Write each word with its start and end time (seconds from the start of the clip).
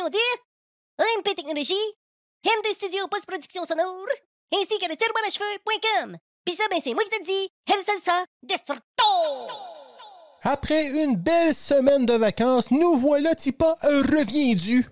commandite, 0.00 0.40
AMP 0.98 1.34
Technologies, 1.36 1.74
MD 2.44 2.74
Studio 2.74 3.06
Post-Production 3.08 3.66
Sonore, 3.66 4.06
ainsi 4.54 4.78
que 4.78 4.88
le. 4.88 6.16
Pis 6.42 6.54
ça, 6.54 6.64
ben 6.70 6.80
c'est 6.82 6.94
moi 6.94 7.02
qui 7.04 7.18
te 7.18 7.24
dis, 7.24 7.50
El 7.66 7.84
Salsa! 7.84 8.24
Après 10.42 10.86
une 10.86 11.16
belle 11.16 11.54
semaine 11.54 12.06
de 12.06 12.14
vacances, 12.14 12.70
nous 12.70 12.96
voilà 12.96 13.34
Tipa 13.34 13.76
revient 13.82 14.54
du. 14.54 14.86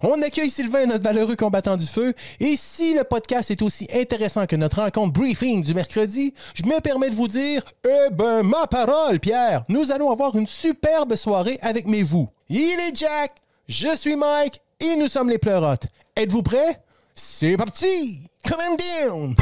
On 0.00 0.22
accueille 0.22 0.48
Sylvain, 0.48 0.86
notre 0.86 1.04
valeureux 1.04 1.36
combattant 1.36 1.76
du 1.76 1.86
feu, 1.86 2.14
et 2.40 2.56
si 2.56 2.94
le 2.94 3.04
podcast 3.04 3.50
est 3.50 3.60
aussi 3.60 3.86
intéressant 3.92 4.46
que 4.46 4.56
notre 4.56 4.80
rencontre 4.80 5.12
briefing 5.12 5.62
du 5.62 5.74
mercredi, 5.74 6.32
je 6.54 6.64
me 6.64 6.80
permets 6.80 7.10
de 7.10 7.16
vous 7.16 7.28
dire, 7.28 7.62
eh 7.84 8.10
ben, 8.12 8.42
ma 8.42 8.66
parole, 8.66 9.20
Pierre, 9.20 9.62
nous 9.68 9.92
allons 9.92 10.10
avoir 10.10 10.36
une 10.36 10.46
superbe 10.46 11.16
soirée 11.16 11.58
avec 11.60 11.86
mes 11.86 12.02
vous. 12.02 12.30
Il 12.48 12.80
est 12.80 12.94
Jack, 12.96 13.32
je 13.68 13.96
suis 13.96 14.14
Mike, 14.14 14.60
et 14.80 14.96
nous 14.96 15.08
sommes 15.08 15.30
les 15.30 15.38
pleurotes. 15.38 15.86
Êtes-vous 16.16 16.42
prêts? 16.42 16.80
C'est 17.14 17.56
parti! 17.56 18.28
Come 18.46 18.60
on 18.60 18.76
down! 18.76 19.34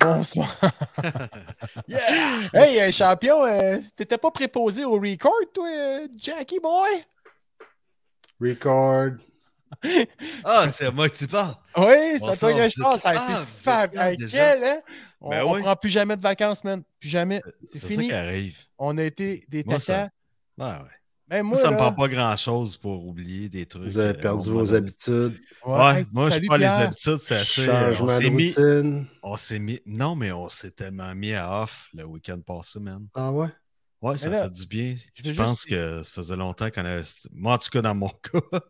Bonsoir. 0.00 0.56
Yeah! 1.88 2.48
Hey, 2.54 2.80
euh, 2.80 2.90
champion, 2.92 3.44
euh, 3.44 3.78
t'étais 3.96 4.18
pas 4.18 4.30
préposé 4.30 4.84
au 4.84 4.92
record, 4.98 5.32
toi, 5.52 5.66
euh, 5.68 6.08
Jackie 6.16 6.60
boy? 6.60 7.04
Record. 8.40 9.12
Ah, 10.44 10.68
c'est 10.68 10.86
à 10.86 10.90
moi 10.90 11.08
que 11.08 11.16
tu 11.16 11.26
parles. 11.28 11.54
Oui, 11.76 12.18
c'est 12.18 12.28
à 12.28 12.36
toi 12.36 12.52
que 12.54 12.68
je 12.68 12.82
parle. 12.82 13.00
Ça 13.00 13.10
a 13.10 13.84
été 13.86 13.98
Hey, 13.98 14.16
déjà. 14.16 14.36
quel, 14.56 14.64
hein? 14.64 14.80
On, 15.20 15.30
Ben 15.30 15.44
on 15.44 15.54
oui. 15.54 15.62
prend 15.62 15.76
plus 15.76 15.90
jamais 15.90 16.16
de 16.16 16.22
vacances, 16.22 16.64
man. 16.64 16.82
Plus 16.98 17.08
jamais. 17.08 17.40
C'est 17.64 17.72
C'est 17.74 17.78
ça 17.80 17.88
fini. 17.88 18.06
qui 18.08 18.12
arrive. 18.12 18.58
On 18.78 18.98
a 18.98 19.02
été 19.04 19.44
des 19.48 19.62
tatas. 19.64 20.08
Ouais, 20.58 20.66
ouais. 20.66 20.99
Moi, 21.42 21.56
ça 21.56 21.66
me 21.70 21.76
là, 21.76 21.76
prend 21.76 21.92
pas 21.92 22.08
grand-chose 22.08 22.76
pour 22.76 23.06
oublier 23.06 23.48
des 23.48 23.64
trucs. 23.66 23.84
Vous 23.84 23.98
avez 23.98 24.18
euh, 24.18 24.20
perdu 24.20 24.50
vos 24.50 24.74
habitudes. 24.74 25.38
Ouais, 25.64 25.72
Ouais, 25.78 25.98
hey, 26.00 26.04
moi, 26.12 26.30
je 26.30 26.46
pas 26.46 26.58
les 26.58 26.64
habitudes, 26.64 27.18
c'est 27.20 27.36
assez. 27.36 27.68
euh, 27.68 27.90
On 27.90 27.94
Changement 27.94 28.06
de 28.06 28.22
s'est 28.22 28.30
mis. 28.30 28.46
routine. 28.48 29.06
On 29.22 29.36
s'est 29.36 29.58
mis. 29.60 29.80
Non, 29.86 30.16
mais 30.16 30.32
on 30.32 30.48
s'est 30.48 30.72
tellement 30.72 31.14
mis 31.14 31.32
à 31.34 31.62
off 31.62 31.88
le 31.94 32.04
week-end 32.04 32.40
passé, 32.40 32.80
man. 32.80 33.06
Ah 33.14 33.30
ouais? 33.30 33.48
Ouais, 34.02 34.16
ça 34.16 34.28
là, 34.30 34.44
fait 34.44 34.50
du 34.50 34.66
bien. 34.66 34.94
je 35.14 35.30
Je, 35.30 35.36
pense 35.36 35.62
juste- 35.62 35.68
que 35.70 36.02
ça 36.02 36.10
faisait 36.10 36.36
longtemps 36.36 36.70
qu'on 36.70 36.84
avait. 36.84 37.02
Moi, 37.32 37.54
en 37.54 37.58
tout 37.58 37.70
cas, 37.70 37.82
dans 37.82 37.94
mon 37.94 38.08
cas, 38.32 38.60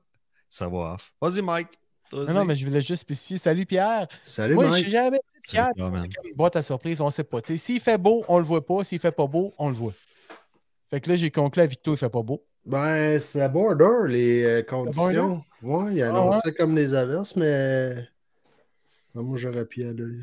ça 0.51 0.69
va 0.69 0.95
off. 0.95 1.13
Vas-y, 1.23 1.41
Mike. 1.43 1.69
Non, 2.13 2.25
non, 2.35 2.45
mais 2.45 2.57
je 2.57 2.67
voulais 2.67 2.83
juste 2.83 3.03
spécifier. 3.03 3.39
Salut, 3.39 3.65
Pierre. 3.65 4.07
Salut, 4.23 4.55
Moi, 4.57 4.65
je 4.67 4.71
Mike. 4.71 4.85
sais 4.87 4.91
jamais. 4.91 5.21
Pierre, 5.45 5.69
c'est 5.77 5.81
comme 6.15 6.27
une 6.29 6.35
boîte 6.37 6.57
à 6.57 6.63
surprise, 6.63 7.01
on 7.01 7.09
sait 7.11 7.25
pas. 7.25 7.39
S'il 7.57 7.81
fait 7.81 7.97
beau, 7.97 8.25
on 8.29 8.37
le 8.39 8.45
voit 8.45 8.67
pas. 8.67 8.83
S'il 8.85 8.99
fait 8.99 9.13
pas 9.13 9.27
beau, 9.29 9.55
on 9.57 9.69
le 9.69 9.75
voit. 9.77 9.95
Fait 10.91 11.01
que 11.01 11.09
là, 11.09 11.15
j'ai 11.17 11.31
conclu 11.31 11.63
à 11.63 11.67
Victo, 11.67 11.95
il 11.95 11.97
fait 11.97 12.11
pas 12.11 12.23
beau. 12.23 12.45
Ben, 12.65 13.19
c'est 13.19 13.41
à 13.41 13.49
border, 13.49 14.07
les 14.09 14.45
euh, 14.45 14.63
conditions. 14.63 15.43
Ouais, 15.63 15.95
il 15.95 16.03
Ah 16.03 16.11
annonçait 16.11 16.53
comme 16.53 16.75
des 16.75 16.95
averses, 16.95 17.37
mais. 17.37 18.07
Ah, 19.15 19.21
moi, 19.23 19.37
j'aurais 19.37 19.65
pu 19.65 19.81
y 19.81 19.85
aller. 19.85 20.21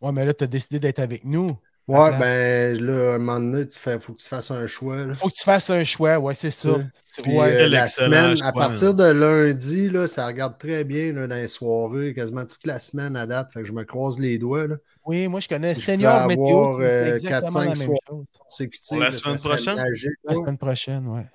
Ouais, 0.00 0.12
mais 0.12 0.24
là, 0.24 0.34
tu 0.34 0.44
as 0.44 0.48
décidé 0.48 0.78
d'être 0.78 0.98
avec 0.98 1.24
nous. 1.24 1.48
Ouais, 1.88 1.98
Attends. 1.98 2.18
ben, 2.20 2.80
là, 2.80 3.12
à 3.12 3.14
un 3.14 3.18
moment 3.18 3.40
donné, 3.40 3.62
il 3.62 3.98
faut 4.00 4.12
que 4.12 4.22
tu 4.22 4.28
fasses 4.28 4.50
un 4.52 4.66
choix. 4.68 4.96
là. 5.04 5.14
Faut 5.14 5.28
que 5.28 5.34
tu 5.34 5.42
fasses 5.42 5.68
un 5.68 5.82
choix, 5.82 6.16
ouais, 6.18 6.32
c'est 6.32 6.50
ça. 6.50 6.70
Ouais. 6.74 6.86
C'est- 7.12 7.22
Puis, 7.22 7.36
ouais. 7.36 7.62
euh, 7.62 7.68
la 7.68 7.88
semaine, 7.88 8.36
choix, 8.36 8.46
à 8.46 8.52
partir 8.52 8.94
de 8.94 9.04
lundi, 9.04 9.90
là, 9.90 10.06
ça 10.06 10.26
regarde 10.26 10.56
très 10.58 10.84
bien 10.84 11.12
là, 11.12 11.26
dans 11.26 11.34
les 11.34 11.48
soirées, 11.48 12.14
quasiment 12.14 12.46
toute 12.46 12.64
la 12.66 12.78
semaine 12.78 13.16
à 13.16 13.26
date. 13.26 13.52
Fait 13.52 13.62
que 13.62 13.66
je 13.66 13.72
me 13.72 13.82
croise 13.84 14.18
les 14.20 14.38
doigts. 14.38 14.68
Là. 14.68 14.76
Oui, 15.06 15.26
moi, 15.26 15.40
je 15.40 15.48
connais 15.48 15.74
Si 15.74 15.80
je 15.80 15.86
Senior 15.86 16.22
peux 16.22 16.28
Météo. 16.28 16.80
euh, 16.80 17.14
exactement 17.16 17.60
la 17.60 17.66
4-5 17.66 17.78
même 17.78 17.86
soirs. 17.86 17.98
chose. 18.08 18.24
Consécutif, 18.38 18.88
Pour 18.88 18.98
la 19.00 19.12
semaine 19.12 19.38
prochaine? 19.38 19.84
La 20.24 20.34
semaine 20.36 20.58
prochaine, 20.58 21.08
ouais. 21.08 21.26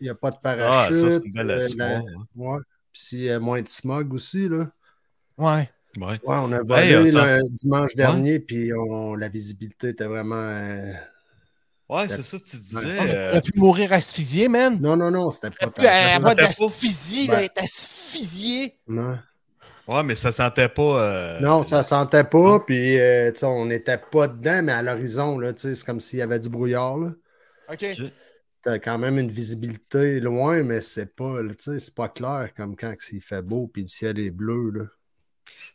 Il 0.00 0.04
n'y 0.04 0.10
a 0.10 0.14
pas 0.14 0.30
de 0.30 0.36
Ah, 0.36 0.40
parachute. 0.56 0.94
ça, 0.96 1.10
c'est 1.10 1.24
une 1.26 1.32
belle 1.32 1.50
euh, 1.50 1.58
espoir. 1.60 1.88
la- 1.88 1.96
hein. 1.96 2.02
ouais. 2.36 2.58
Puis 2.92 3.02
s'il 3.02 3.20
y 3.22 3.30
a 3.30 3.38
moins 3.40 3.60
de 3.60 3.68
smog 3.68 4.14
aussi, 4.14 4.48
là. 4.48 4.68
Ouais. 5.36 5.68
Ouais. 5.96 6.06
Ouais, 6.06 6.18
on 6.24 6.52
a 6.52 6.62
volé 6.62 6.82
Hey, 6.82 6.94
euh, 6.94 7.10
ça- 7.10 7.36
le 7.38 7.42
dimanche 7.50 7.94
dernier, 7.94 8.38
puis 8.40 8.72
on, 8.72 9.14
la 9.16 9.28
visibilité 9.28 9.88
était 9.88 10.06
vraiment. 10.06 10.36
euh, 10.36 10.92
Ouais, 11.88 12.08
c'est 12.08 12.22
ça, 12.22 12.38
tu 12.38 12.56
disais. 12.56 12.96
On 13.00 13.06
euh, 13.08 13.30
aurait 13.32 13.40
pu 13.40 13.58
mourir 13.58 13.92
asphyxié, 13.92 14.48
man. 14.48 14.78
Non, 14.80 14.96
non, 14.96 15.10
non, 15.10 15.30
c'était 15.32 15.50
pas 15.50 15.66
Elle 15.82 16.22
va 16.22 16.34
Ben. 16.36 16.44
là, 17.26 17.38
elle 17.40 17.44
est 17.46 17.58
asphyxiée. 17.58 18.78
Non. 18.86 19.18
Ouais, 19.88 20.04
mais 20.04 20.14
ça 20.14 20.30
sentait 20.30 20.68
pas. 20.68 21.02
euh, 21.02 21.40
Non, 21.40 21.64
ça 21.64 21.82
sentait 21.82 22.22
pas, 22.22 22.60
puis 22.60 22.96
euh, 22.96 23.32
tu 23.32 23.40
sais, 23.40 23.46
on 23.46 23.66
n'était 23.66 23.98
pas 23.98 24.28
dedans, 24.28 24.62
mais 24.62 24.70
à 24.70 24.82
l'horizon, 24.82 25.36
là, 25.40 25.52
tu 25.52 25.62
sais, 25.62 25.74
c'est 25.74 25.84
comme 25.84 25.98
s'il 25.98 26.20
y 26.20 26.22
avait 26.22 26.38
du 26.38 26.48
brouillard. 26.48 26.96
Là. 26.96 27.10
OK. 27.72 27.84
T'as 28.62 28.78
quand 28.78 28.98
même 28.98 29.18
une 29.18 29.30
visibilité 29.32 30.20
loin, 30.20 30.62
mais 30.62 30.80
c'est 30.82 31.16
pas, 31.16 31.42
là, 31.42 31.54
tu 31.54 31.72
sais, 31.72 31.80
c'est 31.80 31.94
pas 31.94 32.08
clair 32.08 32.50
comme 32.56 32.76
quand 32.76 32.94
il 33.10 33.20
fait 33.20 33.42
beau, 33.42 33.66
puis 33.66 33.82
le 33.82 33.88
ciel 33.88 34.18
est 34.20 34.30
bleu. 34.30 34.70
Là. 34.70 34.84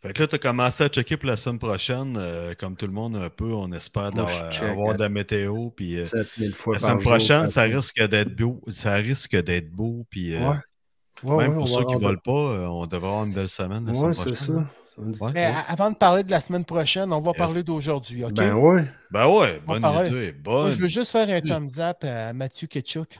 Fait 0.06 0.14
que 0.14 0.22
là, 0.22 0.28
tu 0.28 0.36
as 0.36 0.40
commencé 0.40 0.84
à 0.84 0.88
checker 0.88 1.18
pour 1.18 1.28
la 1.30 1.38
semaine 1.38 1.60
prochaine. 1.60 2.16
euh, 2.18 2.54
comme 2.58 2.76
tout 2.76 2.86
le 2.86 2.92
monde, 2.94 3.16
un 3.16 3.30
peu, 3.30 3.52
on 3.54 3.72
espère 3.72 4.14
Moi, 4.14 4.30
avoir 4.62 4.94
de 4.96 5.00
la 5.00 5.10
météo. 5.10 5.70
Puis, 5.72 5.98
euh, 6.00 6.04
7000 6.04 6.54
fois 6.54 6.76
la 6.76 6.80
par 6.80 6.90
semaine 6.90 7.02
jour, 7.02 7.12
prochaine, 7.12 7.50
ça 7.50 7.62
risque 7.64 8.02
d'être 8.08 8.36
beau. 8.36 8.62
Ça 8.72 8.94
risque 8.96 9.36
d'être 9.44 9.72
beau. 9.72 10.06
Puis, 10.10 10.36
euh, 10.36 10.50
Ouais. 10.50 10.56
Ouais, 11.24 11.38
même 11.44 11.52
ouais, 11.54 11.60
pour 11.60 11.68
ceux 11.70 11.86
qui 11.86 11.96
ne 11.96 12.00
volent 12.02 12.20
pas, 12.24 12.32
euh, 12.32 12.68
on 12.68 12.86
devrait 12.88 13.08
avoir 13.08 13.24
une 13.26 13.32
belle 13.34 13.48
semaine 13.50 13.88
semaine 13.96 14.14
c'est 14.14 14.22
prochaine. 14.26 14.36
ça. 14.36 14.54
Ouais. 14.98 15.32
Mais 15.34 15.46
a- 15.46 15.60
avant 15.70 15.90
de 15.90 15.96
parler 15.96 16.24
de 16.24 16.32
la 16.32 16.40
semaine 16.42 16.66
prochaine, 16.66 17.12
on 17.12 17.20
va 17.22 17.32
Yes. 17.32 17.38
parler 17.38 17.64
d'aujourd'hui, 17.64 18.24
OK? 18.26 18.34
Ben 18.34 18.54
ouais. 18.54 18.86
Ben 19.12 19.28
ouais, 19.28 19.62
On 19.68 19.80
bonne 19.80 20.06
idée. 20.08 20.34
Moi, 20.34 20.64
Bonne. 20.64 20.72
je 20.72 20.76
veux 20.82 20.88
juste 20.88 21.12
faire 21.12 21.28
un 21.30 21.36
Oui. 21.42 21.50
thumbs 21.50 21.80
up 21.80 22.04
à 22.04 22.32
Mathieu 22.34 22.68
Ketchuk. 22.68 23.18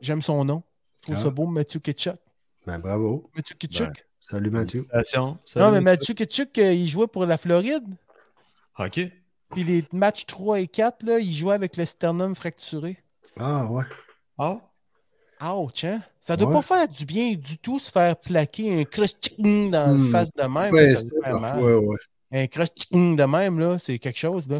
J'aime 0.00 0.22
son 0.22 0.44
nom. 0.44 0.62
Je 0.98 1.02
trouve 1.04 1.16
Ah. 1.18 1.22
ça 1.22 1.30
beau, 1.30 1.46
Mathieu 1.46 1.80
Ketchuk. 1.80 2.16
Ben 2.66 2.78
bravo. 2.78 3.30
Mathieu 3.34 3.54
Ketchuk? 3.58 4.04
Salut 4.20 4.50
Mathieu. 4.50 4.86
Non, 5.56 5.70
mais 5.72 5.80
Mathieu 5.80 6.14
Ketchuk, 6.14 6.56
euh, 6.58 6.72
il 6.72 6.86
jouait 6.86 7.06
pour 7.06 7.26
la 7.26 7.36
Floride. 7.38 7.84
OK. 8.78 9.00
Puis 9.50 9.64
les 9.64 9.84
matchs 9.92 10.26
3 10.26 10.60
et 10.60 10.68
4, 10.68 11.02
là, 11.02 11.18
il 11.18 11.34
jouait 11.34 11.54
avec 11.54 11.76
le 11.76 11.84
sternum 11.84 12.34
fracturé. 12.34 12.98
Ah 13.38 13.66
ouais. 13.66 13.84
Ah, 14.38 15.56
Ouch, 15.56 15.84
hein? 15.84 16.02
Ça 16.20 16.36
doit 16.36 16.48
Ouais. 16.48 16.54
pas 16.56 16.62
faire 16.62 16.86
du 16.88 17.04
bien 17.06 17.32
du 17.34 17.56
tout 17.58 17.78
se 17.78 17.90
faire 17.90 18.14
plaquer 18.16 18.80
un 18.80 18.84
crush 18.84 19.12
dans 19.38 19.94
Hmm. 19.94 20.04
le 20.04 20.10
face 20.10 20.34
de 20.34 20.42
même. 20.42 20.72
Ouais, 20.72 20.86
là, 20.86 20.94
ça 20.96 21.00
c'est 21.02 21.08
doit 21.10 21.24
faire 21.24 21.40
mal. 21.40 21.50
parfois, 21.52 21.78
ouais. 21.78 21.96
Un 22.32 22.46
crush 22.46 22.68
de 22.92 23.24
même, 23.24 23.58
là, 23.58 23.78
c'est 23.78 23.98
quelque 23.98 24.18
chose, 24.18 24.46
là. 24.48 24.58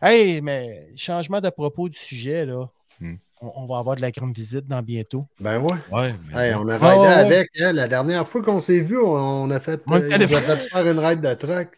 Hey, 0.00 0.40
mais 0.40 0.86
changement 0.96 1.40
d'à 1.40 1.50
propos 1.50 1.88
du 1.88 1.96
sujet, 1.98 2.46
là. 2.46 2.70
On, 3.42 3.62
on 3.62 3.66
va 3.66 3.78
avoir 3.78 3.96
de 3.96 4.00
la 4.02 4.10
grande 4.12 4.34
visite 4.34 4.68
dans 4.68 4.82
bientôt. 4.82 5.26
Ben 5.40 5.58
ouais. 5.58 5.66
ouais. 5.90 6.14
Hey, 6.34 6.54
on 6.54 6.68
a 6.68 6.78
raidé 6.78 6.86
ouais, 6.86 6.98
ouais. 7.00 7.08
avec. 7.08 7.48
hein, 7.60 7.72
la 7.72 7.88
dernière 7.88 8.26
fois 8.26 8.40
qu'on 8.42 8.60
s'est 8.60 8.80
vu, 8.80 8.96
on, 8.98 9.10
on 9.44 9.50
a 9.50 9.58
fait, 9.60 9.82
On 9.88 9.94
euh, 10.00 10.08
ont 10.08 10.10
fait 10.20 10.56
faire 10.70 10.86
une 10.86 10.98
ride 10.98 11.20
de 11.20 11.34
truck. 11.34 11.68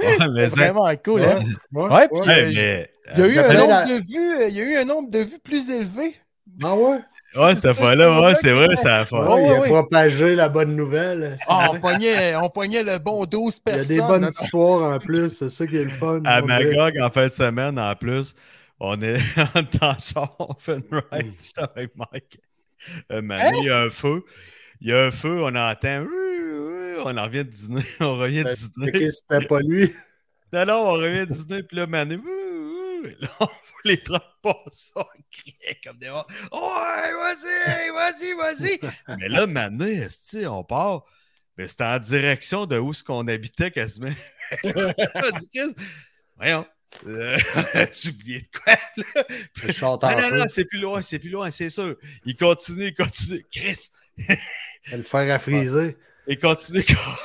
Ouais, 0.00 0.16
C'est 0.18 0.46
vraiment 0.48 0.92
cool, 1.04 1.22
Ouais, 1.22 1.26
hein? 1.32 1.42
ouais, 1.72 1.88
Ouais, 1.90 2.08
puis, 2.08 2.20
ouais. 2.20 2.28
euh, 2.28 2.50
mais- 2.54 2.88
Il 3.16 3.20
y 3.20 3.22
a 3.22 3.26
eu 3.28 3.38
un 3.40 3.52
nombre 3.54 3.68
la- 3.70 3.84
de 3.84 3.92
vues, 3.94 4.42
euh, 4.44 4.48
il 4.48 4.54
y 4.54 4.60
a 4.60 4.64
eu 4.64 4.76
un 4.76 4.84
nombre 4.84 5.10
de 5.10 5.18
vues 5.18 5.38
plus 5.42 5.68
élevé. 5.70 6.14
Ah 6.62 6.74
ouais? 6.76 6.98
Ouais, 7.34 7.56
cette 7.56 7.76
fois-là, 7.78 8.20
ouais, 8.20 8.34
c'est 8.40 8.52
vrai, 8.52 8.76
ça 8.76 8.98
a 9.00 9.04
fait. 9.06 9.16
Ouais, 9.16 9.42
il 9.46 9.50
a 9.50 9.62
propagé 9.62 10.34
la 10.34 10.48
bonne 10.50 10.76
nouvelle. 10.76 11.36
Ah, 11.48 11.70
on, 11.72 11.80
pognait, 11.80 12.36
on 12.36 12.50
pognait 12.50 12.82
le 12.82 12.98
bon 12.98 13.24
12 13.24 13.58
Il 13.66 13.70
y 13.70 13.72
a 13.72 13.76
personnes. 13.76 13.96
des 13.96 14.02
bonnes 14.02 14.26
histoires 14.28 14.94
en 14.94 14.98
plus, 14.98 15.30
c'est 15.30 15.48
ça 15.48 15.66
qui 15.66 15.76
est 15.78 15.84
le 15.84 15.90
fun. 15.90 16.20
À 16.26 16.42
Magog, 16.42 16.92
en 17.00 17.10
fin 17.10 17.24
de 17.26 17.32
semaine, 17.32 17.78
en 17.78 17.94
plus, 17.96 18.34
on 18.84 19.00
est 19.00 19.16
en 19.80 19.98
char, 19.98 20.34
on 20.40 20.54
fait 20.58 20.74
une 20.74 21.02
ride 21.12 21.34
j'étais 21.40 21.60
avec 21.60 21.92
Mike. 21.94 22.40
Euh, 23.12 23.22
Mané, 23.22 23.56
il 23.58 23.66
y 23.66 23.70
a 23.70 23.82
un 23.82 23.90
feu. 23.90 24.24
Il 24.80 24.88
y 24.88 24.92
a 24.92 25.06
un 25.06 25.10
feu, 25.12 25.40
on 25.40 25.54
entend. 25.54 26.04
On 27.04 27.16
en 27.16 27.24
revient 27.24 27.44
de 27.44 27.50
dîner. 27.50 27.84
On 28.00 28.16
revient 28.18 28.42
de 28.42 28.52
dirait, 28.52 28.90
dîner. 28.92 29.06
Ok, 29.06 29.12
c'était 29.12 29.46
pas 29.46 29.60
lui. 29.60 29.92
Non, 30.54 30.66
non, 30.66 30.74
on 30.74 30.92
revient 30.92 31.26
de 31.26 31.32
dîner, 31.32 31.62
puis 31.62 31.78
là, 31.78 31.86
Mané. 31.86 32.16
Là, 32.16 33.28
on 33.40 33.46
voit 33.46 33.80
les 33.84 33.96
passer, 33.96 34.92
on 34.96 35.04
criait 35.30 35.80
comme 35.82 35.96
des 35.96 36.10
morts. 36.10 36.26
Ouais, 36.52 37.12
vas-y, 37.14 37.90
vas-y, 37.90 38.34
vas-y. 38.34 38.78
Mais 39.18 39.30
là, 39.30 39.46
Mané, 39.46 40.06
on 40.46 40.62
part. 40.62 41.04
Mais 41.56 41.68
c'était 41.68 41.84
en 41.84 41.98
direction 41.98 42.66
de 42.66 42.78
où 42.78 42.90
est-ce 42.90 43.02
qu'on 43.02 43.26
habitait 43.28 43.70
quasiment. 43.70 44.12
Voyons. 46.36 46.66
Euh, 47.06 47.36
oublié 48.08 48.40
de 48.40 48.46
quoi, 48.58 48.74
là? 48.96 49.24
Non, 49.82 50.30
non, 50.30 50.36
non, 50.38 50.44
c'est 50.48 50.64
plus 50.64 50.78
loin, 50.80 51.02
c'est 51.02 51.18
plus 51.18 51.30
loin, 51.30 51.50
c'est 51.50 51.70
sûr. 51.70 51.96
Il 52.24 52.36
continue, 52.36 52.86
il 52.88 52.94
continue. 52.94 53.44
Chris! 53.50 53.90
Le 54.92 55.02
fer 55.02 55.34
à 55.34 55.38
friser. 55.38 55.96
Et 56.28 56.36
continue. 56.36 56.84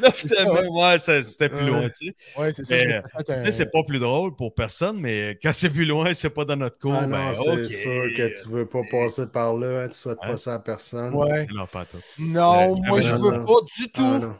Là, 0.00 0.10
finalement, 0.12 0.80
ouais, 0.80 0.98
c'était 0.98 1.50
plus 1.50 1.66
loin, 1.66 1.90
tu 1.90 2.06
sais. 2.06 2.14
Ouais, 2.38 2.52
c'est 2.52 2.64
ça. 2.64 2.76
Tu 2.76 3.44
sais, 3.44 3.52
c'est 3.52 3.70
pas 3.70 3.82
plus 3.86 3.98
drôle 3.98 4.34
pour 4.34 4.54
personne, 4.54 4.98
mais 4.98 5.38
quand 5.42 5.52
c'est 5.52 5.68
plus 5.68 5.84
loin, 5.84 6.14
c'est 6.14 6.30
pas 6.30 6.46
dans 6.46 6.56
notre 6.56 6.78
cours. 6.78 6.94
Ah 6.94 7.06
non, 7.06 7.34
ben, 7.34 7.34
c'est 7.34 7.68
sûr 7.68 8.04
que 8.16 8.42
tu 8.42 8.48
veux 8.50 8.64
pas 8.66 8.80
passer 8.90 9.26
par 9.26 9.54
là, 9.54 9.82
hein, 9.82 9.88
tu 9.88 9.98
souhaites 9.98 10.18
Hein? 10.22 10.30
pas 10.30 10.36
ça 10.38 10.54
à 10.54 10.58
personne. 10.60 11.14
Ouais. 11.14 11.46
Non, 11.52 11.66
pas 11.66 11.84
tout. 11.84 11.98
Non, 12.18 12.76
moi, 12.76 13.02
je 13.02 13.12
veux 13.12 13.44
pas 13.44 13.60
du 13.76 13.90
tout. 13.92 14.02
Ah, 14.02 14.18
non. 14.18 14.36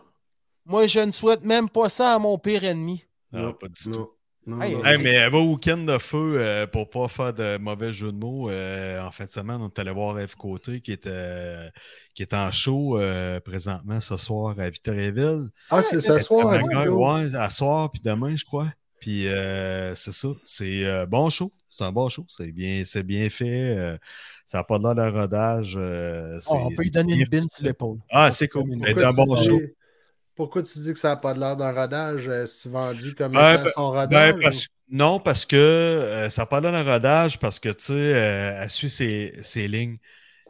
Moi, 0.67 0.87
je 0.87 1.00
ne 1.00 1.11
souhaite 1.12 1.44
même 1.44 1.69
pas 1.69 1.88
ça 1.88 2.14
à 2.14 2.19
mon 2.19 2.38
pire 2.38 2.64
ennemi. 2.64 3.05
Non, 3.32 3.43
Non, 3.47 3.53
pas 3.55 3.69
du 3.69 3.75
tout. 3.82 3.91
non, 3.91 4.09
non, 4.47 4.62
Hey, 4.62 4.75
non. 4.75 4.85
Hey, 4.85 5.03
mais 5.03 5.19
un 5.19 5.31
beau 5.31 5.43
week-end 5.55 5.79
de 5.79 5.99
feu 5.99 6.35
euh, 6.38 6.67
pour 6.67 6.88
pas 6.91 7.09
faire 7.09 7.32
de 7.32 7.59
mauvais 7.59 7.93
jeu 7.93 8.12
de 8.12 8.17
mots. 8.17 8.50
euh, 8.50 9.00
en 9.00 9.11
fin 9.11 9.25
de 9.25 9.31
semaine, 9.31 9.59
on 9.61 9.69
est 9.69 9.79
allé 9.79 9.91
voir 9.93 10.17
F 10.29 10.35
Côté 10.35 10.81
qui 10.81 10.93
était, 10.93 11.70
qui 12.14 12.23
est 12.23 12.35
en 12.35 12.50
show 12.53 12.99
euh, 12.99 13.41
présentement 13.41 14.00
ce 14.00 14.17
soir 14.17 14.55
à 14.59 14.69
Victoriaville. 14.70 15.49
Ah, 15.70 15.82
c'est 15.82 16.00
ce 16.00 16.19
soir, 16.20 16.47
Ouais, 16.47 16.61
Hugo? 16.85 17.06
ouais, 17.06 17.35
à 17.35 17.50
soir 17.50 17.91
puis 17.91 18.00
demain, 18.05 18.35
je 18.37 18.44
crois. 18.44 18.69
Puis 19.00 19.26
euh, 19.26 19.94
c'est 19.97 20.12
ça. 20.12 20.29
C'est 20.44 20.85
euh, 20.85 21.06
bon 21.06 21.29
show. 21.29 21.50
C'est 21.69 21.82
un 21.85 21.91
bon 21.93 22.08
show. 22.08 22.25
C'est 22.29 22.53
bien, 22.53 22.82
c'est 22.85 23.03
bien 23.03 23.29
fait. 23.31 23.76
euh, 23.76 23.97
ça 24.47 24.58
n'a 24.58 24.65
pas 24.65 24.79
l'air 24.79 24.94
de 24.94 25.19
rodage. 25.19 25.75
euh, 25.76 26.38
Oh, 26.49 26.55
on 26.67 26.70
peut 26.70 26.82
lui 26.82 26.91
donner 26.91 27.15
une 27.15 27.25
bine 27.25 27.43
sur 27.53 27.65
l'épaule. 27.65 27.99
Ah, 28.11 28.31
c'est 28.31 28.47
cool. 28.49 28.70
C'est 28.76 29.03
un 29.03 29.12
bon 29.12 29.37
show. 29.43 29.61
Pourquoi 30.34 30.62
tu 30.62 30.79
dis 30.79 30.93
que 30.93 30.99
ça 30.99 31.11
n'a 31.11 31.17
pas 31.17 31.34
de 31.34 31.40
l'air 31.40 31.56
d'un 31.56 31.73
rodage? 31.73 32.26
Est-ce 32.29 32.69
vendu 32.69 33.14
comme 33.14 33.32
Ben, 33.32 33.56
ben, 33.62 33.69
son 33.69 33.93
Ben, 33.93 34.32
rodage? 34.32 34.69
non, 34.88 35.19
parce 35.20 35.44
que 35.44 35.56
euh, 35.56 36.31
ça 36.31 36.43
n'a 36.43 36.46
pas 36.46 36.61
l'air 36.61 36.73
d'un 36.73 36.82
rodage, 36.90 37.38
parce 37.38 37.58
que, 37.58 37.69
tu 37.69 37.84
sais, 37.84 37.93
euh, 37.93 38.61
elle 38.62 38.70
suit 38.70 38.90
ses, 38.90 39.32
ses 39.43 39.69
lignes. 39.69 39.99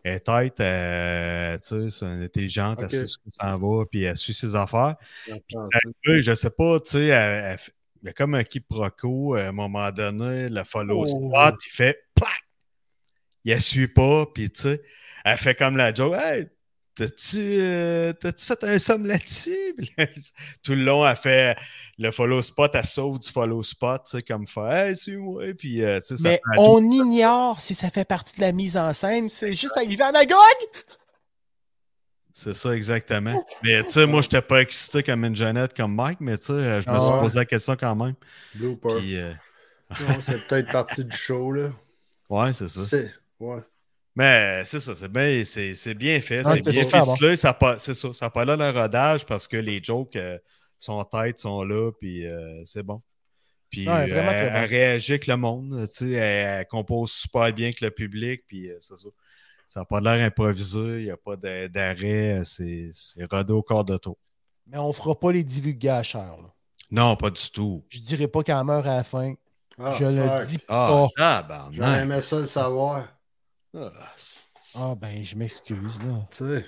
Elle 0.05 0.15
est 0.15 0.21
tête, 0.21 0.59
euh, 0.61 1.57
tu 1.59 1.91
sais, 1.91 1.99
c'est 1.99 2.07
intelligente, 2.07 2.81
elle 2.83 2.91
sait 2.91 3.07
ce 3.07 3.19
que 3.19 3.31
ça 3.31 3.57
va, 3.57 3.85
puis 3.89 4.03
elle 4.03 4.17
suit 4.17 4.35
ses 4.35 4.55
affaires. 4.57 4.97
ou- 5.29 5.69
Puis, 6.03 6.23
je 6.25 6.35
sais 6.35 6.51
pas, 6.51 6.81
tu 6.81 6.91
sais, 6.93 7.07
elle- 7.07 7.53
elle 7.53 7.59
il 8.03 8.07
y 8.07 8.09
a 8.09 8.13
comme 8.13 8.35
un 8.35 8.43
quiproquo, 8.43 9.37
à 9.37 9.43
un 9.43 9.53
moment 9.53 9.89
donné, 9.93 10.49
le 10.49 10.65
follow 10.65 11.05
Oh. 11.05 11.07
spot, 11.07 11.55
il 11.65 11.71
fait 11.71 11.99
plac! 12.17 12.31
Il 13.45 13.55
ne 13.55 13.61
suit 13.61 13.87
pas, 13.87 14.27
puis 14.27 14.51
tu 14.51 14.63
sais, 14.63 14.83
elle 15.25 15.39
fait 15.39 15.55
comme 15.55 15.77
la 15.77 15.95
joke, 15.95 16.15
hey, 16.17 16.49
t'as-tu 16.95 17.39
euh, 17.39 18.13
t'as-tu 18.13 18.45
fait 18.47 18.65
un 18.65 18.79
somme 18.79 19.07
là-dessus? 19.07 19.75
Tout 20.65 20.73
le 20.75 20.85
long, 20.85 21.07
elle 21.07 21.17
fait 21.17 21.57
le 21.99 22.11
follow 22.11 22.43
spot, 22.43 22.71
elle 22.75 22.85
sauve 22.85 23.19
du 23.19 23.31
follow 23.31 23.63
spot, 23.63 24.03
tu 24.05 24.17
sais, 24.17 24.23
comme 24.23 24.47
faire, 24.47 24.87
hey, 24.89 24.97
suis-moi, 24.97 25.55
puis 25.59 25.83
euh, 25.83 26.01
tu 26.01 26.17
sais, 26.17 26.17
ça 26.23 26.29
Mais 26.29 26.35
fait 26.37 26.59
on 26.59 26.83
ignore 26.91 27.61
si 27.61 27.75
ça 27.75 27.91
fait 27.91 28.05
partie 28.07 28.37
de 28.37 28.41
la 28.43 28.53
mise 28.53 28.77
en 28.77 28.93
scène. 28.93 29.31
C'est 29.31 29.53
juste 29.53 29.77
arrivé 29.77 30.03
à 30.03 30.13
Magog! 30.13 30.37
C'est 32.35 32.55
ça, 32.55 32.75
exactement. 32.75 33.45
Mais 33.63 33.83
tu 33.85 33.91
sais, 33.91 34.07
moi, 34.07 34.23
je 34.23 34.29
n'étais 34.29 34.41
pas 34.41 34.63
excité 34.63 35.03
comme 35.03 35.23
une 35.25 35.37
Jeannette, 35.37 35.75
comme 35.77 35.95
Mike, 35.95 36.19
mais 36.21 36.39
tu 36.39 36.47
sais, 36.47 36.81
je 36.83 36.89
me 36.89 36.95
Ah 36.97 37.01
suis 37.01 37.13
ouais. 37.13 37.21
posé 37.21 37.39
la 37.41 37.45
question 37.45 37.77
quand 37.79 37.95
même. 37.95 38.15
Blooper. 38.55 38.97
Puis, 38.99 39.17
euh, 39.19 39.35
Non, 40.01 40.17
c'est 40.23 40.47
peut-être 40.49 40.73
partie 40.73 41.05
du 41.05 41.15
show, 41.15 41.53
là. 41.53 41.71
ouais, 42.31 42.53
c'est 42.55 42.69
ça. 42.69 42.81
C'est. 42.81 43.13
Ouais. 43.39 43.61
Mais 44.15 44.63
c'est 44.67 44.81
ça, 44.81 44.95
c'est 44.95 45.11
bien, 45.11 45.43
c'est, 45.45 45.75
c'est 45.75 45.95
bien 45.95 46.21
fait, 46.21 46.43
Ah, 46.45 46.55
c'est 46.57 46.69
bien 46.69 46.87
ficelé. 46.87 47.37
Ça 47.37 47.57
c'est 47.79 47.95
ça, 47.95 48.13
ça 48.13 48.27
n'a 48.27 48.31
pas 48.31 48.45
là 48.45 48.57
le 48.57 48.71
rodage 48.71 49.25
parce 49.25 49.49
que 49.49 49.57
les 49.57 49.83
jokes 49.83 50.17
euh, 50.17 50.39
sont 50.79 51.03
têtes, 51.05 51.39
sont 51.39 51.63
là, 51.65 51.91
puis 51.99 52.27
euh, 52.27 52.63
c'est 52.67 52.83
bon. 52.83 53.01
Puis 53.71 53.89
Ouais, 53.89 54.13
euh, 54.13 54.51
elle, 54.53 54.69
réagit 54.69 55.13
avec 55.13 55.27
le 55.27 55.37
monde, 55.37 55.89
tu 55.91 55.97
sais, 55.97 56.11
elle, 56.11 56.61
elle 56.61 56.67
compose 56.67 57.11
super 57.11 57.51
bien 57.55 57.67
avec 57.69 57.81
le 57.81 57.91
public, 57.91 58.43
puis 58.47 58.71
euh, 58.71 58.77
c'est 58.81 58.97
ça. 58.97 59.09
Ça 59.67 59.81
n'a 59.81 59.87
pas 59.87 60.03
l'air 60.03 60.23
improvisé, 60.27 60.79
il 60.99 61.05
n'y 61.05 61.11
a 61.11 61.17
pas 61.17 61.37
de- 61.37 61.69
d'arrêt, 61.69 62.43
c'est, 62.45 62.91
c'est 62.93 63.25
rodé 63.33 63.55
au 63.55 63.63
corps 63.63 63.87
de 63.87 63.97
tour. 63.97 64.19
Mais 64.67 64.77
on 64.77 64.93
fera 64.93 65.19
pas 65.19 65.33
les 65.33 65.43
divulgateurs. 65.43 66.37
là. 66.43 66.53
Non, 66.91 67.17
pas 67.17 67.31
du 67.31 67.51
tout. 67.51 67.83
Je 67.89 68.01
dirais 68.01 68.29
pas 68.29 68.43
qu'elle 68.43 68.63
meurt 68.65 68.87
à 68.87 68.97
la 68.97 69.05
fin. 69.05 69.33
Ah, 69.79 69.95
je 69.99 70.05
le 70.05 70.47
dis 70.47 70.59
Ah, 70.69 70.89
pas. 70.91 70.97
J'aurais 70.99 71.13
tabarnak. 71.17 72.03
aimé 72.03 72.21
ça 72.21 72.39
le 72.39 72.45
savoir. 72.45 73.09
Ah, 73.75 73.91
Ah 74.75 74.95
ben, 74.95 75.23
je 75.25 75.37
m'excuse, 75.37 75.99
là. 76.03 76.27
Tu 76.31 76.37
sais. 76.39 76.67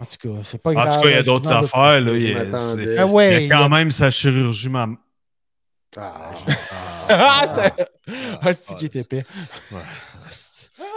En 0.00 0.04
tout 0.04 0.16
cas, 0.34 0.42
c'est 0.42 0.62
pas 0.62 0.70
En 0.70 0.74
grave. 0.74 0.94
tout 0.94 1.00
cas, 1.02 1.08
il 1.08 1.12
y 1.12 1.16
a 1.16 1.22
d'autres 1.22 1.52
en 1.52 1.62
affaires. 1.62 2.00
Là, 2.00 2.12
il, 2.14 2.22
y 2.22 2.34
a, 2.34 3.02
Ah 3.02 3.06
ouais, 3.06 3.44
il 3.44 3.48
y 3.48 3.52
a 3.52 3.56
quand 3.56 3.68
même 3.68 3.90
sa 3.90 4.10
chirurgie. 4.10 4.68
mam- 4.68 4.96
Ah, 5.96 6.32
Ah, 7.08 7.46
ça... 7.46 7.74
Ah, 7.76 8.38
Ah, 8.40 8.52
c'est 8.54 8.74
qui 8.76 8.86
est 8.86 8.96
épais? 8.96 9.22
Ouais, 9.70 9.80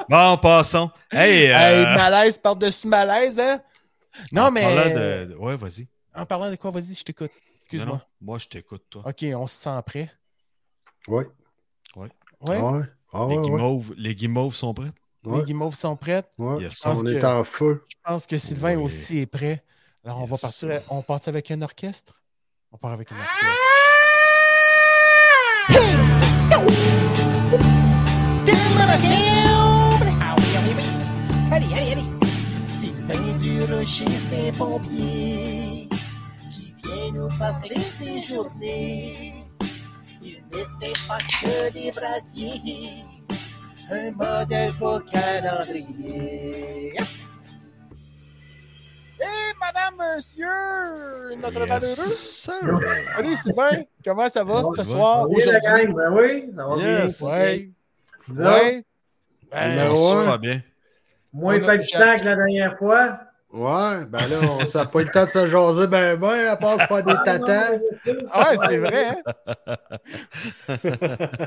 Bon, 0.10 0.38
passons. 0.38 0.90
Hey, 1.12 1.48
euh, 1.52 1.58
Hey, 1.58 1.84
malaise 1.98 2.38
par-dessus 2.38 2.88
malaise, 2.88 3.40
hein? 3.40 3.62
Non, 4.32 4.44
en 4.44 4.52
mais. 4.52 4.62
parlant 4.62 4.96
de- 4.96 5.36
Ouais, 5.38 5.58
vas-y. 5.58 5.88
En 6.16 6.26
parlant 6.26 6.50
de 6.50 6.56
quoi, 6.56 6.72
vas-y, 6.72 6.94
je 6.96 7.04
t'écoute. 7.04 7.32
Excuse-moi. 7.60 7.96
non, 7.96 8.02
Moi, 8.22 8.40
je 8.40 8.48
t'écoute, 8.48 8.84
toi. 8.90 9.04
Ok, 9.06 9.26
on 9.36 9.48
se 9.48 9.56
sent 9.56 9.82
prêt? 9.86 10.12
ouais. 11.10 11.28
Ouais? 11.98 12.10
Ouais. 12.42 12.84
Ah, 13.14 13.20
les, 13.20 13.26
ouais, 13.26 13.38
ouais. 13.38 13.44
guimauves, 13.44 13.94
les 13.98 14.16
guimauves 14.16 14.56
sont 14.56 14.74
prêts? 14.74 14.92
Ouais. 15.24 15.40
Les 15.40 15.46
guimauves 15.46 15.76
sont 15.76 15.96
prêtes. 15.96 16.30
Ouais. 16.38 16.64
Yes. 16.64 16.80
pense 16.80 17.00
On 17.02 17.06
est 17.08 17.20
que- 17.20 17.26
en 17.26 17.44
feu. 17.44 17.84
Je 17.88 17.96
pense 18.04 18.28
que 18.28 18.38
Sylvain 18.38 18.78
aussi 18.80 19.20
est 19.20 19.26
prêt. 19.26 19.64
Alors, 20.04 20.22
on 20.22 20.26
va 20.26 20.34
Yes. 20.34 20.42
partir. 20.42 20.82
On 20.90 21.02
part 21.02 21.20
avec 21.26 21.50
un 21.52 21.62
orchestre? 21.62 22.22
On 22.72 22.78
part 22.78 22.92
avec 22.92 23.12
un 23.12 23.16
orchestre. 23.16 23.46
Oui, 25.70 25.78
oui, 30.68 30.74
oui. 30.78 30.84
Allez, 31.52 31.66
allez, 31.74 31.92
allez. 31.94 32.04
Sylvain 32.66 33.38
Durocher, 33.40 34.06
c'est 34.30 34.50
un 34.50 34.52
pompier 34.54 35.88
qui 36.52 36.76
vient 36.84 37.12
nous 37.14 37.30
parler 37.38 37.78
ses 38.00 38.22
journées. 38.22 39.35
Il 40.58 40.62
n'était 40.80 40.94
pas 41.08 41.18
que 41.18 41.74
des 41.74 41.92
brasiers, 41.92 43.04
un 43.92 44.12
modèle 44.12 44.72
pour 44.74 45.04
calendrier. 45.06 46.94
Hé, 49.20 49.54
madame, 49.60 50.16
monsieur, 50.16 50.46
notre 51.42 51.60
Yes, 51.62 51.70
valeureux. 51.70 51.94
sir. 51.94 52.54
Salut, 53.16 53.36
Sylvain. 53.36 53.84
Comment 54.04 54.30
ça 54.30 54.44
va 54.44 54.62
ce 54.78 54.84
soir, 54.84 55.28
Oui, 55.30 55.42
la 55.46 55.60
gang, 55.60 55.94
ben 55.94 56.12
oui, 56.14 56.52
ça 56.56 56.66
va 56.68 56.76
Yes. 56.78 57.20
bien. 57.22 57.30
Ouais. 57.32 57.70
Vous 58.28 58.44
Ouais. 58.44 58.84
Ben, 59.52 59.96
Ça 59.96 60.24
va 60.24 60.38
bien. 60.38 60.62
Moins 61.34 61.60
palpitant 61.60 62.16
que 62.16 62.26
la 62.26 62.36
dernière 62.36 62.78
fois. 62.78 63.20
Ouais, 63.56 64.04
ben 64.06 64.18
là, 64.28 64.40
on 64.42 64.78
n'a 64.78 64.86
pas 64.86 65.00
eu 65.00 65.06
le 65.06 65.10
temps 65.12 65.24
de 65.24 65.30
se 65.30 65.48
jaser 65.48 65.88
ben 65.88 66.18
ben, 66.20 66.48
à 66.50 66.58
part 66.58 66.74
se 66.82 66.88
faire 66.88 67.06
des. 67.06 67.14
Ah, 68.30 68.52
ouais, 68.52 68.58
c'est 68.68 68.78
vrai, 68.80 69.06
hein? 69.08 69.76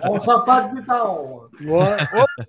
On 0.04 0.18
s'en 0.18 0.40
parle 0.40 0.70
plus 0.72 0.84
tard. 0.86 1.18
Ouais. 1.60 1.96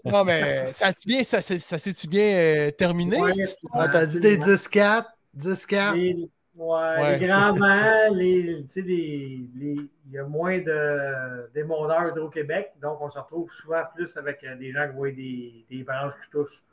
Non, 0.06 0.24
mais 0.24 0.72
ça, 0.74 0.94
ça, 1.26 1.42
s'est- 1.42 1.60
ça 1.60 1.78
s'est-tu 1.78 2.08
bien 2.08 2.38
euh, 2.38 2.72
terminé? 2.72 3.22
Ouais? 3.22 3.32
Ah, 3.74 3.90
t'as 3.90 4.06
dit 4.06 4.22
des 4.22 4.38
10-4. 4.38 5.04
10-4. 5.38 5.96
Les, 5.96 6.30
ouais, 6.56 6.66
Ouais. 6.66 7.20
les 7.20 8.46
les, 8.46 8.62
tu 8.64 8.70
sais, 8.70 8.82
les, 8.82 9.42
les- 9.58 9.90
il 10.08 10.14
y 10.14 10.18
a 10.20 10.24
moins 10.24 10.58
de 10.58 11.52
d'émondeurs 11.54 12.08
Hydro-Québec, 12.16 12.72
donc 12.82 13.00
on 13.02 13.10
se 13.10 13.20
retrouve 13.20 13.52
souvent 13.52 13.84
plus 13.94 14.16
avec 14.16 14.42
euh, 14.46 14.56
des 14.56 14.72
gens 14.72 14.88
qui 14.88 14.96
voient 14.96 15.12
des, 15.12 15.66
des 15.70 15.84
branches 15.84 16.14
qui 16.24 16.32
touchent 16.32 16.64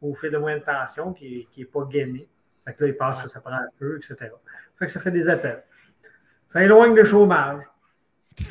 au 0.00 0.14
fil 0.14 0.30
de 0.30 0.38
moyenne 0.38 0.62
tension, 0.62 1.12
qui 1.12 1.46
n'est 1.58 1.64
pas 1.64 1.84
gainé. 1.90 2.28
Fait 2.66 2.74
que 2.74 2.82
là, 2.84 2.90
ils 2.90 2.96
pensent 2.96 3.22
que 3.22 3.28
ça 3.28 3.40
prend 3.40 3.52
un 3.52 3.68
feu, 3.78 3.96
etc. 3.98 4.30
Fait 4.78 4.86
que 4.86 4.92
ça 4.92 5.00
fait 5.00 5.10
des 5.12 5.28
appels. 5.28 5.62
Ça 6.48 6.62
éloigne 6.62 6.94
le 6.94 7.04
chômage. 7.04 7.62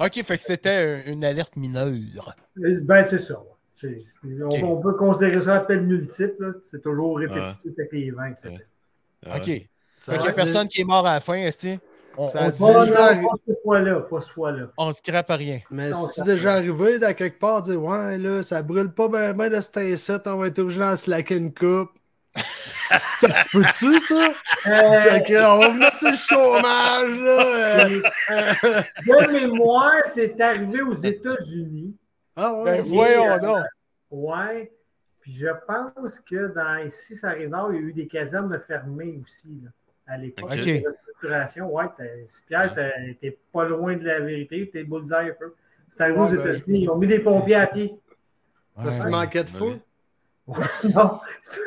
OK, 0.00 0.14
fait 0.24 0.36
que 0.36 0.42
c'était 0.42 1.02
un- 1.06 1.12
une 1.12 1.24
alerte 1.24 1.56
mineure. 1.56 1.90
Ben, 2.56 3.02
c'est 3.02 3.18
ça. 3.18 3.38
ouais. 3.40 3.46
C'est- 3.74 4.02
c'est- 4.04 4.62
on, 4.62 4.76
peut 4.80 4.92
considérer 4.94 5.40
ça 5.40 5.56
appel 5.56 5.82
multiple. 5.82 6.34
là. 6.38 6.50
C'est 6.70 6.82
toujours 6.82 7.18
répétitif 7.18 7.72
avec 7.78 7.92
les 7.92 8.10
vents, 8.10 8.26
etc. 8.26 8.56
Ah 9.26 9.38
OK. 9.38 9.68
Ça 10.00 10.12
Fait 10.12 10.18
qu'il 10.18 10.26
n'y 10.26 10.32
a 10.32 10.34
personne 10.34 10.68
qui 10.68 10.80
est 10.82 10.84
mort 10.84 11.06
à 11.06 11.14
la 11.14 11.20
fin, 11.20 11.34
est 11.34 11.80
On, 12.16 12.28
Ça 12.28 12.40
on, 12.42 12.50
dit- 12.50 12.58
Pas, 12.60 12.84
déjà 12.86 13.14
non, 13.14 13.28
pas 13.28 13.34
cette 13.46 13.62
fois-là, 13.62 14.00
pas 14.00 14.20
cette 14.20 14.30
fois-là. 14.32 14.66
on 14.76 14.92
se 14.92 15.00
crape 15.02 15.30
à 15.30 15.36
rien. 15.36 15.60
Mais 15.70 15.90
Non, 15.90 15.96
c'est 15.96 16.24
déjà 16.24 16.54
arrivé 16.54 16.98
dans 16.98 17.14
quelque 17.14 17.38
part, 17.38 17.62
dire 17.62 17.82
Ouais, 17.82 18.18
là, 18.18 18.42
ça 18.42 18.62
brûle 18.62 18.90
pas 18.92 19.08
ben 19.08 19.32
ben 19.32 19.50
de 19.50 19.60
cet 19.60 19.76
incite, 19.78 20.26
on 20.26 20.36
va 20.36 20.48
être 20.48 20.58
obligé 20.58 20.80
d'en 20.80 20.96
slacker 20.96 21.36
une 21.36 21.54
coupe. 21.54 21.90
ça 22.36 23.28
se 23.28 23.48
peut-tu, 23.50 23.98
ça? 24.00 24.32
Euh, 24.66 25.20
que, 25.20 25.46
on 25.56 25.58
va 25.60 25.68
venir 25.70 25.96
sur 25.96 26.10
le 26.10 26.16
chômage, 26.16 27.18
là. 27.18 27.86
euh. 27.86 28.82
de 29.06 29.32
mémoire, 29.32 30.00
c'est 30.04 30.40
arrivé 30.40 30.82
aux 30.82 30.94
États-Unis. 30.94 31.96
Ah 32.36 32.54
ouais? 32.54 32.64
Ben, 32.80 32.84
voyons 32.84 33.30
euh, 33.32 33.38
donc. 33.38 33.64
Ouais. 34.10 34.72
Puis 35.20 35.34
je 35.34 35.48
pense 35.66 36.20
que 36.20 36.54
dans 36.54 36.84
ici, 36.86 37.14
ça 37.16 37.28
arrive 37.28 37.50
il 37.70 37.74
y 37.74 37.78
a 37.78 37.80
eu 37.82 37.92
des 37.92 38.06
casernes 38.06 38.58
fermées 38.58 39.20
aussi. 39.24 39.60
Là, 39.62 39.70
à 40.10 40.16
l'époque. 40.18 40.50
Ok. 40.52 40.56
de 40.58 40.82
la 40.82 40.88
restructuration. 40.88 41.72
Ouais, 41.74 41.84
Pierre, 42.46 42.74
t'as- 42.74 42.90
t'es 43.20 43.38
pas 43.52 43.64
loin 43.64 43.96
de 43.96 44.04
la 44.04 44.20
vérité, 44.20 44.68
t'es 44.72 44.84
bullseye 44.84 45.30
un 45.30 45.34
peu. 45.38 45.54
C'est 45.88 46.02
arrivé 46.02 46.18
aux 46.18 46.26
ben. 46.28 46.38
États-Unis. 46.40 46.82
Ils 46.82 46.90
ont 46.90 46.96
mis 46.96 47.06
des 47.06 47.18
pompiers 47.20 47.54
à 47.56 47.66
pied. 47.66 47.94
Parce 48.74 48.98
qu'il 49.00 49.08
manquait 49.10 49.44
de 49.44 49.50
Ouais. 49.50 49.58
fou. 50.46 50.46
non, 50.94 51.20
c'est- 51.42 51.60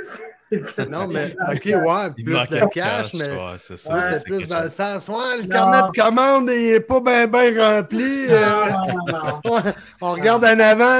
Non, 0.89 1.07
mais 1.07 1.36
OK, 1.51 1.65
ouais, 1.65 2.10
Il 2.17 2.25
plus 2.25 2.33
de 2.33 2.69
cash, 2.74 3.13
mais 3.13 3.29
ouais, 3.31 3.55
c'est 3.57 3.77
ça. 3.77 3.93
Ouais, 3.93 4.01
c'est 4.01 4.17
c'est 4.19 4.24
plus 4.25 4.48
dans 4.48 4.62
le 4.62 4.69
sens. 4.69 5.07
Ouais, 5.07 5.38
le 5.38 5.43
Non. 5.43 5.50
carnet 5.50 5.81
de 5.81 6.01
commande 6.01 6.50
il 6.50 6.74
est 6.74 6.79
pas 6.79 7.01
bien 7.01 7.27
ben 7.27 7.60
rempli. 7.60 8.25
euh, 8.29 8.69
Non, 8.69 9.60
non, 9.60 9.63
on 10.01 10.12
regarde 10.13 10.45
en 10.45 10.60
avant, 10.60 11.00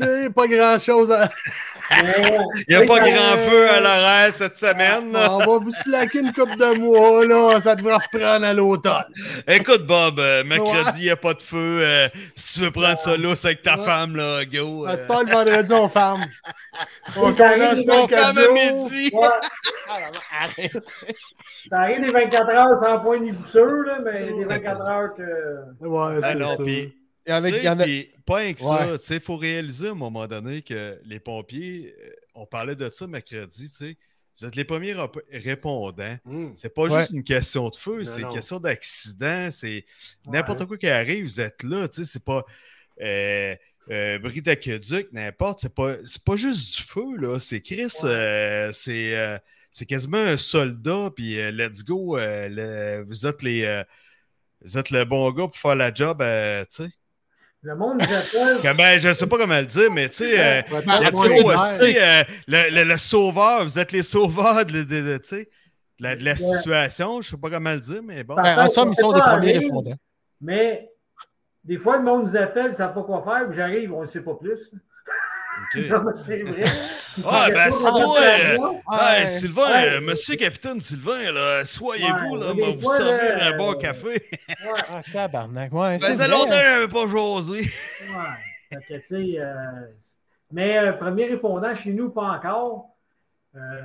euh, 0.00 0.30
pas 0.30 0.46
grand 0.46 0.78
chose 0.78 1.10
à. 1.12 1.28
Mais, 2.02 2.38
Il 2.68 2.76
n'y 2.76 2.82
a 2.82 2.86
pas 2.86 2.98
euh, 2.98 3.10
grand 3.10 3.36
feu 3.48 3.70
à 3.70 3.80
l'horaire 3.80 4.32
cette 4.34 4.56
semaine. 4.56 5.16
On 5.16 5.38
va 5.38 5.58
vous 5.58 5.72
slacker 5.72 6.20
une 6.20 6.32
coupe 6.32 6.56
de 6.56 6.78
mois, 6.78 7.24
là. 7.26 7.60
Ça 7.60 7.74
devrait 7.74 7.94
reprendre 7.96 8.46
à 8.46 8.52
l'automne. 8.52 9.04
Écoute, 9.48 9.86
Bob, 9.86 10.18
euh, 10.20 10.44
mercredi, 10.44 11.00
il 11.00 11.04
n'y 11.04 11.10
a 11.10 11.16
pas 11.16 11.34
de 11.34 11.42
feu. 11.42 11.80
euh, 11.82 12.08
si 12.34 12.54
tu 12.54 12.60
veux 12.60 12.70
prendre 12.70 12.98
ça 12.98 13.16
lousse 13.16 13.44
avec 13.44 13.62
ta 13.62 13.76
femme, 13.76 14.16
là, 14.16 14.44
go. 14.44 14.86
À 14.86 14.90
euh, 14.90 14.96
ce 14.96 15.02
temps, 15.02 15.22
le 15.22 15.30
vendredi, 15.32 15.72
on 15.72 15.88
ferme. 15.88 16.24
On 17.16 17.30
à 17.30 17.34
ferme 17.34 17.60
à 17.62 17.76
jours. 17.76 18.08
Midi. 18.90 19.10
ouais, 19.14 19.28
Arrête. 20.32 20.72
ça 21.68 21.76
arrive 21.78 22.00
des 22.02 22.10
24 22.12 22.48
heures 22.50 22.78
sans 22.78 23.00
point 23.00 23.18
ni 23.20 23.32
boussure, 23.32 23.66
là, 23.84 23.98
mais 24.04 24.32
des 24.32 24.44
24 24.44 24.80
heures 24.82 25.14
que. 25.14 25.84
Ouais, 25.86 26.20
Ah 26.22 26.32
c'est 26.32 26.44
ça. 26.44 26.56
puis 26.62 26.96
Il 27.26 27.32
y 27.32 27.34
en 27.34 27.44
a, 27.44 27.48
Tu 27.48 27.50
sais, 27.52 27.58
il 27.58 27.64
y 27.64 27.68
en 27.68 27.78
a- 27.78 27.84
puis 27.84 28.10
pas 28.26 28.36
rien 28.36 28.54
que 28.54 28.60
ça, 28.60 28.86
Ouais. 28.88 28.96
il 29.10 29.20
faut 29.20 29.36
réaliser 29.36 29.88
à 29.88 29.90
un 29.90 29.94
moment 29.94 30.26
donné 30.26 30.62
que 30.62 30.98
les 31.04 31.20
pompiers, 31.20 31.94
euh, 32.02 32.10
on 32.34 32.46
parlait 32.46 32.74
de 32.74 32.88
ça 32.90 33.06
mercredi, 33.06 33.68
tu 33.68 33.74
sais, 33.76 33.96
vous 34.40 34.46
êtes 34.46 34.56
les 34.56 34.64
premiers 34.64 34.94
rep- 34.94 35.22
répondants. 35.30 36.16
Hum. 36.26 36.52
C'est 36.54 36.72
pas 36.74 36.84
Ouais. 36.84 36.98
juste 37.00 37.10
une 37.10 37.22
question 37.22 37.68
de 37.68 37.76
feu, 37.76 38.04
c'est 38.06 38.22
une 38.22 38.32
question 38.32 38.58
d'accident, 38.58 39.50
c'est 39.50 39.84
n'importe 40.26 40.60
Ouais. 40.60 40.66
quoi 40.66 40.78
qui 40.78 40.88
arrive, 40.88 41.24
vous 41.24 41.40
êtes 41.40 41.62
là, 41.62 41.86
tu 41.88 42.04
sais, 42.04 42.10
c'est 42.10 42.24
pas 42.24 42.42
euh, 43.02 43.54
euh, 43.90 44.18
bris 44.18 44.42
d'aqueduc, 44.42 45.08
n'importe, 45.12 45.60
c'est 45.62 45.74
pas, 45.74 45.96
c'est 46.04 46.22
pas 46.24 46.36
juste 46.36 46.76
du 46.76 46.82
feu, 46.82 47.16
là, 47.18 47.38
c'est 47.40 47.60
Chris, 47.60 47.86
Ouais. 48.02 48.08
euh, 48.10 48.72
c'est 48.72 49.16
euh, 49.16 49.38
c'est 49.70 49.86
quasiment 49.86 50.18
un 50.18 50.36
soldat, 50.36 51.10
puis 51.14 51.38
euh, 51.40 51.50
let's 51.50 51.84
go, 51.84 52.18
euh, 52.18 52.48
le- 52.48 53.04
vous 53.06 53.26
êtes 53.26 53.42
les... 53.42 53.64
euh, 53.64 53.84
vous 54.64 54.76
êtes 54.76 54.90
le 54.90 55.04
bon 55.04 55.30
gars 55.30 55.44
pour 55.48 55.56
faire 55.56 55.74
la 55.74 55.92
job, 55.94 56.20
euh, 56.22 56.64
tu 56.64 56.84
sais. 56.84 56.90
Le 57.62 57.76
monde 57.76 57.98
nous 57.98 58.14
appelle. 58.14 58.56
Comment, 58.62 58.98
je 58.98 59.12
sais 59.12 59.26
pas 59.26 59.36
comment 59.38 59.58
le 59.60 59.66
dire, 59.66 59.90
mais 59.92 60.08
tu 60.08 60.16
sais, 60.16 60.40
euh, 60.40 60.62
Ben, 60.70 60.82
euh, 60.88 61.82
euh, 61.82 62.24
le, 62.48 62.70
le- 62.74 62.84
le 62.84 62.96
sauveur, 62.96 63.64
vous 63.64 63.78
êtes 63.78 63.92
les 63.92 64.02
sauveurs 64.02 64.64
de, 64.64 64.82
de- 64.82 65.02
de- 65.02 65.18
tu 65.18 65.28
sais, 65.28 65.48
de 65.98 66.02
la, 66.04 66.16
de 66.16 66.24
la 66.24 66.30
Ouais. 66.32 66.56
situation, 66.56 67.20
je 67.22 67.30
sais 67.30 67.36
pas 67.36 67.50
comment 67.50 67.72
le 67.72 67.80
dire, 67.80 68.02
mais 68.02 68.24
bon. 68.24 68.34
Ben, 68.36 68.58
en 68.64 68.68
somme, 68.68 68.92
ils 68.96 69.00
sont 69.00 69.12
des 69.12 69.20
premiers 69.20 69.58
répondants. 69.58 69.96
Mais 70.40 70.88
des 71.64 71.78
fois, 71.78 71.96
le 71.98 72.02
monde 72.04 72.22
nous 72.22 72.36
appelle, 72.36 72.66
ils 72.66 72.68
ne 72.68 72.72
savent 72.74 72.94
pas 72.94 73.02
quoi 73.02 73.22
faire, 73.22 73.46
puis 73.48 73.56
j'arrive, 73.56 73.92
on 73.92 74.00
ne 74.02 74.06
sait 74.06 74.22
pas 74.22 74.34
plus. 74.34 74.70
Ok. 74.72 75.80
Non, 75.90 76.02
mais 76.04 76.14
c'est 76.14 76.42
vrai. 76.42 76.62
Ah, 77.26 77.46
ben, 77.52 77.70
toi, 77.70 77.90
l'opération. 78.00 78.82
Hey. 78.92 79.28
Sylvain, 79.28 79.62
Ouais. 79.70 79.88
euh, 79.90 80.00
monsieur 80.00 80.36
capitaine 80.36 80.80
Sylvain, 80.80 81.32
là, 81.32 81.64
soyez-vous, 81.64 82.36
Ouais, 82.36 82.40
là, 82.40 82.54
des 82.54 82.62
on 82.62 82.66
va 82.66 82.72
vous 82.76 82.96
servir 82.96 83.36
là, 83.36 83.46
un 83.48 83.56
bon 83.56 83.72
euh, 83.72 83.74
café. 83.74 84.08
Ouais, 84.48 84.80
Ah, 84.88 85.02
tabarnak. 85.12 85.72
Ouais, 85.72 85.98
Ça 85.98 86.06
c'est 86.06 86.12
faisait 86.12 86.28
longtemps 86.28 86.48
que 86.50 86.64
j'avais 86.64 86.88
pas 86.88 87.06
jasé. 87.08 87.58
ouais. 87.60 87.68
Fait 88.70 88.76
que, 88.88 88.94
tu 89.00 89.04
sais, 89.04 89.40
euh, 89.40 89.54
mais 90.52 90.78
euh, 90.78 90.92
premier 90.92 91.26
répondant 91.26 91.74
chez 91.74 91.92
nous, 91.92 92.10
pas 92.10 92.22
encore. 92.22 92.86
Euh, 93.56 93.82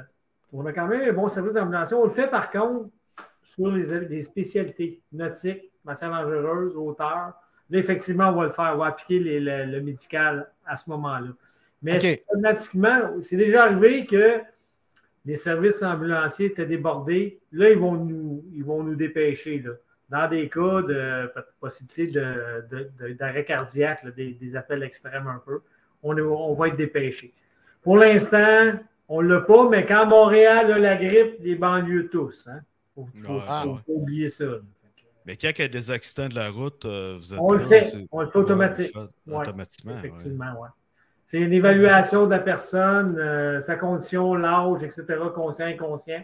on 0.53 0.65
a 0.65 0.71
quand 0.71 0.85
même 0.87 1.09
un 1.09 1.13
bon 1.13 1.27
service 1.27 1.53
d'ambulance. 1.55 1.91
On 1.91 2.03
le 2.05 2.09
fait 2.11 2.27
par 2.27 2.49
contre 2.51 2.89
sur 3.43 3.67
les, 3.71 3.99
les 4.07 4.21
spécialités 4.21 5.01
nautiques, 5.11 5.63
matières 5.83 6.11
dangereuses, 6.11 6.75
hauteur. 6.77 7.33
Là, 7.69 7.79
effectivement, 7.79 8.29
on 8.29 8.33
va 8.35 8.43
le 8.45 8.49
faire. 8.51 8.71
On 8.75 8.77
va 8.77 8.87
appliquer 8.87 9.19
les- 9.19 9.39
le, 9.39 9.65
le 9.65 9.81
médical 9.81 10.47
à 10.65 10.75
ce 10.75 10.89
moment-là. 10.89 11.29
Mais 11.81 11.95
OK. 11.95 12.01
systématiquement, 12.01 13.21
c'est 13.21 13.37
déjà 13.37 13.63
arrivé 13.65 14.05
que 14.05 14.39
les 15.25 15.35
services 15.35 15.81
ambulanciers 15.81 16.47
étaient 16.47 16.65
débordés. 16.65 17.39
Là, 17.51 17.69
ils 17.71 17.77
vont 17.79 17.95
nous, 17.95 18.43
ils 18.53 18.63
vont 18.63 18.83
nous 18.83 18.95
dépêcher. 18.95 19.59
Là. 19.65 19.71
Dans 20.09 20.29
des 20.29 20.47
cas 20.49 20.81
de 20.83 21.31
possibilité 21.59 22.07
de- 22.07 22.63
de- 22.69 22.89
de- 22.99 23.13
d'arrêt 23.13 23.43
cardiaque, 23.43 24.03
là, 24.03 24.11
des, 24.11 24.33
des 24.33 24.55
appels 24.55 24.83
extrêmes 24.83 25.27
un 25.27 25.41
peu, 25.43 25.61
on, 26.03 26.15
est- 26.15 26.21
on 26.21 26.53
va 26.53 26.67
être 26.67 26.75
dépêché. 26.77 27.33
Pour 27.81 27.97
l'instant, 27.97 28.73
on 29.09 29.21
ne 29.23 29.27
l'a 29.33 29.41
pas, 29.41 29.67
mais 29.69 29.85
quand 29.85 30.05
Montréal 30.05 30.71
a 30.71 30.77
la 30.79 30.95
grippe, 30.95 31.37
les 31.39 31.55
banlieues 31.55 32.07
tous. 32.09 32.45
Il 32.47 32.51
hein. 32.51 32.61
faut, 32.95 33.07
faut- 33.15 33.33
ouais. 33.73 33.79
oublier 33.87 34.29
ça. 34.29 34.45
Mais 35.25 35.37
quand 35.37 35.49
il 35.57 35.61
y 35.61 35.65
a 35.65 35.67
des 35.67 35.91
accidents 35.91 36.29
de 36.29 36.35
la 36.35 36.49
route, 36.51 36.85
euh, 36.85 37.17
vous 37.19 37.33
êtes 37.33 37.39
On 37.41 37.53
le 37.53 37.59
fait. 37.59 37.97
On 38.11 38.21
le 38.21 38.29
fait 38.29 38.37
automatique. 38.37 38.95
Ouais, 39.25 39.37
automatiquement. 39.37 39.97
Effectivement, 39.97 40.53
oui. 40.61 40.69
C'est 41.25 41.39
une 41.39 41.53
évaluation 41.53 42.25
de 42.25 42.31
la 42.31 42.39
personne, 42.39 43.17
euh, 43.17 43.59
sa 43.59 43.75
condition, 43.75 44.35
l'âge, 44.35 44.83
etc., 44.83 45.03
conscient, 45.33 45.65
inconscient. 45.65 46.23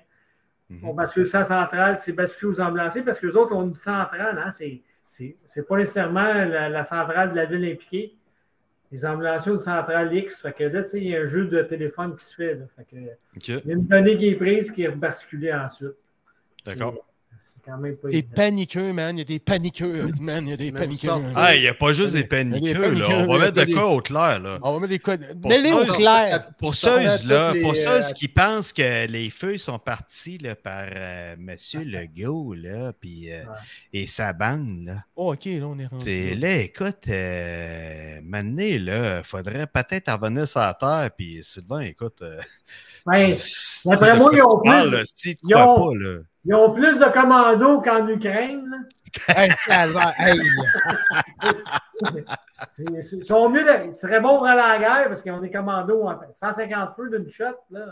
Mhm. 0.69 0.87
On 0.87 0.93
bascule 0.93 1.25
ça 1.25 1.43
centrale, 1.43 1.97
c'est 1.97 2.13
basculer 2.13 2.51
aux 2.51 2.61
ambulanciers 2.61 3.01
parce 3.01 3.19
que 3.19 3.25
les 3.25 3.35
autres 3.35 3.53
ont 3.55 3.63
une 3.63 3.75
centrale. 3.75 4.37
Hein, 4.37 4.51
c'est, 4.51 4.81
c'est, 5.09 5.35
c'est 5.45 5.67
pas 5.67 5.77
nécessairement 5.77 6.31
la, 6.33 6.69
la 6.69 6.83
centrale 6.83 7.31
de 7.31 7.35
la 7.35 7.45
ville 7.45 7.65
impliquée. 7.65 8.15
Les 8.91 9.05
ambulanciers 9.05 9.51
ont 9.51 9.55
une 9.55 9.59
centrale 9.59 10.15
X. 10.15 10.41
Fait 10.41 10.53
que 10.53 10.63
là, 10.65 10.81
il 10.93 11.03
y 11.07 11.15
a 11.15 11.21
un 11.21 11.25
jeu 11.25 11.45
de 11.47 11.63
téléphone 11.63 12.15
qui 12.15 12.23
se 12.25 12.35
fait. 12.35 12.53
là. 12.55 12.65
Fait 12.77 12.83
que, 12.83 12.95
OK, 13.35 13.47
il 13.47 13.67
y 13.67 13.71
a 13.71 13.73
une 13.73 13.87
donnée 13.87 14.17
qui 14.17 14.29
est 14.29 14.35
prise 14.35 14.69
qui 14.69 14.83
est 14.83 14.89
basculée 14.89 15.53
ensuite. 15.53 15.95
d'accord. 16.63 16.93
C'est, 17.43 17.71
quand 17.71 17.77
même 17.77 17.95
pas 17.95 18.09
Des 18.09 18.17
évident. 18.19 18.33
paniqueux, 18.35 18.93
man. 18.93 19.15
Il 19.17 19.19
y 19.19 19.21
a 19.21 19.25
des 19.25 19.39
paniqueux. 19.39 20.07
Man, 20.21 20.47
il 20.47 20.49
y 20.51 20.53
a 20.53 20.57
des 20.57 20.71
paniqueux. 20.71 21.07
sortez- 21.07 21.33
Ah, 21.35 21.55
il 21.55 21.61
n'y 21.61 21.67
a 21.67 21.73
pas 21.73 21.93
juste 21.93 22.13
des 22.13 22.23
paniqueux, 22.23 22.91
là. 22.93 23.07
On 23.27 23.33
va 23.33 23.39
mettre 23.45 23.59
de 23.59 23.63
des- 23.65 23.73
quoi 23.73 23.87
au 23.87 23.99
clair, 23.99 24.39
là. 24.39 24.57
On 24.63 24.73
va 24.73 24.79
mettre 24.87 24.91
des. 24.93 24.99
Pour 24.99 25.49
Mets-les 25.51 25.73
au 25.73 25.85
clair. 25.93 26.49
Pour 26.57 26.75
ceux, 26.75 26.99
là, 27.25 27.53
pour 27.61 27.73
euh, 27.73 28.01
ceux 28.01 28.13
qui 28.15 28.27
pensent 28.27 28.73
que 28.73 29.05
les 29.07 29.29
feux 29.29 29.57
sont 29.57 29.77
partis 29.79 30.37
là, 30.39 30.55
par 30.55 30.85
euh, 30.91 31.35
Monsieur 31.37 31.83
Legault, 31.83 32.53
là, 32.55 32.93
puis, 32.99 33.31
euh, 33.31 33.39
Ouais. 33.43 33.45
et 33.93 34.07
sa 34.07 34.33
bande, 34.33 34.83
là. 34.85 35.03
Oh, 35.15 35.33
OK, 35.33 35.45
là, 35.45 35.65
on 35.67 35.77
est 35.79 35.85
rendu. 35.87 36.35
Là. 36.35 36.57
écoute, 36.57 37.07
euh, 37.09 38.19
maintenant, 38.23 38.63
là, 38.79 39.23
faudrait 39.23 39.67
peut-être 39.67 40.11
revenir 40.11 40.47
sur 40.47 40.59
la 40.61 40.73
terre, 40.73 41.09
puis 41.15 41.39
Sylvain, 41.43 41.81
écoute. 41.81 42.21
euh, 42.21 42.39
Ouais, 43.05 43.33
c'est 43.33 43.89
d'après 43.89 44.13
de 44.13 44.17
moi, 44.17 44.29
quoi 44.29 44.37
ils 44.37 44.43
ont 44.43 44.59
plus- 44.83 44.91
là, 44.91 45.03
si, 45.05 45.33
de 45.33 45.39
ils 45.43 45.53
quoi 45.53 45.73
ont- 45.73 45.75
pas, 45.91 45.97
là. 45.97 46.19
Ils 46.45 46.53
ont 46.55 46.73
plus 46.73 46.97
de 46.97 47.05
commandos 47.05 47.81
qu'en 47.81 48.07
Ukraine. 48.07 48.87
Hey, 49.27 49.51
hey. 50.19 50.39
Ils 52.79 53.23
sont 53.25 53.49
mieux 53.49 53.63
de- 53.63 53.87
Ils 53.89 53.95
seraient 53.95 54.21
bons 54.21 54.37
pour 54.37 54.47
aller 54.47 54.61
à 54.61 54.73
la 54.73 54.79
guerre 54.79 55.07
parce 55.07 55.21
qu'ils 55.21 55.31
ont 55.31 55.39
des 55.41 55.51
commandos 55.51 56.07
en 56.07 56.17
150 56.33 56.93
feux 56.95 57.09
d'une 57.09 57.29
shot. 57.29 57.45
Là. 57.69 57.85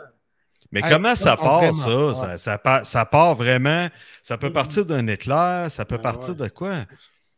Mais 0.72 0.82
Hey, 0.84 0.90
comment 0.92 1.10
ça 1.16 1.16
ça, 1.16 1.38
part, 1.38 1.60
vraiment, 1.60 1.74
ça? 1.74 2.06
ouais. 2.08 2.14
Ça, 2.14 2.38
ça 2.38 2.58
part, 2.58 2.86
ça 2.86 3.06
part 3.06 3.36
vraiment. 3.36 3.88
Ça 4.24 4.38
peut 4.38 4.48
Mhm. 4.48 4.54
partir 4.54 4.86
d'un 4.86 5.08
éclair, 5.08 5.70
ça 5.72 5.86
peut 5.86 5.96
Ouais, 5.96 6.02
partir 6.02 6.30
ouais. 6.32 6.36
de 6.36 6.48
quoi? 6.50 6.74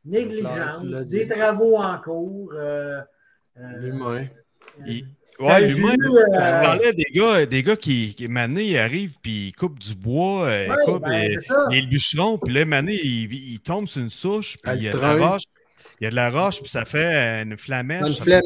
Négligence, 0.05 0.81
des 0.81 1.27
travaux 1.27 1.77
en 1.77 1.99
cours. 1.99 2.51
euh, 2.55 2.99
euh, 3.59 3.61
L'humain. 3.79 4.25
euh, 4.87 5.01
Ouais, 5.48 5.67
l'humain. 5.67 5.95
vu, 6.00 6.17
euh, 6.17 6.24
Tu 6.25 6.51
parlais 6.62 6.93
des 6.93 7.05
gars, 7.13 7.45
des 7.45 7.63
gars 7.63 7.75
qui, 7.75 8.13
qui 8.15 8.27
Mané, 8.27 8.63
ils 8.63 8.77
arrivent 8.77 9.15
puis 9.21 9.48
ils 9.50 9.55
coupent 9.55 9.79
du 9.79 9.95
bois, 9.95 10.45
euh, 10.45 10.65
ils 10.67 10.71
Ouais, 10.71 10.77
coupent 10.86 11.03
ben, 11.03 11.38
les, 11.69 11.81
les 11.81 11.88
bûcherons, 11.88 12.38
puis 12.38 12.53
là, 12.53 12.65
Mané, 12.65 12.93
il, 13.03 13.33
il 13.33 13.60
tombe 13.60 13.88
sur 13.88 14.01
une 14.01 14.10
souche, 14.10 14.55
puis 14.62 14.71
il 14.75 14.83
y 14.83 14.88
a 14.88 14.91
de 14.91 14.98
la 15.00 15.15
roche. 15.15 15.43
Il 16.00 16.05
y 16.05 16.07
a 16.07 16.10
de 16.10 16.15
la 16.15 16.29
roche, 16.31 16.62
puis 16.62 16.69
ça 16.69 16.83
fait 16.86 17.43
une 17.43 17.57
flamèche. 17.57 18.07
Une 18.07 18.13
flamèche. 18.15 18.43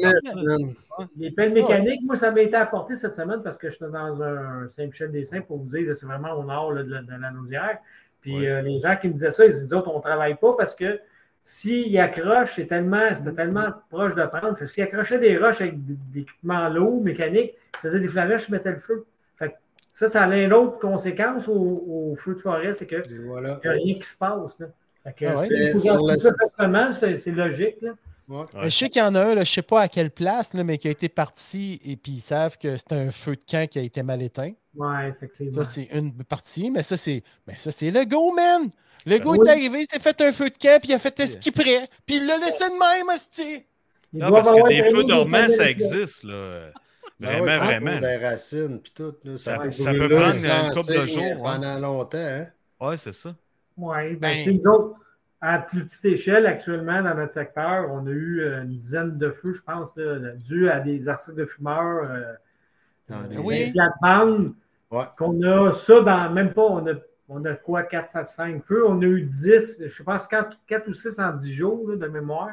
Les 1.18 1.30
pelles 1.30 1.52
mécaniques, 1.52 2.00
moi, 2.04 2.16
ça 2.16 2.30
m'a 2.30 2.40
été 2.40 2.54
apporté 2.56 2.94
cette 2.94 3.14
semaine 3.14 3.40
parce 3.42 3.58
que 3.58 3.68
j'étais 3.70 3.90
dans 3.90 4.22
un 4.22 4.66
Saint-Michel-des-Saints 4.68 5.42
pour 5.42 5.58
vous 5.58 5.66
dire, 5.66 5.86
là, 5.88 5.94
c'est 5.94 6.06
vraiment 6.06 6.32
au 6.32 6.44
nord 6.44 6.72
là, 6.72 6.82
de, 6.82 6.90
la, 6.90 7.02
de 7.02 7.10
la 7.20 7.30
Naudière. 7.30 7.78
Puis 8.22 8.34
Ouais. 8.34 8.48
euh, 8.48 8.62
les 8.62 8.78
gens 8.80 8.96
qui 9.00 9.08
me 9.08 9.12
disaient 9.12 9.30
ça, 9.30 9.44
ils 9.44 9.52
disaient, 9.52 9.74
autres, 9.74 9.90
on 9.92 9.98
ne 9.98 10.02
travaille 10.02 10.36
pas 10.36 10.54
parce 10.56 10.74
que 10.74 10.98
s'ils 11.46 11.96
accrochent, 11.98 12.56
c'est 12.56 12.66
tellement, 12.66 13.14
c'était 13.14 13.32
tellement 13.32 13.68
proche 13.88 14.16
de 14.16 14.26
prendre 14.26 14.56
que 14.56 14.66
s'ils 14.66 14.82
accrochaient 14.82 15.20
des 15.20 15.38
roches 15.38 15.60
avec 15.60 15.74
des 15.86 16.20
équipements 16.22 16.68
lourds, 16.68 17.00
mécaniques, 17.00 17.52
ils 17.74 17.78
faisaient 17.80 18.00
des 18.00 18.08
flamèches, 18.08 18.46
ils 18.48 18.52
mettaient 18.52 18.72
le 18.72 18.78
feu. 18.78 19.06
Fait 19.38 19.50
que 19.50 19.54
ça, 19.92 20.08
ça 20.08 20.24
a 20.24 20.36
une 20.36 20.52
autre 20.52 20.80
conséquence 20.80 21.46
au, 21.46 21.52
au 21.52 22.16
feu 22.16 22.34
de 22.34 22.40
forêt, 22.40 22.74
c'est 22.74 22.86
qu'il 22.88 23.00
voilà. 23.26 23.60
n'y 23.62 23.70
a 23.70 23.72
rien 23.74 23.94
qui 23.94 24.08
se 24.08 24.16
passe. 24.16 24.58
Là. 24.58 24.66
Fait 25.04 25.12
que 25.12 25.24
Ah 25.26 25.34
ouais? 25.38 26.92
c'est 26.92 27.16
c'est 27.16 27.30
logique. 27.30 27.76
Là. 27.80 27.92
Ouais. 28.28 28.38
Ouais. 28.38 28.64
Je 28.64 28.68
sais 28.70 28.88
qu'il 28.88 29.00
y 29.00 29.04
en 29.04 29.14
a 29.14 29.20
un, 29.20 29.28
là, 29.28 29.34
je 29.36 29.40
ne 29.40 29.44
sais 29.44 29.62
pas 29.62 29.82
à 29.82 29.88
quelle 29.88 30.10
place, 30.10 30.52
là, 30.52 30.64
mais 30.64 30.78
qui 30.78 30.88
a 30.88 30.90
été 30.90 31.08
parti 31.08 31.80
et 31.84 31.96
puis 31.96 32.14
ils 32.14 32.20
savent 32.20 32.58
que 32.58 32.76
c'est 32.76 32.92
un 32.92 33.12
feu 33.12 33.36
de 33.36 33.44
camp 33.48 33.68
qui 33.70 33.78
a 33.78 33.82
été 33.82 34.02
mal 34.02 34.20
éteint. 34.20 34.50
Oui, 34.76 34.94
effectivement. 35.08 35.62
Ça, 35.62 35.64
c'est 35.64 35.88
une 35.92 36.12
partie, 36.24 36.70
mais 36.70 36.82
ça, 36.82 36.96
c'est 36.96 37.22
mais 37.46 37.56
ça, 37.56 37.70
c'est 37.70 37.90
le 37.90 38.04
go, 38.04 38.32
man! 38.32 38.70
Le 39.06 39.18
go 39.18 39.32
Oui. 39.36 39.46
est 39.46 39.50
arrivé, 39.50 39.80
il 39.82 39.86
s'est 39.90 40.00
fait 40.00 40.20
un 40.20 40.32
feu 40.32 40.50
de 40.50 40.56
camp, 40.58 40.80
puis 40.80 40.90
il 40.90 40.94
a 40.94 40.98
fait 40.98 41.26
ce 41.26 41.38
qu'il 41.38 41.52
prêt, 41.52 41.88
puis 42.06 42.16
il 42.16 42.26
l'a 42.26 42.38
laissé 42.38 42.64
de 42.68 42.72
même, 42.74 43.06
hostie! 43.14 43.64
Non, 44.12 44.30
parce 44.30 44.50
que 44.50 44.68
des 44.68 44.88
feux 44.90 45.02
de 45.04 45.08
dormants, 45.08 45.48
ça 45.48 45.68
existe, 45.70 46.24
là. 46.24 46.70
Ben 47.18 47.28
Vraiment, 47.28 47.44
ouais, 47.44 47.50
ça 47.50 47.64
vraiment. 47.64 47.98
Des 48.00 48.16
racines, 48.16 48.80
puis 48.82 48.92
tout. 48.94 49.14
Là, 49.24 49.38
Ça- 49.38 49.58
peut 49.58 49.70
ça 49.70 49.90
peut 49.92 50.08
prendre 50.08 50.34
une 50.36 50.74
couple 50.74 51.00
de 51.00 51.06
jours, 51.06 51.42
Pendant 51.42 51.78
longtemps. 51.78 52.18
Hein? 52.18 52.46
Ouais, 52.80 52.96
c'est 52.98 53.14
ça. 53.14 53.34
Oui, 53.78 54.16
ben, 54.16 54.18
Ben- 54.20 54.44
sais, 54.44 54.52
nous 54.52 54.70
autres, 54.70 54.98
à 55.40 55.58
plus 55.60 55.84
petite 55.86 56.04
échelle, 56.04 56.46
actuellement, 56.46 57.02
dans 57.02 57.14
notre 57.14 57.32
secteur, 57.32 57.90
on 57.90 58.06
a 58.06 58.10
eu 58.10 58.40
euh, 58.40 58.62
une 58.62 58.68
dizaine 58.68 59.16
de 59.16 59.30
feux, 59.30 59.54
je 59.54 59.62
pense, 59.62 59.96
là, 59.96 60.18
dû 60.36 60.68
à 60.68 60.80
des 60.80 61.08
articles 61.08 61.36
de 61.36 61.44
fumeurs, 61.46 62.10
euh, 62.10 62.32
Dans 63.08 63.16
euh, 63.22 63.28
les- 63.30 63.38
Oui. 63.38 63.72
Ouais. 64.90 65.04
qu'on 65.18 65.42
a 65.42 65.72
ça 65.72 66.00
dans 66.00 66.30
même 66.32 66.52
pas, 66.54 66.62
on 66.62 66.86
a, 66.86 66.92
on 67.28 67.44
a 67.44 67.54
quoi, 67.54 67.82
4, 67.82 68.08
5, 68.08 68.26
5 68.26 68.64
feux, 68.64 68.86
on 68.86 69.00
a 69.00 69.04
eu 69.04 69.22
10, 69.22 69.82
je 69.86 70.02
pense 70.02 70.26
4, 70.28 70.56
4 70.66 70.88
ou 70.88 70.92
6 70.92 71.18
en 71.18 71.32
10 71.32 71.52
jours 71.52 71.90
là, 71.90 71.96
de 71.96 72.06
mémoire. 72.06 72.50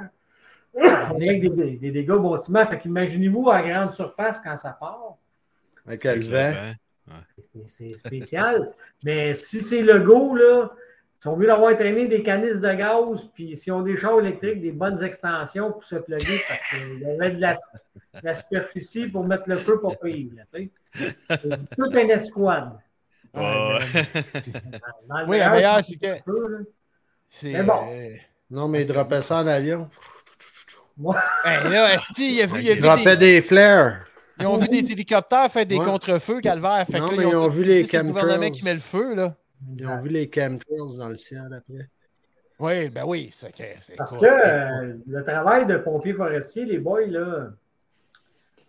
On 0.76 0.82
a 1.16 1.20
des, 1.20 1.50
des, 1.50 1.72
des 1.78 1.92
dégâts 1.92 2.10
au 2.12 2.20
bâtiment. 2.32 2.66
Fait 2.66 2.80
qu'imaginez-vous 2.80 3.50
à 3.52 3.62
grande 3.62 3.92
surface 3.92 4.40
quand 4.44 4.58
ça 4.58 4.72
part? 4.72 5.16
Avec 5.86 6.00
C'est 6.02 6.16
le 6.16 6.26
vent. 6.26 6.74
C'est- 7.38 7.68
C'est 7.68 7.94
spécial. 7.94 8.72
Mais 9.04 9.34
si 9.36 9.62
c'est 9.62 9.84
le 9.84 10.00
go, 10.00 10.34
là, 10.36 10.72
ils 11.26 11.30
sont 11.30 11.38
mieux 11.38 11.48
d'avoir 11.48 11.74
traîné 11.76 12.06
des 12.08 12.22
canisses 12.22 12.60
de 12.60 12.74
gaz, 12.74 13.24
puis 13.34 13.56
s'ils 13.56 13.72
ont 13.72 13.82
des 13.82 13.96
chars 13.96 14.20
électriques, 14.20 14.62
des 14.62 14.74
bonnes 14.74 15.02
extensions 15.02 15.72
pour 15.72 15.84
se 15.86 15.96
plugger, 15.96 16.38
parce 16.48 16.70
qu'il 16.70 17.00
y 17.00 17.06
avait 17.12 17.32
de 17.32 17.40
la, 17.40 17.54
de 17.54 17.60
la 18.24 18.36
superficie 18.36 19.08
pour 19.08 19.24
mettre 19.24 19.44
le 19.48 19.56
feu 19.56 19.80
pour 19.80 19.98
payer. 20.00 20.30
Là, 20.36 20.44
tu 20.54 20.70
sais. 20.94 21.14
C'est 21.30 21.76
Tout 21.78 21.90
un 21.94 22.08
escouade. 22.10 22.72
Dans 23.34 23.78
Oui, 25.28 25.38
la 25.38 25.50
meilleur, 25.50 25.52
meilleure, 25.52 25.84
c'est 25.84 25.96
que. 25.96 26.08
C'est. 27.30 27.54
Mais 27.54 27.64
bon. 27.64 27.80
euh, 27.92 28.10
Non, 28.52 28.68
mais 28.68 28.82
il 28.82 28.88
droppait 28.88 29.22
ça 29.22 29.38
en 29.38 29.48
avion. 29.48 29.90
Moi, 30.98 31.16
Ben 31.44 31.70
là, 31.70 31.94
Esti, 31.96 32.36
il 32.36 32.42
a 32.42 32.46
vu, 32.48 32.62
il 32.62 32.68
a 32.70 32.72
Il 32.72 32.76
vu 32.76 32.82
droppait 32.82 33.18
des- 33.18 33.36
des 33.36 33.42
flares. 33.42 34.02
ils 34.40 34.46
ont 34.46 34.58
vu 34.58 34.68
des 34.68 34.92
hélicoptères 34.92 35.52
faire 35.52 35.66
des 35.66 35.78
Ouais. 35.78 35.86
contre-feux, 35.86 36.40
Calvaire. 36.42 36.86
Fait 36.92 37.00
Non, 37.00 37.08
que 37.10 37.16
là, 37.16 37.22
mais 37.24 37.30
ils 37.32 37.36
ont 37.36 37.48
vu 37.48 37.64
les 37.64 37.86
c'est 37.86 37.98
le 38.04 38.10
gouvernement 38.10 38.50
qui 38.52 38.64
met 38.64 38.74
le 38.74 38.80
feu, 38.80 39.16
là. 39.16 39.36
Ils 39.78 39.88
ont 39.88 40.02
vu 40.02 40.10
les 40.10 40.30
chemtrails 40.34 40.98
dans 40.98 41.10
le 41.10 41.18
ciel 41.18 41.54
après. 41.54 41.90
Oui, 42.60 42.90
ben 42.90 43.04
oui, 43.06 43.30
c'est 43.32 43.52
Parce 43.98 44.16
que 44.16 44.26
euh, 44.26 44.94
le 45.08 45.24
travail 45.24 45.66
de 45.66 45.78
pompier 45.78 46.14
forestier, 46.14 46.66
les 46.66 46.78
boys, 46.78 47.08
là, 47.08 47.50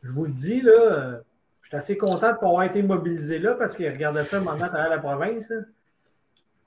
je 0.02 0.10
vous 0.10 0.24
le 0.24 0.32
dis, 0.32 0.60
là, 0.60 1.20
je 1.62 1.68
suis 1.68 1.76
assez 1.76 1.96
content 1.96 2.32
de 2.32 2.38
pas 2.38 2.46
avoir 2.46 2.64
été 2.64 2.82
mobilisé 2.82 3.38
là 3.38 3.54
parce 3.54 3.76
qu'ils 3.76 3.90
regardaient 3.90 4.24
ça 4.24 4.40
maintenant 4.40 4.66
à 4.66 4.68
travers 4.68 4.90
la 4.90 4.98
province. 4.98 5.52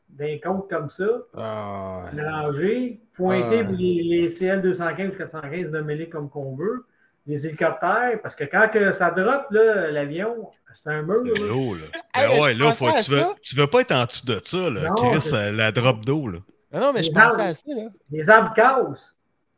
D'un 0.10 0.38
compte 0.42 0.70
comme 0.70 0.90
ça, 0.90 1.06
ouais. 1.06 2.14
mélanger, 2.14 3.02
pointer 3.14 3.66
Ah. 3.68 3.72
les, 3.72 4.04
les 4.04 4.28
CL 4.30 4.62
215 4.62 5.14
ou 5.14 5.18
415, 5.18 5.72
nommez-les 5.72 6.10
comme 6.10 6.30
qu'on 6.30 6.56
veut, 6.56 6.86
les 7.28 7.46
hélicoptères, 7.46 8.20
parce 8.24 8.34
que 8.36 8.46
quand 8.46 8.70
que 8.72 8.92
ça 8.94 9.12
drop, 9.12 9.48
l'avion, 9.52 10.50
c'est 10.74 10.88
un 10.90 11.02
mur. 11.02 11.18
C'est 11.26 11.40
là. 11.42 11.48
l'eau, 11.50 11.74
là. 11.76 11.82
Ben 12.16 12.22
je 12.36 12.42
ouais, 12.42 12.54
là, 12.54 12.72
faut 12.72 12.86
pensais 12.86 13.00
que 13.00 13.06
tu, 13.06 13.12
veux, 13.12 13.26
tu 13.42 13.56
veux 13.58 13.68
pas 13.68 13.82
être 13.82 13.92
en 13.92 14.06
dessous 14.06 14.26
de 14.26 14.40
ça, 14.44 14.70
là. 14.70 14.90
Non, 14.90 14.96
Chris, 15.12 15.30
la 15.54 15.72
drop 15.72 16.06
d'eau, 16.06 16.28
là. 16.30 16.40
Non, 16.74 16.80
non, 16.80 16.94
mais 16.94 17.04
je 17.04 17.10
Les 17.10 17.14
pensais 17.14 17.26
arbres. 17.26 17.42
à 17.42 17.54
ça, 17.54 17.62
là. 17.68 17.82
Les 18.12 18.30
arbres 18.30 18.54
cassent. 18.56 19.14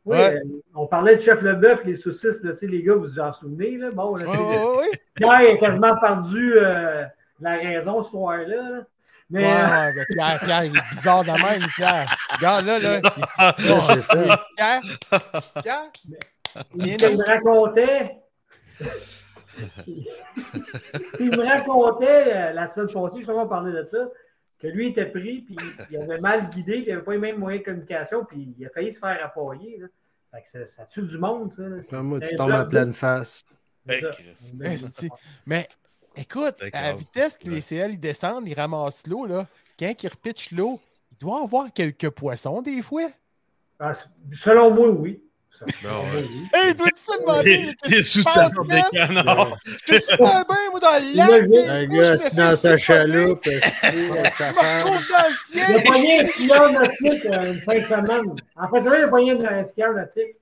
Oui, 0.05 0.17
Ouais. 0.17 0.35
euh, 0.35 0.39
on 0.75 0.87
parlait 0.87 1.17
de 1.17 1.21
chef 1.21 1.41
Leboeuf, 1.41 1.83
les 1.85 1.95
saucisses, 1.95 2.41
là, 2.43 2.51
tu 2.51 2.57
sais, 2.59 2.67
les 2.67 2.81
gars, 2.81 2.93
vous 2.95 3.01
vous 3.01 3.19
en 3.19 3.31
souvenez, 3.33 3.77
là? 3.77 3.89
Bon, 3.93 4.15
là, 4.15 4.25
Oui, 4.27 4.37
oui, 4.39 4.55
oui. 4.79 4.97
Pierre 5.15 5.31
a 5.53 5.57
quasiment 5.57 5.95
perdu 5.99 6.53
euh, 6.57 7.03
la 7.41 7.51
raison 7.57 8.01
ce 8.01 8.09
soir-là. 8.11 8.45
là. 8.47 8.79
Mais 9.29 9.45
Ouais, 9.45 9.51
euh, 9.51 9.85
ouais, 9.85 9.93
ben 9.93 10.05
Pierre, 10.09 10.39
Pierre, 10.39 10.63
il 10.65 10.75
est 10.77 10.89
bizarre 10.89 11.23
de 11.23 11.29
même, 11.29 11.67
Pierre. 11.75 12.15
Regarde, 12.35 12.65
là, 12.65 12.79
là. 12.79 13.01
Fait. 13.57 14.29
Pierre, 14.55 14.81
Pierre, 15.61 15.83
il, 16.75 17.17
me 17.17 17.25
racontait. 17.25 18.17
il 21.19 21.31
me 21.31 21.45
racontait 21.45 22.33
euh, 22.33 22.53
la 22.53 22.67
semaine 22.67 22.91
passée, 22.91 23.17
justement, 23.17 23.43
on 23.43 23.47
parlait 23.47 23.71
de 23.71 23.85
ça, 23.85 24.09
que 24.59 24.67
lui 24.67 24.87
était 24.87 25.05
pris, 25.05 25.41
puis 25.41 25.57
il 25.89 25.97
avait 25.97 26.19
mal 26.19 26.49
guidé, 26.49 26.73
puis 26.73 26.83
il 26.87 26.89
n'avait 26.89 27.03
pas 27.03 27.13
les 27.13 27.17
mêmes 27.19 27.39
moyens 27.39 27.63
de 27.63 27.65
communication, 27.65 28.25
puis 28.25 28.53
il 28.57 28.65
a 28.65 28.69
failli 28.69 28.91
se 28.91 28.99
faire 28.99 29.19
appuyer. 29.23 29.77
Là. 29.77 29.87
Fait 30.31 30.43
que 30.43 30.49
ça, 30.49 30.65
ça 30.65 30.85
tue 30.85 31.03
du 31.03 31.17
monde, 31.17 31.51
ça. 31.51 31.63
là. 31.63 31.77
Comme 31.89 32.07
moi, 32.07 32.19
C'est 32.21 32.31
tu 32.31 32.35
tombes 32.35 32.51
en 32.51 32.67
pleine 32.67 32.93
face. 32.93 33.43
Mais 35.45 35.67
écoute, 36.15 36.55
à 36.73 36.81
la 36.81 36.93
vitesse 36.93 37.37
que 37.37 37.49
les 37.49 37.61
CL 37.61 37.93
ils 37.93 37.99
descendent, 37.99 38.47
ils 38.47 38.53
ramassent 38.53 39.07
l'eau, 39.07 39.25
là. 39.25 39.47
Quand 39.77 39.91
ils 40.03 40.09
repitchent 40.09 40.51
l'eau, 40.51 40.79
il 41.11 41.17
doit 41.17 41.39
y 41.39 41.43
avoir 41.43 41.73
quelques 41.73 42.09
poissons 42.09 42.61
des 42.61 42.81
fois. 42.81 43.09
Ah, 43.79 43.93
selon 44.31 44.71
moi, 44.71 44.89
oui. 44.89 45.23
Ouais. 45.61 45.67
oui. 46.15 46.47
Hey, 46.53 46.73
dois-tu 46.73 47.01
ça 47.01 47.17
demander? 47.19 47.65
Qui 47.83 47.95
se 47.95 48.03
sous 48.03 48.23
passe, 48.23 48.53
des 48.67 48.81
canards. 48.93 49.57
Je 49.65 49.93
suis 49.95 50.01
super 50.01 50.45
bien, 50.45 50.69
moi, 50.71 50.79
dans 50.79 51.01
le 51.01 51.15
lac. 51.17 51.69
Un 51.69 51.85
gars 51.85 52.11
assis 52.11 52.35
dans 52.35 52.55
sa 52.55 52.77
chaloupe, 52.77 53.45
avec 53.45 54.33
sa 54.33 54.53
femme? 54.53 54.87
Il 55.53 55.61
a 55.61 55.81
pogné 55.81 56.21
un 56.21 56.25
skieur 56.25 56.71
nautique 56.71 57.25
euh, 57.25 57.53
une 57.53 57.59
fin 57.59 57.79
de 57.79 57.85
semaine. 57.85 58.35
En 58.55 58.67
fait, 58.69 58.79
c'est 58.81 58.89
vrai, 58.89 58.99
il 58.99 59.03
a 59.03 59.07
pogné 59.09 59.47
un 59.47 59.63
skieur 59.63 59.93
nautique. 59.93 60.37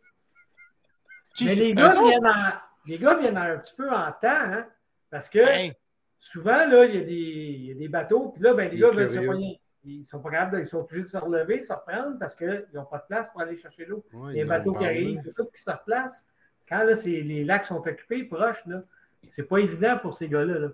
Mais 1.41 1.55
les 1.55 1.73
gars, 1.73 1.95
viennent 2.03 2.27
en, 2.27 2.53
les 2.85 2.97
gars 2.97 3.15
viennent 3.15 3.37
un 3.37 3.57
petit 3.57 3.73
peu 3.73 3.89
en 3.89 4.11
temps, 4.11 4.27
hein, 4.27 4.65
parce 5.09 5.29
que 5.29 5.39
Hey, 5.39 5.73
souvent, 6.19 6.67
là, 6.67 6.85
il 6.85 6.95
y, 6.95 6.97
a 6.97 7.03
des, 7.03 7.13
il 7.13 7.65
y 7.67 7.71
a 7.71 7.75
des 7.75 7.87
bateaux, 7.87 8.33
puis 8.35 8.43
là, 8.43 8.53
ben, 8.53 8.65
les 8.65 8.75
Des 8.75 8.81
gars 8.81 8.91
veulent 8.91 9.09
se 9.09 9.19
pogner. 9.19 9.59
Ils 9.85 10.03
sont 10.05 10.19
pas 10.19 10.31
capables, 10.31 10.57
de- 10.57 10.61
ils 10.63 10.67
sont 10.67 10.79
obligés 10.79 11.03
de 11.03 11.07
se 11.07 11.17
relever, 11.17 11.61
se 11.61 11.71
reprendre, 11.71 12.17
parce 12.19 12.35
qu'ils 12.35 12.65
n'ont 12.73 12.85
pas 12.85 12.97
de 12.97 13.03
place 13.07 13.29
pour 13.29 13.41
aller 13.41 13.55
chercher 13.55 13.85
l'eau. 13.85 14.03
Ouais, 14.11 14.33
les 14.33 14.43
bateaux 14.45 14.73
qui 14.73 14.85
arrivent, 14.85 15.33
tout 15.35 15.45
qui 15.53 15.61
se 15.61 15.69
replacent. 15.69 16.25
Quand 16.67 16.83
là, 16.83 16.95
c'est- 16.95 17.21
les 17.21 17.43
lacs 17.45 17.63
sont 17.65 17.77
occupés, 17.77 18.23
proches, 18.25 18.65
là, 18.65 18.81
c'est 19.27 19.43
pas 19.43 19.59
évident 19.59 19.97
pour 19.97 20.13
ces 20.13 20.27
gars-là. 20.27 20.59
là. 20.59 20.67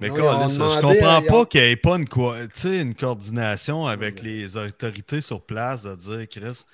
Mais 0.00 0.08
Non, 0.08 0.14
quoi, 0.14 0.48
ça, 0.48 0.68
je 0.68 0.80
comprends 0.80 1.22
pas 1.28 1.46
qu'il 1.46 1.60
n'y 1.62 1.66
ait 1.68 1.76
pas 1.76 1.96
une, 1.96 2.08
co- 2.08 2.34
tu 2.34 2.60
sais, 2.60 2.80
une 2.82 2.94
coordination 2.94 3.86
avec 3.86 4.22
les 4.22 4.56
autorités 4.56 5.20
sur 5.20 5.42
place 5.42 5.82
de 5.84 5.94
dire, 5.94 6.28
Chris, 6.28 6.64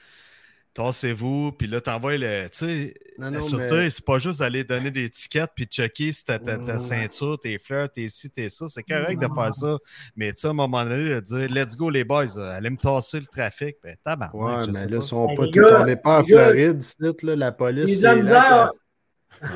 tassez-vous, 0.75 1.53
puis 1.53 1.67
là, 1.69 1.81
t'envoies 1.81 2.19
le. 2.19 2.49
Tu 2.49 2.59
sais, 2.59 2.95
mais- 3.19 3.91
c'est 3.91 4.05
pas 4.05 4.19
juste 4.19 4.41
d'aller 4.41 4.65
donner 4.65 4.91
des 4.91 5.09
tickets 5.09 5.51
puis 5.55 5.67
checker 5.67 6.13
si 6.13 6.25
t'as 6.25 6.39
ta, 6.39 6.59
ta 6.59 6.75
Ouais. 6.75 6.79
ceinture, 6.81 7.39
tes 7.39 7.59
fleurs, 7.59 7.91
tes 7.91 8.09
ci, 8.09 8.29
tes 8.31 8.49
ça. 8.51 8.67
C'est 8.69 8.83
correct 8.83 9.19
de 9.21 9.29
faire 9.35 9.55
ça. 9.55 9.79
Mais 10.17 10.33
tu 10.33 10.41
sais, 10.41 10.47
à 10.49 10.51
un 10.51 10.55
moment 10.55 10.85
donné, 10.85 11.11
de 11.15 11.21
dire, 11.21 11.49
let's 11.51 11.77
go, 11.77 11.91
les 11.91 12.05
boys, 12.05 12.37
euh, 12.37 12.57
allez 12.57 12.71
me 12.71 12.77
tasser 12.77 13.21
le 13.21 13.27
trafic. 13.27 13.77
Ben, 13.83 13.97
tabarnak, 14.05 14.35
Ouais, 14.35 14.65
je 14.67 14.71
mais 14.73 14.81
là, 14.81 14.89
pas. 14.89 14.95
ils 14.97 15.03
sont 15.03 15.35
pas 15.35 15.47
gars- 15.47 15.81
On 15.81 15.85
n'est 15.87 15.97
pas 15.97 16.21
en 16.21 16.25
Floride, 16.25 16.81
là, 17.23 17.37
la 17.37 17.53
police. 17.53 17.97
c'est 18.01 18.03
la 18.03 18.15
là 18.17 18.23
misère. 18.23 18.71
Ouais. 19.43 19.49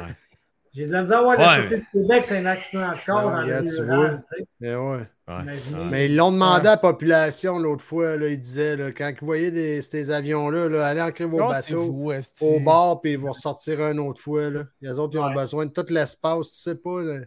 J'ai 0.78 0.86
de 0.86 0.92
la 0.92 1.02
misère 1.02 1.18
à 1.18 1.22
voir 1.22 1.38
Ouais, 1.38 1.44
la 1.44 1.54
Sûreté 1.56 1.76
du 1.76 1.86
Québec, 1.92 2.24
c'est 2.24 2.38
un 2.38 2.46
accident 2.46 2.88
de 2.88 3.04
corps 3.04 3.22
dans 3.22 3.30
le 3.36 3.42
regarde, 3.44 3.64
milieu 3.64 3.76
tu 3.76 3.82
rural, 3.82 4.22
tu 4.30 4.36
sais. 4.38 4.42
que- 4.44 4.48
Mais 4.60 4.74
ouais. 4.76 5.06
Ouais. 5.28 5.84
Mais 5.90 6.06
ils 6.06 6.16
l'ont 6.16 6.30
demandé 6.32 6.68
à 6.68 6.70
la 6.70 6.76
population 6.76 7.58
l'autre 7.58 7.82
fois. 7.84 8.16
Là, 8.16 8.28
ils 8.28 8.38
disaient, 8.40 8.76
là, 8.76 8.92
quand 8.92 9.10
ils 9.20 9.24
voyaient 9.24 9.50
des, 9.50 9.82
ces 9.82 10.10
avions-là, 10.12 10.68
là, 10.68 10.86
allez 10.86 11.02
ancrer 11.02 11.24
vos 11.26 11.40
non, 11.40 11.48
bateaux 11.48 11.90
vous, 11.92 12.12
au 12.40 12.60
bord, 12.60 13.00
puis 13.02 13.12
ils 13.12 13.18
vont 13.18 13.32
ressortir 13.32 13.80
une 13.82 13.98
autre 13.98 14.22
fois. 14.22 14.48
Là. 14.50 14.62
Les 14.80 14.98
autres, 14.98 15.14
ils 15.16 15.18
ont 15.18 15.26
Ouais. 15.26 15.34
besoin 15.34 15.66
de 15.66 15.72
tout 15.72 15.84
l'espace, 15.90 16.52
tu 16.52 16.58
sais 16.60 16.76
pas. 16.76 17.02
Là. 17.02 17.20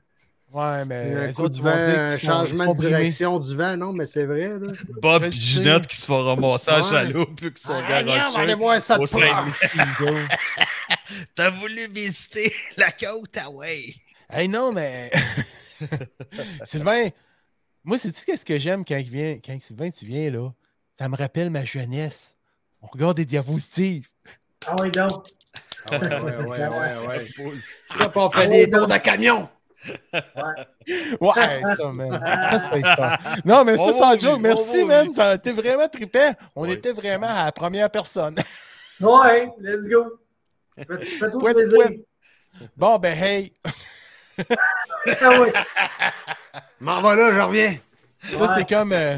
Ouais, 0.54 0.84
mais 0.86 1.14
un 1.16 1.28
les 1.28 1.34
coup 1.34 1.44
autres, 1.44 1.52
de 1.52 1.56
ils 1.58 1.62
vont 1.64 1.70
vent, 1.70 1.76
dire 1.76 2.00
un 2.00 2.10
qu'ils 2.10 2.20
sont- 2.20 2.28
changement 2.28 2.74
de 2.74 2.78
brimés. 2.78 2.90
direction 2.90 3.40
du 3.40 3.56
vent. 3.56 3.78
Non, 3.78 3.94
mais 3.94 4.06
c'est 4.06 4.26
vrai. 4.26 4.48
Là. 4.60 4.68
Bob 5.02 5.24
et. 5.24 5.32
Ginette 5.32 5.88
qui 5.88 5.96
se 5.96 6.06
font 6.08 6.26
ramasser 6.26 6.72
à 6.72 6.78
Ouais. 6.82 6.90
chaloupe 6.90 7.36
puis 7.40 7.54
qui 7.54 7.62
sont 7.64 7.74
Ah, 7.88 8.02
viens, 8.04 8.24
on 8.30 8.34
va 8.34 8.40
aller 8.42 8.54
voir 8.56 8.82
ça 8.82 8.98
de. 8.98 9.04
T'as 11.36 11.50
voulu 11.50 11.88
visiter 11.88 12.54
la 12.78 12.91
côte, 12.91 13.38
ah 13.41 13.50
ouais. 13.50 13.93
Hey, 14.30 14.47
non, 14.47 14.71
mais. 14.71 15.12
Sylvain, 16.63 17.10
moi, 17.84 17.97
sais-tu 17.97 18.26
qu'est-ce 18.26 18.45
que 18.45 18.58
j'aime 18.60 18.86
quand, 18.86 18.97
il 18.97 19.10
vient, 19.10 19.38
quand 19.43 19.60
Sylvain, 19.62 19.89
tu 19.89 20.06
viens 20.06 20.30
là? 20.30 20.50
Ça 20.97 21.10
me 21.10 21.15
rappelle 21.15 21.50
ma 21.50 21.65
jeunesse. 21.65 22.36
On 22.82 22.88
regarde 22.88 23.17
des 23.17 23.26
diapositives. 23.26 24.08
Ah 24.67 24.76
oui, 24.82 24.91
donc. 24.91 25.28
Ah 25.91 25.97
ouais, 25.97 26.08
ouais, 26.08 26.36
ouais, 26.45 26.67
ouais, 26.67 27.08
ouais. 27.08 27.28
Ça, 27.88 27.95
Ça, 28.04 28.10
puis 28.10 28.19
on 28.19 28.32
fait 28.32 28.47
des 28.47 28.69
tours 28.69 28.88
de 28.88 28.97
camion. 28.97 29.50
Ouais, 31.19 31.62
ça, 31.76 31.91
man. 31.91 32.21
Ça, 32.52 32.78
histoire. 32.78 33.19
Non, 33.43 33.63
mais 33.65 33.78
ça, 33.78 33.91
sans 33.97 34.19
joke. 34.19 34.39
Merci, 34.39 34.86
man. 34.86 35.12
Ça 35.13 35.32
a 35.32 35.36
été 35.36 35.52
vraiment 35.52 35.88
trippant. 35.88 36.32
On 36.56 36.63
Ouais. 36.67 36.74
était 36.74 36.91
vraiment 36.91 37.28
à 37.28 37.45
la 37.45 37.52
première 37.52 37.89
personne. 37.89 38.36
Ouais, 39.00 39.50
let's 39.60 39.88
go. 39.88 40.19
Fais- 40.76 41.02
Fais-toi 41.06 41.54
plaisir. 41.54 41.90
Bon, 42.76 42.98
ben, 43.00 43.18
hey, 43.18 43.54
Ah 45.22 45.42
oui. 45.42 45.50
M'en 46.80 47.02
va 47.02 47.16
là, 47.16 47.34
je 47.34 47.40
reviens. 47.40 47.78
ça, 48.24 48.38
Ouais. 48.38 48.48
c'est 48.56 48.70
comme. 48.70 48.92
euh, 48.94 49.18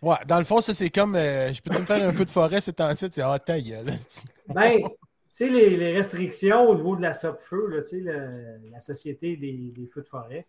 Ouais, 0.00 0.16
dans 0.26 0.38
le 0.38 0.44
fond, 0.44 0.60
ça, 0.60 0.74
c'est 0.74 0.90
comme. 0.90 1.14
euh, 1.14 1.52
Je 1.52 1.62
peux-tu 1.62 1.80
me 1.80 1.86
faire 1.86 2.06
un 2.08 2.12
feu 2.12 2.24
de 2.24 2.30
forêt, 2.30 2.60
c'est 2.60 2.80
en 2.80 2.94
site? 2.96 3.14
C'est 3.14 3.22
ah, 3.22 3.38
ta 3.38 3.60
gueule. 3.60 3.86
Ben, 4.48 4.80
tu 4.82 4.88
sais, 5.30 5.48
les, 5.48 5.70
les 5.76 5.92
restrictions 5.92 6.68
au 6.68 6.74
niveau 6.74 6.96
de 6.96 7.02
la 7.02 7.12
SOP-feu, 7.12 7.68
là, 7.68 7.80
tu 7.82 7.88
sais, 7.88 8.00
la 8.70 8.80
Société 8.80 9.36
des, 9.36 9.52
des 9.74 9.86
feux 9.86 10.02
de 10.02 10.06
forêt, 10.08 10.46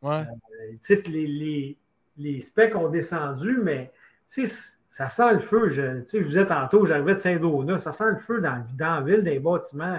Ouais. 0.00 0.20
euh, 0.20 0.72
tu 0.82 0.94
sais, 0.96 1.02
les, 1.08 1.26
les, 1.26 1.76
les 2.18 2.40
specs 2.40 2.74
ont 2.76 2.88
descendu, 2.88 3.58
mais 3.62 3.92
tu 4.32 4.46
sais, 4.46 4.56
ça 4.94 5.08
sent 5.08 5.32
le 5.34 5.40
feu. 5.40 5.68
Je, 5.70 5.82
je 6.06 6.18
vous 6.18 6.28
disais 6.28 6.46
tantôt, 6.46 6.86
j'arrivais 6.86 7.14
de 7.14 7.18
Saint-Donat, 7.18 7.78
ça 7.78 7.90
sent 7.90 8.10
le 8.12 8.16
feu 8.16 8.40
dans, 8.40 8.64
dans 8.78 8.94
la 8.94 9.00
ville, 9.00 9.24
dans 9.24 9.30
les 9.30 9.40
bâtiments 9.40 9.96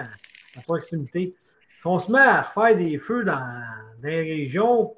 à 0.56 0.60
proximité. 0.62 1.32
Si 1.80 1.86
on 1.86 1.98
se 1.98 2.10
met 2.10 2.18
à 2.18 2.42
faire 2.42 2.74
des 2.74 2.98
feux 2.98 3.22
dans, 3.22 3.34
dans 3.34 4.08
les 4.08 4.22
régions, 4.22 4.94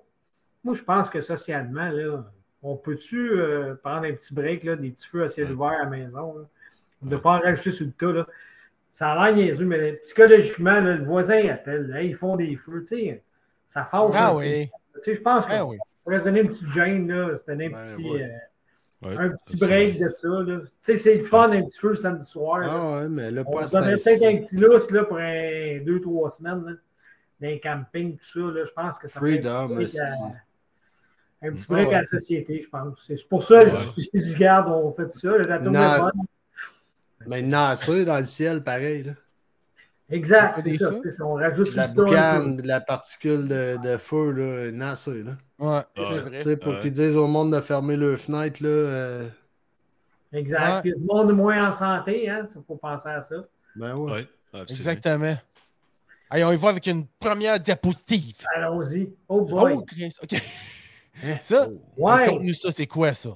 moi, 0.63 0.75
je 0.75 0.85
pense 0.85 1.11
que 1.11 1.21
socialement, 1.21 1.89
là, 1.91 2.25
on 2.63 2.77
peut-tu 2.77 3.33
euh, 3.41 3.75
prendre 3.75 4.05
un 4.07 4.13
petit 4.13 4.33
break, 4.33 4.63
là, 4.63 4.77
des 4.77 4.91
petits 4.91 5.09
feux 5.09 5.25
à 5.25 5.29
ciel 5.29 5.51
ouvert 5.51 5.71
à 5.81 5.85
la 5.85 5.87
maison? 5.87 6.39
là? 6.39 6.45
De 7.03 7.17
ne 7.17 7.21
pas 7.21 7.31
en 7.31 7.41
rajouter 7.41 7.73
sur 7.73 7.87
le 7.87 7.93
tas. 7.93 8.13
Là. 8.13 8.27
Ça 8.93 9.11
a 9.13 9.27
l'air 9.31 9.37
niaiseux, 9.37 9.65
mais 9.67 9.95
psychologiquement, 9.95 10.81
là, 10.81 10.95
le 10.95 11.03
voisin 11.03 11.45
appelle. 11.49 11.93
Hey, 11.97 12.11
ils 12.11 12.15
font 12.15 12.37
des 12.37 12.55
feux. 12.55 12.85
Ça 13.67 13.85
fâche. 13.85 14.13
Ah 14.15 14.31
peu. 14.31 14.37
oui. 14.39 14.71
Je 15.05 15.21
pense 15.21 15.45
Ah 15.49 15.59
qu'on 15.59 15.71
oui. 15.71 15.79
pourrait 16.05 16.19
se 16.21 16.25
donner 16.25 16.41
une 16.43 16.49
petite 16.49 16.71
gêne, 16.71 17.09
là, 17.09 17.37
se 17.37 17.45
donner 17.45 17.67
un 17.67 17.71
Ben, 17.71 17.79
petit, 17.79 18.11
ouais. 18.11 18.23
euh, 18.23 18.29
Ouais, 19.01 19.17
un 19.17 19.29
petit 19.31 19.53
absolument. 19.55 19.67
break 19.77 20.01
de 20.01 20.11
ça. 20.11 20.29
là. 20.29 20.59
Tu 20.61 20.67
sais, 20.81 20.97
c'est 20.97 21.15
le 21.15 21.23
fun, 21.23 21.53
un 21.53 21.63
petit 21.63 21.79
feu 21.79 21.91
le 21.91 21.95
samedi 21.95 22.29
soir. 22.29 22.61
Ah 22.65 22.97
ouais, 23.03 23.09
mais 23.09 23.31
là, 23.31 23.45
On 23.47 23.53
pas 23.53 23.61
temps-ci. 23.97 24.05
peut-être 24.05 24.23
un 24.25 24.45
petit 24.45 24.57
lousse 24.57 24.91
là, 24.91 25.05
pour 25.05 25.19
un, 25.19 25.79
deux, 25.85 26.01
trois 26.01 26.31
semaines. 26.31 26.65
Là, 26.65 26.73
dans 27.41 27.47
les 27.47 27.61
campings, 27.61 28.17
tout 28.17 28.25
ça. 28.25 28.41
Là, 28.59 28.65
je 28.65 28.73
pense 28.73 28.99
que 28.99 29.07
ça 29.07 29.21
fait 29.21 29.27
Freedom, 29.41 29.51
un 29.51 29.67
petit 29.69 29.75
break, 29.75 29.85
esti. 29.87 29.99
à, 30.01 31.47
un 31.47 31.53
petit 31.53 31.67
Ah 31.69 31.73
break 31.73 31.89
ouais. 31.89 31.95
à 31.95 31.99
la 31.99 32.05
société, 32.05 32.61
je 32.61 32.69
pense. 32.69 33.05
C'est 33.07 33.29
pour 33.29 33.45
ça 33.45 33.65
que 33.65 33.71
je, 33.71 34.03
je 34.15 34.19
dis, 34.19 34.35
regarde, 34.35 34.69
on 34.69 34.93
fait 34.93 35.11
ça. 35.13 35.39
La 35.39 35.59
tournée 35.59 35.79
est 35.79 35.99
bonne. 36.01 36.27
Mais 37.29 37.43
dans 38.05 38.19
le 38.19 38.25
ciel, 38.25 38.65
pareil. 38.65 39.05
Là. 39.05 39.13
Exact, 40.11 40.61
C'est 40.65 40.77
ça. 40.77 40.91
ça. 41.13 41.25
On 41.27 41.35
rajoute 41.35 41.75
la 41.75 41.87
boucane, 41.89 42.57
de 42.57 42.67
la 42.67 42.81
particule 42.81 43.47
de, 43.47 43.77
de 43.83 43.97
feu, 43.99 44.31
là, 44.33 44.71
nassée. 44.73 45.23
Là. 45.23 45.33
Ouais, 45.59 45.69
Ouais. 45.69 45.83
c'est 45.97 46.15
Tu 46.15 46.21
vrai. 46.29 46.39
sais, 46.39 46.57
pour 46.57 46.73
Ouais. 46.73 46.81
qu'ils 46.81 46.93
disent 46.93 47.17
au 47.17 47.27
monde 47.27 47.53
de 47.55 47.61
fermer 47.61 47.97
leurs 47.97 48.19
fenêtres, 48.19 48.63
là, 48.63 48.69
euh, 48.71 49.29
Exact. 50.33 50.61
Ouais. 50.77 50.81
Puis 50.83 50.95
du 51.01 51.05
monde 51.05 51.33
moins 51.33 51.69
en 51.69 51.71
santé, 51.71 52.25
il 52.27 52.45
faut 52.67 52.77
penser 52.77 53.09
à 53.11 53.21
ça. 53.21 53.37
ben 53.77 53.95
ouais. 53.97 54.27
Ouais. 54.53 54.61
Exactement. 54.69 55.37
Allez, 56.31 56.45
on 56.45 56.53
y 56.53 56.57
va 56.57 56.69
avec 56.71 56.87
une 56.87 57.07
première 57.19 57.59
diapositive. 57.61 58.37
Allons-y. 58.55 59.11
Oh 59.29 59.43
boy. 59.43 59.73
Oh, 59.77 59.83
Chris, 59.87 60.15
OK. 60.23 60.39
Ça, 61.41 61.69
Ouais. 61.97 62.13
raconte-nous 62.13 62.55
ça, 62.55 62.71
c'est 62.71 62.87
quoi 62.87 63.13
ça? 63.15 63.31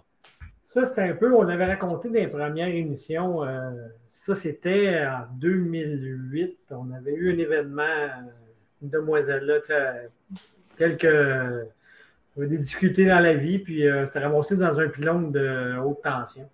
Ça, 0.73 0.87
c'était 0.87 1.03
un 1.03 1.13
peu, 1.15 1.31
on 1.35 1.47
avait 1.49 1.67
raconté 1.67 2.09
dans 2.09 2.15
les 2.15 2.29
premières 2.29 2.69
émissions. 2.69 3.45
euh, 3.45 3.73
ça, 4.09 4.35
c'était 4.35 5.05
en 5.07 5.27
2008. 5.35 6.59
On 6.71 6.91
avait 6.93 7.13
eu 7.13 7.35
un 7.35 7.39
événement, 7.39 7.83
euh, 7.83 8.31
une 8.83 8.89
demoiselle 8.89 9.45
là, 9.45 9.61
tu 9.61 9.67
sais, 9.67 10.09
quelques 10.79 11.05
euh, 11.05 11.65
des 12.39 12.57
difficultés 12.57 13.05
dans 13.05 13.21
la 13.21 13.35
vie, 13.35 13.59
puis 13.59 13.87
euh, 13.87 14.07
c'était 14.07 14.21
ramassé 14.21 14.57
dans 14.57 14.81
un 14.81 14.89
pylône 14.89 15.31
de 15.31 15.77
haute 15.77 16.01
tension. 16.03 16.49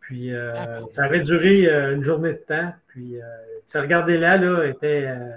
Puis 0.00 0.34
euh, 0.34 0.52
Ah, 0.56 0.80
ça 0.88 1.04
avait 1.04 1.20
duré 1.20 1.68
euh, 1.72 1.94
une 1.94 2.02
journée 2.02 2.32
de 2.32 2.38
temps. 2.38 2.72
Puis 2.88 3.22
euh, 3.22 3.24
tu 3.70 3.78
regardez 3.78 4.18
là, 4.18 4.36
là, 4.36 4.64
était 4.64 5.04
euh, 5.06 5.30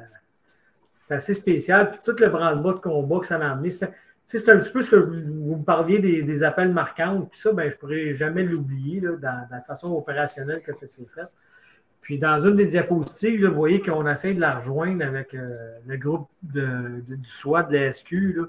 c'était 0.98 1.14
assez 1.14 1.36
spécial. 1.36 1.92
Puis 1.92 2.00
tout 2.04 2.16
le 2.20 2.30
branle-bas 2.30 2.74
de 2.74 2.80
combat 2.80 3.20
que 3.20 3.28
ça 3.28 3.36
a 3.36 3.52
amené, 3.52 3.70
c'était- 3.70 3.92
tu 3.94 3.94
sais, 3.94 3.98
c'est 4.26 4.50
un 4.50 4.58
petit 4.58 4.72
peu 4.72 4.82
ce 4.82 4.90
que 4.92 4.96
vous, 4.96 5.14
vous 5.46 5.56
me 5.58 5.64
parliez 5.64 6.00
des, 6.00 6.22
des 6.24 6.44
appels 6.44 6.72
marquants. 6.74 7.28
Puis 7.30 7.40
ça, 7.40 7.52
ben, 7.54 7.70
je 7.70 7.76
ne 7.76 7.80
pourrais 7.80 8.14
jamais 8.14 8.44
l'oublier 8.44 9.00
dans, 9.02 9.18
dans 9.20 9.48
la 9.52 9.62
façon 9.62 9.92
opérationnelle 9.94 10.62
que 10.62 10.74
ça 10.74 10.88
s'est 10.88 11.08
fait. 11.14 11.28
Puis 12.02 12.20
dans 12.20 12.40
une 12.40 12.56
des 12.56 12.66
diapositives, 12.66 13.42
là, 13.44 13.50
vous 13.50 13.56
voyez 13.56 13.82
qu'on 13.82 14.08
essaie 14.08 14.34
de 14.34 14.42
la 14.42 14.56
rejoindre 14.60 15.04
avec 15.06 15.34
euh, 15.34 15.54
le 15.88 15.98
groupe 15.98 16.28
de- 16.44 17.02
de- 17.08 17.16
du 17.16 17.30
SWAT 17.30 17.64
de 17.64 17.78
la 17.78 17.92
SQ. 17.92 18.12
Là. 18.36 18.44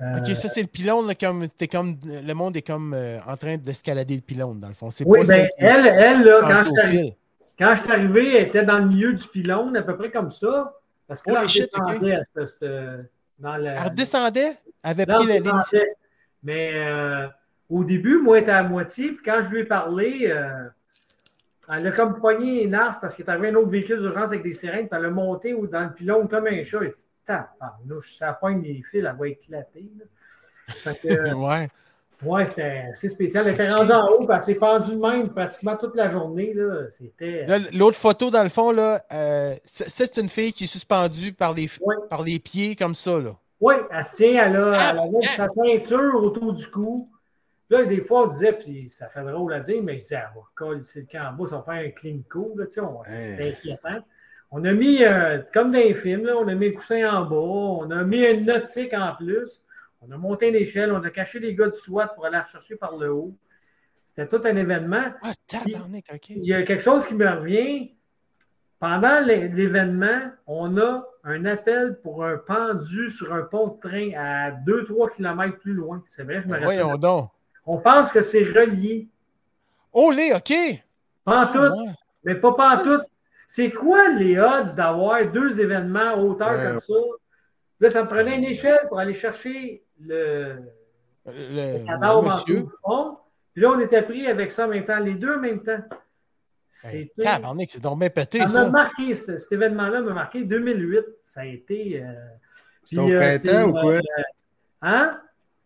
Euh, 0.00 0.18
OK, 0.20 0.34
ça, 0.36 0.48
c'est 0.48 0.62
le 0.62 0.68
pylône, 0.68 1.06
là, 1.08 1.14
comme, 1.14 1.46
comme, 1.70 1.96
le 2.04 2.32
monde 2.32 2.56
est 2.56 2.62
comme 2.66 2.94
euh, 2.94 3.18
en 3.26 3.36
train 3.36 3.56
d'escalader 3.56 4.14
le 4.14 4.20
pylône, 4.22 4.60
dans 4.60 4.68
le 4.68 4.74
fond. 4.74 4.88
Oui, 5.04 5.26
ben, 5.26 5.48
elle, 5.58 5.86
elle 5.86 6.24
là, 6.24 6.40
quand 6.42 6.62
je, 6.62 7.10
quand 7.58 7.74
je 7.74 7.80
suis 7.82 7.90
arrivé, 7.92 8.36
elle 8.36 8.46
était 8.48 8.64
dans 8.64 8.78
le 8.78 8.86
milieu 8.86 9.12
du 9.12 9.26
pylône, 9.26 9.76
à 9.76 9.82
peu 9.82 9.96
près 9.96 10.10
comme 10.10 10.30
ça. 10.30 10.74
Parce 11.08 11.20
que 11.20 11.30
Oh, 11.30 11.34
là, 11.34 11.40
les 11.40 11.44
elle 11.46 11.50
shit, 11.50 11.68
ok. 11.74 11.86
descendait 11.86 12.14
à 12.14 12.20
ce- 12.22 12.46
ce- 12.46 13.04
dans 13.38 13.54
Elle 13.54 13.78
redescendait, 13.78 14.56
avait 14.82 15.04
Là, 15.04 15.16
pris 15.16 15.26
la 15.26 15.38
ligne. 15.38 15.60
Mais 16.42 16.72
euh, 16.74 17.26
au 17.68 17.84
début, 17.84 18.18
moi, 18.18 18.38
elle 18.38 18.42
était 18.44 18.52
à 18.52 18.62
moitié. 18.62 19.12
Puis 19.12 19.22
quand 19.24 19.40
je 19.42 19.48
lui 19.48 19.60
ai 19.60 19.64
parlé, 19.64 20.28
euh, 20.32 20.68
elle 21.74 21.86
a 21.86 21.92
comme 21.92 22.18
pogné 22.20 22.60
les 22.60 22.66
nerfs 22.66 22.98
parce 23.00 23.14
qu'il 23.14 23.24
est 23.24 23.30
arrivé 23.30 23.48
un 23.48 23.54
autre 23.56 23.70
véhicule 23.70 24.00
d'urgence 24.00 24.28
avec 24.30 24.42
des 24.42 24.52
sirènes. 24.52 24.88
Puis 24.88 24.98
elle 24.98 25.06
a 25.06 25.10
monté 25.10 25.54
dans 25.70 25.84
le 25.84 25.92
pylône 25.92 26.28
comme 26.28 26.46
un 26.46 26.62
chat. 26.64 26.78
Elle 26.82 26.88
dit 26.88 27.08
Tabarnouche, 27.26 28.14
ça 28.16 28.32
pogne 28.32 28.62
les 28.62 28.82
fils, 28.82 29.04
elle 29.04 29.14
va 29.18 29.28
éclater. 29.28 29.90
là. 29.98 30.04
Fait 30.68 31.00
que, 31.00 31.34
Ouais. 31.34 31.68
Ouais, 32.22 32.46
c'était 32.46 32.82
assez 32.90 33.08
spécial. 33.08 33.46
Elle 33.46 33.54
était 33.54 33.68
rendue 33.68 33.92
en 33.92 34.06
haut, 34.08 34.26
elle 34.30 34.40
s'est 34.40 34.54
pendue 34.54 34.92
de 34.94 35.00
même 35.00 35.28
pratiquement 35.30 35.76
toute 35.76 35.96
la 35.96 36.08
journée. 36.08 36.52
là. 36.54 36.84
C'était. 36.90 37.46
L'autre 37.72 37.96
photo, 37.96 38.30
dans 38.30 38.42
le 38.42 38.48
fond, 38.48 38.70
là, 38.72 39.00
euh, 39.12 39.54
c'est 39.64 40.16
une 40.18 40.28
fille 40.28 40.52
qui 40.52 40.64
est 40.64 40.68
suspendue 40.68 41.32
par 41.32 41.54
les, 41.54 41.68
Ouais. 41.80 41.96
par 42.10 42.22
les 42.22 42.38
pieds 42.38 42.76
comme 42.76 42.94
ça. 42.94 43.18
Là. 43.18 43.30
Oui, 43.60 43.74
elle 43.90 44.04
se 44.04 44.16
tient, 44.16 44.46
elle 44.46 44.56
a, 44.56 44.70
Ah, 44.74 44.88
elle 44.92 44.98
avait 44.98 45.18
ah. 45.24 45.36
sa 45.36 45.48
ceinture 45.48 46.22
autour 46.22 46.52
du 46.52 46.66
cou. 46.68 47.08
Là, 47.70 47.84
des 47.84 48.00
fois, 48.00 48.22
on 48.22 48.26
disait, 48.28 48.52
puis 48.54 48.88
ça 48.88 49.08
fait 49.08 49.22
drôle 49.22 49.52
à 49.52 49.60
dire, 49.60 49.82
mais 49.82 49.98
elle 50.10 50.16
va 50.16 50.40
coller 50.54 50.80
le 50.94 51.02
camp 51.02 51.28
en 51.28 51.32
bas, 51.34 51.46
ça 51.50 51.56
va 51.56 51.62
faire 51.74 51.86
un 51.86 51.90
clean 51.90 52.20
coup, 52.30 52.54
là, 52.56 52.64
on- 52.82 53.02
Hey. 53.04 53.50
inquiétant. 53.50 54.02
On 54.50 54.64
a 54.64 54.72
mis, 54.72 55.04
euh, 55.04 55.42
comme 55.52 55.70
dans 55.70 55.78
les 55.78 55.92
films, 55.92 56.24
là, 56.24 56.32
on 56.38 56.48
a 56.48 56.54
mis 56.54 56.68
le 56.70 56.72
coussin 56.76 57.04
en 57.14 57.26
bas, 57.26 57.36
on 57.36 57.90
a 57.90 58.02
mis 58.04 58.24
une 58.24 58.46
nautique 58.46 58.94
en 58.94 59.14
plus, 59.16 59.62
on 60.00 60.10
a 60.12 60.16
monté 60.16 60.48
une 60.48 60.54
échelle, 60.54 60.92
on 60.92 61.02
a 61.02 61.10
caché 61.10 61.38
les 61.38 61.54
gars 61.54 61.66
du 61.68 61.76
SWAT 61.76 62.08
pour 62.08 62.24
aller 62.26 62.36
la 62.36 62.42
rechercher 62.42 62.76
par 62.76 62.96
le 62.96 63.12
haut. 63.12 63.34
C'était 64.06 64.26
tout 64.28 64.40
un 64.44 64.56
événement. 64.56 65.04
Ah, 65.22 65.32
tabarnak, 65.46 66.04
OK. 66.14 66.30
Il 66.30 66.44
y 66.46 66.54
a 66.54 66.62
quelque 66.62 66.82
chose 66.82 67.06
qui 67.06 67.14
me 67.14 67.28
revient. 67.28 67.92
Pendant 68.80 69.20
l'é- 69.20 69.48
l'événement, 69.48 70.30
on 70.46 70.78
a 70.78 71.04
un 71.24 71.44
appel 71.46 71.98
pour 72.00 72.24
un 72.24 72.36
pendu 72.38 73.10
sur 73.10 73.32
un 73.34 73.42
pont 73.42 73.68
de 73.68 73.80
train 73.80 74.10
à 74.16 74.52
2-3 74.52 75.10
km 75.10 75.58
plus 75.58 75.74
loin. 75.74 76.02
C'est 76.08 76.22
vrai, 76.22 76.40
je 76.40 76.46
me 76.46 76.52
Ben, 76.54 76.60
rappelle. 76.64 76.80
voyons 76.80 76.96
donc. 76.96 77.30
On 77.66 77.78
pense 77.78 78.12
que 78.12 78.22
c'est 78.22 78.44
relié. 78.44 79.08
Oh, 79.92 80.12
les, 80.12 80.32
OK. 80.32 80.52
Pas 81.24 81.44
en 81.44 81.48
Ah, 81.52 81.70
ouais. 81.72 81.86
mais 82.24 82.34
pas 82.36 82.54
pas 82.54 82.76
en 82.78 82.82
tout. 82.84 83.02
C'est 83.48 83.70
quoi 83.72 84.10
les 84.10 84.38
odds 84.38 84.74
d'avoir 84.76 85.26
deux 85.26 85.60
événements 85.60 86.10
à 86.12 86.16
hauteur 86.16 86.50
Ouais. 86.52 86.64
comme 86.68 86.80
ça? 86.80 86.94
Là, 87.80 87.90
ça 87.90 88.02
me 88.04 88.08
prenait 88.08 88.36
une 88.36 88.44
échelle 88.44 88.86
pour 88.88 88.98
aller 89.00 89.14
chercher 89.14 89.82
le, 90.00 90.56
Le, 91.26 91.32
le 91.80 91.86
cadavre 91.86 92.22
le 92.22 92.28
en 92.28 92.34
monsieur. 92.36 92.54
dessous 92.56 92.66
du 92.66 92.72
pont. 92.82 93.16
Puis 93.52 93.62
là, 93.62 93.70
on 93.74 93.80
était 93.80 94.02
pris 94.02 94.26
avec 94.26 94.52
ça 94.52 94.66
en 94.66 94.68
même 94.68 94.84
temps, 94.84 94.98
les 95.00 95.14
deux 95.14 95.34
en 95.34 95.40
même 95.40 95.62
temps. 95.62 95.82
C'était. 96.70 97.10
C'est 97.66 97.80
donc 97.82 97.98
bien 97.98 98.10
pété, 98.10 98.46
Ça 98.46 98.64
m'a 98.64 98.70
marqué, 98.70 99.14
ce- 99.14 99.36
cet 99.36 99.52
événement-là 99.52 100.00
m'a 100.02 100.12
marqué 100.12 100.44
2008. 100.44 101.00
Ça 101.22 101.40
a 101.40 101.44
été. 101.46 102.02
euh, 102.02 102.12
C'était 102.84 103.00
au 103.02 103.10
euh, 103.10 103.16
printemps 103.18 103.68
ou 103.70 103.74
c'est, 103.76 103.80
quoi? 103.82 103.92
euh, 103.94 104.00
hein? 104.82 105.20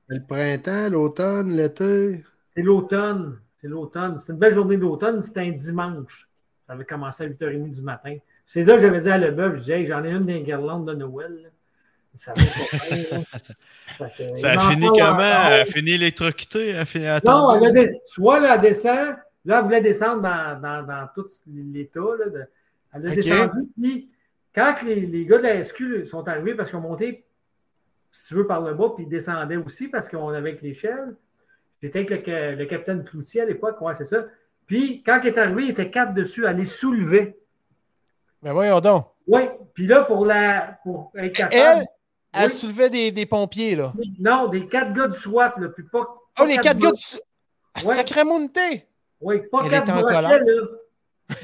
Le 0.09 0.21
printemps, 0.21 0.89
l'automne, 0.91 1.51
l'été? 1.57 2.25
C'est 2.55 2.63
l'automne. 2.63 3.41
C'est 3.61 3.69
l'automne. 3.69 4.19
C'était 4.19 4.33
une 4.33 4.39
belle 4.39 4.55
journée 4.55 4.77
d'automne. 4.77 5.21
C'était 5.23 5.41
un 5.41 5.51
dimanche. 5.51 6.29
Ça 6.67 6.73
avait 6.75 6.85
commencé 6.85 7.25
à 7.25 7.27
8h30 7.29 7.71
du 7.71 7.83
matin. 7.83 8.17
C'est 8.47 8.65
là 8.65 8.75
que 8.77 8.83
j'avais 8.83 9.01
dit 9.01 9.11
à 9.11 9.19
Leboeuf, 9.19 9.55
je 9.55 9.59
disais, 9.59 9.81
Hey, 9.81 9.87
j'en 9.87 10.03
ai 10.05 10.11
une 10.11 10.25
des 10.27 10.41
guirlandes 10.43 10.87
de 10.87 10.95
Noël. 10.95 11.33
là. 11.43 11.49
Ça 12.15 12.33
que, 14.19 14.37
Ça 14.37 14.51
a 14.53 14.71
fini 14.71 14.87
comment? 14.87 15.19
Elle 15.19 15.61
a 15.61 15.65
fini 15.65 15.93
électrocutée? 15.93 16.71
Elle 16.71 16.81
a 16.81 16.85
fini 16.85 17.07
à 17.07 17.21
Non, 17.25 17.55
elle 17.57 17.67
a 17.69 17.71
dé- 17.73 18.01
soit 18.05 18.41
là, 18.41 18.55
elle 18.57 18.61
descend, 18.61 19.17
là, 19.45 19.59
elle 19.59 19.65
voulait 19.65 19.81
descendre 19.81 20.23
dans, 20.23 20.61
dans, 20.61 20.83
dans 20.87 21.09
tout 21.15 21.27
l'état. 21.47 22.01
de- 22.01 22.45
Elle 22.95 23.07
a 23.09 23.15
descendu, 23.15 23.69
puis 23.81 24.11
quand 24.55 24.75
les, 24.83 25.01
les 25.07 25.25
gars 25.25 25.39
de 25.39 25.43
la 25.45 25.65
SQ 25.65 26.05
sont 26.05 26.27
arrivés 26.29 26.55
parce 26.55 26.69
qu'ils 26.71 26.79
ont 26.79 26.83
monté, 26.83 27.25
si 28.11 28.29
tu 28.29 28.35
veux, 28.35 28.47
par 28.47 28.61
le 28.61 28.75
bas, 28.75 28.91
puis 28.95 29.05
ils 29.05 29.09
descendaient 29.09 29.57
aussi 29.57 29.89
parce 29.89 30.07
qu'on 30.09 30.29
avait 30.29 30.51
avec 30.51 30.61
l'échelle. 30.63 31.15
J'étais 31.83 32.01
avec 32.01 32.27
le, 32.27 32.55
le 32.57 32.67
capitaine 32.67 33.03
Cloutier 33.05 33.41
à 33.41 33.45
l'époque, 33.47 33.81
ouais, 33.81 33.95
c'est 33.95 34.05
ça. 34.05 34.25
Puis 34.67 35.03
quand 35.05 35.19
il 35.23 35.29
est 35.29 35.39
arrivé, 35.39 35.65
il 35.65 35.71
était 35.71 35.91
quatre 35.91 36.13
dessus, 36.15 36.45
elle 36.47 36.57
les 36.59 36.65
soulevait. 36.67 37.37
Mais 38.43 38.53
voyons 38.53 38.81
donc. 38.81 39.07
Oui, 39.27 39.43
puis 39.73 39.87
là, 39.87 40.03
pour, 40.03 40.27
la, 40.27 40.79
pour 40.83 41.11
être 41.17 41.33
capable. 41.35 41.55
Elle, 41.57 41.87
elle 42.33 42.47
Oui. 42.51 42.51
soulevait 42.51 42.91
des, 42.91 43.11
des 43.11 43.27
pompiers, 43.27 43.77
là. 43.77 43.93
Non, 44.19 44.49
des 44.49 44.67
quatre 44.67 44.93
gars 44.93 45.09
du 45.09 45.19
SWAT, 45.19 45.55
là, 45.59 45.69
puis 45.69 45.85
pas. 45.85 46.07
Oh, 46.41 46.45
les 46.47 46.57
quatre 46.57 46.79
gars 46.79 46.93
du... 46.93 47.03
Ah, 47.75 47.81
Ouais. 47.85 47.95
Sacrément 47.97 48.39
de 48.41 48.49
thé! 48.49 48.87
Oui, 49.21 49.41
pas 49.51 49.61
Elle 49.65 49.71
quatre 49.71 49.99
était 49.99 50.15
en 50.17 50.21
là. 50.21 50.39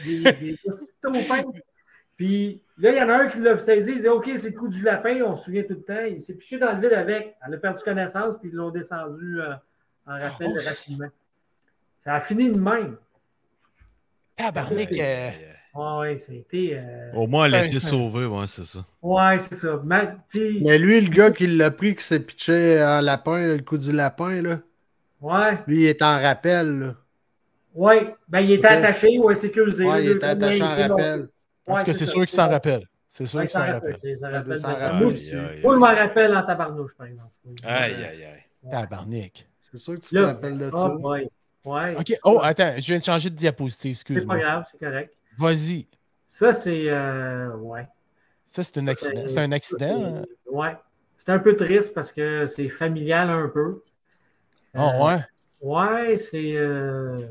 Des, 0.05 0.23
des. 0.33 0.57
Puis 2.17 2.63
là, 2.79 2.91
il 2.91 2.97
y 2.99 3.01
en 3.01 3.09
a 3.09 3.15
un 3.15 3.27
qui 3.29 3.39
l'a 3.39 3.57
saisi, 3.61 3.91
il 3.93 3.97
disait 3.97 4.09
OK, 4.09 4.29
c'est 4.37 4.51
le 4.51 4.59
coup 4.59 4.67
du 4.69 4.83
lapin, 4.83 5.23
on 5.25 5.37
se 5.37 5.45
souvient 5.45 5.63
tout 5.63 5.75
le 5.75 5.83
temps. 5.83 6.05
Il 6.05 6.21
s'est 6.21 6.35
piché 6.35 6.59
dans 6.59 6.73
le 6.73 6.81
vide 6.81 6.93
avec. 6.93 7.37
Elle 7.47 7.55
a 7.55 7.57
perdu 7.59 7.81
connaissance, 7.85 8.35
puis 8.41 8.51
ils 8.51 8.57
l'ont 8.57 8.71
descendu 8.71 9.41
euh, 9.41 9.55
en 10.07 10.19
rappel 10.21 10.49
Oh, 10.51 10.59
rapidement. 10.63 11.09
Ça 12.01 12.15
a 12.17 12.21
fini 12.21 12.51
de 12.51 12.59
même. 12.59 12.97
Tabarnak, 14.35 14.91
euh, 15.75 15.81
Ah 15.81 15.99
oui, 16.01 16.19
c'était. 16.19 16.73
Euh... 16.75 17.13
Au 17.15 17.27
moins, 17.27 17.47
elle 17.47 17.55
a 17.55 17.67
été 17.67 17.81
ça- 17.81 17.89
sauvée, 17.89 18.27
ouais, 18.27 18.47
c'est 18.47 18.65
ça. 18.65 18.85
Ouais, 19.03 19.39
c'est 19.39 19.55
ça. 19.55 19.81
Puis- 20.29 20.61
Mais 20.65 20.79
lui, 20.79 21.01
le 21.01 21.09
gars 21.11 21.31
qui 21.31 21.47
l'a 21.47 21.71
pris, 21.71 21.95
qui 21.95 22.05
s'est 22.05 22.21
pitché 22.21 22.83
en 22.83 23.01
lapin, 23.01 23.55
le 23.57 23.63
coup 23.63 23.79
du 23.79 23.93
lapin, 23.93 24.43
là, 24.43 24.59
Ouais, 25.21 25.59
lui, 25.67 25.83
il 25.83 25.87
est 25.87 26.03
en 26.03 26.21
rappel. 26.21 26.79
Là. 26.79 26.95
ouais. 27.75 28.15
Ben, 28.29 28.41
il 28.41 28.53
était 28.53 28.67
Ok. 28.69 28.73
attaché, 28.73 29.19
ouais, 29.19 29.35
sécurisé. 29.35 29.85
Ouais, 29.85 30.05
il 30.05 30.11
était 30.13 30.27
attaché 30.27 30.63
en 30.63 30.69
rappel. 30.69 31.29
tout 31.67 31.75
cas, 31.75 31.85
c'est 31.87 31.93
ça. 31.95 32.07
sûr 32.07 32.21
qu'il 32.21 32.29
s'en 32.37 32.49
rappelle. 32.49 32.83
C'est 33.09 33.27
sûr 33.27 33.41
qu'il 33.41 33.49
ça 33.49 33.67
s'en 33.67 33.73
rappelle, 33.73 33.97
ça 34.59 34.79
ça. 34.79 34.93
Moi 34.95 35.07
aussi. 35.07 35.35
Moi, 35.35 35.75
je 35.75 35.79
m'en 35.79 35.87
rappelle 35.87 36.37
en 36.37 36.45
tabarnouche, 36.47 36.95
par 36.97 37.07
exemple. 37.09 37.31
Aïe, 37.65 37.95
aïe, 37.95 38.25
aïe. 38.25 38.71
Tabarnak. 38.71 39.47
C'est 39.71 39.79
sûr 39.79 39.95
que 39.95 40.01
tu 40.01 40.15
Là- 40.15 40.21
te 40.21 40.27
rappelles 40.27 40.59
de 40.59 40.71
Ah, 40.73 40.77
ça. 40.77 40.97
ouais. 40.97 41.29
OK. 41.99 42.15
Oh, 42.25 42.41
attends, 42.43 42.73
je 42.77 42.85
viens 42.87 42.99
de 42.99 43.05
changer 43.05 43.29
de 43.31 43.35
diapositive, 43.35 43.97
C'est 43.97 44.05
pas 44.07 44.13
excuse-moi. 44.15 44.39
grave, 44.39 44.63
c'est 44.71 44.79
correct. 44.79 45.15
Vas-y. 45.39 45.87
Ça, 46.27 46.53
c'est. 46.53 46.89
euh, 46.91 47.55
ouais. 47.57 47.87
Ça, 48.45 48.63
c'est 48.63 48.79
un 48.79 48.87
accident. 48.89 49.23
C'est 49.27 49.39
un 49.39 49.53
accident. 49.53 50.05
hein? 50.05 50.23
C'est- 50.25 50.51
Ouais. 50.51 50.77
C'est 51.17 51.31
un 51.33 51.39
peu 51.39 51.57
triste 51.57 51.93
parce 51.95 52.13
que 52.13 52.47
c'est 52.47 52.69
familial 52.69 53.29
un 53.31 53.49
peu. 53.49 53.83
Oh, 54.75 54.81
Euh, 54.81 55.05
ouais? 55.07 55.19
Ouais, 55.61 56.17
c'est 56.19 56.53
euh, 56.57 57.27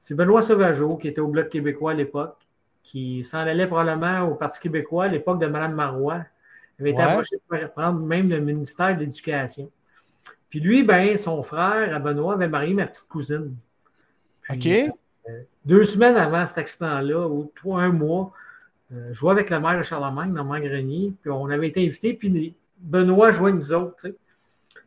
c'est 0.00 0.14
Benoît 0.14 0.42
Sauvageau 0.42 0.96
qui 0.96 1.08
était 1.08 1.20
au 1.20 1.28
Bloc 1.28 1.48
québécois 1.50 1.92
à 1.92 1.94
l'époque, 1.94 2.36
qui 2.82 3.22
s'en 3.22 3.38
allait 3.38 3.66
probablement 3.66 4.22
au 4.22 4.34
Parti 4.34 4.58
québécois 4.60 5.04
à 5.04 5.08
l'époque 5.08 5.38
de 5.40 5.46
Mme 5.46 5.74
Marois. 5.74 6.24
Il 6.78 6.82
avait 6.82 6.90
été 6.92 7.02
approché 7.12 7.36
pour 7.48 7.58
prendre 7.72 8.00
même 8.00 8.28
le 8.30 8.40
ministère 8.40 8.94
de 8.96 9.00
l'Éducation. 9.00 9.70
Puis 10.48 10.60
lui, 10.60 10.82
ben, 10.82 11.16
son 11.16 11.42
frère, 11.42 11.94
à 11.94 11.98
Benoît, 11.98 12.34
avait 12.34 12.48
marié 12.48 12.74
ma 12.74 12.86
petite 12.86 13.08
cousine. 13.08 13.54
Puis, 14.42 14.88
OK. 14.88 14.94
Euh, 15.28 15.42
deux 15.64 15.84
semaines 15.84 16.16
avant 16.16 16.44
cet 16.44 16.58
accident-là, 16.58 17.28
ou 17.28 17.50
trois, 17.54 17.82
un 17.82 17.92
mois, 17.92 18.32
euh, 18.92 19.08
je 19.08 19.14
jouais 19.14 19.30
avec 19.32 19.50
le 19.50 19.60
maire 19.60 19.78
de 19.78 19.82
Charlemagne 19.82 20.32
dans 20.34 20.44
Grenier, 20.44 21.12
puis 21.20 21.30
on 21.30 21.48
avait 21.48 21.68
été 21.68 21.84
invités, 21.86 22.14
puis 22.14 22.54
Benoît 22.78 23.30
jouait 23.30 23.50
avec 23.50 23.60
nous 23.60 23.72
autres. 23.72 24.08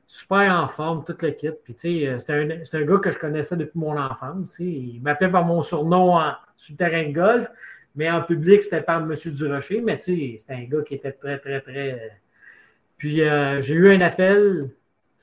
Super 0.07 0.51
en 0.51 0.67
forme, 0.67 1.03
toute 1.03 1.23
l'équipe. 1.23 1.55
Puis, 1.63 1.73
tu 1.73 1.79
sais, 1.79 2.07
euh, 2.07 2.19
c'était 2.19 2.77
un, 2.77 2.85
gars 2.85 2.99
que 2.99 3.09
je 3.09 3.17
connaissais 3.17 3.57
depuis 3.57 3.79
mon 3.79 3.97
enfance. 3.97 4.59
Il 4.59 5.01
m'appelait 5.01 5.31
par 5.31 5.43
mon 5.45 5.63
surnom 5.63 6.17
en- 6.17 6.33
sur 6.57 6.73
le 6.73 6.77
terrain 6.77 7.07
de 7.07 7.13
golf, 7.13 7.49
mais 7.95 8.11
en 8.11 8.21
public, 8.21 8.61
c'était 8.61 8.81
par 8.81 9.01
M. 9.01 9.13
Durocher. 9.13 9.81
Mais, 9.81 9.97
tu 9.97 10.03
sais, 10.03 10.35
c'était 10.37 10.53
un 10.53 10.65
gars 10.65 10.83
qui 10.83 10.95
était 10.95 11.11
très, 11.13 11.39
très, 11.39 11.59
très. 11.61 12.19
Puis, 12.97 13.15
j'ai 13.17 13.73
eu 13.73 13.91
un 13.95 14.01
appel, 14.01 14.69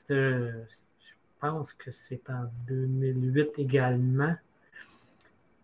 je 0.09 1.13
pense 1.39 1.73
que 1.73 1.91
c'est 1.91 2.29
en 2.29 2.45
2008 2.67 3.51
également. 3.59 4.35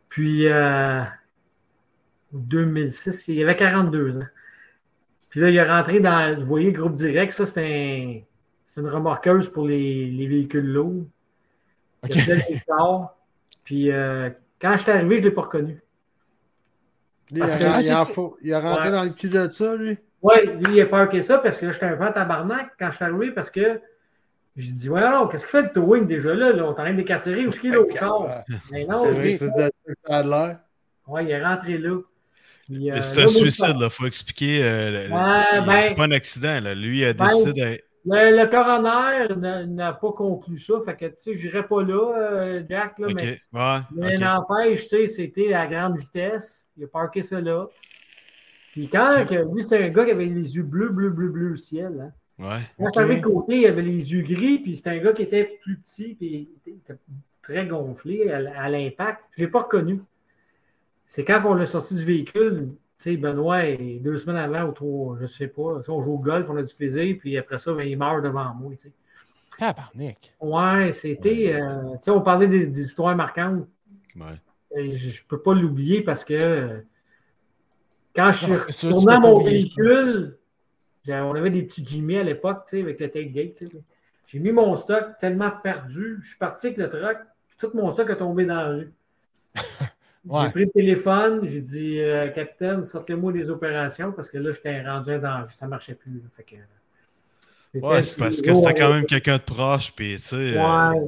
Puis, 0.09 0.47
euh, 0.47 1.01
2006, 2.33 3.27
il 3.27 3.41
avait 3.43 3.55
42 3.55 4.17
ans. 4.19 4.27
Puis 5.29 5.39
là, 5.41 5.49
il 5.49 5.55
est 5.55 5.63
rentré 5.69 5.99
dans, 5.99 6.37
vous 6.39 6.45
voyez, 6.45 6.71
le 6.71 6.79
groupe 6.79 6.93
direct, 6.95 7.33
ça, 7.33 7.45
c'est 7.45 7.61
un, 7.63 8.19
c'est 8.65 8.81
une 8.81 8.87
remorqueuse 8.89 9.47
pour 9.49 9.67
les, 9.67 10.07
les 10.09 10.27
véhicules 10.27 10.65
lourds. 10.65 11.05
Il. 12.09 12.59
Puis 13.63 13.91
euh, 13.91 14.29
quand 14.59 14.71
je 14.73 14.77
suis 14.83 14.91
arrivé, 14.91 15.17
je 15.17 15.21
ne 15.23 15.27
l'ai 15.27 15.33
pas 15.35 15.41
reconnu. 15.41 15.81
Lui, 17.31 17.39
Parce 17.41 17.53
il, 17.55 17.59
que- 17.59 17.65
a, 17.65 17.71
Ah, 17.75 17.81
il, 17.81 18.47
il 18.47 18.53
a 18.53 18.59
rentré 18.59 18.89
Ouais. 18.89 18.95
dans 18.95 19.03
le 19.03 19.09
cul 19.11 19.29
de 19.29 19.47
ça, 19.49 19.75
lui? 19.75 19.97
Oui, 20.21 20.33
lui, 20.65 20.75
il 20.77 20.81
a 20.81 20.85
parké 20.87 21.21
ça 21.21 21.37
parce 21.37 21.59
que 21.59 21.67
là, 21.67 21.71
j'étais 21.71 21.85
un 21.85 21.95
peu 21.97 22.05
en 22.05 22.11
tabarnak 22.11 22.71
quand 22.79 22.89
je 22.89 22.95
suis 22.95 23.05
arrivé 23.05 23.31
parce 23.31 23.49
que 23.51 23.79
j'ai 24.59 24.71
dit, 24.71 24.89
ouais, 24.89 25.01
non, 25.01 25.27
qu'est-ce 25.27 25.45
qu'il 25.45 25.51
fait 25.51 25.61
le 25.63 25.71
towing 25.71 26.05
déjà 26.07 26.33
là? 26.33 26.51
là? 26.51 26.63
On 26.63 26.67
est 26.67 26.69
en 26.69 26.73
train 26.73 26.91
de 26.91 26.97
décasserer. 26.97 27.45
Où 27.45 27.49
est-ce 27.49 27.59
qu'il 27.59 27.71
est 27.71 27.75
l'autre 27.75 27.97
char? 27.97 28.43
Mais 28.71 28.85
non, 28.85 28.95
C'est 28.95 29.09
il- 29.09 29.13
vrai 29.15 29.33
c'est 29.33 29.49
de 29.55 30.29
l'air. 30.29 30.59
ouais, 31.07 31.23
il 31.25 31.31
est 31.31 31.43
rentré 31.43 31.77
là. 31.77 31.89
Euh, 31.91 32.01
Mais 32.69 33.01
c'est 33.01 33.23
un 33.23 33.27
suicide, 33.27 33.75
il 33.79 33.89
faut 33.89 34.05
expliquer. 34.05 34.59
euh, 34.63 35.07
Ouais, 35.09 35.43
c'est- 35.53 35.65
ben- 35.65 35.81
c'est 35.81 35.95
pas 35.95 36.03
un 36.05 36.11
accident. 36.11 36.59
Là. 36.61 36.75
Lui, 36.75 36.99
il 36.99 37.05
a 37.05 37.13
Ben, 37.13 37.25
décidé. 37.25 37.83
Le, 38.05 38.37
le 38.37 38.47
coroner 38.47 39.65
n'a- 39.67 39.93
pas 39.93 40.11
conclu 40.13 40.57
ça. 40.59 40.75
Fait 40.85 40.95
que, 40.95 41.05
tu 41.07 41.13
sais, 41.17 41.37
je 41.37 41.47
n'irai 41.47 41.63
pas 41.63 41.81
là, 41.83 42.13
euh, 42.15 42.63
Jack, 42.69 42.97
là, 42.99 43.07
mais, 43.13 43.41
ouais. 43.53 43.79
mais 43.91 44.15
ok. 44.15 44.21
n'empêche, 44.21 44.87
tu 44.87 44.97
sais, 44.97 45.07
c'était 45.07 45.53
à 45.53 45.67
grande 45.67 45.97
vitesse. 45.97 46.65
Il 46.77 46.83
a 46.85 46.87
parké 46.87 47.21
ça 47.23 47.41
là. 47.41 47.65
Puis 48.71 48.87
quand, 48.87 49.25
que, 49.27 49.53
lui, 49.53 49.63
c'était 49.63 49.83
un 49.83 49.89
gars 49.89 50.05
qui 50.05 50.11
avait 50.11 50.25
les 50.25 50.55
yeux 50.55 50.63
bleus, 50.63 50.89
bleus, 50.89 51.09
bleus, 51.09 51.29
bleus 51.29 51.53
au 51.53 51.57
ciel. 51.57 51.99
Hein. 52.01 52.11
Ouais. 52.39 52.89
Quand 52.93 53.05
de 53.07 53.21
côté, 53.21 53.61
il 53.61 53.65
avait 53.67 53.81
les 53.81 54.13
yeux 54.13 54.21
gris, 54.21 54.59
puis 54.59 54.77
c'était 54.77 54.91
un 54.91 54.99
gars 54.99 55.13
qui 55.13 55.23
était 55.23 55.59
plus 55.61 55.77
petit, 55.77 56.15
puis 56.15 56.49
il 56.65 56.73
était 56.73 56.95
très 57.41 57.67
gonflé 57.67 58.31
à, 58.31 58.63
à 58.63 58.69
l'impact. 58.69 59.21
Je 59.35 59.41
ne 59.41 59.45
l'ai 59.45 59.51
pas 59.51 59.59
reconnu. 59.59 60.01
C'est 61.05 61.25
quand 61.25 61.41
on 61.45 61.53
l'a 61.53 61.65
sorti 61.65 61.95
du 61.95 62.05
véhicule, 62.05 62.69
tu 62.99 63.11
sais, 63.11 63.17
Benoît, 63.17 63.65
et 63.65 63.99
deux 64.01 64.17
semaines 64.17 64.37
avant 64.37 64.69
ou 64.69 64.71
trois, 64.71 65.15
je 65.17 65.23
ne 65.23 65.27
sais 65.27 65.47
pas, 65.47 65.81
on 65.89 66.01
joue 66.01 66.13
au 66.13 66.19
golf, 66.19 66.47
on 66.49 66.55
a 66.55 66.63
du 66.63 66.73
plaisir, 66.73 67.17
puis 67.19 67.37
après 67.37 67.59
ça, 67.59 67.73
ben, 67.73 67.83
il 67.83 67.97
meurt 67.97 68.23
devant 68.23 68.53
moi. 68.53 68.71
tu 68.71 68.87
sais. 68.87 68.93
Tabarnak. 69.57 70.33
Ouais, 70.39 70.91
c'était. 70.93 71.53
euh, 71.53 71.91
tu 71.93 71.97
sais, 72.03 72.11
on 72.11 72.21
parlait 72.21 72.47
des, 72.47 72.67
des 72.67 72.81
histoires 72.81 73.15
marquantes. 73.15 73.67
Ouais. 74.15 74.39
Et 74.77 74.91
je 74.91 75.21
ne 75.21 75.27
peux 75.27 75.41
pas 75.41 75.53
l'oublier 75.53 76.01
parce 76.03 76.23
que 76.23 76.33
euh, 76.33 76.79
quand 78.15 78.31
je 78.31 78.53
suis 78.69 78.87
retourné 78.87 79.13
à 79.15 79.19
mon 79.19 79.39
véhicule, 79.39 80.37
on 81.11 81.35
avait 81.35 81.49
des 81.49 81.63
petits 81.63 81.85
Jimmy 81.85 82.17
à 82.17 82.23
l'époque, 82.23 82.63
tu 82.69 82.77
sais, 82.77 82.81
avec 82.83 82.99
le 82.99 83.09
tailgate. 83.09 83.55
tu 83.55 83.67
sais. 83.69 83.77
J'ai 84.27 84.39
mis 84.39 84.51
mon 84.51 84.75
stock 84.75 85.17
tellement 85.19 85.49
perdu. 85.51 86.19
Je 86.21 86.29
suis 86.29 86.37
parti 86.37 86.67
avec 86.67 86.77
le 86.77 86.89
truck, 86.89 87.17
puis 87.47 87.57
tout 87.57 87.71
mon 87.75 87.89
stock 87.91 88.09
a 88.09 88.15
tombé 88.15 88.45
dans 88.45 88.55
la 88.55 88.67
rue. 88.69 88.93
Ouais. 90.27 90.41
J'ai 90.43 90.49
pris 90.51 90.65
le 90.65 90.71
téléphone, 90.71 91.47
j'ai 91.47 91.61
dit 91.61 91.99
euh, 92.01 92.27
Capitaine, 92.27 92.83
sortez-moi 92.83 93.31
des 93.31 93.49
opérations 93.49 94.11
parce 94.11 94.27
que 94.27 94.37
là, 94.37 94.51
j'étais 94.51 94.81
rendu 94.81 95.11
un 95.11 95.17
danger. 95.17 95.51
Ça 95.55 95.65
ne 95.65 95.69
marchait 95.71 95.95
plus. 95.95 96.11
là. 96.11 96.19
Fait 96.35 96.43
que, 96.43 96.55
Ouais, 97.79 98.03
c'est 98.03 98.19
parce 98.19 98.41
que 98.41 98.53
c'était 98.53 98.73
quand 98.73 98.93
même 98.93 99.05
quelqu'un 99.05 99.37
de 99.37 99.43
proche, 99.43 99.93
puis 99.95 100.17
tu 100.17 100.21
sais. 100.21 100.35
euh, 100.35 100.91
Ouais, 100.91 100.99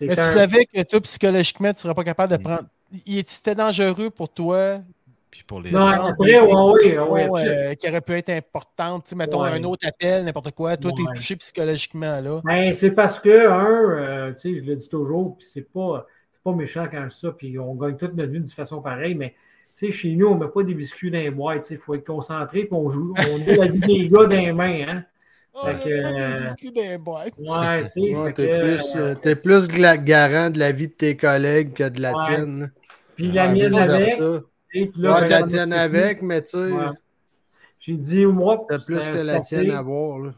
Mais 0.00 0.14
tu 0.14 0.20
un- 0.20 0.32
savais 0.32 0.64
que 0.66 0.82
toi, 0.82 1.00
psychologiquement, 1.02 1.68
tu 1.68 1.76
ne 1.76 1.80
serais 1.80 1.94
pas 1.94 2.02
capable 2.04 2.32
de 2.32 2.38
Mm. 2.38 2.42
prendre. 2.42 2.64
Il 3.06 3.24
C'était 3.28 3.54
dangereux 3.54 4.10
pour 4.10 4.28
toi. 4.28 4.80
Puis 5.38 5.44
pour 5.44 5.60
les. 5.60 5.70
Non, 5.70 5.92
prendre 5.92 6.08
après, 6.08 6.26
des 6.26 6.34
ouais, 6.34 6.40
décisions, 6.40 6.72
ouais, 6.72 6.98
ouais, 6.98 7.28
ouais. 7.28 7.46
euh, 7.46 7.74
qui 7.74 7.88
auraient 7.88 8.00
pu 8.00 8.12
être 8.14 8.28
sais, 9.04 9.14
mettons 9.14 9.42
Ouais. 9.42 9.50
un 9.52 9.62
autre 9.62 9.86
appel, 9.86 10.24
n'importe 10.24 10.50
quoi. 10.50 10.76
Toi, 10.76 10.90
tu 10.96 11.02
es 11.02 11.14
touché 11.14 11.36
psychologiquement. 11.36 12.20
là. 12.20 12.40
Ben, 12.42 12.72
c'est 12.72 12.90
parce 12.90 13.20
que, 13.20 13.48
un, 13.48 14.00
euh, 14.00 14.32
tu 14.32 14.40
sais, 14.40 14.56
je 14.56 14.64
le 14.68 14.74
dis 14.74 14.88
toujours, 14.88 15.36
puis 15.36 15.46
c'est 15.46 15.62
pas, 15.72 16.08
c'est 16.32 16.42
pas 16.42 16.50
méchant 16.52 16.88
quand 16.90 17.02
je 17.04 17.08
dis 17.14 17.20
ça, 17.20 17.30
puis 17.30 17.56
on 17.56 17.76
gagne 17.76 17.96
toute 17.96 18.14
notre 18.16 18.32
vie 18.32 18.40
de 18.40 18.50
façon 18.50 18.82
pareille, 18.82 19.14
mais 19.14 19.36
tu 19.78 19.86
sais, 19.86 19.90
chez 19.92 20.16
nous, 20.16 20.26
on 20.26 20.34
met 20.34 20.48
pas 20.48 20.64
des 20.64 20.74
biscuits 20.74 21.12
dans 21.12 21.18
les 21.20 21.30
boîtes, 21.30 21.62
tu 21.62 21.68
sais, 21.68 21.74
il 21.74 21.78
faut 21.80 21.94
être 21.94 22.04
concentré, 22.04 22.64
puis 22.64 22.70
on 22.72 22.90
joue, 22.90 23.14
on 23.16 23.38
met 23.46 23.56
la 23.58 23.66
vie 23.66 23.78
des 23.78 24.08
gars 24.08 24.24
dans 24.24 24.30
les 24.30 24.52
mains, 24.52 24.86
hein. 24.88 25.04
Fait 25.64 25.84
que, 25.84 25.88
il 25.88 25.96
y 25.96 26.00
a 26.00 26.02
pas 26.02 26.08
euh, 26.20 26.32
des 26.40 26.44
biscuits 26.46 26.72
dans 26.72 26.82
les 26.82 26.98
boîtes. 26.98 27.32
Ouais, 27.38 27.82
tu 27.84 27.90
sais, 27.90 28.16
Ouais, 28.16 28.26
fait 28.26 28.32
t'es 28.34 28.60
plus, 28.60 28.96
euh, 28.96 29.14
t'es 29.14 29.36
plus 29.36 29.68
gla- 29.68 30.02
garant 30.02 30.50
de 30.50 30.58
la 30.58 30.72
vie 30.72 30.88
de 30.88 30.92
tes 30.94 31.16
collègues 31.16 31.74
que 31.74 31.88
de 31.88 32.00
la 32.00 32.12
Ouais. 32.12 32.24
tienne. 32.26 32.72
puis 33.14 33.30
la 33.30 33.46
Ouais, 33.46 33.54
mienne 33.54 33.74
avec, 33.76 34.20
puis 34.70 34.92
là, 34.96 35.14
Ouais, 35.16 35.24
tu 35.24 35.30
la 35.30 35.38
j'en 35.40 35.44
ai 35.44 35.48
tienne 35.48 35.70
plus. 35.70 35.78
avec, 35.78 36.22
mais 36.22 36.42
tu 36.42 36.50
sais, 36.50 36.72
Ouais. 36.72 36.84
J'ai 37.80 37.94
dit, 37.94 38.26
moi, 38.26 38.64
t'as 38.68 38.78
plus 38.78 38.98
c'est- 38.98 39.12
que 39.12 39.18
la 39.18 39.40
tienne 39.40 39.70
à 39.70 39.80
voir. 39.82 40.18
là. 40.18 40.34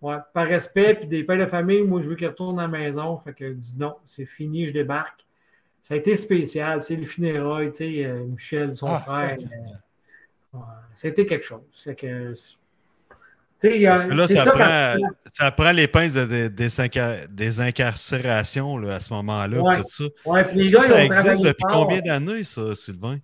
Ouais, 0.00 0.16
par 0.34 0.46
respect, 0.48 0.94
puis 0.94 1.06
des 1.06 1.22
pères 1.22 1.38
de 1.38 1.46
famille, 1.46 1.82
moi, 1.82 2.00
je 2.00 2.08
veux 2.08 2.16
qu'ils 2.16 2.26
retournent 2.28 2.58
à 2.58 2.62
la 2.62 2.68
maison. 2.68 3.18
Fait 3.18 3.32
que 3.34 3.48
je 3.48 3.52
dis 3.54 3.76
non, 3.78 3.94
c'est 4.06 4.24
fini, 4.26 4.66
je 4.66 4.72
débarque. 4.72 5.20
Ça 5.82 5.94
a 5.94 5.96
été 5.98 6.16
spécial, 6.16 6.82
c'est 6.82 6.96
les 6.96 7.04
funérailles, 7.04 7.70
tu 7.70 7.76
sais, 7.78 8.04
euh, 8.04 8.24
Michel, 8.24 8.74
son 8.74 8.86
Ah, 8.86 9.00
frère. 9.00 9.36
ça, 9.38 9.46
euh, 9.46 10.58
ouais, 10.58 10.64
C'était 10.94 11.26
quelque 11.26 11.44
chose. 11.44 11.60
C'est 11.72 11.94
que, 11.94 12.32
a- 12.32 13.90
Parce 13.90 14.04
que 14.04 14.14
là, 14.14 14.26
ça, 14.28 14.44
ça, 14.44 14.50
prend, 14.50 15.08
ça 15.32 15.50
prend 15.52 15.70
les 15.72 15.86
pinces 15.88 16.14
de, 16.14 16.24
de- 16.24 16.48
désincar- 16.48 17.28
désincarcération 17.28 18.76
là, 18.78 18.94
à 18.96 19.00
ce 19.00 19.12
moment-là, 19.14 19.60
Ouais. 19.60 19.76
tout 19.76 19.88
ça. 19.88 20.04
Ouais, 20.26 20.44
puis 20.44 20.56
les 20.58 20.64
Ça, 20.64 20.78
gars, 20.78 20.80
ça 20.84 21.04
existe 21.04 21.44
depuis 21.44 21.62
fort. 21.68 21.84
combien 21.86 22.00
d'années, 22.00 22.44
ça, 22.44 22.74
Sylvain? 22.74 23.18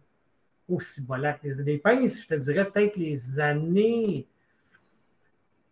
Aussi 0.69 1.01
bolac. 1.01 1.41
Les, 1.43 1.55
les 1.65 1.79
pinces, 1.79 2.23
je 2.23 2.29
te 2.29 2.35
dirais 2.35 2.65
peut-être 2.65 2.97
les 2.97 3.41
années. 3.41 4.27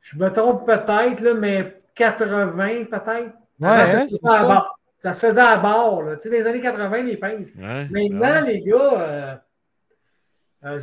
Je 0.00 0.16
me 0.16 0.28
trompe 0.30 0.66
peut-être, 0.66 1.20
là, 1.20 1.34
mais 1.34 1.80
80 1.94 2.84
peut-être. 2.84 3.34
Ouais, 3.58 3.68
ça, 3.68 3.98
hein, 4.00 4.08
se 4.08 4.16
c'est 4.16 4.20
faisait 4.20 4.32
à 4.32 4.36
ça. 4.36 4.42
bord. 4.42 4.78
Ça 4.98 5.12
se 5.12 5.20
faisait 5.26 5.40
à 5.40 5.56
bord. 5.58 6.02
Là. 6.02 6.16
Tu 6.16 6.22
sais, 6.22 6.30
les 6.30 6.46
années 6.46 6.60
80, 6.60 7.02
les 7.02 7.16
pinces. 7.16 7.52
Ouais, 7.54 7.88
Maintenant, 7.90 8.20
ouais. 8.42 8.52
les 8.52 8.60
gars, 8.62 9.00
euh, 9.00 9.34
euh, 10.64 10.80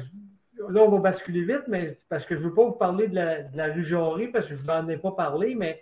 là, 0.69 0.82
on 0.82 0.89
va 0.89 0.97
basculer 0.99 1.41
vite, 1.43 1.63
mais 1.67 1.97
parce 2.10 2.26
que 2.26 2.36
je 2.36 2.41
ne 2.41 2.45
veux 2.47 2.54
pas 2.54 2.63
vous 2.65 2.73
parler 2.76 3.08
de 3.08 3.15
la, 3.15 3.41
de 3.43 3.58
la 3.58 3.65
rue 3.73 3.84
Jarry, 3.84 4.28
parce 4.28 4.47
que 4.47 4.56
je 4.56 4.63
n'en 4.65 4.88
ai 4.89 4.97
pas 4.97 5.12
parlé, 5.12 5.56
mais 5.56 5.82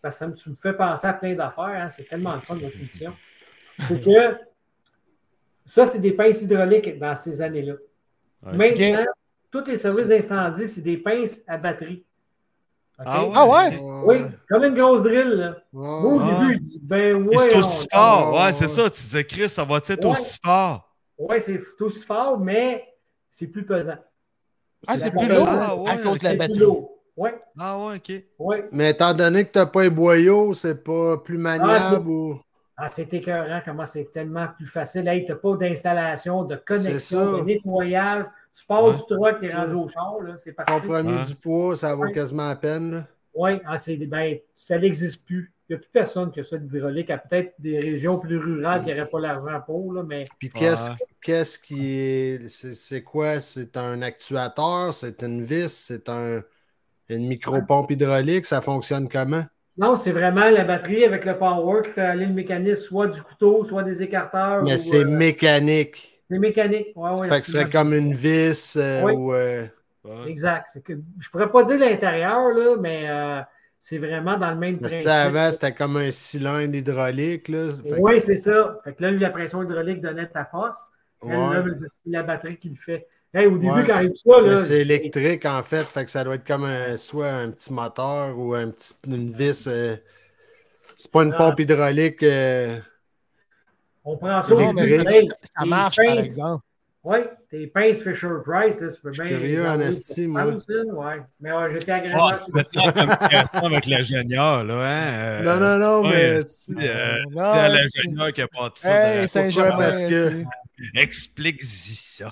parce 0.00 0.16
que 0.16 0.18
ça 0.20 0.26
me, 0.28 0.34
tu 0.34 0.50
me 0.50 0.54
fais 0.54 0.72
penser 0.74 1.06
à 1.06 1.12
plein 1.14 1.34
d'affaires. 1.34 1.64
hein. 1.64 1.88
C'est 1.88 2.04
tellement 2.04 2.34
le 2.34 2.40
fun, 2.40 2.54
notre 2.56 2.76
émission. 2.76 3.12
C'est 3.88 4.00
que 4.02 4.36
ça, 5.64 5.86
c'est 5.86 5.98
des 5.98 6.12
pinces 6.12 6.42
hydrauliques 6.42 6.98
dans 6.98 7.14
ces 7.14 7.40
années-là. 7.40 7.74
Maintenant, 8.42 9.04
tous 9.50 9.64
les 9.66 9.76
services 9.76 10.08
d'incendie, 10.08 10.66
c'est 10.66 10.80
des 10.80 10.96
pinces 10.96 11.40
à 11.46 11.56
batterie. 11.56 12.04
Ah 13.04 13.24
ouais? 13.24 13.32
Ah 13.34 13.46
ouais? 13.48 13.80
Oui, 14.04 14.16
comme 14.48 14.64
une 14.64 14.74
grosse 14.74 15.02
drill. 15.02 15.28
Là. 15.30 15.48
Ouais. 15.72 15.88
Moi, 16.02 16.14
au 16.14 16.20
Ah. 16.20 16.38
début, 16.40 16.52
il 16.54 16.58
dit 16.60 16.80
Ben 16.82 17.16
ouais. 17.26 17.36
c'est 17.38 17.56
on- 17.56 17.58
aussi 17.58 17.86
fort. 17.92 18.32
ouais, 18.34 18.40
Ouais, 18.42 18.52
c'est 18.52 18.68
ça. 18.68 18.84
Tu 18.90 19.00
disais, 19.00 19.24
Chris, 19.24 19.48
ça 19.48 19.64
va 19.64 19.76
être 19.78 20.04
Ouais. 20.04 20.10
aussi 20.12 20.38
fort? 20.44 20.94
Oui, 21.18 21.36
c'est 21.40 21.60
aussi 21.80 22.04
fort, 22.04 22.38
mais 22.38 22.84
c'est 23.30 23.46
plus 23.46 23.64
pesant. 23.64 23.96
Ah, 24.86 24.96
c'est 24.96 25.10
plus 25.10 25.28
lourd? 25.28 25.46
Ah, 25.48 25.74
à 25.92 25.96
cause 25.98 26.18
de 26.20 26.24
la 26.24 26.34
batterie. 26.34 26.64
Ah 27.58 27.78
ouais, 27.78 27.96
ok. 27.96 28.22
oui. 28.38 28.56
Mais 28.72 28.90
étant 28.90 29.14
donné 29.14 29.44
que 29.46 29.52
t'as 29.52 29.66
pas 29.66 29.82
les 29.82 29.90
boyaux, 29.90 30.54
c'est 30.54 30.82
pas 30.82 31.16
plus 31.18 31.38
maniable 31.38 32.08
ou. 32.08 32.40
Ah, 32.76 32.88
c'est 32.90 33.12
écœurant 33.12 33.60
comment 33.64 33.84
c'est 33.84 34.10
tellement 34.12 34.48
plus 34.56 34.66
facile. 34.66 35.06
Hey, 35.06 35.24
tu 35.24 35.32
n'as 35.32 35.38
pas 35.38 35.56
d'installation, 35.56 36.44
de 36.44 36.56
connexion, 36.56 37.38
de 37.38 37.44
nettoyage. 37.44 38.24
Tu 38.58 38.64
pars 38.66 38.84
Ouais. 38.84 38.94
du 38.94 39.00
truck, 39.08 39.40
tu 39.40 39.46
es 39.46 39.54
rendu 39.54 39.74
au 39.74 39.88
char, 39.88 40.20
là, 40.22 40.34
c'est 40.38 40.52
parti. 40.52 40.72
Compromis 40.72 41.12
Ouais. 41.12 41.24
du 41.24 41.34
poids, 41.34 41.76
ça 41.76 41.94
vaut 41.94 42.04
Ouais. 42.04 42.12
quasiment 42.12 42.48
la 42.48 42.56
peine. 42.56 43.06
Oui, 43.34 43.60
ah, 43.66 43.76
c'est- 43.78 43.96
ben, 43.96 44.36
ça 44.56 44.78
n'existe 44.78 45.24
plus. 45.24 45.52
Il 45.68 45.72
n'y 45.74 45.76
a 45.76 45.78
plus 45.80 45.90
personne 45.92 46.30
qui 46.30 46.40
a 46.40 46.42
ça 46.42 46.58
d'hydraulique. 46.58 47.06
Il 47.08 47.12
y 47.12 47.14
a 47.14 47.18
peut-être 47.18 47.54
des 47.58 47.78
régions 47.78 48.18
plus 48.18 48.36
rurales 48.36 48.84
qui 48.84 48.90
n'auraient 48.90 49.08
pas 49.08 49.20
l'argent 49.20 49.60
pour, 49.64 49.92
là, 49.92 50.02
mais 50.02 50.24
Puis 50.38 50.50
Ouais. 50.54 50.60
qu'est-ce 50.60 50.90
qu'est-ce 51.20 51.58
qui 51.58 51.94
est. 51.96 52.48
C'est 52.48 52.74
c'est 52.74 53.02
quoi? 53.02 53.38
C'est 53.40 53.76
un 53.78 54.02
actuateur? 54.02 54.92
C'est 54.92 55.22
une 55.22 55.42
vis? 55.42 55.72
C'est 55.72 56.08
un, 56.10 56.42
une 57.08 57.26
micro-pompe 57.26 57.90
hydraulique? 57.90 58.44
Ça 58.44 58.60
fonctionne 58.60 59.08
comment? 59.08 59.44
Non, 59.78 59.96
c'est 59.96 60.12
vraiment 60.12 60.48
la 60.50 60.64
batterie 60.64 61.04
avec 61.04 61.24
le 61.24 61.36
power 61.38 61.82
qui 61.84 61.90
fait 61.90 62.00
aller 62.02 62.26
le 62.26 62.32
mécanisme 62.34 62.82
soit 62.82 63.06
du 63.08 63.22
couteau, 63.22 63.64
soit 63.64 63.82
des 63.82 64.02
écarteurs. 64.02 64.62
Mais 64.62 64.78
c'est 64.78 65.04
euh, 65.04 65.08
mécanique. 65.08 66.22
c'est 66.30 66.38
mécanique. 66.38 66.88
Ouais, 66.94 67.10
ouais, 67.18 67.28
fait 67.28 67.40
que 67.40 67.46
ce 67.46 67.52
serait 67.52 67.70
comme 67.70 67.92
une 67.94 68.12
vis 68.14 68.76
euh, 68.76 69.02
Oui. 69.02 69.12
ou. 69.14 69.32
euh, 69.34 69.66
Ouais. 70.04 70.28
Exact. 70.28 70.66
Que, 70.84 70.94
je 71.20 71.30
pourrais 71.30 71.48
pas 71.48 71.62
dire 71.62 71.78
l'intérieur, 71.78 72.48
là, 72.48 72.74
mais 72.80 73.06
c'est 73.78 73.98
vraiment 73.98 74.36
dans 74.36 74.50
le 74.50 74.56
même 74.56 74.76
que 74.78 74.80
principe. 74.80 75.02
ça, 75.02 75.22
avant, 75.22 75.48
c'était 75.52 75.72
comme 75.72 75.96
un 75.96 76.10
cylindre 76.10 76.74
hydraulique. 76.74 77.46
Là. 77.48 77.68
Que- 77.84 78.00
Oui, 78.00 78.20
c'est 78.20 78.34
ça. 78.34 78.80
Fait 78.82 78.94
que 78.94 79.02
là, 79.04 79.12
la 79.12 79.30
pression 79.30 79.62
hydraulique 79.62 80.00
donnait 80.00 80.26
ta 80.26 80.44
force. 80.44 80.88
Ouais. 81.22 81.36
là, 81.36 81.62
c'est 81.76 82.00
la 82.06 82.24
batterie 82.24 82.56
qui 82.56 82.68
le 82.70 82.74
fait. 82.74 83.06
Hey, 83.34 83.46
au 83.46 83.56
début, 83.56 83.72
Ouais. 83.72 83.86
quand 83.86 84.00
il 84.00 84.08
y 84.08 84.10
a 84.10 84.14
ça, 84.14 84.40
Mais 84.42 84.48
là, 84.50 84.56
c'est 84.58 84.80
électrique 84.80 85.46
en 85.46 85.62
fait, 85.62 85.84
fait 85.84 86.04
que 86.04 86.10
ça 86.10 86.22
doit 86.22 86.34
être 86.34 86.46
comme 86.46 86.64
un, 86.64 86.96
soit 86.98 87.28
un 87.30 87.50
petit 87.50 87.72
moteur 87.72 88.38
ou 88.38 88.52
un 88.54 88.68
petit, 88.70 88.94
une 89.06 89.32
vis. 89.32 89.66
euh, 89.68 89.96
c'est 90.96 91.10
pas 91.10 91.22
une 91.22 91.32
Ah. 91.32 91.38
pompe 91.38 91.60
hydraulique. 91.60 92.22
euh, 92.22 92.78
on 94.04 94.16
prend 94.18 94.42
ça 94.42 94.54
au 94.54 94.60
Non, 94.60 94.72
début. 94.74 95.28
ça, 95.58 95.64
marche, 95.64 95.96
par 95.96 96.18
exemple. 96.18 96.62
Oui, 97.04 97.18
tes 97.50 97.66
pinces 97.68 98.00
Fisher 98.02 98.28
Price, 98.44 98.80
là, 98.80 98.88
tu 98.92 99.00
peux 99.00 99.10
bien. 99.10 99.24
curieux 99.26 99.66
en 99.66 99.72
enlever 99.74 99.88
esti, 99.88 100.24
pour 100.26 100.32
moi. 100.34 100.44
Ouais. 100.44 101.22
Mais 101.40 101.52
ouais, 101.52 101.72
j'étais 101.72 101.92
Ah, 102.14 102.38
surpris. 102.38 102.52
maintenant, 102.52 102.92
communication 102.92 103.64
avec 103.66 103.86
l'ingénieur, 103.86 104.62
là, 104.64 104.74
hein? 104.74 105.12
euh, 105.14 105.42
Non, 105.42 105.56
non, 105.58 105.78
non, 106.02 106.08
ouais, 106.10 106.34
mais. 106.34 106.40
c'est, 106.42 106.72
euh, 106.78 107.22
Non, 107.30 107.52
l'ingénieur 107.54 108.32
qui 108.32 108.42
a 108.42 108.46
pas 108.48 108.68
dit 108.68 108.80
ça. 108.82 109.14
Hey, 109.20 109.26
Saint-Germain. 109.26 109.76
parce 109.76 110.02
que-. 110.02 110.44
Explique-y 110.94 111.66
ça. 111.94 112.30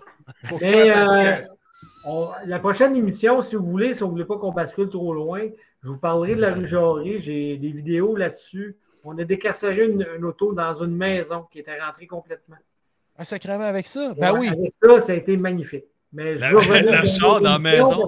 Mais 0.61 0.91
Parce 0.93 1.15
euh, 1.15 1.33
que- 1.37 1.47
on- 2.05 2.31
la 2.47 2.59
prochaine 2.59 2.95
émission, 2.97 3.43
si 3.43 3.57
vous 3.57 3.65
voulez, 3.65 3.93
si 3.95 4.01
vous 4.01 4.07
ne 4.07 4.11
voulez 4.13 4.25
pas 4.25 4.39
qu'on 4.39 4.53
bascule 4.53 4.89
trop 4.89 5.13
loin, 5.15 5.43
je 5.83 5.89
vous 5.89 5.99
parlerai 5.99 6.35
de 6.35 6.41
la 6.41 6.53
rue 6.55 6.67
Jarry. 6.67 7.19
J'ai 7.19 7.57
des 7.57 7.71
vidéos 7.71 8.17
là-dessus. 8.17 8.77
On 9.05 9.17
a 9.19 9.25
décarcéré 9.25 9.87
une, 9.87 10.07
une 10.17 10.25
auto 10.25 10.53
dans 10.53 10.75
une 10.83 10.95
maison 10.97 11.47
qui 11.51 11.59
était 11.61 11.81
rentrée 11.81 12.07
complètement. 12.07 12.57
Ah, 13.17 13.25
sacrément 13.25 13.65
avec 13.65 13.87
ça? 13.87 14.15
Ben 14.19 14.33
Ouais, 14.33 14.41
oui. 14.41 14.49
Avec 14.49 14.73
ça, 14.83 15.01
ça 15.01 15.13
a 15.13 15.15
été 15.17 15.37
magnifique. 15.37 15.85
Mais 16.13 16.35
je 16.37 16.41
La- 16.41 16.51
veux 16.51 16.59
revenir 16.59 17.01
le 17.03 17.07
char 17.07 17.41
dans 17.41 17.53
la 17.53 17.59
maison. 17.59 18.07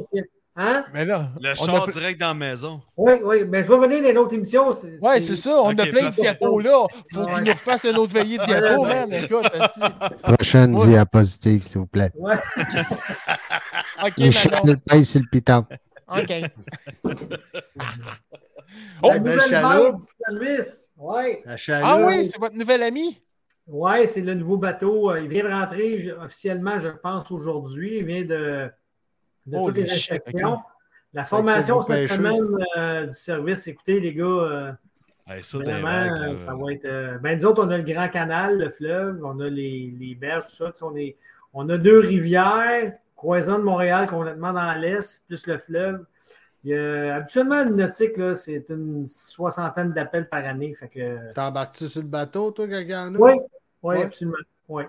Hein? 0.55 0.85
Mais 0.93 1.07
là, 1.07 1.31
Le 1.41 1.53
on 1.53 1.55
char 1.65 1.89
a... 1.89 1.91
direct 1.91 2.21
dans 2.21 2.29
la 2.29 2.35
maison. 2.35 2.83
Oui, 2.97 3.15
oui, 3.25 3.45
mais 3.49 3.63
je 3.63 3.69
vais 3.69 3.75
revenir 3.75 4.03
dans 4.03 4.11
une 4.11 4.19
autre 4.19 4.35
émission. 4.35 4.71
Ouais, 5.01 5.19
c'est 5.21 5.35
ça. 5.37 5.63
On 5.63 5.71
a 5.71 5.87
plein 5.87 6.11
de 6.11 6.15
diapos 6.15 6.61
là. 6.61 6.87
Faut 7.13 7.21
Ouais. 7.21 7.35
qu'il 7.37 7.45
nous 7.45 7.53
refasse 7.53 7.85
une 7.85 7.97
autre 7.97 8.13
veillée 8.13 8.37
de 8.37 8.45
diapos, 8.45 8.85
man. 8.85 9.11
Écoute. 9.13 9.47
Prochaine 10.23 10.75
Ouais. 10.79 10.87
diapositive, 10.89 11.65
s'il 11.67 11.79
vous 11.79 11.87
plaît. 11.87 12.11
Ouais. 12.17 12.35
OK, 14.05 14.19
Michel 14.19 14.77
paye 14.87 15.05
sur 15.07 15.21
le 15.23 15.27
piton. 15.31 15.65
OK. 16.09 16.33
La 19.03 19.19
belle 19.19 19.35
nouvelle 19.35 19.51
chaloupe. 19.51 19.93
vente 19.95 20.03
du 20.03 20.11
service. 20.27 20.91
Ouais. 20.97 21.43
La 21.45 21.57
chaloupe. 21.57 21.89
Ah 21.91 22.07
oui, 22.07 22.27
c'est 22.27 22.39
votre 22.39 22.57
nouvel 22.57 22.83
ami? 22.83 23.21
Ouais, 23.67 24.07
c'est 24.07 24.21
le 24.21 24.35
nouveau 24.35 24.57
bateau. 24.57 25.11
Euh, 25.11 25.21
Il 25.21 25.29
vient 25.29 25.45
de 25.45 25.49
rentrer 25.51 26.13
officiellement, 26.21 26.79
je 26.79 26.89
pense, 26.89 27.31
aujourd'hui. 27.31 27.99
Il 27.99 28.05
vient 28.07 28.23
de, 28.25 28.71
de 29.47 29.59
Oh, 29.59 29.67
toutes 29.67 29.77
les 29.77 29.85
ok. 29.85 30.35
La 31.15 31.25
formation 31.25 31.83
cette 31.83 32.11
semaine 32.11 32.65
euh, 32.79 33.07
du 33.07 33.15
service, 33.15 33.67
écoutez, 33.67 34.01
les 34.01 34.15
gars, 34.15 34.25
euh, 34.25 34.73
Hey, 35.29 35.43
ça, 35.43 35.59
vraiment, 35.59 35.83
vagues, 35.83 36.35
euh, 36.35 36.37
ça 36.39 36.55
va 36.55 36.73
être. 36.73 36.85
euh, 36.87 37.19
ben, 37.19 37.39
nous 37.39 37.45
autres, 37.47 37.65
on 37.65 37.71
a 37.71 37.77
le 37.79 37.85
Grand 37.85 38.09
Canal, 38.09 38.59
le 38.59 38.69
fleuve, 38.71 39.21
on 39.23 39.39
a 39.41 39.49
les, 39.49 39.95
les 39.99 40.15
berges, 40.15 40.45
tout 40.47 40.57
ça. 40.57 40.73
On, 40.87 40.97
est, 40.97 41.17
on 41.55 41.69
a 41.69 41.79
deux 41.79 41.99
rivières, 42.01 42.95
Croisant 43.15 43.59
de 43.59 43.63
Montréal 43.65 44.09
complètement 44.09 44.53
dans 44.53 44.73
l'est, 44.75 45.23
plus 45.29 45.47
le 45.47 45.59
fleuve. 45.59 46.05
Il 46.65 46.71
y 46.71 46.75
a, 46.75 47.17
habituellement, 47.17 47.63
le 47.63 47.71
nautique, 47.71 48.17
là, 48.17 48.35
c'est 48.35 48.65
une 48.69 49.07
soixantaine 49.07 49.93
d'appels 49.93 50.29
par 50.29 50.45
année. 50.45 50.75
Fait 50.75 50.89
que, 50.89 51.19
T'embarques-tu 51.35 51.89
sur 51.89 52.03
le 52.03 52.09
bateau, 52.09 52.51
toi, 52.51 52.67
a? 52.67 53.11
oui, 53.11 53.33
oui, 53.83 53.97
Ouais? 53.97 54.05
absolument. 54.07 54.37
Oui, 54.69 54.85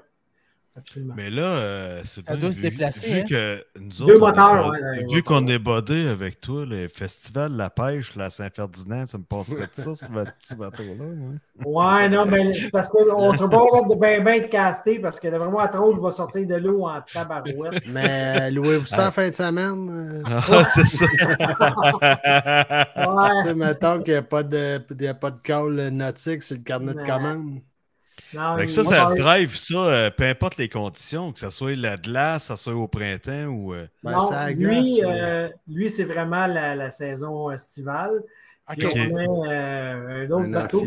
absolument. 0.76 1.14
Mais 1.18 1.30
là, 1.30 1.44
euh, 1.44 2.02
c'est 2.06 2.26
Ça 2.26 2.34
bien, 2.34 2.42
doit 2.42 2.52
se 2.52 2.56
vu- 2.58 2.62
déplacer, 2.62 3.14
Vu 3.14 3.20
hein? 3.22 3.26
que 3.30 3.66
nous 3.80 3.90
Deux 4.06 4.14
autres, 4.14 4.20
moteurs, 4.20 4.70
ouais, 4.72 4.80
vu 5.10 5.16
ouais. 5.16 5.22
qu'on 5.22 5.48
est 5.48 5.60
bodé 5.60 6.08
avec 6.08 6.40
toi, 6.42 6.66
le 6.66 6.88
festival 6.88 7.52
de 7.54 7.58
la 7.58 7.70
pêche, 7.70 8.16
la 8.16 8.30
Saint-Ferdinand, 8.30 9.06
ça 9.08 9.18
me 9.18 9.24
passerait 9.24 9.68
de 9.68 9.74
ça, 9.74 9.94
ce 9.96 10.06
petit 10.06 10.56
bateau-là. 10.56 11.04
ouais. 11.06 11.66
Ouais, 11.66 12.10
non, 12.10 12.26
mais 12.26 12.54
c'est 12.54 12.72
parce 12.72 12.90
qu'on 12.90 13.06
pas 13.06 13.38
capable 13.38 13.90
de 13.90 13.96
bien 14.00 14.22
ben 14.22 14.42
de 14.42 14.48
caster 14.48 15.00
parce 15.00 15.20
que 15.20 15.28
vraiment, 15.28 15.60
à 15.60 15.68
trop, 15.68 15.96
va 15.98 16.12
sortir 16.12 16.48
de 16.48 16.56
l'eau 16.56 16.88
en 16.88 17.02
tabarouette. 17.02 17.76
Mais 17.86 18.50
louez-vous 18.52 18.88
ça 18.88 19.10
en 19.10 19.12
fin 19.12 19.30
de 19.30 19.36
semaine? 19.36 19.90
euh? 19.90 20.24
Ah, 20.26 20.64
c'est 20.66 20.86
ça. 20.88 21.06
Tu 23.38 23.40
sais, 23.40 23.54
mettons 23.56 24.02
qu'il 24.02 24.14
n'y 24.14 24.18
a 24.20 24.24
pas 24.24 24.44
de, 24.44 24.82
il 24.92 25.02
y 25.02 25.08
a 25.08 25.14
pas 25.14 25.32
de 25.32 25.40
call 25.42 25.90
nautique 25.90 26.44
sur 26.44 26.58
le 26.58 26.64
carnet 26.64 26.94
de 26.94 27.02
commande. 27.06 27.62
Non, 28.34 28.58
ça, 28.68 28.84
moi, 28.84 28.94
ça 28.96 29.08
se 29.08 29.18
drive, 29.18 29.56
ça, 29.56 29.74
euh, 29.76 30.10
peu 30.10 30.24
importe 30.26 30.58
les 30.58 30.70
conditions, 30.70 31.32
que 31.32 31.40
ce 31.40 31.50
soit 31.50 31.76
la 31.76 31.98
glace, 31.98 32.48
que 32.48 32.56
ce 32.56 32.64
soit 32.64 32.74
au 32.76 32.88
printemps 32.88 33.46
ou. 33.46 33.74
euh, 33.74 33.86
Ben, 34.04 34.12
non, 34.14 34.22
ça 34.22 34.40
agace, 34.42 34.58
lui, 34.84 35.02
euh, 35.04 35.50
lui 35.68 35.90
c'est 35.90 36.04
vraiment 36.04 36.48
la, 36.48 36.76
la 36.76 36.90
saison 36.90 37.52
estivale. 37.52 38.22
Puis 38.78 38.86
OK. 38.88 38.94
Ok. 38.96 39.00
on 39.12 39.18
a 39.18 39.52
euh, 39.54 40.26
un 40.26 40.32
autre 40.32 40.46
Un 40.46 40.50
bateau, 40.52 40.84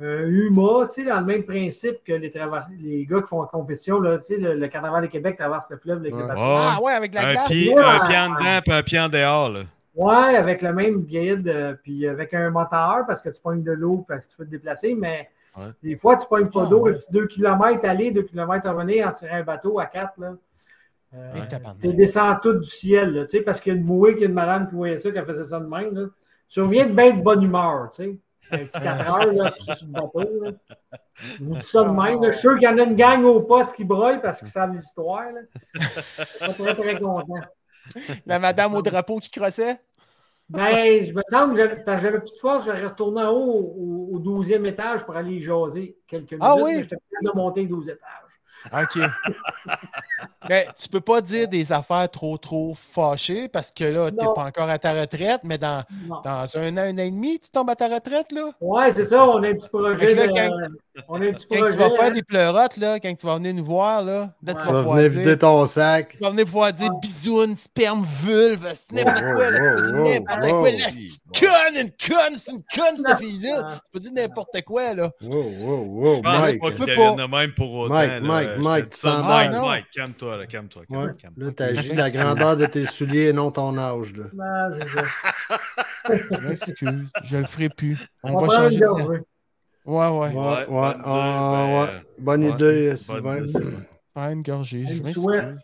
un 0.00 0.26
UMA, 0.26 0.88
tu 0.92 1.02
sais, 1.02 1.08
dans 1.08 1.20
le 1.20 1.26
même 1.26 1.44
principe 1.44 2.02
que 2.04 2.12
les, 2.14 2.32
les 2.80 3.06
gars 3.06 3.20
qui 3.22 3.28
font 3.28 3.42
la 3.42 3.48
compétition, 3.48 4.00
là, 4.00 4.18
tu 4.18 4.24
sais, 4.34 4.36
le, 4.38 4.54
le 4.54 4.68
Carnaval 4.68 5.02
de 5.02 5.06
Québec 5.06 5.36
traverse 5.38 5.70
le 5.70 5.76
fleuve 5.78 5.98
avec 5.98 6.12
le 6.12 6.18
Ouais. 6.24 6.34
Ah 6.36 6.78
ouais, 6.82 6.92
avec 6.92 7.14
la 7.14 7.28
un, 7.28 7.32
glace. 7.34 7.46
pied, 7.48 7.72
Ouais. 7.74 7.80
un 7.84 8.00
pied 8.00 8.16
en 8.18 8.28
dedans 8.34 8.60
puis 8.62 8.72
un 8.72 8.82
pied 8.82 8.98
en 9.00 9.08
dehors. 9.08 9.48
Là. 9.50 9.60
Ouais, 9.94 10.36
avec 10.36 10.62
le 10.62 10.72
même 10.72 11.02
guide, 11.02 11.46
euh, 11.46 11.74
puis 11.80 12.08
avec 12.08 12.34
un 12.34 12.50
moteur, 12.50 13.04
parce 13.06 13.22
que 13.22 13.28
tu 13.28 13.40
pognes 13.40 13.62
de 13.62 13.70
l'eau, 13.70 14.04
parce 14.08 14.26
que 14.26 14.30
tu 14.32 14.36
peux 14.36 14.44
te 14.44 14.50
déplacer, 14.50 14.96
mais 14.96 15.30
Ouais. 15.56 15.64
des 15.82 15.96
fois, 15.96 16.16
tu 16.16 16.26
pognes 16.26 16.48
pas 16.50 16.64
Ah, 16.66 16.70
d'eau, 16.70 16.80
ouais. 16.82 16.92
un 16.92 16.94
petit 16.94 17.12
2 17.12 17.26
km 17.26 17.84
aller, 17.86 18.10
2 18.10 18.22
km 18.22 18.68
revenir, 18.70 19.06
en 19.08 19.12
tirant 19.12 19.34
un 19.36 19.42
bateau 19.42 19.78
à 19.78 19.86
4, 19.86 20.12
là. 20.18 20.32
Euh, 21.16 21.32
tu 21.80 21.94
descends 21.94 22.34
tout 22.42 22.54
du 22.54 22.68
ciel, 22.68 23.14
là, 23.14 23.22
tu 23.24 23.36
sais, 23.38 23.40
parce 23.42 23.60
qu'il 23.60 23.72
y 23.72 23.76
a 23.76 23.78
une 23.78 23.84
bouée, 23.84 24.14
qu'il 24.14 24.22
y 24.22 24.24
a 24.24 24.28
une 24.28 24.34
madame 24.34 24.68
qui 24.68 24.74
voyait 24.74 24.96
ça, 24.96 25.12
qui 25.12 25.20
faisait 25.22 25.44
ça 25.44 25.60
de 25.60 25.66
même, 25.66 25.94
là. 25.94 26.06
Tu 26.48 26.60
reviens 26.60 26.86
de 26.86 26.92
bien 26.92 27.12
de 27.12 27.22
bonne 27.22 27.42
humeur, 27.42 27.88
tu 27.90 28.02
sais. 28.04 28.18
Un 28.50 28.58
petit 28.58 28.80
4 28.80 29.20
heures, 29.20 29.32
là, 29.32 29.48
sur 29.48 29.64
le 29.86 29.92
bateau, 29.92 30.42
là. 30.42 30.50
Je 31.38 31.44
vous 31.44 31.54
dis 31.56 31.62
ça 31.62 31.84
de 31.84 31.90
même, 31.90 32.20
là. 32.20 32.30
Je 32.30 32.32
suis 32.32 32.40
sûr 32.40 32.54
qu'il 32.58 32.64
y 32.64 32.68
en 32.68 32.78
a 32.78 32.82
une 32.82 32.96
gang 32.96 33.22
au 33.24 33.40
poste 33.42 33.76
qui 33.76 33.84
broille 33.84 34.20
parce 34.20 34.40
qu'ils 34.40 34.48
savent 34.48 34.72
l'histoire, 34.74 35.22
là. 35.32 35.40
Je 35.74 35.80
suis 35.84 36.52
très, 36.64 36.74
très 36.74 37.00
content. 37.00 37.40
La 38.26 38.38
madame 38.40 38.74
au 38.74 38.82
drapeau 38.82 39.18
qui 39.18 39.30
crossait? 39.30 39.78
Ben, 40.50 41.02
je 41.02 41.12
me 41.14 41.22
semble, 41.26 41.56
parce 41.84 42.02
que 42.02 42.02
j'avais 42.06 42.20
plus 42.20 42.32
de 42.32 42.38
force, 42.38 42.66
j'aurais 42.66 42.84
retourné 42.86 43.22
en 43.22 43.30
haut 43.30 43.74
au, 43.76 44.16
au 44.16 44.20
12e 44.20 44.66
étage 44.66 45.02
pour 45.04 45.16
aller 45.16 45.40
jaser 45.40 45.96
quelques 46.06 46.32
minutes. 46.32 46.44
Ah 46.46 46.54
oui? 46.56 46.76
J'étais 46.82 46.96
de 47.22 47.30
monter 47.34 47.64
12 47.66 47.88
étages. 47.88 48.00
OK. 48.72 49.02
mais 50.48 50.66
tu 50.78 50.88
peux 50.88 51.00
pas 51.00 51.20
dire 51.20 51.48
des 51.48 51.70
affaires 51.72 52.08
trop, 52.10 52.38
trop 52.38 52.72
fâchées 52.74 53.48
parce 53.48 53.70
que 53.70 53.84
là, 53.84 54.10
t'es 54.10 54.24
Non. 54.24 54.32
pas 54.34 54.44
encore 54.44 54.68
à 54.70 54.78
ta 54.78 54.92
retraite, 54.98 55.40
mais 55.44 55.58
dans, 55.58 55.82
dans 56.22 56.46
un 56.56 56.72
an, 56.76 56.80
un 56.80 56.94
an 56.94 56.98
et 56.98 57.10
demi, 57.10 57.38
tu 57.40 57.50
tombes 57.50 57.68
à 57.70 57.76
ta 57.76 57.88
retraite, 57.88 58.32
là? 58.32 58.50
Ouais, 58.60 58.90
c'est 58.90 59.04
ça, 59.04 59.26
on 59.28 59.42
a 59.42 59.48
un 59.48 59.54
petit 59.54 59.68
projet. 59.68 60.14
Là, 60.14 60.26
de- 60.26 60.32
quand- 60.32 60.68
on 61.08 61.18
petit 61.18 61.46
Quand 61.50 61.56
projet. 61.58 61.72
tu 61.72 61.78
vas 61.78 61.90
faire 61.90 62.04
hein. 62.04 62.10
des 62.10 62.22
pleurotes, 62.22 62.76
là, 62.76 63.00
quand 63.00 63.14
tu 63.14 63.26
vas 63.26 63.36
venir 63.36 63.54
nous 63.54 63.64
voir, 63.64 64.02
là, 64.02 64.30
là, 64.42 64.52
Ouais. 64.52 64.54
tu 64.54 64.58
Tu 64.60 64.66
vas 64.66 64.72
vas 64.72 64.78
pouvoir 64.82 64.96
venir 64.98 65.10
dire... 65.10 65.20
vider 65.20 65.38
ton 65.38 65.66
sac. 65.66 66.10
Tu 66.12 66.18
vas 66.22 66.30
venir 66.30 66.44
pouvoir 66.44 66.72
dire 66.72 66.90
bisounes, 67.02 67.56
sperme, 67.56 68.04
vulve, 68.22 68.66
c'est 68.74 68.92
n'importe 69.04 69.24
Wow, 69.24 69.34
quoi, 69.34 69.50
là. 69.50 69.60
wow, 69.60 69.76
Tu 69.76 69.82
peux 69.82 69.90
dire 69.90 69.94
wow, 69.94 70.04
n'importe 70.04 70.50
quoi, 70.50 70.70
là, 70.70 70.78
c'est 70.90 70.98
une 71.00 71.08
conne, 71.40 71.76
une 71.82 71.90
conne, 71.90 72.36
c'est 72.36 72.52
une 72.52 72.62
conne, 72.74 73.06
cette 73.06 73.18
fille-là. 73.18 73.62
Ah. 73.66 73.80
Tu 73.84 73.90
peux 73.92 74.00
dire 74.00 74.12
n'importe 74.14 74.62
quoi, 74.62 74.94
là. 74.94 75.10
Wow, 75.22 75.32
wow, 75.32 75.84
wow, 75.84 76.16
Je 76.16 76.20
pense 76.22 76.38
Mike. 76.40 76.60
pas 76.60 76.70
qu'il 76.70 76.86
de 76.86 77.30
même 77.36 77.54
pour 77.54 77.72
autant. 77.74 77.94
Mike, 77.94 78.10
là. 78.10 78.20
Mike, 78.20 78.48
Mike, 78.58 78.88
tu 78.90 79.00
t'en 79.00 79.22
Mike, 79.24 79.50
vas. 79.52 79.60
Mike, 79.62 79.86
calme-toi, 79.94 80.36
là, 80.36 80.46
calme-toi. 80.46 80.82
Là, 81.36 81.52
t'agis 81.52 81.94
la 81.94 82.10
grandeur 82.10 82.56
de 82.56 82.66
tes 82.66 82.86
souliers 82.86 83.28
et 83.28 83.32
non 83.32 83.50
ton 83.50 83.76
âge. 83.78 84.12
Là. 84.16 84.24
Ah, 84.40 84.68
c'est 84.78 84.88
ça. 84.88 85.58
Je 86.08 86.48
m'excuse, 86.48 87.10
je 87.24 87.36
le 87.38 87.44
ferai 87.44 87.68
plus. 87.70 87.96
On 88.22 88.38
va 88.38 88.54
changer 88.54 88.78
de 88.78 89.24
Ouais, 89.84 90.08
ouais. 90.08 90.32
Ouais, 90.32 90.66
Ouais, 90.66 90.66
ouais, 90.66 90.66
bonne 90.68 91.04
ah, 91.04 91.66
idée, 91.68 91.78
ouais. 91.78 91.86
ben, 92.18 92.24
Bonne 92.24 92.42
idée, 92.42 92.96
Sylvain. 92.96 93.44
Pas 94.14 94.32
une 94.32 94.42
gorgée, 94.42 94.84
Une. 94.84 95.58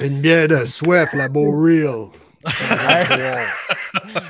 Une 0.00 0.20
bière 0.20 0.48
de 0.48 0.64
soif, 0.64 1.12
la 1.12 1.28
Beau 1.28 1.50
Real. 1.62 2.06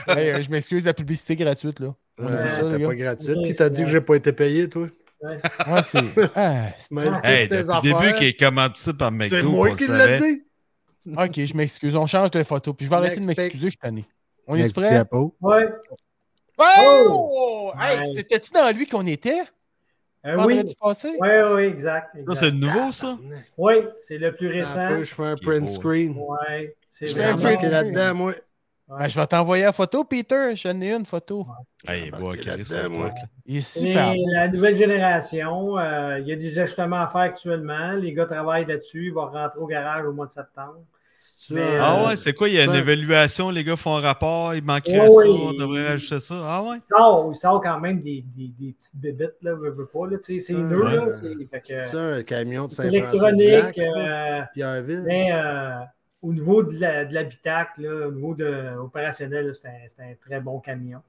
Hey, 0.09 0.31
euh, 0.31 0.43
je 0.43 0.51
m'excuse 0.51 0.83
de 0.83 0.87
la 0.89 0.95
publicité 0.95 1.37
gratuite, 1.37 1.81
là. 1.81 1.95
On 2.19 2.25
Ouais, 2.27 2.79
gars. 2.79 2.89
pas 2.89 2.95
gratuite. 2.95 3.45
Qui 3.45 3.55
t'a 3.55 3.69
dit 3.69 3.85
que 3.85 3.91
j'ai 3.91 4.01
pas 4.01 4.17
été 4.17 4.33
payé, 4.33 4.69
toi? 4.69 4.89
Ouais. 5.21 5.39
Ouais, 5.69 5.83
c'est. 5.83 5.99
Ah, 6.35 6.69
Hey, 7.23 7.49
depuis 7.49 7.67
le 7.67 7.83
début 7.83 8.15
qu'il 8.19 8.27
est 8.29 8.39
commandité 8.41 8.93
par 8.95 9.13
McDo. 9.13 9.37
C'est 9.37 9.43
moi 9.43 9.71
qui 9.71 9.87
l'ai 9.87 10.19
dit. 10.19 10.45
Ok, 11.17 11.45
je 11.45 11.55
m'excuse. 11.55 11.95
On 11.97 12.07
change 12.07 12.31
de 12.31 12.43
photo. 12.43 12.73
Puis 12.75 12.87
je 12.87 12.91
vais 12.91 12.97
arrêter 12.97 13.21
de 13.21 13.27
m'excuser, 13.27 13.65
je 13.65 13.69
suis 13.71 13.77
tanné. 13.79 14.05
On 14.47 14.57
est 14.57 14.73
prêt? 14.73 15.05
Ouais. 15.41 15.69
Oh! 16.59 17.73
Hey, 17.81 17.99
Ouais. 18.01 18.15
c'était-tu 18.17 18.51
dans 18.53 18.75
lui 18.77 18.87
qu'on 18.87 19.07
était? 19.07 19.43
Euh, 20.27 20.37
oui. 20.45 20.61
Passé? 20.81 21.17
Oui, 21.21 21.29
oui, 21.55 21.63
exact. 21.65 22.15
Exact. 22.17 22.35
c'est 22.35 22.51
nouveau, 22.53 22.91
ça? 22.93 23.17
Oui, 23.57 23.75
c'est 24.01 24.19
le 24.19 24.35
plus 24.35 24.49
récent. 24.49 24.89
peu, 24.89 25.05
je 25.05 25.15
fais 25.15 25.27
un 25.27 25.37
print 25.37 25.63
beau. 25.67 25.69
screen. 25.69 26.15
Oui, 26.19 26.71
c'est 26.89 27.07
Je 27.07 27.15
fais 27.15 27.25
un 27.25 27.37
print 27.37 27.55
screen. 27.59 27.71
là-dedans, 27.71 28.15
moi. 28.15 28.33
Ouais. 28.89 28.97
Ben, 29.01 29.09
je 29.09 29.21
vais 29.21 29.27
t'envoyer 29.27 29.65
la 29.65 29.73
photo, 29.73 30.03
Peter. 30.03 30.57
J'en 30.57 30.81
ai 30.81 30.93
une 30.93 31.05
photo. 31.05 31.47
Hey, 31.87 32.11
bon, 32.11 32.19
moi. 32.21 32.35
ça 32.65 32.89
Il 33.47 33.57
est 33.59 33.61
super. 33.61 34.15
la 34.35 34.49
nouvelle 34.49 34.77
génération, 34.77 35.79
euh, 35.79 36.19
il 36.21 36.27
y 36.27 36.33
a 36.33 36.37
des 36.37 36.59
ajustements 36.59 36.97
à 37.03 37.07
faire 37.07 37.21
actuellement. 37.21 37.93
Les 37.93 38.13
gars 38.15 38.25
travaillent 38.27 38.65
là-dessus. 38.67 39.07
Ils 39.07 39.13
vont 39.13 39.27
rentrer 39.31 39.59
au 39.59 39.67
garage 39.67 40.05
au 40.07 40.13
mois 40.13 40.27
de 40.27 40.33
septembre. 40.33 40.81
Mais, 41.51 41.61
euh, 41.63 41.81
Ah 41.83 42.07
ouais, 42.07 42.17
c'est 42.17 42.33
quoi? 42.33 42.49
Il 42.49 42.55
y 42.55 42.59
a 42.61 42.65
une 42.65 42.73
ça- 42.73 42.79
évaluation, 42.79 43.51
les 43.51 43.65
gars 43.65 43.77
font 43.77 43.97
un 43.97 44.01
rapport, 44.01 44.55
il 44.55 44.63
manquerait 44.63 45.09
Oui, 45.09 45.25
ça, 45.25 45.31
on 45.31 45.53
devrait 45.53 45.89
rajouter 45.89 46.21
ça. 46.21 46.35
Ah 46.45 46.63
ouais? 46.63 46.77
Il 46.79 46.97
sort, 46.97 47.31
il 47.33 47.37
sort 47.37 47.61
quand 47.63 47.81
même 47.81 48.01
des, 48.03 48.25
des, 48.37 48.53
des 48.59 48.73
petites 48.73 48.97
bébites, 48.97 49.35
là, 49.43 49.55
veux, 49.55 49.71
veux 49.71 49.87
pas. 49.87 50.07
Là, 50.07 50.19
tu 50.19 50.35
sais, 50.35 50.41
c'est 50.41 50.55
Ouais. 50.55 50.63
nœud, 50.63 50.83
là. 50.85 51.59
c'est- 51.65 51.85
ça, 51.85 51.99
un 52.17 52.23
camion 52.23 52.67
de 52.67 52.87
électronique. 52.87 53.79
euh, 53.97 54.43
Pierreville. 54.55 55.03
mais 55.07 55.33
euh, 55.33 55.71
au 56.23 56.33
niveau 56.33 56.63
de 56.63 56.79
l'habitacle, 57.13 57.87
au 57.87 58.13
niveau 58.13 58.35
de, 58.35 58.77
opérationnel, 58.79 59.53
c'est 59.55 59.69
un, 59.69 59.73
c'est 59.89 60.03
un 60.03 60.15
très 60.25 60.41
bon 60.41 60.61
camion. 60.61 61.01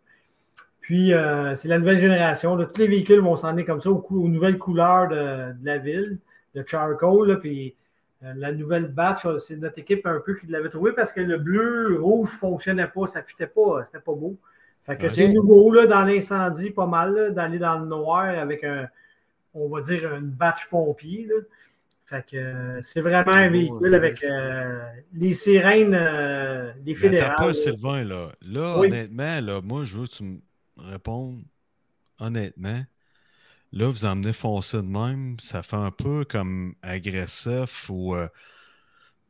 Puis, 0.81 1.13
euh, 1.13 1.53
c'est 1.53 1.67
la 1.67 1.77
nouvelle 1.77 1.99
génération. 1.99 2.55
là. 2.55 2.65
Tous 2.65 2.79
les 2.81 2.87
véhicules 2.87 3.19
vont 3.19 3.35
s'en 3.35 3.49
aller 3.49 3.65
comme 3.65 3.79
ça 3.79 3.91
aux, 3.91 3.99
cou- 3.99 4.23
aux 4.23 4.27
nouvelles 4.27 4.57
couleurs 4.57 5.07
de, 5.07 5.53
de 5.59 5.65
la 5.65 5.77
ville, 5.77 6.17
de 6.55 6.63
charcoal. 6.65 7.27
là, 7.27 7.35
puis, 7.35 7.75
la 8.21 8.51
nouvelle 8.51 8.87
batch, 8.87 9.25
euh, 9.25 9.39
c'est 9.39 9.55
notre 9.55 9.79
équipe 9.79 10.05
un 10.05 10.19
peu 10.19 10.35
qui 10.35 10.47
l'avait 10.47 10.69
trouvé 10.69 10.91
parce 10.91 11.11
que 11.11 11.21
le 11.21 11.37
bleu, 11.37 11.97
rouge 12.01 12.29
ne 12.31 12.37
fonctionnait 12.37 12.87
pas, 12.87 13.07
ça 13.07 13.21
ne 13.21 13.25
fitait 13.25 13.47
pas, 13.47 13.83
c'était 13.85 13.99
pas 13.99 14.13
beau. 14.13 14.37
Fait 14.83 14.97
que 14.97 15.09
c'est 15.09 15.31
nouveau 15.31 15.71
là, 15.71 15.87
dans 15.87 16.03
l'incendie, 16.03 16.71
pas 16.71 16.87
mal, 16.87 17.33
d'aller 17.33 17.59
dans 17.59 17.79
le 17.79 17.85
noir 17.85 18.23
avec 18.25 18.63
un, 18.63 18.87
on 19.53 19.69
va 19.69 19.81
dire, 19.81 20.13
une 20.15 20.29
batch 20.29 20.67
pompier. 20.69 21.27
là. 21.27 21.35
Fait 22.05 22.25
que 22.25 22.37
euh, 22.37 22.81
c'est 22.81 23.01
vraiment 23.01 23.33
un 23.33 23.49
véhicule 23.49 23.93
hein, 23.93 23.97
avec 23.97 24.23
euh, 24.23 24.83
les 25.13 25.33
sirènes, 25.33 25.93
euh, 25.93 26.71
les 26.83 26.93
Mais 26.93 26.95
fédérales. 26.95 27.35
pas, 27.37 27.47
là. 27.47 27.53
Sylvain, 27.53 28.03
là. 28.03 28.31
Là, 28.41 28.79
Oui. 28.79 28.87
honnêtement, 28.87 29.39
là, 29.41 29.61
moi, 29.61 29.85
je 29.85 29.99
veux 29.99 30.07
que 30.07 30.11
tu 30.13 30.23
me 30.23 30.39
répondes 30.77 31.43
honnêtement. 32.17 32.81
Là, 33.71 33.87
vous 33.87 34.05
emmenez 34.05 34.33
foncer 34.33 34.77
de 34.77 34.81
même, 34.81 35.35
ça 35.39 35.61
fait 35.61 35.75
un 35.75 35.91
peu 35.91 36.25
comme 36.25 36.73
agressif 36.81 37.87
ou 37.89 38.15
euh, 38.15 38.27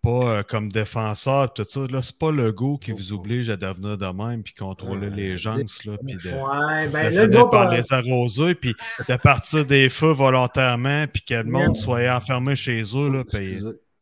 pas 0.02 0.10
euh, 0.10 0.44
comme 0.44 0.72
défenseur, 0.72 1.54
tout 1.54 1.66
ça. 1.68 1.82
Là, 1.90 2.02
c'est 2.02 2.18
pas 2.18 2.32
le 2.32 2.52
go 2.52 2.78
qui 2.78 2.92
vous 2.92 3.12
oblige 3.12 3.50
à 3.50 3.58
devenir 3.58 3.98
de 3.98 4.06
même 4.06 4.44
puis 4.44 4.54
contrôler 4.54 5.10
les 5.10 5.38
gens, 5.38 5.58
là, 5.58 5.98
puis 6.06 6.16
de, 6.16 6.30
Ouais, 6.30 6.88
de 6.88 6.92
ben 6.92 7.14
là, 7.14 7.28
nous 7.28 7.32
finir 7.32 7.50
par 7.50 7.70
les 7.70 7.94
arroser, 7.94 8.56
puis 8.56 8.76
de 9.08 9.16
partir 9.18 9.66
des 9.66 9.90
feux 9.90 10.14
volontairement, 10.14 11.06
puis 11.12 11.22
que 11.22 11.34
le 11.34 11.44
monde 11.44 11.76
soit 11.76 12.10
enfermé 12.16 12.56
chez 12.56 12.82
eux, 12.96 13.10
là, 13.12 13.24
puis 13.26 13.60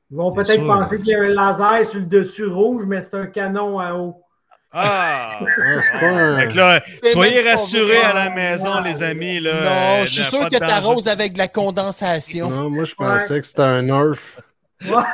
ils 0.09 0.15
vont 0.15 0.31
peut-être 0.31 0.65
penser 0.65 0.97
qu'il 0.99 1.07
y 1.07 1.15
a 1.15 1.21
un 1.21 1.29
laser 1.29 1.85
sur 1.85 1.99
le 1.99 2.05
dessus 2.05 2.45
rouge, 2.45 2.85
mais 2.85 3.01
c'est 3.01 3.15
un 3.15 3.27
canon 3.27 3.79
à 3.79 3.93
eau. 3.93 4.23
Ah! 4.71 5.39
Ouais, 5.41 5.47
c'est 5.81 5.99
pas 5.99 6.07
un- 6.07 6.39
Fait 6.39 6.47
que 6.49 6.53
là, 6.57 6.81
soyez 7.13 7.49
rassurés 7.49 7.97
à 8.01 8.13
la 8.13 8.29
maison, 8.29 8.81
les 8.81 9.01
amis. 9.01 9.39
Là, 9.39 9.53
Non, 9.53 10.01
Euh, 10.01 10.05
je 10.05 10.11
suis 10.11 10.21
n'a 10.23 10.29
sûr 10.29 10.49
que 10.49 10.57
t'arroses 10.57 11.07
avec 11.07 11.33
de 11.33 11.37
la 11.37 11.47
condensation. 11.47 12.49
Non, 12.49 12.69
moi, 12.69 12.83
je 12.83 12.93
pensais 12.95 13.39
que 13.39 13.47
c'était 13.47 13.61
un 13.61 13.81
Nerf. 13.83 14.39
Ouais. 14.85 14.91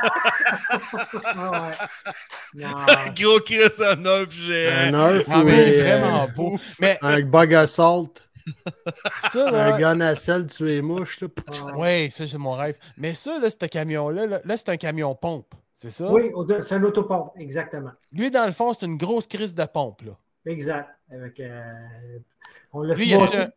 Gros 3.16 3.40
Chris 3.40 3.70
un 3.80 3.96
neuf 3.96 4.28
Un. 4.48 4.90
Nerf 4.90 5.24
Ah, 5.30 5.40
ou 5.40 5.44
mais 5.44 5.52
il 5.68 5.72
est 5.74 5.90
euh, 5.90 5.98
vraiment 5.98 6.28
beau. 6.34 6.58
Mais 6.80 6.98
un 7.00 7.20
bug 7.20 7.54
assault. 7.54 8.12
ça, 9.32 9.48
Un 9.48 9.78
gun 9.78 10.00
à 10.00 10.14
sel 10.14 10.46
tuer 10.46 10.74
les 10.76 10.82
mouches. 10.82 11.20
Là. 11.22 11.28
Oui, 11.76 12.10
ça, 12.10 12.26
c'est 12.26 12.36
mon 12.36 12.52
rêve. 12.52 12.76
Mais 12.98 13.14
ça, 13.14 13.38
là, 13.40 13.48
ce 13.48 13.66
camion-là, 13.66 14.26
là, 14.26 14.40
là, 14.44 14.56
c'est 14.58 14.68
un 14.68 14.76
camion 14.76 15.14
pompe. 15.14 15.54
C'est 15.90 16.04
ça? 16.04 16.10
Oui, 16.12 16.32
c'est 16.62 16.74
un 16.76 16.82
autopompe, 16.82 17.32
exactement. 17.36 17.90
Lui, 18.12 18.30
dans 18.30 18.46
le 18.46 18.52
fond, 18.52 18.72
c'est 18.72 18.86
une 18.86 18.96
grosse 18.96 19.26
crise 19.26 19.54
de 19.54 19.64
pompe. 19.66 20.02
Là. 20.02 20.12
Exact. 20.46 20.88
Avec, 21.12 21.38
euh, 21.40 21.62
on 22.72 22.82
l'a 22.82 22.94
Lui, 22.94 23.04
fait 23.06 23.10
y 23.18 23.22
a-tu 23.22 23.36
un, 23.36 23.48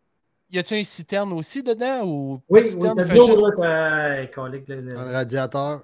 y 0.52 0.58
a-tu 0.60 0.74
un 0.76 0.84
citerne 0.84 1.32
aussi 1.34 1.64
dedans? 1.64 2.02
Ou 2.06 2.42
Oui, 2.50 2.68
citerne, 2.68 3.00
juste- 3.08 3.42
là, 3.42 3.52
t'as- 3.58 4.22
hey, 4.22 4.32
colique, 4.32 4.68
le- 4.68 4.82
le- 4.82 4.98
Un 4.98 5.12
radiateur. 5.12 5.82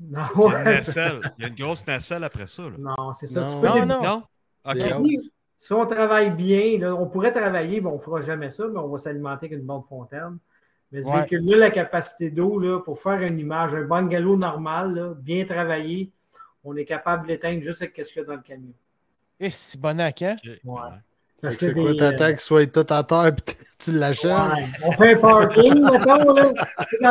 Non, 0.00 0.20
Il 0.36 0.40
y 0.42 0.54
a 0.54 0.58
une 0.60 0.64
nacelle. 0.64 1.20
Il 1.38 1.42
y 1.42 1.44
a 1.46 1.48
une 1.48 1.54
grosse 1.54 1.86
nacelle 1.86 2.22
après 2.24 2.46
ça. 2.46 2.62
Là. 2.64 2.70
non 2.78 3.12
c'est 3.14 3.26
ça. 3.26 3.40
Non. 3.40 3.48
Tu 3.48 3.56
peux 3.60 3.84
Non, 3.86 4.02
non. 4.02 4.22
Si, 5.06 5.30
si 5.58 5.72
on 5.72 5.86
travaille 5.86 6.30
bien, 6.30 6.78
là, 6.78 6.94
on 6.94 7.06
pourrait 7.06 7.32
travailler, 7.32 7.80
mais 7.80 7.88
on 7.88 7.94
ne 7.94 7.98
fera 7.98 8.20
jamais 8.20 8.50
ça, 8.50 8.64
mais 8.68 8.78
on 8.78 8.88
va 8.88 8.98
s'alimenter 8.98 9.46
avec 9.46 9.58
une 9.58 9.64
bonne 9.66 9.82
fontaine. 9.88 10.38
Mais 10.92 11.02
ce 11.02 11.08
Ouais. 11.08 11.18
véhicule-là, 11.18 11.56
la 11.58 11.70
capacité 11.70 12.30
d'eau, 12.30 12.58
là, 12.58 12.80
pour 12.80 13.00
faire 13.00 13.20
une 13.20 13.38
image, 13.38 13.74
un 13.74 13.82
bungalow 13.84 14.36
normal, 14.36 14.94
là, 14.94 15.14
bien 15.14 15.44
travaillé, 15.44 16.10
on 16.64 16.76
est 16.76 16.84
capable 16.86 17.24
de 17.24 17.28
l'éteindre 17.28 17.62
juste 17.62 17.82
avec 17.82 17.94
ce 18.04 18.12
qu'il 18.12 18.22
y 18.22 18.24
a 18.24 18.28
dans 18.28 18.34
le 18.36 18.42
camion. 18.42 18.72
Eh, 19.40 19.50
c'est 19.50 19.78
bonac, 19.80 20.22
hein? 20.22 20.36
Ok. 20.44 20.50
Ouais. 20.64 20.80
Parce 21.40 21.56
que 21.56 21.66
que 21.66 21.66
C'est 21.66 21.80
quoi, 21.80 21.90
des, 21.92 21.96
t'attends 21.98 22.24
euh, 22.24 22.30
qu'il 22.30 22.40
soit 22.40 22.66
tout 22.72 22.92
à 22.92 23.04
terre 23.04 23.32
puis 23.36 23.54
tu 23.78 23.92
l'achètes? 23.92 24.32
ouais, 24.32 24.64
on 24.84 24.92
fait 24.92 25.12
un 25.14 25.18
parking, 25.20 25.74
mettons, 25.82 26.32
là. 26.34 26.52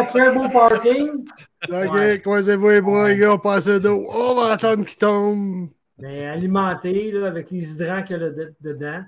Tu 0.03 0.11
fais 0.11 0.21
un 0.21 0.33
beau 0.33 0.49
parking, 0.49 1.25
Ok, 1.69 1.93
Ouais. 1.93 2.19
croisez-vous 2.21 2.69
les 2.69 2.81
bras, 2.81 3.07
les 3.07 3.17
gars, 3.17 3.33
on 3.33 3.37
passe 3.37 3.67
d'eau. 3.69 4.05
On 4.11 4.35
va 4.35 4.51
attendre 4.53 4.83
qu'il 4.85 4.97
tombe. 4.97 5.69
mais 5.99 6.25
alimenté 6.27 7.11
là, 7.11 7.27
avec 7.27 7.49
les 7.51 7.71
hydrants 7.71 8.03
qu'il 8.03 8.17
y 8.19 8.23
a 8.23 8.29
dedans, 8.59 9.03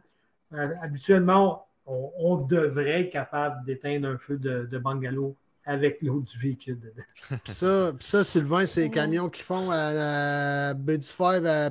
euh, 0.54 0.70
habituellement, 0.82 1.66
on, 1.90 2.12
on 2.18 2.36
devrait 2.38 3.02
être 3.02 3.10
capable 3.12 3.66
d'éteindre 3.66 4.08
un 4.08 4.18
feu 4.18 4.38
de, 4.38 4.68
de 4.70 4.78
bungalow 4.78 5.36
avec 5.66 6.02
l'eau 6.02 6.22
du 6.22 6.38
véhicule 6.40 6.80
dedans. 6.80 7.04
Puis 7.44 7.54
ça, 7.54 7.92
ça, 8.00 8.24
Sylvain, 8.24 8.66
c'est 8.66 8.82
les 8.84 8.90
camions 8.90 9.30
qu'ils 9.30 9.44
font 9.46 9.70
à 9.72 9.94
la 9.94 10.74
baie 10.74 10.98
du 10.98 11.08
Fèvre 11.08 11.48
à, 11.48 11.66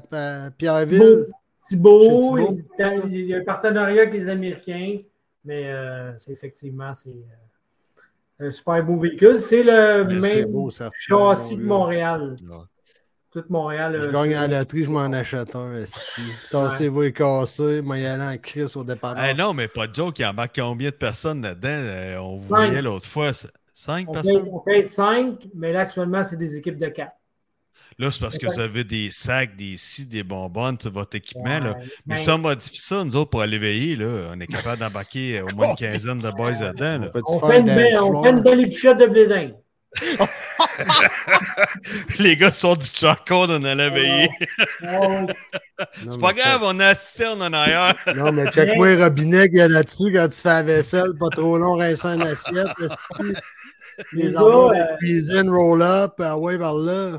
à 0.46 0.50
Pierreville. 0.50 1.26
Thibault, 1.68 2.20
Thibault. 2.20 2.58
il 2.78 2.78
y 2.78 2.82
a- 2.82 2.94
il 3.06 3.26
y 3.26 3.34
a 3.34 3.38
un 3.38 3.44
partenariat 3.44 4.02
avec 4.02 4.14
les 4.14 4.28
Américains, 4.28 4.98
mais 5.44 5.68
euh, 5.68 6.12
c'est 6.18 6.32
effectivement 6.32 6.94
c'est 6.94 7.10
euh, 7.10 8.46
un 8.48 8.50
super 8.52 8.82
beau 8.84 8.98
véhicule. 8.98 9.38
C'est 9.38 9.62
le 9.62 10.04
Mais 10.04 10.20
même 10.20 10.52
beau, 10.52 10.70
châssis 10.70 11.56
gars. 11.56 11.62
Montréal. 11.64 12.36
Tout 13.31 13.45
Montréal. 13.51 13.99
Je 14.01 14.07
euh, 14.07 14.12
gagne 14.12 14.35
à 14.35 14.47
la 14.47 14.59
loterie, 14.61 14.85
je 14.85 14.91
m'en 14.91 15.12
achète 15.12 15.55
un. 15.55 15.76
esti. 15.76 16.22
Tassez-vous 16.51 17.03
et 17.03 17.12
cassez, 17.12 17.83
moi 17.83 17.99
y 17.99 18.07
aller 18.07 18.37
en 18.37 18.39
crise 18.39 18.74
au 18.76 18.85
départ. 18.85 19.14
Eh 19.22 19.35
non, 19.35 19.53
mais 19.53 19.68
pas 19.68 19.87
de 19.87 19.95
joke, 19.95 20.18
il 20.18 20.24
embarque 20.24 20.59
combien 20.59 20.89
de 20.89 20.95
personnes 20.95 21.43
là-dedans? 21.43 21.68
Euh, 21.68 22.16
on 22.18 22.37
vous 22.39 22.49
voyait 22.49 22.72
Cinq. 22.72 22.81
l'autre 22.83 23.07
fois. 23.07 23.33
c'est- 23.33 23.49
Cinq 23.72 24.07
On 24.09 24.12
personnes? 24.12 24.49
on 24.51 24.59
peut 24.59 24.74
être 24.76 24.89
cinq, 24.89 25.47
mais 25.55 25.72
là, 25.72 25.81
actuellement, 25.83 26.24
c'est 26.24 26.37
des 26.37 26.57
équipes 26.57 26.79
de 26.79 26.89
quatre. 26.89 27.12
Là, 27.99 28.11
c'est 28.11 28.20
parce 28.20 28.39
que 28.39 28.47
vous 28.47 28.61
avez 28.61 28.83
des 28.85 29.11
sacs, 29.11 29.57
des 29.57 29.76
scies, 29.76 30.07
des 30.07 30.22
bonbonnes, 30.22 30.79
tout 30.79 30.91
votre 30.91 31.16
équipement. 31.16 31.59
Là. 31.59 31.76
Mais 32.07 32.14
ben, 32.14 32.16
si 32.16 32.31
on 32.31 32.39
modifie 32.39 32.81
ça, 32.81 33.05
nous 33.05 33.14
autres, 33.16 33.31
pour 33.31 33.41
aller 33.41 33.59
veiller, 33.59 33.97
là, 33.97 34.31
on 34.35 34.41
est 34.41 34.47
capable 34.47 34.79
d'embarquer 34.79 35.43
au 35.43 35.55
moins 35.55 35.70
une 35.70 35.76
quinzaine 35.76 36.18
de 36.18 36.31
boys 36.37 36.53
là-dedans. 36.53 37.07
là. 37.07 37.22
On, 37.26 37.47
fait 37.47 37.61
une 37.61 37.66
belle, 37.66 37.99
on 38.01 38.22
fait 38.22 38.31
une 38.31 38.41
belle 38.41 38.61
épichette 38.61 38.99
de 38.99 39.07
blé. 39.07 39.55
Les 42.18 42.36
gars 42.36 42.50
sortent 42.50 42.80
du 42.82 42.86
charcoal, 42.88 43.50
on 43.50 43.64
allait 43.64 43.90
veiller. 43.90 44.28
Ouais, 44.82 44.88
Non, 45.22 45.26
C'est 46.11 46.20
pas 46.20 46.32
grave, 46.32 46.61
on 46.64 46.78
a 46.80 46.84
la 46.88 46.94
citerne 46.94 47.42
en 47.42 47.52
arrière. 47.52 47.94
check- 48.04 48.16
Non, 48.16 48.32
mais 48.32 48.50
check-moi 48.50 48.94
le 48.94 49.04
robinet 49.04 49.48
qu'il 49.48 49.59
y 49.59 49.61
a 49.61 49.68
là-dessus 49.68 50.12
quand 50.12 50.28
tu 50.28 50.40
fais 50.40 50.48
la 50.48 50.62
vaisselle, 50.62 51.11
pas 51.18 51.28
trop 51.30 51.59
long, 51.59 51.76
rincer 51.76 52.09
une 52.09 52.22
assiette. 52.22 52.68
Les 54.12 54.36
envois 54.36 54.70
gars, 54.70 54.84
de 54.86 54.92
euh, 54.92 54.96
cuisine, 54.98 55.50
roll-up, 55.50 56.14
ah 56.20 56.38
ouais, 56.38 56.59
par 56.59 56.74
là? 56.74 57.18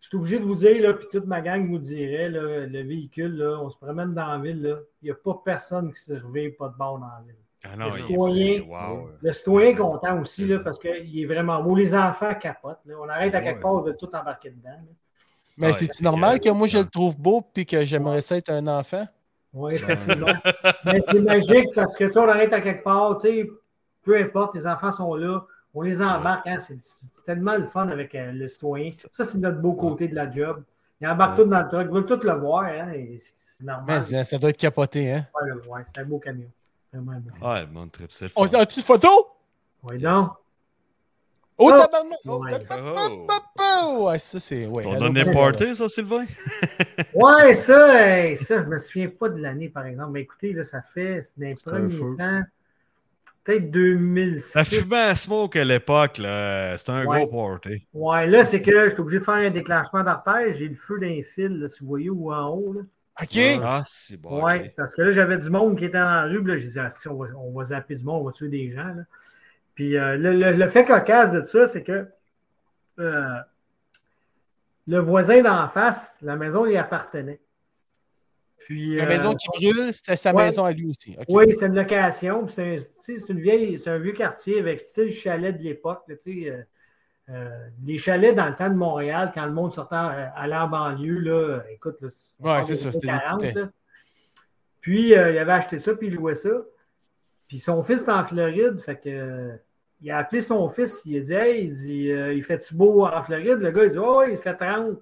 Je 0.00 0.08
suis 0.08 0.16
obligé 0.18 0.38
de 0.38 0.44
vous 0.44 0.54
dire, 0.54 0.80
là, 0.82 0.94
puis 0.94 1.06
toute 1.10 1.26
ma 1.26 1.40
gang 1.40 1.68
vous 1.68 1.78
dirait, 1.78 2.28
là, 2.28 2.66
le 2.66 2.82
véhicule, 2.86 3.36
là, 3.36 3.58
on 3.60 3.68
se 3.70 3.76
promène 3.76 4.14
dans 4.14 4.26
la 4.28 4.38
ville, 4.38 4.62
là, 4.62 4.76
il 5.02 5.06
n'y 5.06 5.10
a 5.10 5.14
pas 5.14 5.42
personne 5.44 5.92
qui 5.92 6.00
se 6.00 6.12
réveille 6.12 6.52
pas 6.52 6.68
de 6.68 6.76
bord 6.76 6.98
dans 6.98 7.06
la 7.06 7.22
ville. 7.26 7.34
Ah 7.72 7.76
non, 7.76 7.86
Le 7.86 7.90
citoyen- 7.92 8.62
wow. 8.68 9.08
Le 9.22 9.32
citoyen 9.32 9.68
est 9.70 9.74
content 9.76 10.20
aussi, 10.20 10.44
là, 10.46 10.58
parce 10.60 10.78
qu'il 10.78 11.20
est 11.20 11.24
vraiment 11.26 11.62
beau. 11.62 11.74
Les 11.74 11.94
enfants 11.94 12.34
capotent. 12.34 12.80
là. 12.86 12.94
On 13.02 13.08
arrête 13.08 13.34
à 13.34 13.40
quelque 13.40 13.56
Ouais. 13.56 13.62
part 13.62 13.82
de 13.82 13.92
tout 13.92 14.08
embarquer 14.14 14.50
dedans. 14.50 14.70
là. 14.70 14.76
Mais 15.58 15.68
Ouais, 15.68 15.72
c'est 15.72 16.00
normal 16.02 16.38
que 16.40 16.50
moi, 16.50 16.66
je 16.66 16.78
le 16.78 16.88
trouve 16.88 17.16
beau 17.18 17.40
puis 17.40 17.64
que 17.64 17.82
j'aimerais 17.84 18.20
ça 18.20 18.36
être 18.36 18.50
un 18.50 18.66
enfant? 18.66 19.06
Oui, 19.54 19.74
effectivement. 19.74 20.26
Mais 20.84 21.00
c'est 21.00 21.20
magique 21.20 21.68
parce 21.74 21.96
que, 21.96 22.04
tu 22.04 22.18
on 22.18 22.28
arrête 22.28 22.52
à 22.52 22.60
quelque 22.60 22.84
part, 22.84 23.14
tu 23.14 23.20
sais, 23.22 23.48
peu 24.02 24.18
importe, 24.18 24.54
les 24.54 24.66
enfants 24.66 24.90
sont 24.92 25.14
là, 25.14 25.40
on 25.72 25.80
les 25.82 26.02
embarque, 26.02 26.46
hein, 26.46 26.58
c'est 26.58 26.76
tellement 27.24 27.56
le 27.56 27.66
fun 27.66 27.88
avec 27.88 28.14
euh, 28.14 28.32
le 28.32 28.48
citoyen. 28.48 28.88
Ça, 29.12 29.24
c'est 29.24 29.38
notre 29.38 29.58
beau 29.62 29.72
côté 29.72 30.08
de 30.08 30.14
la 30.14 30.30
job. 30.30 30.62
Ils 31.00 31.08
embarquent 31.08 31.38
Ouais. 31.38 31.44
tout 31.44 31.50
dans 31.50 31.60
le 31.62 31.68
truck, 31.68 31.86
ils 31.88 31.94
veulent 31.94 32.06
tout 32.06 32.20
le 32.22 32.32
voir, 32.34 32.64
hein, 32.64 32.92
c'est 33.18 33.64
normal. 33.64 34.02
Mais 34.10 34.24
ça, 34.24 34.38
doit 34.38 34.50
être 34.50 34.56
capoté, 34.58 35.10
hein? 35.12 35.26
Ouais, 35.40 35.48
le 35.48 35.60
voir. 35.62 35.80
c'est 35.86 35.98
un 36.00 36.04
beau 36.04 36.18
camion. 36.18 36.48
Vraiment 36.96 37.20
beau. 37.40 37.46
Ouais, 37.48 37.66
mon 37.72 37.88
trip, 37.88 38.10
c'est 38.12 38.26
le 38.26 38.30
On 38.36 38.46
fun. 38.46 38.58
as-tu 38.58 38.80
une 38.80 38.86
photo? 38.86 39.08
Oui, 39.82 39.98
donc. 39.98 40.28
Oh, 41.58 41.70
Oh! 41.72 41.78
tabarnak! 41.78 42.18
Oh, 42.26 44.06
Ouais, 44.08 44.18
ça, 44.18 44.38
c'est. 44.40 44.66
Ouais, 44.66 44.84
On 44.86 44.92
a 44.94 44.98
Panda. 44.98 45.20
importé 45.22 45.74
ça, 45.74 45.88
Sylvain? 45.88 46.26
Ouais, 47.14 47.54
ça, 47.54 48.06
hey, 48.08 48.36
ça, 48.36 48.62
je 48.62 48.68
me 48.68 48.78
souviens 48.78 49.08
pas 49.08 49.28
de 49.30 49.38
l'année, 49.40 49.68
par 49.70 49.86
exemple. 49.86 50.10
Mais 50.12 50.22
écoutez, 50.22 50.52
là, 50.52 50.64
ça 50.64 50.82
fait, 50.82 51.22
c'est 51.22 51.54
feu. 51.56 51.70
premiers 51.70 52.16
temps, 52.18 52.42
peut-être 53.44 53.70
2006. 53.70 54.40
Ça 54.52 54.64
fumait 54.64 54.96
à 54.96 55.14
smoke 55.14 55.58
à 55.58 55.64
l'époque, 55.64 56.18
là. 56.18 56.76
C'était 56.76 56.92
un 56.92 57.06
Ouais. 57.06 57.24
gros 57.26 57.48
party. 57.58 57.86
Ouais, 57.94 58.26
là, 58.26 58.44
c'est 58.44 58.60
que 58.60 58.88
j'étais 58.88 59.00
obligé 59.00 59.20
de 59.20 59.24
faire 59.24 59.34
un 59.34 59.50
déclenchement 59.50 60.02
d'artère. 60.02 60.52
J'ai 60.52 60.68
le 60.68 60.74
feu 60.76 60.98
d'un 60.98 61.22
fil, 61.34 61.58
là, 61.60 61.68
si 61.68 61.80
vous 61.80 61.86
voyez, 61.88 62.10
ou 62.10 62.32
en 62.32 62.48
haut. 62.48 62.72
Là. 62.74 62.80
OK. 63.22 63.38
Ah, 63.62 63.82
c'est 63.86 64.20
bon. 64.20 64.44
ouais, 64.44 64.66
ok. 64.66 64.72
parce 64.76 64.94
que 64.94 65.02
là, 65.02 65.10
j'avais 65.10 65.38
du 65.38 65.48
monde 65.50 65.78
qui 65.78 65.86
était 65.86 65.98
dans 65.98 66.04
la 66.04 66.22
rue. 66.24 66.42
puis 66.42 66.52
Là, 66.52 66.58
j'ai 66.58 66.68
dit, 66.68 66.78
ah, 66.78 66.90
si, 66.90 67.08
on 67.08 67.14
va, 67.16 67.28
on 67.36 67.50
va 67.52 67.64
zapper 67.64 67.94
du 67.94 68.04
monde, 68.04 68.22
on 68.22 68.24
va 68.26 68.32
tuer 68.32 68.48
des 68.48 68.68
gens. 68.70 68.84
Là. 68.88 69.02
Puis 69.74 69.96
euh, 69.96 70.16
le, 70.16 70.32
le- 70.32 70.52
le 70.52 70.68
fait 70.68 70.84
cocasse 70.84 71.32
de 71.32 71.42
ça, 71.44 71.66
c'est 71.66 71.82
que 71.82 72.06
euh, 72.98 73.34
le 74.86 74.98
voisin 74.98 75.42
d'en 75.42 75.66
face, 75.68 76.16
la 76.22 76.36
maison 76.36 76.64
lui 76.64 76.76
appartenait. 76.76 77.40
Puis, 78.58 78.96
La 78.96 79.04
euh, 79.04 79.06
maison 79.06 79.34
qui 79.34 79.46
brûle, 79.72 79.92
c'était 79.92 80.16
sa 80.16 80.34
ouais. 80.34 80.46
maison 80.46 80.64
à 80.64 80.72
lui 80.72 80.86
aussi. 80.86 81.16
Oui, 81.28 81.54
c'est 81.54 81.66
une 81.66 81.74
location. 81.76 82.44
puis 82.44 82.54
C'est 83.00 83.12
un, 83.14 83.16
une 83.28 83.40
vieille, 83.40 83.78
c'est 83.78 83.90
un 83.90 83.98
vieux 83.98 84.12
quartier 84.12 84.58
avec 84.58 84.80
style 84.80 85.12
chalet 85.12 85.56
de 85.56 85.62
l'époque. 85.62 86.02
là, 86.08 86.16
tu 86.16 86.44
sais, 86.44 86.66
euh, 87.28 87.68
les 87.84 87.98
chalets 87.98 88.36
dans 88.36 88.46
le 88.46 88.54
temps 88.54 88.68
de 88.68 88.74
Montréal, 88.74 89.32
quand 89.34 89.44
le 89.44 89.52
monde 89.52 89.72
sortait 89.72 89.96
euh, 89.96 90.26
allait 90.36 90.56
en 90.56 90.68
banlieue, 90.68 91.18
là, 91.18 91.60
écoute, 91.70 92.00
là, 92.00 92.08
Ouais, 92.38 92.64
c'est 92.64 92.76
ça, 92.76 92.88
années 92.88 92.92
c'était 92.92 93.12
des 93.12 93.18
40, 93.18 93.40
petits 93.40 93.54
là. 93.54 93.68
Puis 94.80 95.14
euh, 95.14 95.32
il 95.32 95.38
avait 95.38 95.52
acheté 95.52 95.80
ça, 95.80 95.94
puis 95.94 96.06
il 96.06 96.14
louait 96.14 96.36
ça. 96.36 96.50
Puis 97.48 97.58
son 97.58 97.82
fils 97.82 98.02
est 98.02 98.10
en 98.10 98.24
Floride, 98.24 98.78
fait 98.78 98.96
que 98.96 99.08
euh, 99.08 99.56
il 100.00 100.10
a 100.12 100.18
appelé 100.18 100.40
son 100.40 100.68
fils, 100.68 101.02
il 101.04 101.16
a 101.16 101.20
dit 101.20 101.34
Hey, 101.34 101.64
il, 101.64 101.70
dit, 101.70 102.08
il 102.36 102.44
fait-tu 102.44 102.74
beau 102.74 103.04
en 103.04 103.22
Floride? 103.22 103.58
Le 103.58 103.70
gars, 103.72 103.84
il 103.84 103.90
dit 103.90 103.98
Oh, 103.98 104.22
il 104.22 104.36
fait 104.36 104.54
30. 104.54 104.96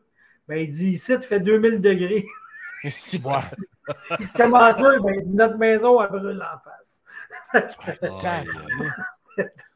Ben, 0.48 0.56
il 0.56 0.68
dit 0.68 0.92
Ici, 0.92 1.12
il 1.12 1.20
fait 1.20 1.40
2000 1.40 1.80
degrés. 1.80 2.24
Si, 2.86 3.16
ouais. 3.24 3.32
il 4.20 4.26
dit 4.26 4.32
Comment 4.36 4.70
ça? 4.70 4.98
Ben, 4.98 5.14
il 5.14 5.20
dit 5.22 5.36
Notre 5.36 5.56
maison, 5.56 6.00
elle 6.02 6.08
brûle 6.08 6.42
en 6.42 6.58
face. 6.58 7.02
Fait 7.82 7.98
que. 7.98 8.06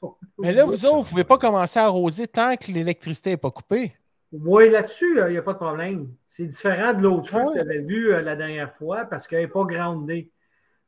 Mais 0.38 0.52
là, 0.52 0.64
vous 0.64 0.84
autres, 0.84 0.94
vous 0.96 1.02
ne 1.04 1.08
pouvez 1.10 1.24
pas 1.24 1.38
commencer 1.38 1.78
à 1.78 1.84
arroser 1.84 2.26
tant 2.28 2.56
que 2.56 2.70
l'électricité 2.70 3.30
n'est 3.30 3.36
pas 3.36 3.50
coupée. 3.50 3.92
Oui, 4.32 4.68
là-dessus, 4.70 5.18
il 5.26 5.32
n'y 5.32 5.38
a 5.38 5.42
pas 5.42 5.54
de 5.54 5.58
problème. 5.58 6.08
C'est 6.26 6.46
différent 6.46 6.92
de 6.92 7.02
l'autre 7.02 7.30
feu 7.30 7.38
Ah 7.40 7.46
que 7.46 7.52
tu 7.54 7.60
avais 7.60 7.78
vu 7.80 8.12
euh, 8.12 8.20
la 8.20 8.36
dernière 8.36 8.72
fois 8.74 9.04
parce 9.06 9.26
qu'elle 9.26 9.40
n'est 9.40 9.48
pas 9.48 9.64
groundée. 9.64 10.30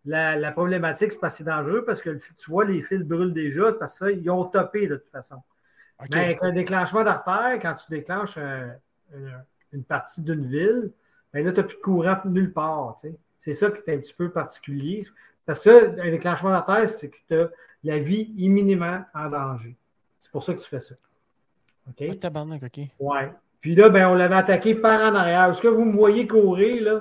La, 0.05 0.37
la 0.37 0.53
problématique, 0.53 1.13
c'est 1.13 1.19
parce 1.19 1.35
que 1.35 1.39
c'est 1.39 1.45
dangereux 1.45 1.85
parce 1.85 2.01
que 2.03 2.11
tu 2.11 2.51
vois, 2.51 2.65
les 2.65 2.83
fils 2.83 3.01
brûlent 3.01 3.33
déjà 3.35 3.73
parce 3.73 3.99
qu'ils 3.99 4.31
ont 4.31 4.45
topé 4.45 4.87
de 4.87 4.97
toute 4.97 5.11
façon. 5.11 5.37
Mais 6.13 6.25
avec 6.25 6.39
un 6.43 6.53
déclenchement 6.53 7.03
d'artère, 7.03 7.59
quand 7.61 7.75
tu 7.75 7.91
déclenches 7.91 8.39
un- 8.39 8.75
un- 9.15 9.43
une 9.73 9.85
partie 9.85 10.23
d'une 10.23 10.47
ville, 10.47 10.91
ben 11.33 11.45
là, 11.45 11.53
tu 11.53 11.61
n'as 11.61 11.67
plus 11.67 11.77
de 11.77 11.83
courant 11.83 12.17
nulle 12.25 12.53
part. 12.53 12.95
tu 13.01 13.09
sais. 13.09 13.15
C'est 13.39 13.53
ça 13.53 13.71
qui 13.71 13.83
est 13.87 13.95
un 13.95 13.99
petit 13.99 14.15
peu 14.15 14.31
particulier. 14.31 15.07
Parce 15.47 15.61
que 15.65 15.99
un 16.01 16.11
déclenchement 16.11 16.51
d'artère, 16.51 16.89
c'est 16.89 17.09
que 17.11 17.17
tu 17.29 17.35
as 17.35 17.51
la 17.85 17.99
vie 17.99 18.33
imminemment 18.37 19.05
en 19.15 19.29
danger. 19.29 19.77
C'est 20.19 20.31
pour 20.31 20.43
ça 20.45 20.55
que 20.55 20.61
tu 20.61 20.69
fais 20.69 20.81
ça. 20.81 20.95
OK? 21.89 22.05
Ah, 22.11 22.15
tabarnak, 22.15 22.63
OK. 22.63 22.81
Ouais. 22.99 23.33
Puis 23.61 23.75
là, 23.75 23.89
ben, 23.89 24.09
on 24.09 24.15
l'avait 24.15 24.37
attaqué 24.37 24.75
par 24.75 25.01
en 25.01 25.15
arrière. 25.15 25.51
Est-ce 25.51 25.61
que 25.61 25.69
vous 25.69 25.85
me 25.85 25.97
voyez 25.97 26.27
courir, 26.27 26.83
là? 26.83 27.01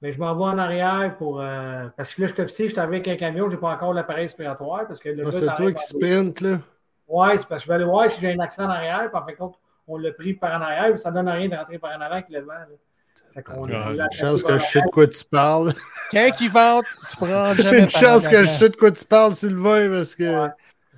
Ben, 0.00 0.12
je 0.12 0.18
m'en 0.18 0.34
vais 0.34 0.44
en 0.44 0.58
arrière 0.58 1.16
pour. 1.18 1.40
euh, 1.40 1.88
parce 1.96 2.14
que 2.14 2.22
là, 2.22 2.28
je 2.28 2.34
suis 2.34 2.42
officier, 2.42 2.66
je 2.68 2.72
suis 2.72 2.80
avec 2.80 3.08
un 3.08 3.16
camion, 3.16 3.48
je 3.48 3.54
n'ai 3.54 3.60
pas 3.60 3.70
encore 3.72 3.92
l'appareil 3.92 4.24
respiratoire. 4.24 4.86
Parce 4.86 5.00
que 5.00 5.08
le 5.08 5.26
Ah, 5.26 5.32
c'est 5.32 5.46
toi 5.54 5.72
qui 5.72 5.84
sprint, 5.84 6.40
là. 6.40 6.60
Ouais, 7.08 7.36
c'est 7.38 7.48
parce 7.48 7.62
que 7.62 7.66
je 7.66 7.68
vais 7.68 7.74
aller 7.76 7.84
voir 7.84 8.08
si 8.08 8.20
j'ai 8.20 8.32
un 8.32 8.38
accent 8.38 8.64
en 8.64 8.70
arrière. 8.70 9.10
Puis 9.10 9.20
en 9.20 9.24
fin 9.26 9.32
de 9.32 9.36
compte, 9.36 9.58
on 9.88 9.96
l'a 9.96 10.12
pris 10.12 10.34
par 10.34 10.58
en 10.58 10.62
arrière. 10.62 10.90
Puis 10.90 10.98
ça 10.98 11.10
ne 11.10 11.16
donne 11.16 11.28
rien 11.28 11.48
de 11.48 11.56
rentrer 11.56 11.78
par 11.78 11.90
en 11.96 12.00
avant 12.00 12.14
avec 12.14 12.28
le 12.28 12.40
vent. 12.40 12.52
Là. 12.52 12.66
Ah, 13.36 13.90
Une 13.92 14.06
chance 14.12 14.42
que 14.42 14.58
je 14.58 14.64
sais 14.64 14.80
de 14.80 14.90
quoi 14.90 15.06
tu 15.06 15.24
parles. 15.24 15.72
Quand 16.10 16.30
qui 16.36 16.48
vente, 16.48 16.84
tu 17.10 17.16
prends 17.18 17.54
J'ai 17.54 17.62
jamais 17.62 17.78
une 17.80 17.90
chance 17.90 18.26
que 18.28 18.42
je 18.42 18.48
sais 18.48 18.68
de 18.70 18.76
quoi 18.76 18.90
tu 18.90 19.04
parles, 19.04 19.32
Sylvain, 19.32 19.90
parce 19.90 20.14
que. 20.16 20.42
Ouais. 20.44 20.48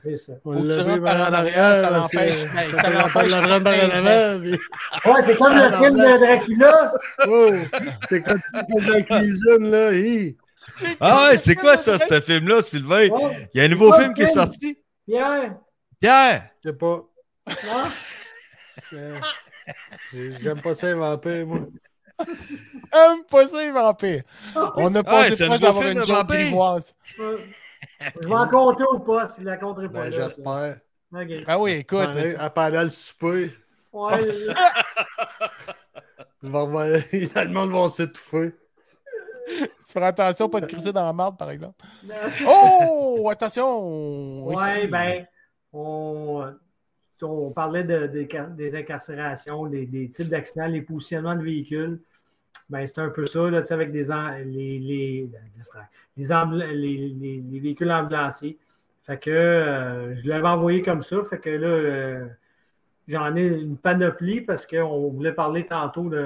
C'est 0.02 0.16
ça. 0.16 0.32
On 0.46 0.52
Faut 0.54 0.58
que 0.60 0.62
tu 0.62 0.68
l'a 0.68 0.76
rentres 0.82 0.94
vu 0.94 1.00
par 1.02 1.28
en 1.28 1.32
arrière, 1.34 1.74
ça 1.84 1.90
l'empêche- 1.90 2.44
ben, 2.54 2.70
ça 2.72 2.82
ça 2.82 2.90
l'empêche 2.90 3.12
l'empêche 3.12 3.30
de 3.30 3.34
rentrer 3.52 3.62
par 3.62 3.74
en 3.74 4.06
avant. 4.06 4.40
puis- 4.40 4.50
Ouais, 5.12 5.22
c'est 5.26 5.36
comme 5.36 5.54
le 5.54 5.72
film 5.76 5.94
de 5.94 6.18
Dracula. 6.18 6.92
Oh! 7.28 7.50
C'est 8.08 8.22
quand 8.22 8.34
tu 8.36 8.78
faisais 8.80 8.92
la 8.92 9.02
cuisine, 9.02 9.70
là. 9.70 9.92
hi. 9.92 10.36
Ah 11.00 11.28
ouais, 11.30 11.36
c'est 11.38 11.54
quoi 11.56 11.76
ça, 11.76 11.98
ce 11.98 12.20
film-là, 12.20 12.62
Sylvain? 12.62 13.08
Ouais. 13.08 13.48
Il 13.52 13.58
y 13.58 13.60
a 13.60 13.64
un 13.64 13.68
nouveau 13.68 13.92
film 13.92 14.14
qui 14.14 14.22
est 14.22 14.26
sorti? 14.28 14.78
Pierre. 15.06 15.56
Pierre! 16.00 16.48
Je 16.64 16.70
sais 16.70 16.76
pas. 16.76 17.02
hein? 17.48 17.88
Euh, 18.92 20.32
J'aime 20.42 20.60
pas 20.62 20.74
ça, 20.74 20.92
vampires, 20.94 21.46
moi. 21.46 21.60
Aime 22.92 23.24
pas 23.30 23.48
ça, 23.48 23.62
les 23.64 23.72
vampires. 23.72 24.22
On 24.76 24.94
a 24.94 25.02
c'est 25.30 25.44
un 25.44 25.48
proche 25.48 25.60
d'avoir 25.60 25.86
une 25.88 25.98
vampires. 26.00 26.24
grivoise. 26.24 26.94
Je 27.16 28.28
vais 28.28 28.34
en 28.34 28.48
compter 28.48 28.84
ou 28.92 28.98
pas, 29.00 29.28
s'il 29.28 29.44
la 29.44 29.56
compterait 29.56 29.88
pas. 29.88 30.04
Ben, 30.04 30.12
j'espère. 30.12 30.78
OK. 31.12 31.26
Ah 31.46 31.58
oui, 31.58 31.72
écoute. 31.72 31.98
Pendant, 31.98 32.50
pendant 32.50 32.82
le 32.82 32.88
souper, 32.88 33.52
Ouais, 33.92 34.22
il 36.42 36.42
le 37.34 37.48
monde 37.48 37.72
va 37.72 37.88
s'étouffer. 37.88 38.52
Tu 39.48 39.66
feras 39.92 40.08
attention 40.08 40.48
pas 40.48 40.60
de 40.60 40.66
crisser 40.66 40.92
dans 40.92 41.04
la 41.04 41.12
marde, 41.12 41.36
par 41.36 41.50
exemple. 41.50 41.84
Oh! 42.46 43.28
Attention! 43.30 44.44
Ouais, 44.46 44.82
Ici. 44.82 44.86
ben, 44.86 45.26
on, 45.72 46.54
on 47.20 47.50
parlait 47.50 47.82
de- 47.82 48.06
des 48.56 48.76
incarcérations, 48.76 49.66
des, 49.66 49.86
des 49.86 50.08
types 50.08 50.28
d'accidents, 50.28 50.66
les 50.66 50.82
positionnements 50.82 51.34
de 51.34 51.42
véhicules. 51.42 52.00
Ben, 52.70 52.86
c'est 52.86 53.00
un 53.00 53.08
peu 53.08 53.26
ça, 53.26 53.50
là, 53.50 53.62
avec 53.70 53.90
des 53.90 54.06
les, 54.44 54.78
les, 54.78 55.28
les, 57.50 57.60
véhicules 57.60 57.90
ambulanciers. 57.90 58.58
Fait 59.02 59.18
que 59.18 59.30
euh, 59.30 60.14
je 60.14 60.28
l'avais 60.28 60.46
envoyé 60.46 60.80
comme 60.80 61.02
ça. 61.02 61.20
Fait 61.24 61.38
que 61.38 61.50
là, 61.50 61.66
euh, 61.66 62.26
j'en 63.08 63.34
ai 63.34 63.44
une 63.44 63.76
panoplie 63.76 64.40
parce 64.40 64.66
qu'on 64.66 65.10
voulait 65.10 65.32
parler 65.32 65.66
tantôt 65.66 66.08
de, 66.08 66.24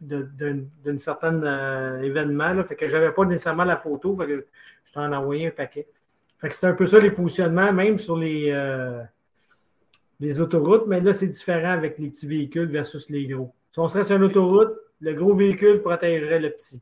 de- 0.00 0.28
d'un 0.36 0.64
d'un 0.84 0.98
certain 0.98 1.40
euh, 1.40 2.02
événement. 2.02 2.52
Là, 2.52 2.64
fait 2.64 2.74
que 2.74 2.88
j'avais 2.88 3.12
pas 3.12 3.24
nécessairement 3.24 3.64
la 3.64 3.76
photo. 3.76 4.12
Fait 4.16 4.26
que 4.26 4.46
je 4.84 4.92
t'en 4.92 5.12
ai 5.12 5.14
envoyé 5.14 5.46
un 5.46 5.52
paquet. 5.52 5.86
Fait 6.38 6.48
que 6.48 6.54
c'est 6.54 6.66
un 6.66 6.74
peu 6.74 6.86
ça 6.86 6.98
les 6.98 7.12
positionnements, 7.12 7.72
même 7.72 7.96
sur 7.96 8.16
les, 8.16 8.50
les 10.18 10.40
autoroutes, 10.40 10.86
mais 10.86 11.00
là, 11.00 11.12
c'est 11.12 11.28
différent 11.28 11.72
avec 11.72 11.98
les 11.98 12.08
petits 12.08 12.26
véhicules 12.26 12.68
versus 12.68 13.08
les 13.08 13.26
gros. 13.26 13.54
Si 13.70 13.78
on 13.78 13.86
serait 13.86 14.04
sur 14.04 14.16
une 14.16 14.24
autoroute, 14.24 14.72
le 15.00 15.14
gros 15.14 15.34
véhicule 15.34 15.80
protégerait 15.82 16.40
le 16.40 16.50
petit. 16.50 16.80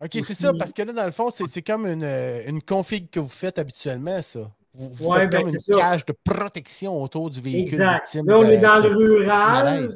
OK, 0.00 0.10
c'est 0.12 0.34
ça, 0.34 0.52
parce 0.56 0.72
que 0.72 0.82
là, 0.82 0.92
dans 0.92 1.04
le 1.06 1.10
fond, 1.10 1.30
c'est 1.30 1.46
c'est 1.48 1.62
comme 1.62 1.84
une, 1.86 2.04
euh, 2.04 2.42
une 2.46 2.62
config 2.62 3.10
que 3.10 3.18
vous 3.18 3.28
faites 3.28 3.58
habituellement, 3.58 4.22
ça. 4.22 4.50
Vous, 4.72 4.90
vous 4.90 5.08
Ouais, 5.10 5.20
faites 5.20 5.32
ben, 5.32 5.42
comme 5.42 5.52
une 5.54 5.58
ça. 5.58 5.72
cage 5.76 6.04
de 6.06 6.14
protection 6.22 7.02
autour 7.02 7.30
du 7.30 7.40
véhicule 7.40 7.74
Exact. 7.80 8.02
victime. 8.04 8.26
Là, 8.28 8.38
on 8.38 8.42
de- 8.44 8.52
est 8.52 8.58
dans 8.58 8.80
de- 8.80 8.88
le 8.88 8.94
rural. 8.96 9.88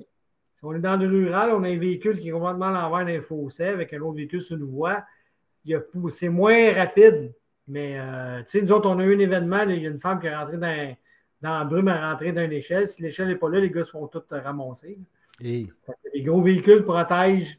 On 0.64 0.74
est 0.74 0.80
dans 0.80 0.96
le 0.96 1.06
rural, 1.08 1.50
on 1.52 1.62
a 1.62 1.68
un 1.68 1.78
véhicule 1.78 2.18
qui 2.18 2.28
est 2.28 2.32
complètement 2.32 2.66
à 2.66 2.70
l'envers 2.88 3.04
d'un 3.06 3.20
fossé 3.20 3.64
avec 3.64 3.92
un 3.92 4.00
autre 4.00 4.16
véhicule 4.16 4.40
sur 4.40 4.56
une 4.56 4.64
voie. 4.64 5.02
Il 5.64 5.70
y 5.72 5.74
a 5.74 5.80
pou- 5.80 6.08
C'est 6.10 6.28
moins 6.28 6.72
rapide, 6.72 7.32
mais 7.68 7.94
euh, 7.98 8.40
tu 8.42 8.58
sais, 8.58 8.62
nous 8.62 8.72
autres, 8.72 8.88
on 8.88 8.98
a 8.98 9.04
eu 9.04 9.14
un 9.14 9.18
événement, 9.20 9.58
là, 9.64 9.72
il 9.72 9.82
y 9.82 9.86
a 9.86 9.90
une 9.90 10.00
femme 10.00 10.18
qui 10.20 10.26
est 10.26 10.34
rentrée 10.36 10.56
dans, 10.58 10.96
dans 11.42 11.58
la 11.60 11.64
brume, 11.64 11.88
elle 11.88 11.96
est 11.96 12.04
rentrée 12.04 12.32
dans 12.32 12.42
une 12.44 12.52
échelle. 12.52 12.88
Si 12.88 13.02
l'échelle 13.02 13.28
n'est 13.28 13.36
pas 13.36 13.48
là, 13.48 13.60
les 13.60 13.70
gars 13.70 13.84
se 13.84 13.90
font 13.92 14.06
tous 14.08 14.22
ramasser. 14.30 14.98
Hey. 15.42 15.66
Les 16.14 16.22
gros 16.22 16.42
véhicules 16.42 16.84
protègent 16.84 17.58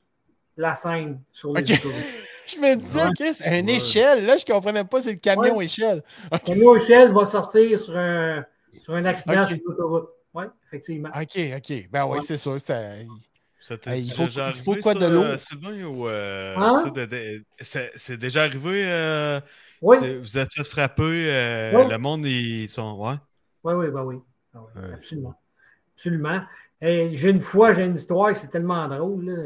la 0.57 0.75
scène 0.75 1.21
sur 1.31 1.53
les 1.53 1.61
Ok. 1.61 1.79
autoroutes. 1.79 2.03
Je 2.47 2.57
me 2.59 2.75
disais, 2.75 2.99
Ouais. 3.01 3.07
OK, 3.07 3.33
c'est 3.33 3.59
une 3.59 3.67
Ouais. 3.67 3.75
échelle. 3.77 4.25
Là, 4.25 4.37
je 4.37 4.45
comprenais 4.45 4.83
pas, 4.83 5.01
c'est 5.01 5.11
le 5.13 5.17
camion 5.17 5.57
Ouais. 5.57 5.65
échelle. 5.65 6.03
Le 6.31 6.37
camion 6.37 6.75
échelle 6.75 7.11
va 7.11 7.25
sortir 7.25 7.79
sur 7.79 7.95
un, 7.97 8.45
sur 8.79 8.93
un 8.95 9.05
accident 9.05 9.41
Ok. 9.41 9.47
sur 9.49 9.57
l'autoroute. 9.65 10.09
Oui, 10.33 10.43
effectivement. 10.65 11.09
OK, 11.09 11.39
OK. 11.57 11.89
Ben 11.91 12.05
oui, 12.05 12.17
Ouais. 12.17 12.21
c'est 12.23 12.37
sûr. 12.37 12.59
Ça... 12.59 12.79
Ça 13.59 13.77
t'est 13.77 13.91
Hey, 13.91 14.03
il 14.05 14.11
faut- 14.11 14.25
déjà 14.25 14.49
il 14.49 14.55
faut 14.55 14.71
arrivé, 14.71 14.81
quoi 14.81 14.93
de 14.93 15.05
l'eau? 15.05 15.23
euh, 15.23 15.37
Sylvain, 15.37 15.83
ou 15.85 16.07
euh, 16.09 16.53
Hein? 16.57 16.81
ça, 16.83 16.89
de- 16.89 17.05
de- 17.05 17.43
c'est 17.59 17.91
c'est 17.95 18.17
déjà 18.17 18.43
arrivé? 18.43 18.83
euh, 18.85 19.39
Oui, 19.81 19.97
Vous 20.19 20.37
êtes 20.37 20.53
fait 20.53 20.63
frapper, 20.65 21.01
euh, 21.31 21.71
Oui. 21.73 21.89
le 21.89 21.97
monde, 21.97 22.25
ils 22.25 22.67
sont... 22.67 22.97
Ouais. 22.97 23.15
oui, 23.63 23.73
oui, 23.73 23.87
ben 23.89 24.03
oui. 24.03 24.17
Ah 24.53 24.59
oui, 24.75 24.81
Ouais. 24.81 24.93
Absolument. 24.95 25.33
Absolument. 25.95 26.41
J'ai 26.83 27.29
une 27.29 27.39
fois, 27.39 27.71
j'ai 27.71 27.85
une 27.85 27.95
histoire, 27.95 28.35
c'est 28.35 28.49
tellement 28.49 28.87
drôle. 28.89 29.25
là. 29.25 29.43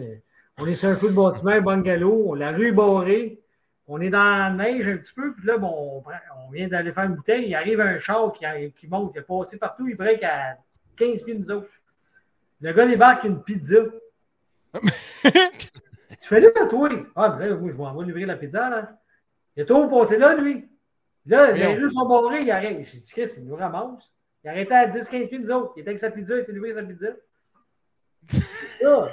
On 0.60 0.66
est 0.66 0.74
sur 0.74 0.90
un 0.90 0.96
feu 0.96 1.10
de 1.10 1.16
bâtiment, 1.16 1.52
un 1.52 1.62
bungalow, 1.62 2.34
la 2.34 2.52
rue 2.52 2.72
barrée, 2.72 3.40
on 3.88 4.02
est 4.02 4.10
dans 4.10 4.24
la 4.24 4.50
neige 4.50 4.88
un 4.88 4.98
petit 4.98 5.14
peu, 5.14 5.36
puis 5.36 5.46
là, 5.46 5.60
bon, 5.60 6.04
on, 6.04 6.52
vient 6.52 6.68
d'aller 6.68 6.92
faire 6.92 7.04
une 7.04 7.16
bouteille, 7.16 7.50
il 7.50 7.56
arrive 7.56 7.80
un 7.80 8.00
char 8.00 8.34
qui, 8.34 8.88
monte, 8.88 9.14
qui 9.14 9.20
est 9.20 9.22
passé 9.22 9.58
partout, 9.58 9.88
il 9.88 9.96
break 9.96 10.24
à 10.24 10.58
15 10.96 11.22
pieds 11.22 11.36
de 11.36 11.40
nous 11.40 11.52
autres. 11.52 11.70
Le 12.60 12.74
gars 12.74 12.88
débarque 12.88 13.24
une 13.26 13.44
pizza. 13.44 13.78
Tu 16.20 16.28
fais 16.28 16.40
là, 16.40 16.50
toi? 16.68 16.90
Ah, 17.16 17.30
ben 17.30 17.50
là, 17.50 17.56
moi, 17.56 17.70
je 17.72 17.78
m'en 17.78 17.94
vais 17.94 18.06
livrer 18.06 18.26
la 18.26 18.36
pizza, 18.36 18.70
là. 18.70 18.98
Il 19.56 19.62
a 19.62 19.66
tout 19.66 19.88
passé 19.88 20.18
là, 20.18 20.34
lui. 20.34 20.68
Là, 21.28 21.52
les 21.52 21.76
rues 21.76 21.92
sont 21.92 22.08
barrées, 22.08 22.42
il 22.42 22.50
arrête. 22.50 22.84
J'ai 22.84 22.98
dit, 22.98 23.12
Chris, 23.12 23.30
il 23.38 23.46
nous 23.46 23.56
ramasse. 23.56 24.12
Il 24.44 24.50
arrêtait 24.50 24.74
à 24.74 24.88
10-15 24.88 25.30
pieds 25.30 25.40
nous 25.40 25.52
autres. 25.52 25.74
Il 25.76 25.82
était 25.82 25.90
avec 25.90 26.00
sa 26.00 26.10
pizza, 26.10 26.36
il 26.36 26.40
était 26.40 26.52
livré 26.52 26.74
sa 26.74 26.82
pizza. 26.82 27.10
Ça. 28.82 29.10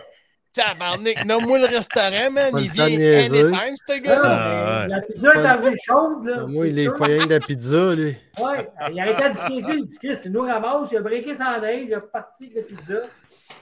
Tabarnak, 0.54 1.24
nomme-moi 1.24 1.58
le 1.58 1.66
restaurant, 1.66 2.30
man. 2.30 2.52
Il 2.58 2.68
de 2.68 2.72
vient 2.72 2.86
anytime, 2.86 3.76
ce 3.88 4.00
gars-là. 4.00 4.20
Ah. 4.24 4.86
La 4.88 5.00
pizza 5.00 5.34
est 5.34 5.44
arrivée 5.44 5.76
chaude. 5.84 6.26
Là, 6.26 6.46
Moi, 6.46 6.64
c'est 6.64 6.70
il 6.70 6.78
est 6.78 6.96
pas 6.96 7.06
rien 7.06 7.26
de 7.26 7.32
la 7.32 7.40
pizza, 7.40 7.94
lui. 7.94 8.16
Ouais, 8.38 8.70
il 8.92 9.00
arrêtait 9.00 9.24
à 9.24 9.28
10 9.30 9.44
pieds, 9.46 9.74
il 9.76 9.84
dit 9.84 9.98
Chris, 9.98 10.18
il 10.24 10.30
nous 10.30 10.42
ramasse, 10.42 10.92
il 10.92 10.98
a 10.98 11.00
breaké 11.00 11.34
son 11.34 11.60
neige, 11.60 11.86
il 11.88 11.94
a 11.94 12.00
parti 12.00 12.44
avec 12.44 12.70
la 12.70 12.76
pizza. 12.76 12.94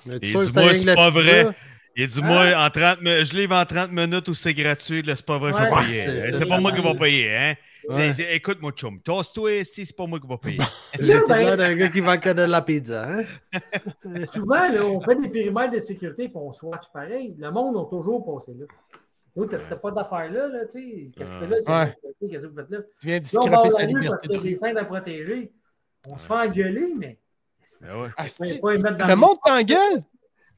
Mais 0.04 0.20
tu 0.20 0.32
sais, 0.32 0.38
de 0.38 0.74
c'est 0.74 0.94
pas 0.94 1.10
vrai. 1.10 1.46
Il 1.94 2.06
dit, 2.06 2.22
moi, 2.22 2.52
en 2.56 2.70
30, 2.70 3.02
mi- 3.02 3.24
je 3.24 3.36
livre 3.36 3.54
en 3.54 3.64
30 3.66 3.92
minutes 3.92 4.26
ou 4.28 4.34
c'est 4.34 4.54
gratuit, 4.54 5.02
là, 5.02 5.14
c'est 5.14 5.26
pas 5.26 5.38
vrai, 5.38 5.52
je 5.52 5.58
vais 5.58 5.70
Ouais, 5.70 5.82
payer. 5.82 6.20
c'est- 6.20 6.46
pas 6.46 6.58
moi 6.60 6.72
qui 6.72 6.80
vais 6.82 6.94
payer, 6.94 7.36
hein. 7.36 7.54
Ouais. 7.88 8.12
C'est- 8.16 8.34
Écoute-moi, 8.36 8.70
chum, 8.72 9.00
tosse-toi, 9.00 9.64
si 9.64 9.84
c'est 9.84 9.96
pas 9.96 10.06
moi 10.06 10.18
qui 10.20 10.26
vais 10.28 10.38
payer. 10.38 10.58
J'ai 11.00 11.14
l'air 11.14 11.56
d'un 11.56 11.74
gars 11.74 11.88
qui 11.88 12.00
vend 12.00 12.16
que 12.16 12.30
de 12.30 12.42
la 12.42 12.62
pizza, 12.62 13.06
hein? 13.08 13.22
Souvent, 14.32 14.68
là, 14.68 14.84
on 14.86 15.00
fait 15.00 15.16
des 15.16 15.28
périmètres 15.28 15.72
de 15.74 15.78
sécurité 15.80 16.24
et 16.24 16.32
on 16.34 16.52
swatch 16.52 16.84
pareil. 16.92 17.34
Le 17.38 17.50
monde 17.50 17.76
a 17.76 17.90
toujours 17.90 18.24
passé 18.24 18.52
là. 18.58 18.66
Nous, 19.34 19.46
t'as 19.46 19.58
pas 19.76 19.90
d'affaires 19.90 20.30
là, 20.30 20.46
là, 20.48 20.58
tu 20.70 20.80
sais. 20.80 21.10
Qu'est-ce 21.16 21.30
que 21.30 21.38
tu 21.40 21.46
fais 21.46 21.62
là? 21.62 21.84
Ouais. 21.84 21.96
Qu'est-ce 22.20 22.42
que 22.42 22.46
vous 22.46 22.54
faites 22.56 22.70
là? 22.70 22.78
Tu 23.00 23.06
viens 23.06 23.18
Là, 23.18 23.22
on 23.34 23.46
va 23.48 23.62
discraper 23.62 23.68
sa 23.68 23.74
parce 23.76 23.86
liberté. 23.86 24.28
y 24.32 24.36
a 24.36 24.40
des 24.42 24.54
scènes 24.54 24.78
à 24.78 24.84
protéger. 24.84 25.52
On 26.08 26.18
se 26.18 26.26
fait 26.26 26.32
engueuler, 26.34 26.92
mais. 26.96 27.18
Ben 27.80 27.96
ouais. 28.02 28.08
Ah, 28.16 28.24
Le 29.08 29.14
monde 29.16 29.36
t'engueule? 29.44 30.04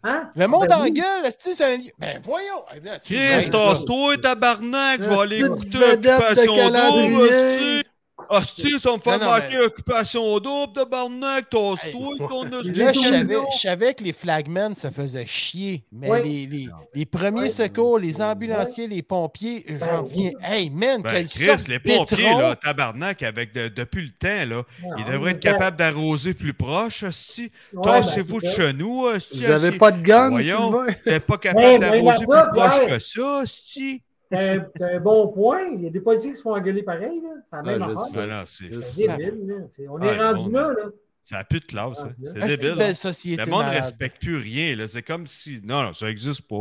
Hein? 0.07 0.31
Le 0.37 0.47
monde 0.47 0.67
Ben 0.69 0.79
oui. 0.83 0.93
t'engueule. 0.93 1.25
esti, 1.27 1.55
c'est 1.55 1.65
un- 1.65 1.79
Ben 1.99 2.21
voyons. 2.23 2.63
Eh 2.77 2.81
bien, 2.81 2.93
tu- 3.03 3.15
Chris, 3.15 3.47
Ben, 3.47 3.51
tasse-toi, 3.51 4.17
tabarnak, 4.19 5.01
va 5.01 5.23
aller 5.23 5.43
écouter 5.45 5.79
Occupation. 5.93 6.57
Double, 6.57 7.84
hostie. 8.29 8.79
Ça 8.81 8.93
me 8.93 8.99
faire 8.99 9.19
Non, 9.19 9.25
non, 9.27 9.31
manquer 9.33 9.59
Occupation 9.59 10.39
Double, 10.39 10.73
tabarnak, 10.73 11.49
tasse-toi, 11.51 11.81
Hey, 11.85 12.19
ton 12.29 12.45
Là, 12.45 12.61
je 12.65 12.99
savais, 13.01 13.37
je 13.55 13.59
savais 13.61 13.95
que 13.95 14.05
les 14.05 14.13
flagmen 14.13 14.75
se 14.75 14.91
faisaient 14.91 15.27
chier, 15.27 15.85
mais 15.93 16.11
Oui. 16.11 16.23
les, 16.25 16.47
les, 16.59 16.69
les 16.95 17.07
premiers 17.07 17.49
secours, 17.49 17.99
les 17.99 18.21
ambulanciers, 18.23 18.87
les 18.89 19.03
pompiers, 19.03 19.65
j'en 19.81 20.03
viens. 20.03 20.31
Hey, 20.43 20.71
man, 20.71 21.03
Ben, 21.03 21.11
quelle 21.13 21.29
Chris, 21.29 21.45
sorte 21.47 21.69
les 21.69 21.79
pompiers, 21.79 22.25
là, 22.25 22.57
tabarnak, 22.57 23.23
avec 23.23 23.53
de- 23.55 23.69
depuis 23.69 24.03
le 24.07 24.11
temps, 24.11 24.49
là, 24.57 24.63
ils 24.99 25.05
devraient 25.05 25.33
être 25.33 25.41
capables 25.41 25.77
d'arroser 25.77 26.35
plus 26.35 26.55
proche, 26.55 27.03
hostie. 27.03 27.51
Ouais, 27.73 27.83
Tassez-vous 27.85 28.41
ben, 28.41 28.67
de 28.67 28.73
nous, 28.73 29.05
hostie. 29.07 29.39
Vous 29.39 29.51
avez 29.51 29.69
hostie. 29.69 29.79
pas 29.79 29.91
de 29.93 30.03
gun, 30.03 30.31
Voyons. 30.31 30.73
Sylvain? 30.73 30.93
T'es 31.05 31.21
pas 31.21 31.35
Ouais, 31.35 31.41
capable 31.41 31.79
ben, 31.79 31.79
d'arroser 31.81 32.25
plus 32.27 32.59
proche 32.59 32.87
que 32.87 32.99
ça, 32.99 33.39
hostie. 33.43 34.03
Un- 34.37 34.87
un 34.97 35.01
bon 35.01 35.29
point. 35.29 35.63
Il 35.75 35.83
y 35.83 35.87
a 35.87 35.91
des 35.91 36.01
policiers 36.01 36.31
qui 36.31 36.37
se 36.37 36.43
font 36.43 36.55
engueuler 36.55 36.83
pareil. 36.83 37.21
là. 37.23 37.31
C'est 37.49 37.57
la 37.57 37.63
même 37.63 37.83
affaire. 37.83 38.45
c'est... 38.47 38.69
Débile. 38.69 39.47
là. 39.47 39.55
C'est- 39.71 39.89
On 39.89 40.01
est 40.01 40.17
rendu 40.19 40.51
bon, 40.51 40.59
là. 40.59 40.69
là. 40.73 40.91
Ça 41.23 41.39
a 41.39 41.45
plus 41.45 41.61
de 41.61 41.65
classe, 41.65 41.99
ça. 42.01 42.09
Ah, 42.11 42.15
C'est 42.25 42.43
Ah, 42.43 42.47
débile. 42.49 42.69
une 42.71 42.79
belle 42.79 42.91
hein. 42.91 42.95
société. 42.95 43.45
Le 43.45 43.51
monde 43.51 43.65
ne 43.65 43.71
respecte 43.71 44.21
plus 44.21 44.37
rien. 44.37 44.77
là. 44.77 44.87
C'est 44.89 45.03
comme 45.03 45.27
si. 45.27 45.61
Non, 45.65 45.83
non, 45.83 45.93
ça 45.93 46.07
n'existe 46.07 46.47
pas. 46.49 46.57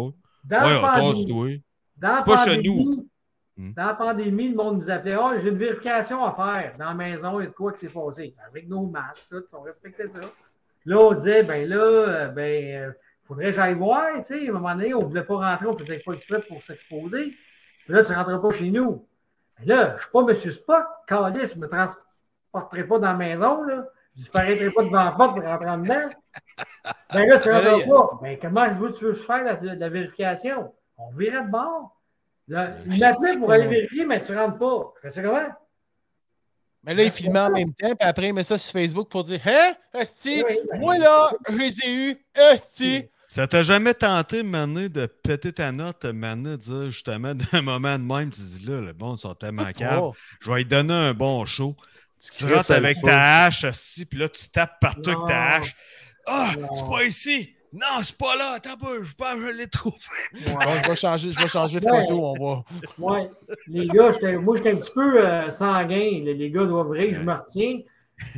Dans 0.46 0.60
la 0.60 0.66
Ouais, 0.68 0.82
pandémie, 0.82 1.64
dans 1.98 2.14
la 2.14 2.22
pas 2.24 2.44
chez 2.46 2.56
pandémie, 2.56 3.10
Hmm. 3.56 3.72
dans 3.74 3.86
la 3.86 3.94
pandémie, 3.94 4.50
le 4.50 4.56
monde 4.56 4.78
nous 4.78 4.90
appelait 4.90 5.14
Ah, 5.14 5.36
j'ai 5.42 5.50
une 5.50 5.58
vérification 5.58 6.26
à 6.26 6.32
faire 6.32 6.74
dans 6.80 6.86
la 6.86 6.94
maison, 6.96 7.40
il 7.40 7.44
y 7.44 7.46
a 7.46 7.50
de 7.50 7.54
quoi 7.54 7.72
qui 7.72 7.82
s'est 7.82 7.94
passé. 7.94 8.34
Avec 8.50 8.68
nos 8.68 8.88
masques, 8.88 9.28
tout, 9.30 9.44
on 9.54 9.62
respectait 9.62 10.08
ça. 10.10 10.20
Là, 10.86 10.98
on 11.00 11.14
disait 11.14 11.44
Ben 11.44 11.70
là, 11.70 11.76
euh, 11.78 12.28
ben, 12.30 12.88
euh, 12.88 12.92
faudrait 13.26 13.52
que 13.52 13.52
j'aille 13.52 13.76
voir. 13.76 14.08
Tu 14.18 14.24
sais, 14.24 14.48
à 14.48 14.50
un 14.50 14.54
moment 14.54 14.74
donné, 14.76 14.94
on 14.96 15.02
ne 15.02 15.06
voulait 15.06 15.24
pas 15.24 15.36
rentrer, 15.36 15.68
on 15.68 15.76
faisait 15.78 16.00
pas 16.00 16.14
exprès 16.14 16.42
pour 16.42 16.64
s'exposer. 16.64 17.34
Là, 17.88 18.04
tu 18.04 18.12
ne 18.12 18.18
rentreras 18.18 18.40
pas 18.40 18.52
chez 18.52 18.70
nous. 18.70 19.06
Là, 19.66 19.90
je 19.90 19.94
ne 19.94 20.00
suis 20.00 20.12
pas 20.12 20.22
M. 20.22 20.52
Spock, 20.52 20.86
Calice, 21.08 21.54
je 21.54 21.56
ne 21.56 21.62
me 21.62 21.70
transporterai 21.70 22.84
pas 22.86 23.00
dans 23.00 23.08
la 23.08 23.14
maison. 23.14 23.64
Là. 23.64 23.86
Je 24.16 24.20
ne 24.20 24.24
disparaîtrai 24.24 24.72
pas 24.72 24.84
devant 24.84 25.04
la 25.04 25.12
porte 25.12 25.36
pour 25.36 25.46
rentrer 25.46 25.70
en 25.70 25.78
dedans. 25.78 26.10
Ben 27.14 27.26
là, 27.28 27.38
tu 27.40 27.50
ne 27.50 27.54
rentreras 27.54 27.86
pas. 27.88 28.20
Ben 28.22 28.38
comment 28.42 28.70
je 28.70 28.76
veux, 28.76 28.94
tu 28.94 29.06
veux 29.06 29.14
fasse 29.14 29.64
la, 29.64 29.76
la 29.76 29.90
vérification? 29.90 30.74
On 30.98 31.12
virait 31.12 31.44
de 31.44 31.50
bord. 31.50 31.98
Là, 32.48 32.72
il 32.86 33.00
m'appelait 33.00 33.38
pour 33.38 33.52
aller 33.52 33.68
vérifier, 33.68 34.06
mais 34.06 34.22
tu 34.22 34.32
ne 34.32 34.38
rentres 34.38 34.58
pas. 34.58 34.94
Je 34.96 35.02
fais 35.02 35.12
ça 35.12 35.22
comment? 35.22 35.48
Mais 36.84 36.94
là, 36.94 37.04
il 37.04 37.12
filmait 37.12 37.40
en 37.40 37.50
même 37.50 37.74
temps, 37.74 37.96
puis 37.96 38.08
après, 38.08 38.28
il 38.28 38.34
met 38.34 38.44
ça 38.44 38.58
sur 38.58 38.74
Facebook 38.74 39.10
pour 39.10 39.24
dire 39.24 39.40
Hein, 39.46 39.74
Esti, 39.94 40.44
Oui, 40.46 40.60
ben, 40.70 40.80
moi 40.80 40.98
là, 40.98 41.30
je 41.50 41.56
les 41.56 41.80
ai 41.80 42.12
eus, 42.12 42.26
Esti. 42.36 43.10
Ça 43.34 43.48
t'a 43.48 43.64
jamais 43.64 43.96
tenté, 43.96 44.44
Mané, 44.44 44.90
de 44.90 45.08
péter 45.08 45.52
ta 45.54 45.72
note, 45.72 46.06
Mané, 46.06 46.52
de 46.52 46.56
dire 46.58 46.92
justement 46.92 47.34
d'un 47.52 47.64
moment 47.64 47.98
de 47.98 48.04
même, 48.04 48.30
tu 48.30 48.40
dis 48.40 48.64
là, 48.64 48.80
le 48.80 48.94
bon, 48.94 49.16
ils 49.16 49.18
sont 49.18 49.34
tellement 49.34 49.72
calmes. 49.72 50.02
Oh. 50.04 50.14
Je 50.40 50.52
vais 50.52 50.58
lui 50.58 50.66
donner 50.66 50.94
un 50.94 51.16
bon 51.16 51.44
show. 51.44 51.76
Tu 52.32 52.46
rentres 52.46 52.70
avec 52.70 53.02
ta 53.02 53.46
hache, 53.46 53.64
assis, 53.64 54.06
puis 54.06 54.20
là, 54.20 54.30
tu 54.30 54.48
tapes 54.50 54.80
partout 54.80 55.10
Non. 55.10 55.26
avec 55.26 55.30
ta 55.30 55.46
hache. 55.56 55.76
Ah, 56.28 56.52
c'est 56.74 56.86
pas 56.88 57.04
ici. 57.06 57.50
Non, 57.74 58.04
c'est 58.04 58.16
pas 58.20 58.36
là. 58.36 58.52
Attends 58.58 58.78
pas, 58.78 59.02
je 59.02 59.14
pense 59.16 59.34
que 59.34 59.52
je 59.52 59.58
l'ai 59.58 59.68
trouvé. 59.68 59.98
Bon, 60.46 60.60
je 60.84 60.90
vais 60.90 60.96
changer, 60.96 61.32
je 61.32 61.40
vais 61.40 61.48
changer 61.48 61.80
de 61.80 61.88
photo, 61.90 62.36
on 62.38 62.46
va. 62.46 62.64
Ouais. 63.00 63.32
Les 63.66 63.88
gars, 63.88 64.12
j'étais- 64.12 64.38
moi, 64.38 64.58
j'étais 64.58 64.74
un 64.74 64.76
petit 64.76 64.92
peu 64.94 65.26
euh, 65.26 65.50
sanguin. 65.50 66.22
Les, 66.24 66.36
les 66.36 66.52
gars 66.52 66.66
doivent 66.66 66.92
rire, 66.92 67.16
je 67.16 67.22
me 67.22 67.34
retiens. 67.34 67.80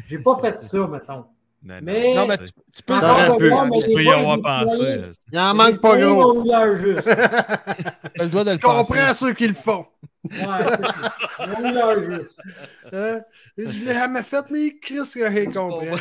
J'ai 0.07 0.19
pas 0.19 0.35
fait 0.39 0.57
ça, 0.57 0.87
mettons. 0.87 1.25
Non, 1.65 1.75
Mais- 1.81 2.13
Non, 2.13 2.27
mais 2.27 2.37
tu, 2.37 2.43
tu 2.75 2.83
peux 2.83 2.93
tu 2.93 3.95
peux 3.95 4.03
y 4.03 4.11
avoir 4.11 4.37
pensé. 4.39 5.01
Il 5.31 5.39
en 5.39 5.55
manque 5.55 5.81
pas 5.81 5.97
gros. 5.97 6.43
le 6.43 8.27
de 8.43 8.51
le 8.51 8.57
penser. 8.59 8.87
comprends 8.87 9.13
ceux 9.15 9.33
qui 9.33 9.47
le 9.47 9.55
font. 9.55 9.85
Ouais, 10.31 10.65
c'est 10.77 10.85
ça. 10.85 11.15
Ils 11.39 11.65
ont 11.65 11.69
eu 11.69 11.73
leur 11.73 11.99
juste. 12.19 12.37
Hein? 12.91 13.19
Et 13.57 13.71
Je 13.71 13.85
l'ai 13.85 13.93
jamais 13.93 14.23
fait, 14.23 14.45
mais 14.49 14.75
Chris, 14.81 14.99
il 15.15 15.53
comprend. 15.53 15.97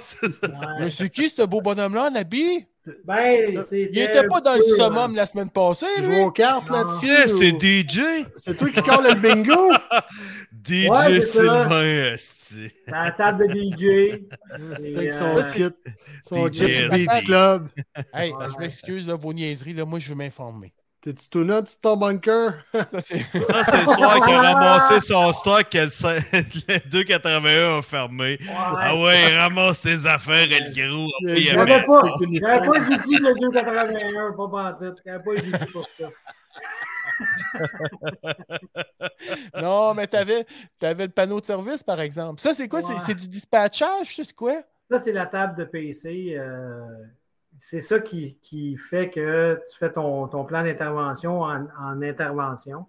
C'est 0.00 0.30
ça. 0.32 0.48
Mais 0.80 0.90
c'est 0.90 1.08
qui 1.10 1.28
ce 1.28 1.42
beau 1.46 1.60
bonhomme-là 1.60 2.10
en 2.10 2.14
habit? 2.14 2.66
Ben, 3.04 3.46
Ça- 3.46 3.64
Il 3.76 3.98
était 3.98 4.26
pas 4.28 4.40
dans 4.40 4.54
le 4.54 4.62
summum 4.62 5.14
la 5.14 5.26
semaine 5.26 5.50
passée, 5.50 5.84
lui? 5.98 6.04
joues 6.16 6.22
aux 6.26 6.30
cartes 6.30 6.70
là-dessus? 6.70 7.28
C'est 7.38 7.60
DJ. 7.60 8.00
C'est 8.36 8.56
toi 8.56 8.68
qui 8.70 8.80
colle 8.82 9.04
le 9.08 9.14
bingo? 9.14 9.70
DJ 10.64 10.88
Ouais. 10.88 11.20
Sylvain, 11.20 12.12
esti. 12.14 12.70
À 12.86 13.04
la 13.04 13.10
table 13.12 13.46
de 13.48 13.52
DJ. 13.52 14.20
C'est 14.78 14.96
avec 14.96 15.12
son 15.12 15.36
euh, 15.36 15.42
kit. 15.54 15.64
Son 16.22 16.46
DJ. 16.48 16.50
kit 16.50 16.82
du 16.82 16.88
Beach 16.90 17.24
Club. 17.26 17.68
Hey, 18.14 18.32
Ouais. 18.32 18.46
je 18.54 18.58
m'excuse, 18.58 19.06
vos 19.08 19.32
niaiseries, 19.34 19.74
là, 19.74 19.84
moi, 19.84 19.98
je 19.98 20.08
veux 20.08 20.14
m'informer. 20.14 20.72
T'es-tu 21.08 21.28
tout 21.30 21.42
net, 21.44 21.64
ton 21.80 21.96
bunker? 21.96 22.52
Ça, 22.74 23.00
c'est... 23.00 23.18
Ça, 23.20 23.64
c'est 23.64 23.78
le 23.78 23.84
soir 23.94 24.20
qu'il 24.20 24.34
a 24.34 24.42
ramassé 24.52 25.00
son 25.00 25.32
stock 25.32 25.70
que 25.70 25.78
le 25.78 25.86
cin- 25.86 26.22
le 26.68 26.90
281 26.90 27.78
a 27.78 27.82
fermé. 27.82 28.38
Ah 28.54 28.94
ouais, 28.94 29.38
ramasse 29.38 29.80
tes 29.80 30.04
affaires, 30.06 30.46
El 30.52 30.70
Gros. 30.74 31.08
J'avais 31.24 31.82
pas, 31.86 32.02
j'avais 32.20 32.96
d'outil 32.96 33.16
de 33.16 33.40
281, 33.40 34.32
pas 34.32 34.48
pantoute. 34.48 35.00
J'avais 35.06 35.24
pas 35.24 35.34
d'outil 35.40 35.72
pour 35.72 35.88
ça. 35.88 36.08
Non, 39.60 39.94
mais 39.94 40.06
t'avais, 40.06 40.46
t'avais 40.78 41.06
le 41.06 41.12
panneau 41.12 41.40
de 41.40 41.46
service, 41.46 41.82
par 41.82 42.00
exemple. 42.00 42.40
Ça, 42.40 42.54
c'est 42.54 42.68
quoi? 42.68 42.82
C'est, 42.82 42.92
Ouais. 42.92 42.98
c'est 43.04 43.14
du 43.14 43.28
dispatchage, 43.28 44.14
c'est 44.16 44.32
quoi? 44.34 44.54
Ça, 44.90 44.98
c'est 44.98 45.12
la 45.12 45.26
table 45.26 45.56
de 45.56 45.64
PC. 45.64 46.34
euh, 46.38 46.80
c'est 47.58 47.80
ça 47.80 48.00
qui, 48.00 48.36
qui 48.42 48.76
fait 48.76 49.10
que 49.10 49.60
tu 49.70 49.78
fais 49.78 49.92
ton, 49.92 50.28
ton 50.28 50.44
plan 50.44 50.62
d'intervention 50.62 51.42
en, 51.42 51.66
en 51.80 52.02
intervention. 52.02 52.86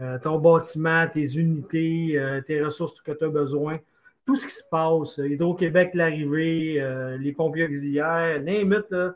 Euh, 0.00 0.18
ton 0.18 0.38
bâtiment, 0.38 1.06
tes 1.06 1.36
unités, 1.36 2.18
euh, 2.18 2.40
tes 2.40 2.62
ressources 2.62 3.00
que 3.00 3.12
tu 3.12 3.24
as 3.24 3.28
besoin, 3.28 3.78
tout 4.26 4.34
ce 4.34 4.46
qui 4.46 4.52
se 4.52 4.64
passe. 4.68 5.18
Hydro-Québec, 5.18 5.92
l'arrivée, 5.94 6.80
euh, 6.80 7.16
les 7.16 7.32
pompiers 7.32 7.66
auxiliaires, 7.66 8.40
n'importe 8.42 8.90
là, 8.90 9.14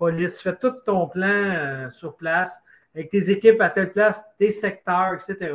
police, 0.00 0.38
tu 0.38 0.42
fais 0.42 0.56
tout 0.56 0.72
ton 0.84 1.06
plan 1.06 1.28
euh, 1.28 1.90
sur 1.90 2.16
place 2.16 2.60
avec 2.94 3.10
tes 3.10 3.30
équipes 3.30 3.60
à 3.60 3.70
telle 3.70 3.92
place, 3.92 4.24
tes 4.38 4.50
secteurs, 4.50 5.14
etc. 5.14 5.54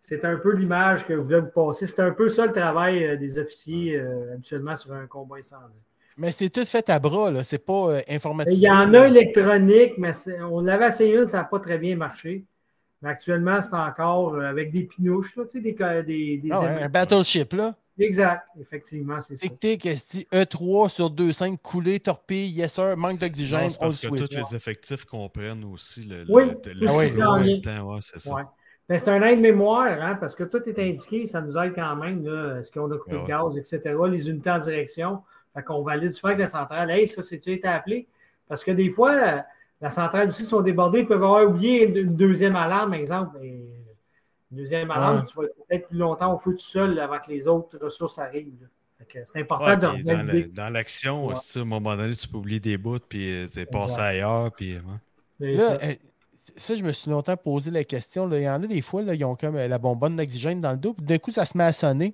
C'est 0.00 0.24
un 0.24 0.36
peu 0.36 0.54
l'image 0.54 1.06
que 1.06 1.14
je 1.14 1.20
voulais 1.20 1.40
vous 1.40 1.50
passer. 1.50 1.86
C'est 1.86 2.00
un 2.00 2.12
peu 2.12 2.28
ça 2.28 2.46
le 2.46 2.52
travail 2.52 3.04
euh, 3.04 3.16
des 3.16 3.38
officiers 3.38 3.98
euh, 3.98 4.32
habituellement 4.32 4.74
sur 4.74 4.92
un 4.92 5.06
combat 5.06 5.36
incendie. 5.36 5.84
Mais 6.18 6.30
c'est 6.30 6.48
tout 6.50 6.64
fait 6.64 6.88
à 6.88 6.98
bras, 6.98 7.30
là. 7.30 7.42
C'est 7.42 7.58
pas 7.64 7.90
euh, 7.90 8.00
informatisé. 8.08 8.56
Il 8.56 8.62
y 8.62 8.70
en 8.70 8.92
a 8.94 9.06
électronique, 9.08 9.94
mais 9.98 10.12
on 10.50 10.60
l'avait 10.60 10.88
essayé 10.88 11.14
une, 11.16 11.26
ça 11.26 11.38
n'a 11.38 11.44
pas 11.44 11.60
très 11.60 11.78
bien 11.78 11.96
marché. 11.96 12.44
Mais 13.02 13.10
actuellement, 13.10 13.60
c'est 13.60 13.74
encore 13.74 14.34
euh, 14.34 14.48
avec 14.48 14.70
des 14.70 14.84
pinouches, 14.84 15.36
là, 15.36 15.44
tu 15.44 15.58
sais, 15.58 15.60
des, 15.60 15.72
des, 16.02 16.38
des 16.38 16.48
Ah 16.50 16.60
un 16.84 16.88
battleship, 16.88 17.52
là. 17.52 17.74
Exact, 17.98 18.46
effectivement, 18.60 19.20
c'est 19.22 19.36
ça. 19.36 19.48
Tic-tic, 19.48 19.86
esti, 19.86 20.26
E3 20.32 20.88
sur 20.90 21.10
2.5, 21.10 21.56
coulé, 21.58 21.98
torpille, 21.98 22.50
yes 22.50 22.74
sir, 22.74 22.94
manque 22.96 23.18
d'oxygène, 23.18 23.70
on 23.80 23.84
parce 23.84 24.00
que 24.00 24.08
switch. 24.08 24.28
tous 24.28 24.36
les 24.36 24.54
effectifs 24.54 25.04
comprennent 25.06 25.64
aussi 25.64 26.02
le, 26.04 26.24
le, 26.24 26.26
Oui, 26.28 26.44
le, 26.44 26.72
le 26.74 27.60
temps. 27.62 27.94
Ouais, 27.94 27.98
c'est 28.02 28.20
ça. 28.20 28.34
Ouais. 28.34 28.42
Ben, 28.88 28.98
c'est 28.98 29.08
un 29.08 29.22
aide-mémoire, 29.22 30.00
hein, 30.00 30.16
parce 30.20 30.34
que 30.34 30.44
tout 30.44 30.62
est 30.68 30.78
indiqué, 30.78 31.26
ça 31.26 31.40
nous 31.40 31.56
aide 31.58 31.72
quand 31.74 31.96
même. 31.96 32.24
là, 32.24 32.58
Est-ce 32.58 32.70
qu'on 32.70 32.90
a 32.92 32.98
coupé 32.98 33.16
Ouais. 33.16 33.22
le 33.22 33.26
gaz, 33.28 33.56
etc. 33.56 33.94
Les 34.10 34.28
unités 34.28 34.50
en 34.50 34.58
direction. 34.58 35.22
Fait 35.56 35.62
qu'on 35.64 35.82
valide 35.82 36.12
souvent 36.12 36.28
avec 36.28 36.40
la 36.40 36.46
centrale. 36.46 36.90
Hey, 36.90 37.08
ça, 37.08 37.22
c'est-tu 37.22 37.52
été 37.52 37.66
appelé? 37.66 38.06
Parce 38.46 38.62
que 38.62 38.70
des 38.70 38.90
fois, 38.90 39.44
la, 39.80 39.90
centrale 39.90 40.28
aussi 40.28 40.44
sont 40.44 40.60
débordées, 40.60 41.00
ils 41.00 41.06
peuvent 41.06 41.22
avoir 41.24 41.48
oublié 41.48 41.88
une, 41.88 42.14
deuxième 42.14 42.54
alarme, 42.56 42.90
par 42.90 43.00
exemple. 43.00 43.38
Et 43.42 43.72
une 44.52 44.58
deuxième 44.58 44.90
alarme, 44.90 45.18
Ouais. 45.20 45.24
tu 45.24 45.36
vas 45.36 45.44
être 45.44 45.54
peut-être 45.66 45.88
plus 45.88 45.98
longtemps 45.98 46.34
au 46.34 46.38
feu 46.38 46.52
tout 46.52 46.58
seul 46.58 46.98
avant 47.00 47.18
que 47.18 47.30
les 47.30 47.48
autres 47.48 47.78
ressources 47.82 48.18
arrivent. 48.18 48.52
là. 48.60 48.66
Fait 48.98 49.04
que 49.06 49.18
C'est 49.24 49.40
important 49.40 49.64
Ouais, 49.66 49.76
de 49.76 49.80
dans 49.80 50.22
le- 50.32 50.44
dans 50.44 50.72
l'action, 50.72 51.26
Ouais. 51.26 51.34
à 51.34 51.58
un 51.58 51.64
moment 51.64 51.96
donné, 51.96 52.14
tu 52.14 52.28
peux 52.28 52.36
oublier 52.36 52.60
des 52.60 52.76
bouts, 52.78 52.98
puis 53.08 53.30
euh, 53.32 53.46
t'es 53.46 53.66
passé 53.66 53.94
Exact. 53.94 54.02
ailleurs, 54.04 54.52
puis. 54.52 54.78
Là, 55.40 55.60
ça- 55.60 55.78
euh, 55.86 55.94
ça, 56.56 56.74
je 56.74 56.82
me 56.82 56.92
suis 56.92 57.10
longtemps 57.10 57.36
posé 57.36 57.70
la 57.70 57.84
question. 57.84 58.26
là. 58.26 58.38
Il 58.38 58.44
y 58.44 58.48
en 58.48 58.62
a 58.62 58.66
des 58.66 58.80
fois, 58.80 59.02
là, 59.02 59.14
ils 59.14 59.24
ont 59.24 59.34
comme 59.36 59.56
euh, 59.56 59.68
la 59.68 59.78
bonbonne 59.78 60.16
d'oxygène 60.16 60.60
dans 60.60 60.70
le 60.72 60.78
dos, 60.78 60.94
puis 60.94 61.04
d'un 61.04 61.18
coup, 61.18 61.30
ça 61.30 61.44
se 61.44 61.58
met 61.58 61.64
à 61.64 61.72
sonner. 61.72 62.12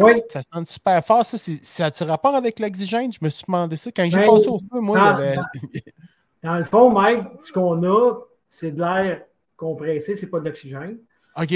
Oui. 0.00 0.22
Ça 0.28 0.40
sonne 0.52 0.64
super 0.64 1.04
fort. 1.04 1.24
Ça, 1.24 1.36
ça 1.62 1.86
a-tu 1.86 2.04
rapport 2.04 2.34
avec 2.34 2.58
l'oxygène? 2.60 3.12
Je 3.12 3.18
me 3.22 3.28
suis 3.28 3.44
demandé 3.46 3.76
ça. 3.76 3.90
Quand 3.90 4.04
j'ai 4.08 4.16
Ben, 4.18 4.26
passé 4.26 4.48
au 4.48 4.58
feu, 4.58 4.80
moi, 4.80 4.98
il 4.98 5.00
y 5.00 5.04
dans- 5.04 5.14
avait- 5.16 5.38
Dans 6.44 6.56
le 6.58 6.64
fond, 6.64 6.90
Mike, 6.90 7.26
ce 7.40 7.52
qu'on 7.52 7.82
a, 7.82 8.14
c'est 8.48 8.70
de 8.70 8.80
l'air 8.80 9.22
compressé, 9.56 10.14
c'est 10.14 10.28
pas 10.28 10.38
de 10.38 10.44
l'oxygène. 10.44 10.98
OK. 11.36 11.52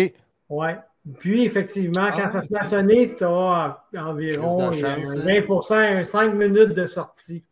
Ouais. 0.49 0.77
Puis, 1.19 1.45
effectivement, 1.45 2.11
quand 2.11 2.23
Ah, 2.25 2.29
ça 2.29 2.41
se 2.41 2.49
met 2.53 2.59
à 2.59 2.63
sonner, 2.65 3.15
tu 3.17 3.25
as 3.25 3.85
environ 3.97 4.69
Plus 4.71 4.81
de 4.81 4.85
euh, 4.85 4.97
chance, 4.97 5.15
un 5.17 5.21
hein? 5.29 5.41
20 5.71 5.99
un 5.99 6.05
5 6.05 6.35
minutes 6.35 6.75
de 6.75 6.87
sortie. 6.87 7.45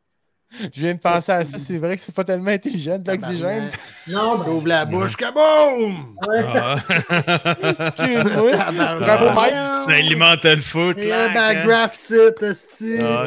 Je 0.74 0.80
viens 0.80 0.94
de 0.94 0.98
penser 0.98 1.32
à 1.32 1.44
ça. 1.44 1.58
C'est 1.58 1.78
vrai 1.78 1.96
que 1.96 2.02
c'est 2.02 2.14
pas 2.14 2.24
tellement 2.24 2.50
intelligent 2.50 2.98
de 2.98 3.10
l'oxygène. 3.10 3.68
Non, 4.08 4.38
ben, 4.38 4.48
Ouvre 4.48 4.66
la 4.68 4.84
bouche, 4.84 5.16
kaboum! 5.16 6.16
ouais. 6.28 6.40
Ah. 6.44 6.76
Excuse-moi. 7.96 8.50
Mike, 8.72 9.54
ça 9.84 9.92
alimentait 9.92 10.56
le 10.56 10.62
foot. 10.62 10.98
Et 10.98 11.08
là, 11.08 11.30
un 11.30 11.34
backdraft 11.34 11.96
sit, 11.96 12.42
esti. 12.42 12.96
Ah. 13.00 13.26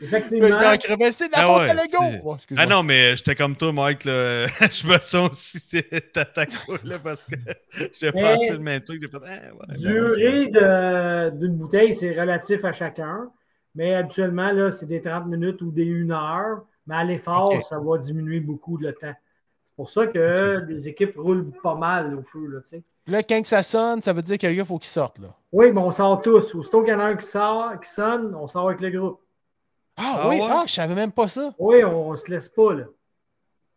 effectivement. 0.00 0.48
crevassé 0.78 1.26
de 1.26 1.32
la 1.32 1.38
Ah 1.38 1.46
faute 1.46 1.68
à 1.68 1.74
Lego. 1.74 2.36
c'est- 2.38 2.46
Oh. 2.52 2.54
Ah 2.56 2.66
non, 2.66 2.82
mais 2.82 3.16
j'étais 3.16 3.34
comme 3.34 3.56
toi, 3.56 3.72
Mike. 3.72 4.04
Là. 4.04 4.46
je 4.70 4.86
me 4.86 4.98
sens 4.98 5.30
aussi 5.30 5.60
t'attaques 6.12 6.52
là 6.84 6.98
parce 7.02 7.26
que 7.26 7.34
j'ai 8.00 8.12
Mais 8.14 8.22
pensé 8.22 8.50
le 8.50 8.58
même 8.60 8.80
truc. 8.80 9.02
Ah, 9.26 9.74
Durée 9.76 10.46
d'une 11.36 11.56
bouteille, 11.56 11.92
c'est 11.94 12.18
relatif 12.18 12.64
à 12.64 12.72
chacun. 12.72 13.28
Mais 13.74 13.94
habituellement, 13.94 14.52
là, 14.52 14.70
c'est 14.70 14.86
des 14.86 15.00
30 15.00 15.26
minutes 15.26 15.62
ou 15.62 15.70
des 15.70 15.90
1 15.90 16.10
heure. 16.10 16.64
Mais 16.86 16.96
à 16.96 17.04
l'effort, 17.04 17.64
ça 17.64 17.78
va 17.78 17.98
diminuer 17.98 18.40
beaucoup 18.40 18.76
le 18.76 18.92
temps. 18.92 19.14
C'est 19.64 19.74
pour 19.76 19.88
ça 19.88 20.06
que 20.06 20.64
les 20.68 20.88
équipes 20.88 21.16
roulent 21.16 21.50
pas 21.62 21.74
mal 21.74 22.14
au 22.14 22.22
feu. 22.22 22.46
Là, 22.48 22.60
tu 22.60 22.70
sais. 22.70 22.82
Là, 23.06 23.22
quand 23.22 23.44
ça 23.46 23.62
sonne, 23.62 24.02
ça 24.02 24.12
veut 24.12 24.22
dire 24.22 24.36
que 24.38 24.46
le 24.46 24.54
gars, 24.54 24.64
faut 24.64 24.78
qu'il 24.78 24.88
sorte. 24.90 25.18
Là. 25.18 25.28
oui, 25.52 25.72
mais 25.72 25.80
on 25.80 25.90
sort 25.90 26.20
tous. 26.22 26.54
Aussitôt 26.54 26.82
qu'il 26.82 26.92
y 26.92 26.94
en 26.96 27.00
a 27.00 27.04
un 27.04 27.16
qui 27.16 27.26
sort, 27.26 27.80
qui 27.80 27.88
sonne, 27.90 28.34
on 28.34 28.46
sort 28.46 28.68
avec 28.68 28.80
le 28.80 28.90
groupe. 28.90 29.20
Ah, 29.96 30.14
Ah 30.22 30.28
oui, 30.28 30.36
ouais? 30.36 30.46
ah, 30.50 30.64
je 30.66 30.72
savais 30.72 30.94
même 30.94 31.12
pas 31.12 31.28
ça. 31.28 31.54
Oui, 31.58 31.82
on, 31.84 32.10
on 32.10 32.16
se 32.16 32.30
laisse 32.30 32.48
pas. 32.48 32.74
Là. 32.74 32.84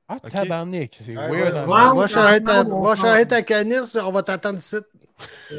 Ah, 0.08 0.18
Ok. 0.24 0.32
tabarnak. 0.32 0.98
C'est 1.02 1.16
Ouais, 1.18 1.30
weird. 1.30 1.56
hein. 1.56 1.68
Ouais, 1.68 2.06
va 2.08 2.40
ta, 2.40 2.66
on 2.66 2.82
va 2.82 2.96
charrer 2.96 3.26
ta 3.28 3.42
canisse, 3.42 3.96
on 3.96 4.12
va 4.12 4.24
t'attendre 4.24 4.58
ici. 4.60 4.78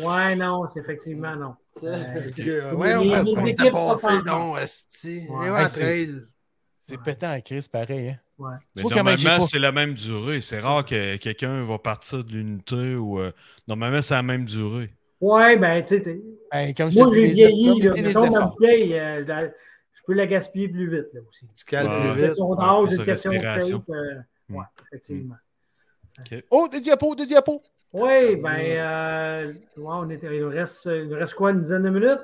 Ouais, 0.04 0.36
non, 0.36 0.66
c'est 0.68 0.80
effectivement 0.80 1.34
non. 1.36 1.54
Euh, 1.84 2.22
c'est- 2.28 2.72
ouais, 2.72 2.94
on 2.94 3.00
les- 3.24 3.34
les 3.34 3.48
équipes 3.50 3.56
t'a 3.56 3.70
passé. 3.70 4.06
Ouais. 5.28 5.50
Ouais, 5.50 5.62
Hey, 5.62 5.68
c'est-. 5.68 6.08
C'est 6.80 7.02
pétant 7.02 7.32
en 7.32 7.40
crise, 7.40 7.66
pareil. 7.68 8.10
Hein. 8.10 8.18
ouais. 8.38 8.54
Mais 8.76 8.82
normalement, 8.82 9.38
pas- 9.38 9.40
c'est 9.40 9.58
la 9.58 9.72
même 9.72 9.94
durée. 9.94 10.40
C'est 10.40 10.60
rare 10.60 10.84
que 10.84 11.16
quelqu'un 11.16 11.64
va 11.64 11.78
partir 11.78 12.22
de 12.22 12.32
l'unité 12.32 12.94
ou. 12.96 13.18
euh, 13.18 13.32
normalement, 13.66 14.02
c'est 14.02 14.14
la 14.14 14.22
même 14.22 14.44
durée. 14.44 14.90
Ouais, 15.20 15.56
ben, 15.56 15.82
tu 15.82 15.96
sais, 15.98 16.00
Ben, 16.52 16.74
moi, 16.94 17.10
j'ai 17.14 17.24
vieilli. 17.24 17.80
Là, 17.80 17.92
c'est 17.92 18.02
les 18.02 18.12
ma 18.12 18.40
bouteille, 18.46 18.94
euh, 18.98 19.22
je, 19.22 19.28
la- 19.28 19.46
je 19.48 20.00
peux 20.06 20.12
la 20.12 20.26
gaspiller 20.26 20.68
plus 20.68 20.88
vite 20.90 21.06
là, 21.14 21.20
aussi. 21.28 21.46
Tu 21.56 21.64
cales 21.64 21.86
Ouais. 21.86 22.00
plus 22.12 22.20
vite. 22.20 22.26
question 22.28 22.50
Ouais, 22.50 22.56
d'âge, 22.58 22.86
plus 22.86 22.96
une 22.98 23.04
question 23.04 23.30
de 23.32 23.38
tape. 23.38 23.82
euh, 23.90 24.14
Mm. 24.50 24.56
ouais, 24.56 24.64
effectivement. 24.92 25.36
Oh, 26.50 26.68
des 26.70 26.80
diapos, 26.80 27.14
des 27.14 27.26
diapos. 27.26 27.62
Oui, 27.92 28.36
ben, 28.36 28.58
euh, 28.60 29.52
ouais, 29.52 29.58
on 29.76 30.10
était, 30.10 30.34
il, 30.36 30.42
nous 30.42 30.50
reste, 30.50 30.84
il 30.86 31.08
nous 31.08 31.16
reste 31.16 31.34
quoi, 31.34 31.50
une 31.52 31.60
dizaine 31.60 31.82
de 31.84 31.90
minutes? 31.90 32.20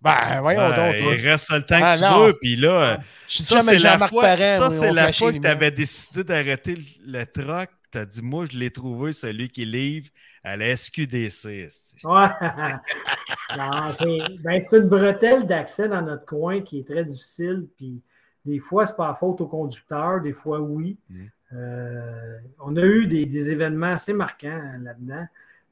Ben, 0.00 0.40
voyons 0.40 0.68
donc. 0.68 0.96
toi. 0.96 1.14
il 1.14 1.28
reste 1.28 1.50
le 1.52 1.62
temps 1.62 1.78
Ah, 1.80 1.94
que 1.94 1.98
tu 1.98 2.04
non. 2.04 2.26
veux. 2.26 2.34
Puis 2.40 2.56
là, 2.56 2.98
Je 3.28 3.34
suis 3.36 3.44
ça, 3.44 3.60
c'est 3.60 3.78
la 3.78 3.98
fois, 4.08 4.36
ça, 4.36 4.70
c'est 4.70 4.92
la 4.92 5.12
fois 5.12 5.32
que 5.32 5.38
tu 5.38 5.46
avais 5.46 5.70
décidé 5.70 6.24
d'arrêter 6.24 6.74
le, 6.74 7.18
le 7.20 7.24
truck. 7.26 7.70
Tu 7.92 7.98
as 7.98 8.06
dit, 8.06 8.22
moi, 8.22 8.46
je 8.50 8.56
l'ai 8.56 8.70
trouvé, 8.70 9.12
celui 9.12 9.48
qui 9.48 9.64
livre 9.64 10.08
à 10.42 10.56
la 10.56 10.74
SQDC. 10.76 11.68
Ouais. 12.04 12.28
non, 13.56 13.88
c'est 13.90 14.18
ben, 14.42 14.60
c'est 14.60 14.76
une 14.78 14.88
bretelle 14.88 15.46
d'accès 15.46 15.88
dans 15.88 16.02
notre 16.02 16.24
coin 16.24 16.62
qui 16.62 16.80
est 16.80 16.86
très 16.88 17.04
difficile. 17.04 17.68
Puis 17.76 18.02
des 18.44 18.58
fois, 18.58 18.86
c'est 18.86 18.96
pas 18.96 19.14
faute 19.14 19.40
au 19.40 19.46
conducteur, 19.46 20.20
des 20.20 20.32
fois, 20.32 20.58
oui. 20.60 20.98
Mm. 21.10 21.26
Euh, 21.54 22.38
on 22.60 22.76
a 22.76 22.82
eu 22.82 23.06
des, 23.06 23.50
événements 23.50 23.92
assez 23.92 24.12
marquants 24.12 24.48
hein, 24.48 24.78
là-dedans. 24.82 25.26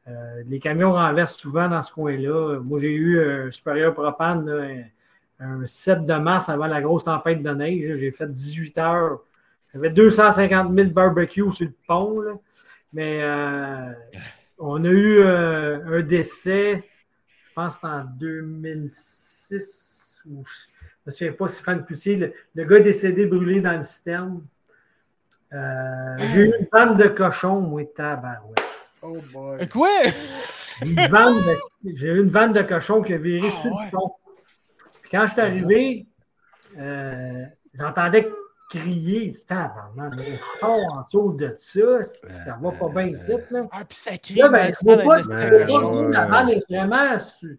Euh, 0.09 0.43
les 0.49 0.59
camions 0.59 0.93
renversent 0.93 1.37
souvent 1.37 1.69
dans 1.69 1.83
ce 1.83 1.93
coin-là. 1.93 2.59
Moi, 2.61 2.81
j'ai 2.81 2.93
eu 2.93 3.21
un 3.21 3.51
supérieur 3.51 3.95
propane, 3.95 4.49
un, 4.49 5.63
un 5.63 5.67
7 5.67 6.07
de 6.07 6.15
mars 6.15 6.49
avant 6.49 6.67
la 6.67 6.83
grosse 6.83 7.05
tempête 7.05 7.43
de 7.43 7.51
neige. 7.51 7.97
J'ai 7.97 8.11
fait 8.11 8.31
18 8.31 8.79
heures. 8.79 9.21
J'avais 9.73 9.91
250 9.91 10.77
000 10.77 10.91
barbecues 10.91 11.53
sur 11.53 11.67
le 11.67 11.75
pont. 11.87 12.41
Mais 12.93 13.21
euh, 13.23 13.93
on 14.59 14.85
a 14.85 14.89
eu 14.89 15.23
un 15.23 16.03
décès, 16.03 16.83
je 17.47 17.53
pense 17.55 17.79
en 17.85 18.03
2006, 18.19 20.23
ou 20.27 20.43
je 20.45 20.51
me 21.07 21.11
souviens 21.13 21.33
pas 21.33 21.49
si 21.49 21.63
Fan 21.63 21.85
Poutier, 21.85 22.17
le, 22.17 22.33
le 22.57 22.65
gars 22.65 22.79
est 22.79 22.83
décédé 22.83 23.27
brûlé 23.27 23.61
dans 23.61 23.77
le 23.77 23.83
citerne. 23.83 24.43
Euh, 25.53 26.17
J'ai 26.19 26.41
eu 26.43 26.53
une 26.61 26.67
vanne 26.73 26.97
de 26.97 27.09
cochon, 27.09 27.61
moi, 27.61 27.83
tabarouette. 27.95 28.63
Oh 29.03 29.17
boy. 29.33 29.69
Quoi? 29.69 29.89
J'ai 30.83 32.09
eu 32.09 32.21
une 32.23 32.29
vanne 32.29 32.53
de 32.53 32.63
cochon 32.63 33.03
qui 33.03 33.15
a 33.15 33.19
viré 33.19 33.49
Ah, 33.49 33.61
sur 33.61 33.73
ouais. 33.73 33.85
le 33.87 33.91
pont. 33.91 34.13
Puis 35.03 35.11
quand 35.11 35.27
je 35.27 35.33
suis 35.33 35.41
arrivé, 35.41 36.07
euh, 36.79 37.45
j'entendais 37.75 38.31
crier. 38.71 39.33
C'était 39.33 39.55
le 39.97 40.37
cochon 40.39 40.81
en 40.93 41.03
dessous 41.03 41.33
de 41.33 41.55
ça, 41.59 42.05
ça 42.05 42.59
va 42.63 42.71
pas 42.71 42.89
bien 42.89 43.07
ici, 43.09 43.33
là. 43.51 43.67
Ah, 43.73 43.85
puis 43.85 43.97
ça 43.97 44.17
crie 44.17 44.37
Là, 44.37 44.49
ben, 44.49 44.73
je 44.73 44.85
vois 44.85 44.99
pas, 44.99 46.09
la 46.11 46.27
vanne 46.27 46.51
est 46.51 46.65
vraiment 46.71 47.19
sur, 47.19 47.51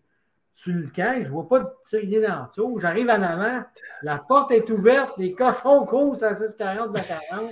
sur 0.54 0.74
le 0.74 0.88
camp. 0.96 1.22
Je 1.22 1.28
vois 1.30 1.48
pas 1.50 1.60
de 1.60 1.68
tirer 1.84 2.22
dans 2.26 2.44
le 2.44 2.48
dessous. 2.48 2.80
J'arrive 2.80 3.10
en 3.10 3.22
avant, 3.22 3.64
la 4.04 4.18
porte 4.20 4.52
est 4.52 4.70
ouverte, 4.70 5.12
les 5.18 5.34
cochons 5.34 5.86
courent 5.86 6.24
à 6.24 6.34
640 6.34 6.94
de 6.94 7.00
40. 7.30 7.52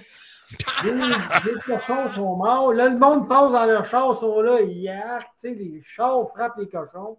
Les, 0.84 0.94
les 0.94 1.62
cochons 1.66 2.08
sont 2.08 2.36
morts. 2.36 2.74
Là, 2.74 2.90
le 2.90 2.98
monde 2.98 3.28
passe 3.28 3.52
dans 3.52 3.66
leurs 3.66 3.86
chars, 3.86 4.16
sont 4.16 4.42
là, 4.42 4.62
ils 4.62 4.86
tu 4.86 5.50
sais, 5.50 5.54
les 5.54 5.82
chars 5.84 6.28
frappent 6.30 6.58
les 6.58 6.68
cochons. 6.68 7.18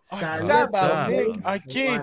Ça 0.00 0.38
Ah. 0.72 1.08
OK. 1.56 1.74
Ouais. 1.74 2.00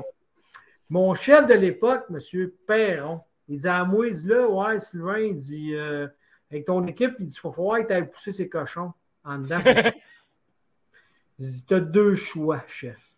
Mon 0.90 1.14
chef 1.14 1.46
de 1.46 1.54
l'époque, 1.54 2.06
M. 2.10 2.50
Perron, 2.68 3.22
il 3.48 3.60
dit 3.60 3.68
à 3.68 3.84
moi, 3.86 4.08
il 4.08 4.16
dit 4.16 4.28
là, 4.28 4.48
ouais, 4.48 4.80
Sylvain, 4.80 5.20
il 5.20 5.36
dit, 5.36 5.74
euh, 5.74 6.08
avec 6.50 6.66
ton 6.66 6.86
équipe, 6.86 7.16
il 7.20 7.26
dit, 7.26 7.34
il 7.34 7.40
faut 7.40 7.52
falloir 7.52 7.82
que 7.82 7.88
tu 7.88 7.94
ailles 7.94 8.10
pousser 8.10 8.32
ces 8.32 8.50
cochons 8.50 8.92
en 9.24 9.40
dedans. 9.40 9.60
il 11.40 11.48
dit, 11.48 11.66
tu 11.66 11.74
as 11.76 11.80
deux 11.80 12.16
choix, 12.16 12.64
chef. 12.68 13.14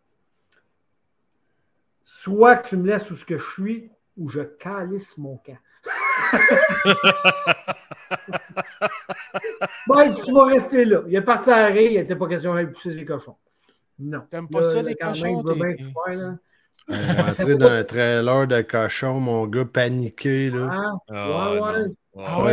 Soit 2.04 2.58
que 2.58 2.70
tu 2.70 2.78
me 2.78 2.88
laisses 2.88 3.10
où 3.10 3.16
ce 3.16 3.26
que 3.26 3.38
je 3.38 3.52
suis, 3.52 3.92
ou 4.18 4.30
je 4.30 4.42
calisse 4.42 5.18
mon 5.18 5.38
camp. 5.38 5.58
ben, 9.88 10.14
tu 10.14 10.32
vas 10.34 10.44
rester 10.46 10.86
là. 10.86 11.02
Il 11.08 11.16
est 11.16 11.22
parti 11.22 11.50
à 11.52 11.66
rire, 11.68 11.92
il 11.92 11.98
n'était 11.98 12.16
pas 12.16 12.28
question 12.28 12.54
d'aller 12.54 12.68
pousser 12.68 12.94
ses 12.94 13.06
cochons. 13.06 13.36
Non. 14.00 14.22
T'aimes 14.32 14.48
pas 14.50 14.62
Là, 14.62 14.70
ça, 14.72 14.78
les 14.78 14.84
même, 14.84 14.96
cochons, 15.02 15.42
il 15.42 15.48
va 15.48 15.54
bien 15.54 15.76
t'es- 15.76 15.84
tout 15.84 15.92
faire, 16.06 16.16
là. 16.16 16.34
On 16.90 16.94
est 16.94 17.22
rentré 17.22 17.56
dans 17.56 17.68
un 17.72 17.84
trailer 17.84 18.48
de 18.48 18.62
cochon, 18.62 19.20
mon 19.20 19.46
gars 19.48 19.66
paniqué, 19.66 20.50
là. 20.50 20.70
Ah, 20.72 20.94
Ah, 21.12 21.52
ouais, 21.54 21.62
ouais. 21.62 21.88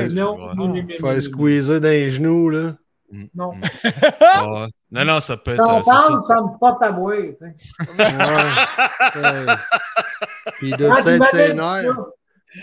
non. 0.08 0.36
Ah 0.38 0.54
ouais, 0.62 0.86
Faire 1.00 1.22
squeezer 1.22 1.80
dans 1.80 1.88
les 1.88 2.10
genoux, 2.10 2.50
là. 2.50 2.74
Mm, 3.10 3.24
Non. 3.34 3.52
mm. 3.52 3.60
Ah, 4.22 4.66
Non, 4.92 5.04
non, 5.04 5.20
ça 5.20 5.36
peut 5.36 5.50
être. 5.52 5.62
Quand 5.64 5.76
euh, 5.76 5.78
on 5.78 5.82
c'est 5.82 5.90
parle, 5.90 6.20
ça. 6.22 6.34
ça 6.34 6.40
me 6.42 6.58
pop 6.58 6.78
à 6.80 6.92
boire. 6.92 7.16
tu 7.16 7.36
sais. 7.40 7.54
Ouais. 7.98 9.22
Ouais. 9.22 9.46
Puis 10.58 10.70
m'avait 10.78 11.18
ses 11.24 11.48
dit 11.50 11.54
nerfs. 11.56 11.96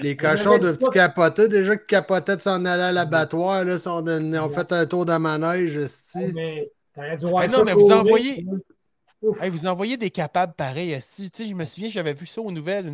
Les 0.02 0.18
cochons 0.18 0.58
dit 0.58 0.68
ça. 0.80 0.92
capoter. 0.92 1.48
Déjà 1.48 1.76
qu'ils 1.78 1.86
capotaient 1.86 2.36
de 2.36 2.42
s'en 2.42 2.64
aller 2.66 2.84
à 2.84 2.92
l'abattoir, 2.92 3.64
là, 3.64 3.76
ils 3.76 4.40
ont, 4.40 4.50
fait 4.50 4.72
un 4.72 4.86
tour 4.86 5.06
de 5.06 5.16
manège, 5.16 5.78
esti. 5.78 6.34
Mais 6.34 6.72
t'aurais 6.94 7.18
dû 7.18 7.26
voir 7.26 7.44
Mais 7.44 7.48
non, 7.48 7.60
ça 7.60 7.64
mais 7.64 7.74
vous 7.74 7.92
envoyez-. 7.92 8.46
Hey, 9.42 9.50
vous 9.50 9.66
envoyez 9.66 9.98
des 9.98 10.12
capables 10.12 10.54
pareils. 10.54 10.92
esti. 10.92 11.32
Tu 11.32 11.44
sais, 11.44 11.50
je 11.50 11.56
me 11.56 11.66
souviens, 11.66 11.90
j'avais 11.90 12.14
vu 12.14 12.26
ça 12.26 12.42
aux 12.42 12.52
nouvelles, 12.52 12.94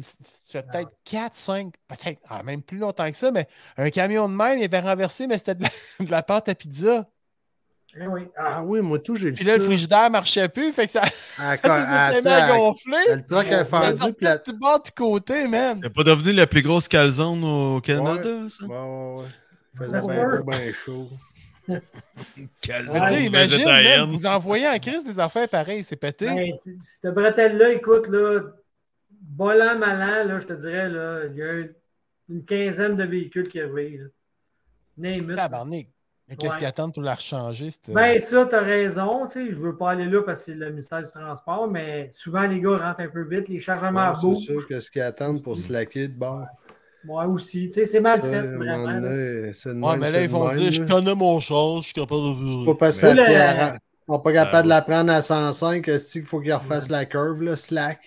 Ah. 0.53 0.61
peut-être 0.61 0.95
4, 1.03 1.33
5, 1.33 1.73
peut-être 1.87 2.21
ah, 2.29 2.43
même 2.43 2.61
plus 2.61 2.77
longtemps 2.77 3.09
que 3.09 3.17
ça, 3.17 3.31
mais 3.31 3.47
un 3.77 3.89
camion 3.89 4.29
de 4.29 4.33
même, 4.33 4.57
il 4.59 4.63
avait 4.63 4.79
renversé, 4.79 5.27
mais 5.27 5.37
c'était 5.37 5.55
de 5.55 5.63
la, 5.63 5.69
de 6.05 6.11
la 6.11 6.23
pâte 6.23 6.47
à 6.47 6.55
pizza. 6.55 7.09
Eh 7.99 8.07
oui. 8.07 8.21
Ah 8.35 8.55
Ah, 8.57 8.63
oui, 8.63 8.81
moi 8.81 8.97
tout, 8.99 9.15
j'ai 9.15 9.29
vu 9.29 9.35
Puis 9.35 9.45
ça. 9.45 9.51
là, 9.51 9.57
le 9.57 9.63
frigidaire 9.65 10.09
marchait 10.09 10.49
plus, 10.49 10.71
fait 10.73 10.85
que 10.87 10.91
ça, 10.93 11.03
À, 11.37 11.57
ça 11.63 12.07
à, 12.07 12.19
s'est 12.19 12.27
à 12.27 12.45
à- 12.45 12.57
gonfler. 12.57 12.97
le 13.15 13.21
truc 13.21 13.47
a 13.51 13.57
Ça 13.59 13.65
fendu, 13.65 13.97
sortait 13.97 14.13
puis 14.13 14.25
la... 14.25 14.37
du 14.39 14.53
bord 14.53 14.81
du 14.81 14.91
côté, 14.91 15.47
man. 15.47 15.79
C'est 15.83 15.93
pas 15.93 16.03
devenu 16.03 16.33
la 16.33 16.47
plus 16.47 16.61
grosse 16.63 16.87
calzone 16.87 17.43
au 17.43 17.81
Canada, 17.81 18.29
ça? 18.49 18.65
Ouais, 18.65 18.75
ouais, 18.75 19.21
ouais. 19.21 19.27
Faisait 19.77 19.99
Ouais. 20.01 20.15
bien 20.15 20.37
beau, 20.39 20.43
bien 20.43 20.73
chaud. 20.73 21.09
Calzone 22.61 23.07
sais, 23.07 23.23
imagine, 23.25 23.51
végétarienne. 23.57 24.09
vous 24.09 24.25
envoyez 24.25 24.67
en 24.67 24.77
crise 24.79 25.03
des 25.03 25.19
affaires 25.19 25.47
pareilles, 25.47 25.83
c'est 25.83 25.95
pété. 25.95 26.25
ben, 26.27 26.51
tu- 26.61 26.77
cette 26.81 27.13
bretelle-là, 27.13 27.71
écoute, 27.73 28.07
là, 28.07 28.41
bon 29.21 29.49
an, 29.61 29.77
mal 29.77 30.01
an, 30.01 30.27
là, 30.27 30.39
je 30.39 30.45
te 30.45 30.53
dirais, 30.53 30.89
là, 30.89 31.21
il 31.29 31.35
y 31.37 31.41
a 31.43 31.63
une 32.29 32.43
quinzaine 32.45 32.95
de 32.95 33.03
véhicules 33.03 33.47
qui 33.47 33.61
arrivent. 33.61 34.01
là. 34.03 35.09
Name 35.09 35.29
it. 35.31 35.35
Tabarnak. 35.37 35.87
Mais 36.33 36.37
qu'est-ce 36.37 36.53
Ouais. 36.53 36.57
qu'ils 36.59 36.67
attendent 36.67 36.93
pour 36.93 37.03
la 37.03 37.15
rechanger? 37.15 37.71
cette- 37.71 37.93
Ben, 37.93 38.19
ça, 38.19 38.45
tu 38.45 38.55
as 38.55 38.59
raison. 38.61 39.25
Tu 39.27 39.45
sais, 39.47 39.51
je 39.51 39.55
veux 39.55 39.75
pas 39.75 39.91
aller 39.91 40.05
là 40.05 40.21
parce 40.23 40.43
que 40.43 40.51
c'est 40.51 40.57
le 40.57 40.71
mystère 40.71 41.01
du 41.01 41.09
transport, 41.09 41.67
mais 41.67 42.09
souvent, 42.11 42.41
les 42.43 42.59
gars 42.59 42.77
rentrent 42.77 43.01
un 43.01 43.07
peu 43.07 43.23
vite. 43.23 43.47
Les 43.49 43.59
chargements 43.59 44.11
Ouais, 44.11 44.21
beaux. 44.21 44.33
c'est 44.33 44.41
sûr 44.53 44.67
qu'est-ce 44.67 44.91
qu'ils 44.91 45.01
attendent 45.01 45.41
pour 45.43 45.57
slacker 45.57 46.07
de 46.07 46.13
bord. 46.13 46.45
Moi 47.05 47.25
aussi. 47.27 47.67
Tu 47.67 47.73
sais, 47.73 47.85
c'est 47.85 47.99
mal 47.99 48.21
fait, 48.21 48.33
à 48.37 48.41
vraiment. 48.47 48.93
donné, 49.01 49.51
Ouais, 49.51 49.97
mais 49.97 50.11
là, 50.11 50.21
ils 50.21 50.29
vont 50.29 50.47
même, 50.47 50.57
dire 50.57 50.71
Je 50.71 50.83
connais 50.83 51.15
mon 51.15 51.39
char, 51.41 51.77
je 51.77 51.83
suis 51.85 51.93
capable 51.93 52.21
de. 52.21 52.65
Pas 52.65 52.75
parce 52.75 53.01
que 53.01 53.07
ça 53.23 53.69
à 53.71 53.77
On 54.07 54.17
n'est 54.17 54.23
pas 54.23 54.33
capable 54.33 54.53
Ben 54.53 54.63
de 54.63 54.69
la 54.69 54.81
prendre 54.81 55.11
à 55.11 55.21
105, 55.21 55.87
est-ce 55.87 56.11
qu'il 56.13 56.23
faut 56.25 56.39
qu'il 56.41 56.53
refasse 56.53 56.89
la 56.89 57.05
curve, 57.05 57.41
là, 57.41 57.55
slack? 57.55 57.99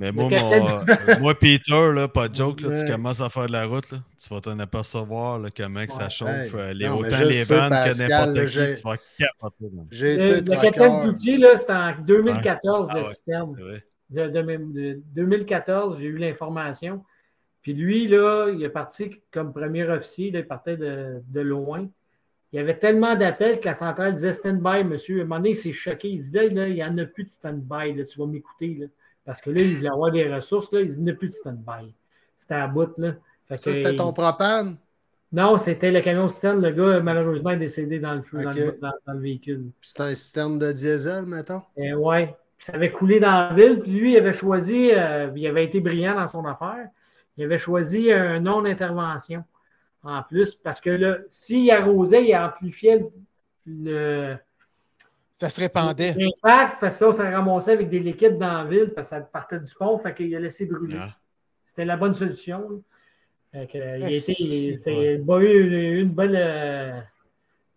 Mais 0.00 0.12
moi, 0.12 0.30
mon, 0.30 0.78
euh, 0.78 0.80
moi, 1.20 1.34
Peter, 1.38 1.92
là, 1.94 2.08
pas 2.08 2.28
de 2.28 2.34
joke, 2.34 2.62
là, 2.62 2.70
Ouais. 2.70 2.84
tu 2.86 2.90
commences 2.90 3.20
à 3.20 3.28
faire 3.28 3.46
de 3.48 3.52
la 3.52 3.66
route, 3.66 3.92
là, 3.92 3.98
tu 4.18 4.32
vas 4.32 4.40
t'en 4.40 4.58
apercevoir 4.58 5.38
là, 5.38 5.50
comment 5.54 5.84
que 5.84 5.92
ça 5.92 6.08
chauffe. 6.08 6.54
Euh, 6.54 6.72
les, 6.72 6.86
non, 6.88 6.96
autant 7.00 7.20
les 7.20 7.44
vannes 7.44 7.68
que 7.70 7.98
n'importe 7.98 8.46
qui, 8.46 8.76
tu 8.76 8.82
vas 8.82 8.96
capoter. 9.18 9.70
Le, 9.92 10.40
capitaine 10.40 11.38
là, 11.38 11.56
c'était 11.58 11.72
en 11.72 11.92
2014, 12.00 12.88
Ah 12.90 12.98
le 12.98 13.04
système. 13.04 13.54
De, 14.08 14.26
de 14.28 14.40
même- 14.40 14.72
de 14.72 15.00
2014, 15.14 15.98
j'ai 16.00 16.06
eu 16.06 16.16
l'information. 16.16 17.04
Puis 17.60 17.74
lui, 17.74 18.08
là, 18.08 18.48
il 18.48 18.62
est 18.62 18.70
parti 18.70 19.20
comme 19.30 19.52
premier 19.52 19.86
officier, 19.86 20.30
là, 20.30 20.38
il 20.38 20.46
partait 20.46 20.78
de, 20.78 21.20
de 21.28 21.40
loin. 21.42 21.86
Il 22.52 22.56
y 22.56 22.58
avait 22.58 22.78
tellement 22.78 23.16
d'appels 23.16 23.60
que 23.60 23.66
la 23.66 23.74
centrale 23.74 24.14
disait 24.14 24.32
stand-by, 24.32 24.82
monsieur. 24.82 25.18
À 25.18 25.20
un 25.20 25.24
moment 25.24 25.36
donné, 25.36 25.50
il 25.50 25.56
s'est 25.56 25.72
choqué. 25.72 26.08
Il 26.08 26.20
dit 26.22 26.32
là, 26.32 26.68
il 26.68 26.74
n'y 26.74 26.82
en 26.82 26.96
a 26.96 27.04
plus 27.04 27.24
de 27.24 27.28
stand-by, 27.28 27.92
là, 27.94 28.04
tu 28.04 28.18
vas 28.18 28.26
m'écouter. 28.26 28.88
Parce 29.24 29.40
que 29.40 29.50
là, 29.50 29.60
il 29.60 29.76
voulait 29.76 29.88
avoir 29.90 30.10
des 30.10 30.32
ressources, 30.32 30.72
là, 30.72 30.80
il 30.80 31.02
n'y 31.02 31.10
a 31.10 31.14
plus 31.14 31.28
de 31.28 31.32
stand-by. 31.32 31.94
C'était 32.36 32.54
à 32.54 32.66
bout. 32.66 32.90
Là. 32.98 33.12
Fait 33.44 33.56
Ça, 33.56 33.70
que, 33.70 33.76
c'était 33.76 33.92
il- 33.92 33.96
ton 33.96 34.12
propane? 34.12 34.76
Non, 35.32 35.58
c'était 35.58 35.92
le 35.92 36.00
camion 36.00 36.26
citerne. 36.28 36.60
Le 36.60 36.72
gars, 36.72 37.00
malheureusement, 37.00 37.50
est 37.50 37.56
décédé 37.56 38.00
dans 38.00 38.14
le 38.14 38.22
feu, 38.22 38.42
dans, 38.42 38.52
le, 38.52 38.76
dans- 38.80 38.92
dans 39.06 39.12
le 39.12 39.20
véhicule. 39.20 39.66
C'était 39.80 40.02
un 40.02 40.14
système 40.14 40.58
de 40.58 40.72
diesel, 40.72 41.26
mettons? 41.26 41.62
Ouais. 41.76 42.34
Puis 42.56 42.64
ça 42.66 42.72
avait 42.74 42.90
coulé 42.90 43.20
dans 43.20 43.48
la 43.48 43.54
ville. 43.54 43.80
Puis 43.80 43.92
lui, 43.92 44.12
il 44.14 44.16
avait 44.16 44.32
choisi, 44.32 44.90
euh, 44.92 45.30
il 45.36 45.46
avait 45.46 45.64
été 45.64 45.80
brillant 45.80 46.16
dans 46.16 46.26
son 46.26 46.44
affaire. 46.46 46.88
Il 47.36 47.44
avait 47.44 47.58
choisi 47.58 48.10
un 48.12 48.40
non-intervention 48.40 49.44
en 50.02 50.22
plus, 50.22 50.54
parce 50.56 50.80
que 50.80 50.90
là, 50.90 51.18
s'il 51.28 51.70
arrosait, 51.70 52.26
il 52.26 52.34
amplifiait 52.34 53.06
le- 53.66 54.36
Ça 55.40 55.48
se 55.48 55.60
répandait. 55.60 56.12
l'impact, 56.12 56.80
parce 56.80 56.98
que 56.98 57.04
là, 57.04 57.10
on 57.10 57.14
s'est 57.14 57.34
ramassé 57.34 57.70
avec 57.70 57.88
des 57.88 58.00
liquides 58.00 58.36
dans 58.36 58.62
la 58.62 58.64
ville, 58.64 58.92
parce 58.94 59.08
que 59.10 59.16
ça 59.16 59.20
partait 59.22 59.58
du 59.58 59.74
pont, 59.74 59.96
fait 59.98 60.14
qu'il 60.14 60.34
a 60.36 60.38
laissé 60.40 60.66
brûler. 60.66 60.96
Ah. 61.00 61.16
C'était 61.64 61.86
la 61.86 61.96
bonne 61.96 62.12
solution. 62.14 62.68
là. 62.68 62.76
Fait 63.52 63.66
que, 63.66 63.78
euh, 63.78 63.96
il 63.98 64.04
a 64.04 64.10
Eh, 64.10 64.16
été, 64.18 64.34
il- 64.38 64.80
il 64.86 65.30
a 65.30 65.38
eu 65.38 65.66
une, 65.96 66.00
une 66.02 66.10
bonne, 66.10 66.34
euh, 66.36 67.00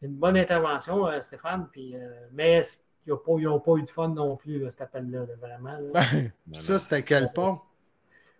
une 0.01 0.11
bonne 0.15 0.35
intervention, 0.37 1.07
euh, 1.07 1.21
Stéphane. 1.21 1.67
Puis, 1.71 1.95
euh, 1.95 2.09
mais 2.33 2.61
ils 3.07 3.11
n'ont 3.11 3.59
pas, 3.59 3.73
eu 3.77 3.81
de 3.81 3.89
fun 3.89 4.09
non 4.09 4.35
plus, 4.35 4.59
là, 4.59 4.69
cet 4.69 4.81
appel-là, 4.81 5.19
là, 5.19 5.33
vraiment. 5.39 5.77
là. 5.93 6.01
Ben, 6.45 6.59
ça, 6.59 6.77
c'était 6.79 7.01
quel 7.03 7.31
pont? 7.33 7.59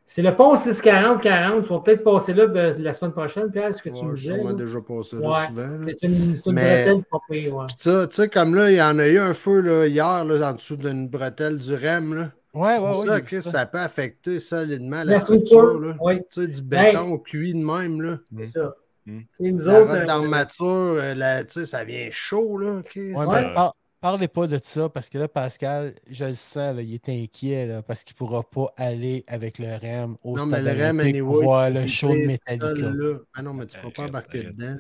C'est 0.06 0.22
le 0.22 0.36
pont 0.36 0.54
640-40. 0.56 1.60
Ils 1.60 1.62
vont 1.68 1.80
peut-être 1.80 2.04
passer 2.04 2.34
là 2.34 2.48
ben, 2.48 2.76
la 2.82 2.92
semaine 2.94 3.14
prochaine, 3.14 3.50
Pierre, 3.52 3.68
est-ce 3.68 3.82
que 3.82 3.90
tu 3.90 4.04
me 4.06 4.14
disais? 4.16 4.36
sûrement 4.36 4.50
là? 4.50 4.54
déjà 4.56 4.80
passé 4.82 5.16
là 5.18 5.30
Ouais. 5.30 5.48
souvent. 5.48 5.80
C'est 5.88 6.08
une, 6.08 6.14
une 6.46 6.54
Mais- 6.54 6.86
bretelle 6.86 7.04
pire, 7.32 7.56
ouais. 7.56 7.66
Tu 7.80 7.90
sais, 8.12 8.28
comme 8.30 8.54
là, 8.56 8.70
il 8.70 8.76
y 8.78 8.82
en 8.82 9.00
a 9.00 9.08
eu 9.08 9.18
un 9.18 9.34
feu 9.34 9.62
là, 9.62 9.88
hier 9.88 10.26
là, 10.26 10.50
en 10.50 10.54
dessous 10.54 10.76
d'une 10.76 11.08
bretelle 11.08 11.58
du 11.58 11.74
REM. 11.74 12.14
Là. 12.14 12.32
Ouais, 12.54 12.78
ouais, 12.78 12.88
ouais. 12.90 12.94
ça, 13.10 13.22
que 13.22 13.42
ça. 13.42 13.50
ça 13.50 13.66
peut 13.66 13.80
affecter 13.80 14.40
solidement 14.40 14.98
la, 14.98 15.06
La 15.06 15.20
structure. 15.20 15.60
structure, 15.62 15.80
là. 15.80 15.96
oui, 16.02 16.20
Tu 16.30 16.42
sais, 16.42 16.48
du 16.48 16.62
béton 16.62 17.18
cuit 17.20 17.54
de 17.54 17.66
même. 17.66 18.02
Là. 18.02 18.18
c'est 18.40 18.46
ça. 18.46 18.76
Mm. 19.06 19.18
Sais, 19.38 19.52
nous 19.52 19.64
La 19.66 19.82
autres, 19.82 19.98
euh, 19.98 20.06
d'armature, 20.06 20.66
euh, 20.68 21.14
la- 21.16 21.44
tu 21.46 21.62
sais, 21.62 21.66
ça 21.66 21.84
vient 21.84 22.08
chaud. 22.12 22.58
Là. 22.58 22.80
ok, 22.80 22.92
Ouais, 22.96 23.14
par- 23.56 23.74
parlez 24.04 24.28
pas 24.28 24.48
de 24.48 24.60
ça 24.62 24.90
parce 24.90 25.10
que 25.10 25.18
là, 25.18 25.28
Pascal, 25.28 25.96
je 26.10 26.26
le 26.26 26.36
sens, 26.36 26.76
là, 26.76 26.82
il 26.82 26.94
est 26.94 27.10
inquiet 27.10 27.66
là, 27.68 27.82
parce 27.82 28.04
qu'il 28.04 28.16
pourra 28.16 28.44
pas 28.44 28.68
aller 28.78 29.24
avec 29.28 29.58
le 29.60 29.68
REM 29.76 30.18
au 30.24 30.38
Non, 30.38 30.46
mais 30.46 30.60
stade 30.62 30.78
le 30.78 30.84
REM, 30.84 31.00
anyway, 31.00 31.22
voir 31.22 31.70
le 31.70 31.88
show 31.88 32.10
de 32.10 32.28
Metallica. 32.28 32.92
Ah 33.34 33.42
non, 33.42 33.54
mais 33.54 33.66
tu 33.66 33.78
peux 33.78 33.84
Arrête, 33.84 33.96
pas 33.96 34.04
embarquer 34.04 34.44
dedans. 34.44 34.78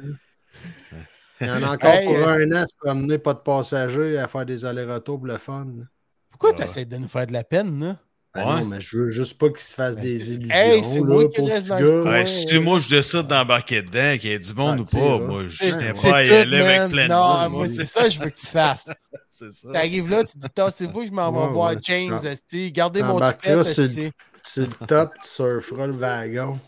Il 1.41 1.47
y 1.47 1.49
en 1.49 1.63
a 1.63 1.73
encore 1.73 1.89
Hey, 1.93 2.05
pour 2.05 2.15
euh, 2.17 2.37
un 2.37 2.51
an 2.51 2.55
à 2.61 2.65
se 2.65 2.75
promener, 2.77 3.17
pas 3.17 3.33
de 3.33 3.39
passagers, 3.39 4.17
à 4.19 4.27
faire 4.27 4.45
des 4.45 4.65
allers-retours 4.65 5.17
pour 5.17 5.27
le 5.27 5.37
fun. 5.37 5.65
là. 5.77 5.83
Pourquoi 6.29 6.51
Ouais. 6.51 6.57
tu 6.57 6.63
essaies 6.63 6.85
de 6.85 6.97
nous 6.97 7.07
faire 7.07 7.25
de 7.27 7.33
la 7.33 7.43
peine, 7.43 7.79
là? 7.83 7.99
Ah 8.35 8.55
Ouais. 8.55 8.59
non, 8.61 8.65
mais 8.65 8.81
je 8.81 8.97
veux 8.97 9.09
juste 9.11 9.37
pas 9.37 9.49
qu'il 9.49 9.59
se 9.59 9.75
fasse 9.75 9.95
Ben, 9.97 10.01
des 10.01 10.17
c'est- 10.19 10.31
illusions. 10.33 10.55
Hey, 10.55 10.83
c'est 10.83 10.99
là, 11.01 11.05
moi 11.05 11.23
qui 11.29 11.41
petit 11.43 11.69
dans 11.69 11.75
gars. 11.77 11.79
le. 11.81 12.03
Ouais, 12.03 12.25
si 12.25 12.59
moi 12.59 12.79
je 12.79 12.89
décide 12.89 13.27
d'embarquer 13.27 13.83
dedans, 13.83 14.17
qu'il 14.19 14.31
y 14.31 14.33
ait 14.33 14.39
du 14.39 14.53
monde 14.55 14.77
Ah, 14.79 14.81
ou 14.81 14.85
pas, 14.85 15.19
là. 15.19 15.27
moi 15.27 15.43
je 15.47 15.57
C'est 15.57 15.93
c'est 15.93 16.09
pas 16.09 16.15
à 16.17 16.23
y 16.23 16.27
tout, 16.29 16.33
aller 16.33 16.57
avec 16.65 16.91
plein 16.91 17.03
de 17.05 17.09
Non, 17.11 17.17
monde. 17.27 17.37
moi, 17.37 17.49
moi. 17.59 17.67
c'est 17.67 17.85
ça 17.85 18.03
que 18.05 18.09
je 18.09 18.19
veux 18.19 18.29
que 18.29 18.35
tu 18.39 18.47
fasses. 18.47 18.89
C'est 19.35 19.51
ça. 19.51 19.71
T'arrives 19.73 20.09
là, 20.11 20.23
tu 20.23 20.37
dis, 20.37 20.47
tassez-vous, 20.53 21.05
je 21.07 21.11
m'en 21.11 21.31
vais 21.31 21.51
voir 21.53 21.73
James, 21.81 22.19
esti. 22.23 22.71
Gardez 22.71 23.01
mon 23.03 23.19
ticket, 23.19 23.63
sur 23.63 23.83
esti. 23.85 24.11
Sur 24.43 24.67
le 24.67 24.85
top, 24.87 25.11
tu 25.23 25.27
surferas 25.29 25.87
le 25.87 25.93
wagon. 25.93 26.59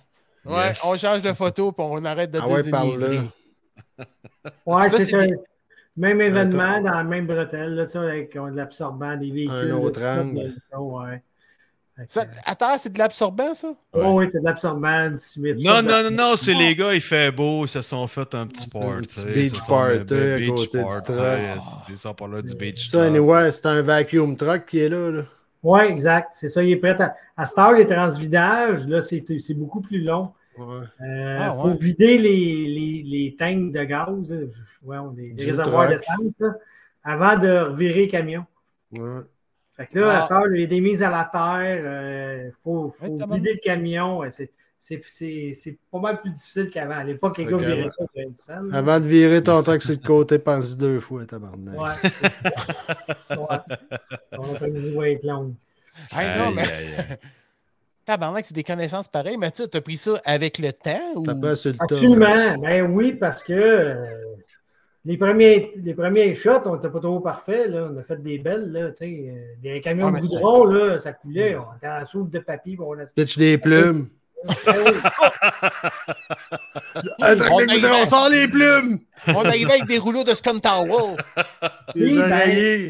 Ouais, 0.46 0.68
Yes. 0.70 0.80
on 0.84 0.98
change 0.98 1.22
de 1.22 1.34
photo 1.34 1.72
puis 1.72 1.86
on 1.88 2.04
arrête 2.06 2.32
de 2.32 2.40
Ah 2.42 2.48
ouais. 2.48 2.64
Ouais, 4.66 4.90
c'est 4.90 5.06
c'est 5.06 5.12
ça. 5.12 5.26
des- 5.26 5.36
Même 5.98 6.20
événement 6.22 6.82
dans 6.82 6.92
la 6.92 7.04
même 7.04 7.26
bretelle, 7.26 7.76
là, 7.76 7.86
tu 7.86 7.92
sais, 7.94 7.98
avec 8.00 8.34
de 8.34 8.56
l'absorbant, 8.56 9.16
des 9.16 9.32
véhicules. 9.32 9.72
Un 9.72 9.78
autre 9.78 10.04
angle. 10.04 10.54
Ouais. 10.78 11.24
Ça, 12.08 12.26
terre, 12.26 12.76
c'est 12.78 12.92
de 12.92 13.00
l'absorbant, 13.00 13.54
ça? 13.54 13.74
Oh, 13.94 14.16
oui, 14.20 14.28
t'as 14.30 14.40
de 14.40 14.44
l'absorbant, 14.46 15.10
Non, 15.64 15.82
non, 15.82 16.04
non, 16.04 16.12
non, 16.12 16.36
c'est 16.36 16.54
les 16.54 16.76
gars, 16.76 16.94
il 16.94 17.00
fait 17.02 17.32
beau, 17.32 17.66
ils 17.66 17.70
se 17.70 17.82
sont 17.82 18.06
fait 18.08 18.36
un 18.36 18.48
petit 18.48 18.68
party. 18.70 18.88
Un 18.90 19.02
petit 19.02 19.26
beach 19.26 19.66
party 19.68 20.14
à 20.14 20.38
beach 20.38 20.50
côté 20.50 20.78
du 20.80 20.84
party, 20.84 21.02
truck. 21.14 21.86
Ils 21.90 21.98
sont 21.98 22.14
pas 22.14 22.28
là 22.28 22.42
du 22.42 22.54
beach 22.56 22.90
Ça, 22.90 23.04
anyway, 23.04 23.50
c'est 23.52 23.66
un 23.68 23.82
vacuum 23.82 24.36
truck 24.36 24.66
qui 24.66 24.80
est 24.80 24.90
là. 24.90 25.10
là. 25.12 25.24
Oui, 25.64 25.80
exact. 25.88 26.32
C'est 26.34 26.50
ça, 26.50 26.62
il 26.62 26.72
est 26.72 26.76
prêt 26.78 27.02
à. 27.02 27.16
À 27.38 27.46
cette 27.46 27.58
heure, 27.58 27.74
les 27.74 27.88
transvidages, 27.88 28.86
là, 28.88 29.02
c'est 29.02 29.24
c'est 29.40 29.54
beaucoup 29.54 29.82
plus 29.82 30.02
long. 30.02 30.32
Ouais. 30.58 30.86
Il 31.00 31.38
Ah, 31.40 31.54
faut 31.54 31.74
vider 31.76 32.18
les, 32.18 32.68
les, 32.68 33.04
les 33.06 33.36
tanks 33.38 33.72
de 33.72 33.84
gaz, 33.84 34.32
ouais, 34.84 34.98
on- 34.98 35.12
les, 35.12 35.30
les 35.30 35.34
Du 35.34 35.46
réservoirs 35.46 35.88
truck. 35.88 35.98
d'essence, 35.98 36.34
là, 36.40 36.54
avant 37.04 37.38
de 37.38 37.50
revirer 37.72 38.06
le 38.06 38.12
camion. 38.12 38.46
Ouais. 38.92 39.22
Fait 39.78 39.88
que 39.88 40.00
là, 40.00 40.10
Ah. 40.12 40.18
à 40.20 40.22
cette 40.22 40.32
heure, 40.32 40.54
il 40.54 40.62
y 40.62 40.64
a 40.64 40.68
des 40.68 40.80
mises 40.82 41.04
à 41.04 41.10
la 41.10 41.30
terre, 41.32 42.46
il 42.48 42.52
faut, 42.64 42.90
faut 42.92 43.08
Ouais, 43.08 43.36
vider 43.36 43.54
le 43.54 43.60
camion. 43.64 44.22
c'est- 44.30 44.52
C'est 44.78 45.02
c'est- 45.08 45.54
c'est 45.56 45.78
pas 45.92 45.98
mal 46.00 46.22
plus 46.22 46.30
difficile 46.32 46.70
qu'avant. 46.70 46.98
À 46.98 47.04
l'époque, 47.04 47.38
les 47.40 47.46
gars 47.46 47.58
viraient 47.58 47.90
ça 47.90 48.06
sur 48.14 48.22
une 48.22 48.36
scène. 48.36 48.68
là. 48.70 48.78
Avant 48.78 49.00
de 49.00 49.06
virer 49.06 49.42
ton 49.42 49.64
sur 49.64 49.74
le 49.94 49.96
côté, 50.06 50.38
pense 50.38 50.78
deux 50.78 51.00
fois, 51.00 51.26
tabarnak. 51.26 51.80
Ouais. 51.82 52.10
ça. 53.30 53.40
ouais. 53.42 53.76
On 54.38 54.54
a 54.56 54.60
pas 54.60 54.70
dit 54.70 54.94
ouais, 54.94 55.14
être 55.14 55.24
longue. 55.24 55.54
Hey, 56.12 56.38
non, 56.38 56.52
mais 56.52 56.62
aïe, 56.62 56.88
aïe. 57.10 57.18
tabarnak, 58.06 58.46
c'est 58.46 58.54
des 58.54 58.64
connaissances 58.66 59.08
pareilles, 59.08 59.38
mais 59.40 59.50
tu 59.50 59.64
as 59.74 59.82
pris 59.82 59.98
ça 59.98 60.20
avec 60.26 60.60
le 60.60 60.72
temps 60.74 61.14
ou? 61.16 61.26
Absolument. 61.80 62.58
Ben 62.60 62.82
oui, 62.92 63.14
parce 63.14 63.42
que 63.42 63.54
euh, 63.54 64.06
les, 65.06 65.18
premiers, 65.18 65.74
les 65.78 65.94
premiers 65.94 66.34
shots, 66.34 66.62
on 66.66 66.76
n'était 66.76 66.90
pas 66.90 67.00
trop 67.00 67.20
parfaits. 67.20 67.70
Là. 67.70 67.90
On 67.92 67.98
a 67.98 68.04
fait 68.04 68.22
des 68.22 68.40
belles. 68.40 68.72
Là, 68.72 68.90
tu 68.90 68.98
sais, 68.98 69.26
euh, 69.30 69.54
des 69.62 69.82
camions 69.82 70.12
de 70.12 70.20
goudron, 70.20 70.66
là, 70.66 71.00
ça 71.00 71.14
coulait. 71.14 71.56
On 71.56 71.76
était 71.78 71.88
en 71.88 72.06
soupe 72.06 72.32
de 72.32 72.40
papier. 72.40 72.78
On 72.80 72.98
a... 72.98 73.06
Pitch 73.16 73.38
des 73.38 73.58
plumes. 73.58 74.10
Ben 74.46 74.54
oui. 74.86 74.92
Un 77.20 77.36
truc 77.36 77.52
On 77.52 78.06
sort 78.06 78.30
les 78.30 78.48
plumes! 78.48 79.00
On 79.28 79.44
arrivait 79.44 79.74
avec 79.74 79.88
des 79.88 79.98
rouleaux 79.98 80.24
de 80.24 80.34
Scum 80.34 80.62
Towel. 80.62 81.18
Les 81.96 82.08
Oui, 82.14 82.18
ben- 82.20 82.50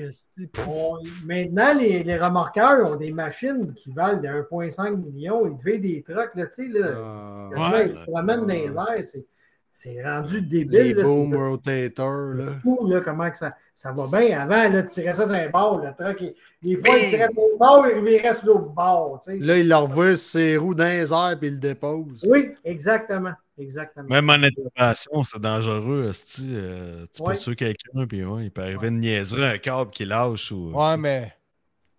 esti. 0.09 0.49
On- 0.67 0.97
maintenant, 1.25 1.73
les, 1.77 2.03
les 2.03 2.17
remorqueurs 2.17 2.91
ont 2.91 2.95
des 2.95 3.11
machines 3.11 3.73
qui 3.73 3.91
valent 3.91 4.21
de 4.21 4.27
1,5 4.27 4.95
million. 4.97 5.45
Ils 5.45 5.57
devaient 5.57 5.77
des 5.77 6.03
trucks, 6.03 6.35
là, 6.35 6.43
là. 6.43 6.87
Ah, 7.55 7.71
ouais. 7.71 7.89
ils 7.89 7.97
se 7.99 8.11
promènent 8.11 8.41
dans 8.41 8.47
les 8.47 8.65
airs. 8.65 9.03
C'est, 9.77 10.01
rendu 10.01 10.41
débile. 10.41 10.95
Les 10.95 11.03
boom 11.03 11.35
rotators, 11.35 12.33
là. 12.33 12.45
C'est 12.53 12.61
fou, 12.61 12.87
là, 12.87 13.01
comment 13.03 13.29
que 13.29 13.37
ça, 13.37 13.53
ça 13.75 13.91
va 13.91 14.07
bien. 14.07 14.39
Avant, 14.39 14.69
là, 14.73 14.83
tu 14.83 14.87
tirais 14.89 15.11
ça 15.11 15.25
sur 15.25 15.35
un 15.35 15.49
bord, 15.49 15.79
le 15.83 15.91
truck, 15.93 16.21
il- 16.21 16.33
des 16.63 16.77
fois, 16.77 16.97
il 16.97 17.09
tirait 17.09 17.27
trop 17.27 17.51
fort, 17.57 17.85
il 17.85 17.99
revirait 17.99 18.33
sur 18.35 18.47
l'autre 18.47 18.69
bord, 18.69 19.19
tu 19.21 19.31
sais. 19.33 19.37
Là, 19.37 19.57
il 19.57 19.67
le 19.67 19.75
revoit 19.75 20.15
sur 20.15 20.29
ses 20.39 20.55
roues 20.55 20.75
dans 20.75 20.85
les 20.85 21.11
airs 21.11 21.35
puis 21.37 21.49
il 21.49 21.55
le 21.55 21.59
dépose. 21.59 22.25
Oui, 22.25 22.51
exactement. 22.63 23.33
Exactement. 23.57 24.07
Même 24.09 24.29
en 24.29 24.33
intervention, 24.43 25.23
c'est 25.23 25.41
dangereux. 25.41 26.07
esti, 26.09 26.53
euh, 26.55 27.05
tu 27.13 27.21
Ouais. 27.21 27.33
peux 27.33 27.39
tuer 27.39 27.55
quelqu'un, 27.55 28.07
puis 28.07 28.23
ouais, 28.23 28.45
il 28.45 28.51
peut 28.51 28.61
arriver 28.61 28.87
une 28.87 28.99
niaiserie, 29.01 29.43
un 29.43 29.57
câble 29.57 29.91
qui 29.91 30.05
lâche. 30.05 30.51
Ou, 30.53 30.71
Ouais, 30.73 30.95
mais. 30.97 31.33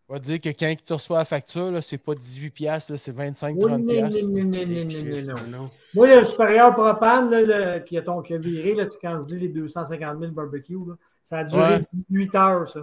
On 0.09 0.15
va 0.15 0.19
dire 0.21 0.41
que 0.41 0.51
quand 0.51 0.73
tu 0.85 0.93
reçois 0.93 1.19
la 1.19 1.25
facture, 1.25 1.71
là, 1.73 1.83
c'est 1.83 1.99
pas 1.99 2.15
18$, 2.15 2.51
piastres, 2.51 2.93
là, 2.93 2.99
c'est 2.99 3.11
25$, 3.13 3.55
Oui, 3.55 3.65
30$. 3.65 3.79
non, 3.79 3.87
piastres. 3.87 4.29
non, 4.29 4.45
non, 4.45 4.67
non, 4.67 5.35
non, 5.51 5.59
non. 5.63 5.71
Moi, 5.95 6.17
le 6.21 6.25
supérieur 6.25 6.75
propane 6.75 7.29
là, 7.31 7.43
le- 7.43 7.81
qui, 7.85 7.99
a 7.99 8.03
ton- 8.03 8.23
qui 8.23 8.35
a 8.35 8.39
viré, 8.39 8.75
là, 8.75 8.87
quand 9.03 9.25
je 9.29 9.35
dis 9.35 9.41
les 9.43 9.49
250 9.49 10.21
000 10.21 10.31
barbecues, 10.33 10.75
là, 10.87 10.95
ça 11.25 11.39
a 11.39 11.45
duré 11.45 11.61
Ouais. 11.75 11.81
18 11.93 12.35
heures, 12.37 12.69
ça. 12.69 12.81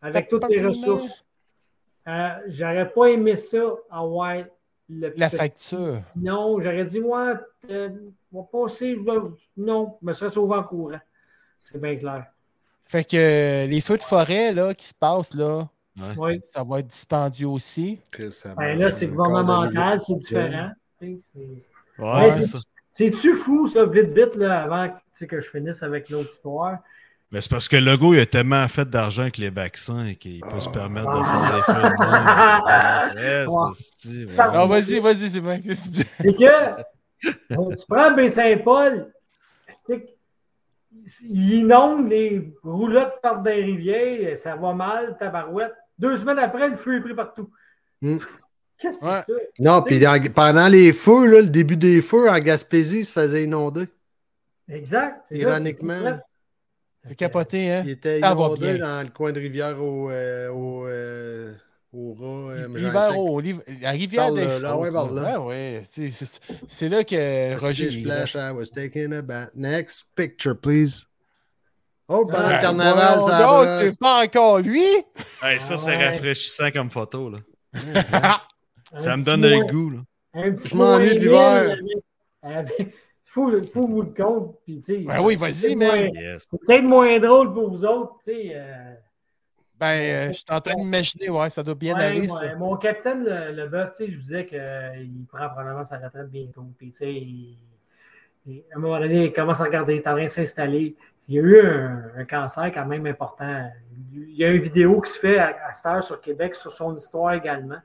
Avec 0.00 0.28
toutes 0.28 0.48
les 0.48 0.64
ressources. 0.64 1.24
Euh, 2.06 2.28
j'aurais 2.46 2.90
pas 2.90 3.06
aimé 3.10 3.34
ça, 3.36 3.58
avoir 3.90 4.36
le 4.88 5.12
La 5.16 5.28
facture. 5.28 6.00
Non, 6.16 6.58
j'aurais 6.62 6.86
dit, 6.86 7.00
moi, 7.00 7.38
euh, 7.68 7.90
on 8.32 8.40
va 8.40 8.46
passer. 8.50 8.96
là, 9.04 9.20
non, 9.58 9.98
je 10.00 10.06
me 10.06 10.12
serais 10.14 10.30
sauvé 10.30 10.56
en 10.56 10.62
courant. 10.62 10.98
C'est 11.62 11.78
bien 11.78 11.96
clair. 11.96 12.24
Fait 12.86 13.04
que 13.04 13.16
euh, 13.18 13.66
les 13.66 13.82
feux 13.82 13.98
de 13.98 14.02
forêt 14.02 14.54
là, 14.54 14.72
qui 14.72 14.86
se 14.86 14.94
passent, 14.94 15.34
là, 15.34 15.68
Oui. 16.18 16.40
ça 16.52 16.62
va 16.64 16.80
être 16.80 16.86
dispendieux 16.86 17.48
aussi. 17.48 18.00
Que 18.10 18.30
ça 18.30 18.54
Ben 18.56 18.78
là, 18.78 18.90
c'est 18.92 19.06
gouvernemental, 19.06 19.98
c'est 20.00 20.14
différent. 20.16 20.70
Ouais, 21.00 21.18
Ouais. 21.98 22.30
C'est-tu 22.90 23.34
fou, 23.34 23.66
ça, 23.68 23.84
vite, 23.84 24.08
vite, 24.10 24.34
là, 24.36 24.62
avant 24.62 24.88
tu 24.88 24.94
sais, 25.14 25.26
que 25.26 25.40
je 25.40 25.48
finisse 25.48 25.82
avec 25.82 26.08
l'autre 26.10 26.30
histoire? 26.30 26.78
Mais 27.30 27.40
c'est 27.42 27.50
parce 27.50 27.68
que 27.68 27.76
le 27.76 27.96
gars, 27.96 28.08
il 28.12 28.20
a 28.20 28.26
tellement 28.26 28.66
fait 28.68 28.88
d'argent 28.88 29.22
avec 29.22 29.36
les 29.36 29.50
vaccins 29.50 30.14
qu'il 30.14 30.40
peut 30.40 30.60
se 30.60 30.68
permettre 30.70 31.10
de 31.10 31.24
faire 31.24 31.88
des. 31.90 31.96
Ah. 32.00 33.10
Ouais, 33.14 33.46
Ouais. 33.46 33.70
c'est- 33.74 34.26
c'est- 34.26 34.38
Ah, 34.40 34.50
Non, 34.54 34.66
vas-y, 34.66 34.98
vas-y, 35.00 35.28
c'est 35.28 35.40
bien. 35.40 35.60
Qu'est-ce 35.60 35.90
que 35.90 35.96
tu 35.96 36.02
dis? 36.02 36.08
C'est 36.20 36.34
que 36.34 36.44
euh, 37.54 37.74
tu 37.76 37.84
prends 37.88 38.12
Baie-Saint-Paul, 38.12 39.12
il 41.30 41.52
inonde, 41.54 42.08
les 42.08 42.52
roulottes 42.62 43.20
partent 43.22 43.42
des 43.42 43.52
rivières, 43.62 44.36
ça 44.36 44.56
va 44.56 44.72
mal, 44.74 45.16
tabarouette. 45.18 45.74
Deux 45.98 46.16
semaines 46.16 46.38
après, 46.38 46.68
le 46.68 46.76
feu 46.76 46.96
est 46.96 47.00
pris 47.00 47.14
partout. 47.14 47.50
Hmm. 48.00 48.18
Qu'est-ce 48.78 49.00
que 49.00 49.04
Ouais. 49.06 49.20
c'est 49.26 49.32
ça? 49.32 49.38
Non, 49.60 49.82
puis 49.82 50.06
en- 50.06 50.20
pendant 50.32 50.68
les 50.68 50.92
feux, 50.92 51.26
là, 51.26 51.40
le 51.42 51.48
début 51.48 51.76
des 51.76 52.00
feux, 52.00 52.30
en 52.30 52.38
Gaspésie, 52.38 53.00
il 53.00 53.04
se 53.04 53.12
faisait 53.12 53.42
inonder. 53.44 53.86
Exact. 54.68 55.24
Ironiquement. 55.30 56.20
c'est 57.04 57.14
capoté, 57.16 57.70
hein? 57.72 57.82
Il 57.84 57.90
était 57.90 58.20
Ça 58.20 58.32
inondé 58.32 58.74
bien. 58.76 58.78
dans 58.86 59.02
le 59.02 59.08
coin 59.08 59.32
de 59.32 59.40
rivière 59.40 59.82
au, 59.82 60.10
euh, 60.10 60.48
au, 60.50 60.86
euh, 60.86 61.54
euh, 61.94 62.68
L'hiver 62.76 63.18
au 63.18 63.40
la 63.80 63.90
rivière 63.92 64.32
des 64.32 64.44
là, 64.60 64.76
ouais, 64.78 64.90
là. 64.90 65.80
C'est- 66.68 66.88
là 66.88 67.02
que 67.02 67.58
Roger. 67.60 67.90
Splash. 67.90 68.34
I 68.34 68.50
was 68.52 68.66
taking 68.66 69.12
a 69.14 69.22
bath. 69.22 69.50
Next 69.54 70.04
picture, 70.14 70.54
please. 70.54 71.06
Oh, 72.08 72.24
pendant 72.30 72.48
Ouais, 72.48 72.54
le 72.56 72.60
carnaval, 72.62 73.22
ça 73.22 73.46
brosse. 73.46 73.90
c'est 73.92 74.00
pas 74.00 74.24
encore 74.24 74.58
lui? 74.60 74.82
Hey, 75.42 75.60
ça, 75.60 75.76
c'est 75.76 75.96
Ouais. 75.96 76.08
rafraîchissant 76.10 76.70
comme 76.70 76.90
photo. 76.90 77.30
Là. 77.30 77.38
Ça 78.96 79.16
me 79.16 79.22
donne 79.24 79.42
le 79.46 79.64
goût. 79.70 79.90
Là. 79.90 79.98
Un 80.34 80.52
petit 80.52 80.68
Je 80.70 80.74
m'ennuie 80.74 81.14
de 81.14 81.20
l'hiver. 81.20 81.76
Faut, 83.24 83.62
faut 83.66 83.86
vous 83.86 84.02
le 84.02 84.14
compte. 84.14 84.56
Puis, 84.64 84.80
tu 84.80 84.94
sais, 84.94 84.98
Ben 85.00 85.20
oui, 85.20 85.36
vas-y, 85.36 85.76
man. 85.76 86.08
Yes. 86.14 86.46
C'est 86.50 86.58
peut-être 86.60 86.82
moins 86.84 87.18
drôle 87.20 87.52
pour 87.52 87.70
vous 87.70 87.84
autres, 87.84 88.14
tu 88.24 88.32
sais. 88.32 88.52
euh, 88.54 88.94
Ben, 89.78 89.86
euh, 89.86 90.28
je 90.28 90.32
suis 90.32 90.44
en 90.50 90.60
train 90.60 90.74
d'imaginer, 90.74 91.28
ouais, 91.28 91.50
ça 91.50 91.62
doit 91.62 91.74
bien 91.74 91.94
Ouais, 91.94 92.02
aller, 92.04 92.20
ouais. 92.22 92.26
ça. 92.28 92.54
Mon 92.56 92.76
capitaine 92.76 93.22
Le- 93.24 93.52
Leboeuf, 93.52 93.90
tu 93.90 93.96
sais, 93.98 94.06
je 94.10 94.16
vous 94.16 94.22
disais 94.22 94.46
qu'il 94.46 95.24
prend 95.30 95.46
probablement 95.50 95.84
sa 95.84 95.98
retraite 95.98 96.30
bientôt. 96.30 96.64
Puis, 96.78 96.90
tu 96.90 96.96
sais, 96.96 98.62
à 98.72 98.76
un 98.78 98.80
moment 98.80 98.98
donné, 98.98 99.26
il 99.26 99.32
commence 99.32 99.60
à 99.60 99.64
regarder, 99.64 99.96
il 99.96 99.98
est 99.98 100.08
en 100.08 100.12
train 100.14 100.24
de 100.24 100.28
s'installer. 100.30 100.96
Il 101.28 101.34
y 101.34 101.38
a 101.38 101.42
eu 101.42 101.60
un, 101.60 102.02
un 102.16 102.24
cancer 102.24 102.72
quand 102.72 102.86
même 102.86 103.06
important. 103.06 103.70
Il 104.12 104.34
y 104.34 104.44
a 104.44 104.50
une 104.50 104.62
vidéo 104.62 105.00
qui 105.00 105.12
se 105.12 105.18
fait 105.18 105.38
à, 105.38 105.56
à 105.66 105.72
cette 105.72 105.86
heure 105.86 106.02
sur 106.02 106.20
Québec 106.20 106.54
sur 106.54 106.72
son 106.72 106.96
histoire 106.96 107.34
également. 107.34 107.78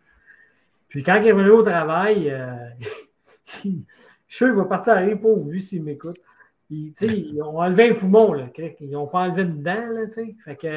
Puis 0.94 1.02
quand 1.02 1.16
il 1.16 1.28
est 1.28 1.32
revenu 1.32 1.50
au 1.50 1.64
travail, 1.64 2.30
euh, 2.30 2.54
je 3.48 3.60
suis 3.60 3.86
sûr 4.28 4.48
qu'il 4.48 4.56
va 4.56 4.66
partir 4.66 4.94
à 4.94 4.98
rire 4.98 5.20
pour 5.20 5.38
lui 5.38 5.60
s'il 5.60 5.82
m'écoute. 5.82 6.18
Ils, 6.70 7.42
ont 7.42 7.60
enlevé 7.60 7.90
un 7.90 7.96
poumon, 7.96 8.34
là. 8.34 8.46
Ils 8.80 8.92
n'ont 8.92 9.08
pas 9.08 9.22
enlevé 9.22 9.42
une 9.42 9.64
dent, 9.64 9.88
là, 9.88 10.06
tu 10.06 10.12
sais. 10.12 10.36
Fait 10.46 10.56
que, 10.56 10.68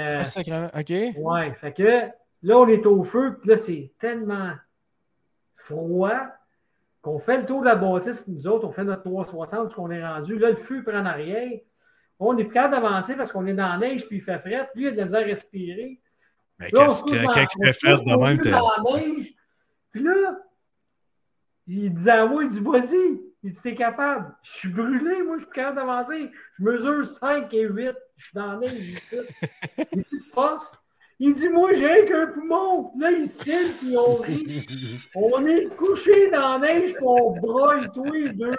Ah, 0.51 0.71
OK. 0.79 0.91
Ouais, 1.19 1.53
fait 1.53 1.73
que 1.73 2.01
là, 2.43 2.59
on 2.59 2.67
est 2.67 2.87
au 2.87 3.03
feu, 3.03 3.37
puis 3.39 3.51
là, 3.51 3.59
c'est 3.59 3.93
tellement 3.99 4.53
froid 5.55 6.19
qu'on 7.03 7.19
fait 7.19 7.37
le 7.37 7.45
tour 7.45 7.61
de 7.61 7.67
la 7.67 7.77
bâtisse, 7.77 8.27
nous 8.27 8.47
autres, 8.47 8.67
on 8.67 8.73
fait 8.73 8.85
notre 8.85 9.03
360, 9.03 9.75
qu'on 9.75 9.91
est 9.91 10.03
rendu. 10.03 10.39
Là, 10.39 10.49
le 10.49 10.57
feu 10.57 10.83
prend 10.83 10.99
en 10.99 11.07
arrière. 11.07 11.61
On 12.19 12.35
n'est 12.35 12.45
plus 12.45 12.55
capable 12.55 12.75
d'avancer 12.75 13.15
parce 13.15 13.31
qu'on 13.31 13.47
est 13.47 13.55
dans 13.55 13.69
la 13.69 13.79
neige, 13.79 14.07
puis 14.07 14.17
il 14.17 14.23
fait 14.23 14.39
fret. 14.39 14.71
Lui, 14.75 14.85
il 14.85 14.89
a 14.89 14.91
de 14.93 14.97
la 14.97 15.05
misère 15.05 15.21
à 15.21 15.25
respirer. 15.25 16.01
Mais 16.59 16.71
qu'est-ce 16.71 17.03
que 17.03 17.15
fait 17.15 17.73
faire 17.75 18.03
de 18.03 18.17
même, 18.17 18.39
dans 18.39 18.71
la 18.77 18.99
neige. 19.01 19.35
Puis 19.93 20.03
là, 20.03 20.39
il 21.67 21.93
disait 21.93 22.11
à 22.13 22.27
moi, 22.27 22.45
il 22.45 22.49
dit, 22.49 22.61
vas-y. 22.61 23.21
Il 23.43 23.53
dit, 23.53 23.61
t'es 23.61 23.75
capable. 23.75 24.35
Je 24.43 24.51
suis 24.51 24.69
brûlé, 24.71 25.23
moi, 25.23 25.37
je 25.37 25.43
suis 25.43 25.51
plus 25.51 25.55
capable 25.55 25.77
d'avancer. 25.77 26.31
Je 26.59 26.63
mesure 26.65 27.05
5 27.05 27.53
et 27.53 27.63
8. 27.63 27.93
Je 28.17 28.25
suis 28.25 28.35
dans 28.35 28.53
la 28.53 28.59
neige. 28.59 29.03
J'ai 29.11 30.03
plus 30.03 30.19
de 30.19 30.25
force. 30.33 30.77
Il 31.19 31.33
dit, 31.33 31.49
moi, 31.49 31.73
j'ai 31.73 31.87
rien 31.87 32.05
qu'un 32.05 32.27
poumon. 32.27 32.93
Là, 32.99 33.11
il 33.11 33.27
cille, 33.27 33.73
puis 33.81 33.97
on 33.97 34.17
rit. 34.17 34.67
On 35.15 35.47
est 35.47 35.65
couché 35.75 36.29
dans 36.31 36.59
la 36.59 36.69
neige, 36.69 36.93
puis 36.93 37.05
on 37.07 37.31
broille, 37.41 37.89
tous 37.95 38.05
les 38.13 38.29
deux. 38.35 38.51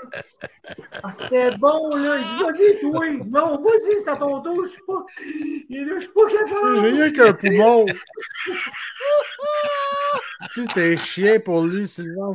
Ah, 1.03 1.12
c'était 1.12 1.51
bon, 1.58 1.89
là. 1.95 2.18
Il 2.18 2.24
dit, 2.24 2.43
vas-y, 2.43 2.82
toi. 2.82 3.05
Non, 3.30 3.58
vas-y, 3.62 3.99
c'est 4.03 4.10
à 4.10 4.16
ton 4.16 4.41
tour. 4.41 4.64
Je 4.66 4.70
suis 4.72 4.82
pas. 4.88 5.05
Et 5.70 5.86
là, 5.86 5.93
je 5.97 5.99
suis 5.99 6.10
pas 6.10 6.28
capable. 6.32 6.76
J'ai 6.82 6.89
rien 6.89 7.12
qu'un 7.12 7.34
poumon. 7.34 7.86
tu 10.53 10.62
sais, 10.62 10.68
t'es 10.74 10.97
chien 10.97 11.39
pour 11.39 11.64
lui, 11.64 11.88
Sylvain. 11.88 12.34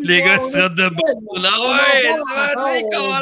Les 0.00 0.20
gars 0.22 0.38
se 0.40 0.50
traitent 0.50 0.74
de 0.74 0.88
tellement- 0.88 1.42
Là, 1.42 1.50
on 1.58 1.70
ouais, 1.70 2.10
en 2.10 2.24
vas-y, 2.24 2.84
encore, 2.84 3.20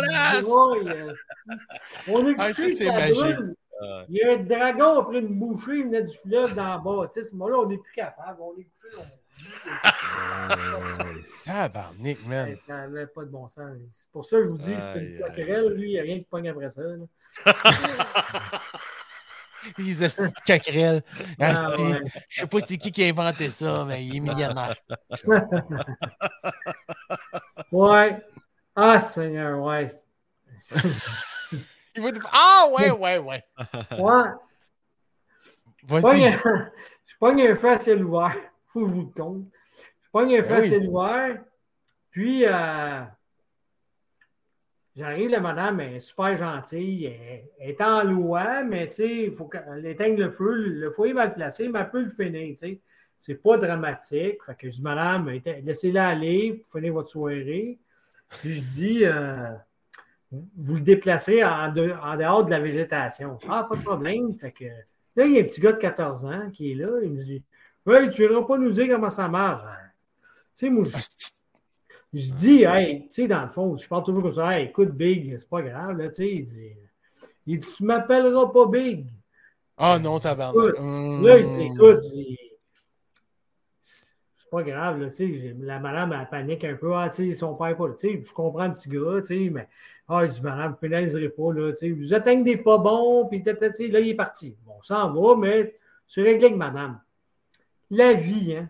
on 2.09 2.27
est 2.29 2.35
Ah, 2.39 2.49
couché, 2.49 2.69
ça, 2.71 2.77
c'est 2.77 2.91
magique. 2.91 3.15
brûle. 3.37 3.55
Il 4.09 4.17
y 4.17 4.23
a 4.23 4.33
un 4.33 4.37
dragon 4.43 4.99
après 5.01 5.21
une 5.21 5.39
bouchée, 5.39 5.79
il 5.79 5.85
venait 5.85 6.03
du 6.03 6.17
fleuve 6.17 6.55
dans 6.55 6.77
le 6.77 6.83
bas. 6.83 7.07
Tu 7.09 7.15
sais, 7.15 7.23
ce 7.29 7.33
moment-là, 7.35 7.59
on 7.59 7.67
n'est 7.67 7.79
plus 7.79 7.93
capable. 7.95 8.41
On 8.41 8.53
est 8.59 8.67
couché. 8.81 9.03
Ah, 11.49 11.69
barnick, 11.69 12.19
on- 12.25 12.29
man. 12.29 12.57
Ça 12.57 12.75
n'avait 12.75 13.07
pas 13.07 13.23
de 13.25 13.31
bon 13.31 13.47
sens. 13.49 13.71
C'est 13.93 14.09
pour 14.13 14.25
ça 14.25 14.37
que 14.37 14.43
je 14.43 14.49
vous 14.49 14.59
dis, 14.59 14.75
c'était 14.79 15.05
une 15.07 15.21
coquerelle. 15.21 15.75
Lui, 15.75 15.89
il 15.91 15.93
n'y 15.93 15.99
a 15.99 16.03
rien 16.03 16.19
qui 16.19 16.25
pogne 16.25 16.49
après 16.49 16.71
ça. 16.71 16.83
là. 16.83 16.97
Les 19.77 20.03
esti 20.05 20.23
de 20.23 20.33
caquerelles. 20.47 21.03
Ah. 21.39 21.75
Je 22.29 22.41
sais 22.41 22.47
pas 22.47 22.61
c'est 22.61 22.79
qui 22.79 22.91
qui 22.93 23.05
a 23.05 23.09
inventé 23.09 23.51
ça, 23.51 23.85
mais 23.87 24.05
il 24.05 24.17
est 24.17 24.21
millionnaire. 24.21 24.75
Ouais. 27.73 28.19
Ah, 28.75 28.99
Seigneur, 29.01 29.59
ouais. 29.63 29.89
Va 31.97 32.11
Ah, 32.33 32.67
ouais, 32.73 32.91
ouais, 32.91 33.19
ouais. 33.19 33.45
Ouais. 33.99 34.23
Je 35.83 35.87
pogne 35.87 36.03
Vas-y. 36.03 36.25
un- 36.27 36.71
je 37.07 37.15
pogne 37.19 37.43
un 37.49 37.55
feu 37.57 37.71
à 37.71 37.79
ciel 37.79 38.05
ouvert. 38.05 38.37
Faut 38.67 38.85
que 38.85 38.89
je 38.91 38.95
vous 38.95 39.11
le 39.15 39.23
compte. 39.23 39.47
Je 40.03 40.09
pogne 40.13 40.37
un 40.39 40.43
feu 40.43 40.53
à 40.53 40.57
Ben 40.59 40.63
ciel 40.69 40.89
ouvert. 40.89 41.43
Puis, 42.11 42.45
euh, 42.47 43.03
j'arrive, 44.97 45.31
la 45.31 45.41
madame 45.41 45.81
elle 45.81 45.95
est 45.95 45.99
super 46.01 46.37
gentille. 46.37 47.07
Elle, 47.07 47.45
elle 47.59 47.71
est 47.71 47.81
en 47.83 48.05
loi, 48.05 48.63
mais 48.63 48.87
tu 48.89 48.95
sais, 48.97 49.17
il 49.25 49.33
faut 49.33 49.47
qu'elle 49.47 49.87
éteigne 49.87 50.17
le 50.17 50.31
feu. 50.31 50.55
Le 50.55 50.91
foyer 50.91 51.13
est 51.13 51.15
mal 51.15 51.35
placé, 51.35 51.69
mais 51.69 51.81
elle 51.81 51.91
peut 51.91 52.03
le 52.03 52.09
finir, 52.11 52.49
tu 52.51 52.57
sais. 52.57 52.81
C'est 53.19 53.35
pas 53.35 53.57
dramatique. 53.59 54.43
Fait 54.45 54.55
que 54.57 54.71
je 54.71 54.77
dis, 54.77 54.83
madame, 54.83 55.29
laissez-la 55.65 56.09
aller, 56.09 56.53
vous 56.63 56.79
finir 56.79 56.93
votre 56.95 57.09
soirée. 57.09 57.79
Puis 58.29 58.55
je 58.55 58.61
dis, 58.61 59.05
euh, 59.05 59.51
vous, 60.33 60.75
le 60.75 60.81
déplacez 60.81 61.43
en, 61.45 61.73
de- 61.73 61.93
en 62.03 62.17
dehors 62.17 62.45
de 62.45 62.51
la 62.51 62.61
végétation. 62.61 63.39
Ah, 63.49 63.67
pas 63.69 63.77
de 63.77 63.83
problème. 63.83 64.35
Fait 64.35 64.53
que 64.53 64.65
là, 65.17 65.25
il 65.25 65.33
y 65.33 65.39
a 65.39 65.41
un 65.41 65.45
petit 65.45 65.61
gars 65.61 65.73
de 65.73 65.79
14 65.79 66.25
ans 66.25 66.51
qui 66.53 66.73
est 66.73 66.75
là. 66.75 66.89
Il 67.03 67.11
me 67.13 67.23
dit, 67.23 67.43
Hey, 67.87 68.09
tu 68.11 68.23
ne 68.23 68.41
pas 68.47 68.59
nous 68.59 68.71
dire 68.71 68.89
comment 68.95 69.11
ça 69.11 69.27
marche. 69.27 69.63
Tu 70.55 70.67
sais, 70.67 70.71
moi, 70.71 70.85
je, 70.85 70.99
je 72.13 72.33
dis, 72.35 72.63
hey, 72.65 73.03
tu 73.07 73.15
sais, 73.15 73.27
dans 73.27 73.43
le 73.43 73.49
fond, 73.49 73.77
je 73.77 73.89
parle 73.89 74.05
toujours 74.05 74.23
comme 74.23 74.35
ça, 74.35 74.59
hey, 74.59 74.67
écoute, 74.69 74.91
Big, 74.91 75.37
c'est 75.39 75.49
pas 75.49 75.63
grave, 75.63 75.97
là, 75.99 76.09
tu 76.09 76.15
sais. 76.17 76.29
Il 76.31 76.43
dit, 76.45 76.73
il 77.47 77.59
dit, 77.59 77.67
tu 77.77 77.85
m'appelleras 77.85 78.47
pas 78.53 78.67
Big. 78.67 79.07
Ah 79.79 79.99
non, 79.99 80.19
tabarnak. 80.21 80.75
Là, 81.25 81.39
il 81.39 81.45
dit, 81.45 81.63
écoute, 81.63 82.01
il- 82.15 82.50
c'est 84.51 84.57
pas 84.57 84.63
grave, 84.63 85.01
là, 85.01 85.07
tu 85.09 85.13
sais. 85.17 85.39
j'ai- 85.39 85.57
La 85.61 85.79
madame, 85.79 86.13
elle 86.19 86.29
panique 86.29 86.65
un 86.65 86.75
peu. 86.75 86.95
Ah, 86.95 87.09
tu 87.09 87.31
sais, 87.33 87.39
son 87.39 87.55
père 87.55 87.77
pas 87.77 87.89
là. 87.89 87.95
Tu 87.99 88.09
sais, 88.09 88.25
je 88.27 88.33
comprends 88.33 88.67
le 88.67 88.75
petit 88.75 88.89
gars, 88.89 89.21
tu 89.21 89.27
sais, 89.27 89.51
mais. 89.51 89.69
Ah, 90.09 90.23
il 90.25 90.31
dit, 90.33 90.41
madame, 90.43 90.73
vous 90.73 90.77
pénaliserez 90.79 91.29
pas, 91.29 91.53
là, 91.53 91.71
tu 91.71 91.77
sais. 91.79 91.91
Vous 91.91 92.13
atteignez 92.15 92.43
des 92.43 92.57
pas 92.57 92.79
bons, 92.79 93.27
puis 93.27 93.43
tata, 93.43 93.69
tu 93.71 93.77
sais, 93.77 93.89
là, 93.89 94.01
il 94.01 94.09
est 94.09 94.15
parti. 94.15 94.57
Bon, 94.67 94.75
ça 94.83 95.05
en 95.07 95.13
va, 95.13 95.37
mais 95.37 95.77
c'est 96.09 96.23
réglé 96.23 96.47
avec 96.47 96.57
madame. 96.57 97.01
La 97.91 98.15
vie, 98.15 98.57
hein. 98.57 98.69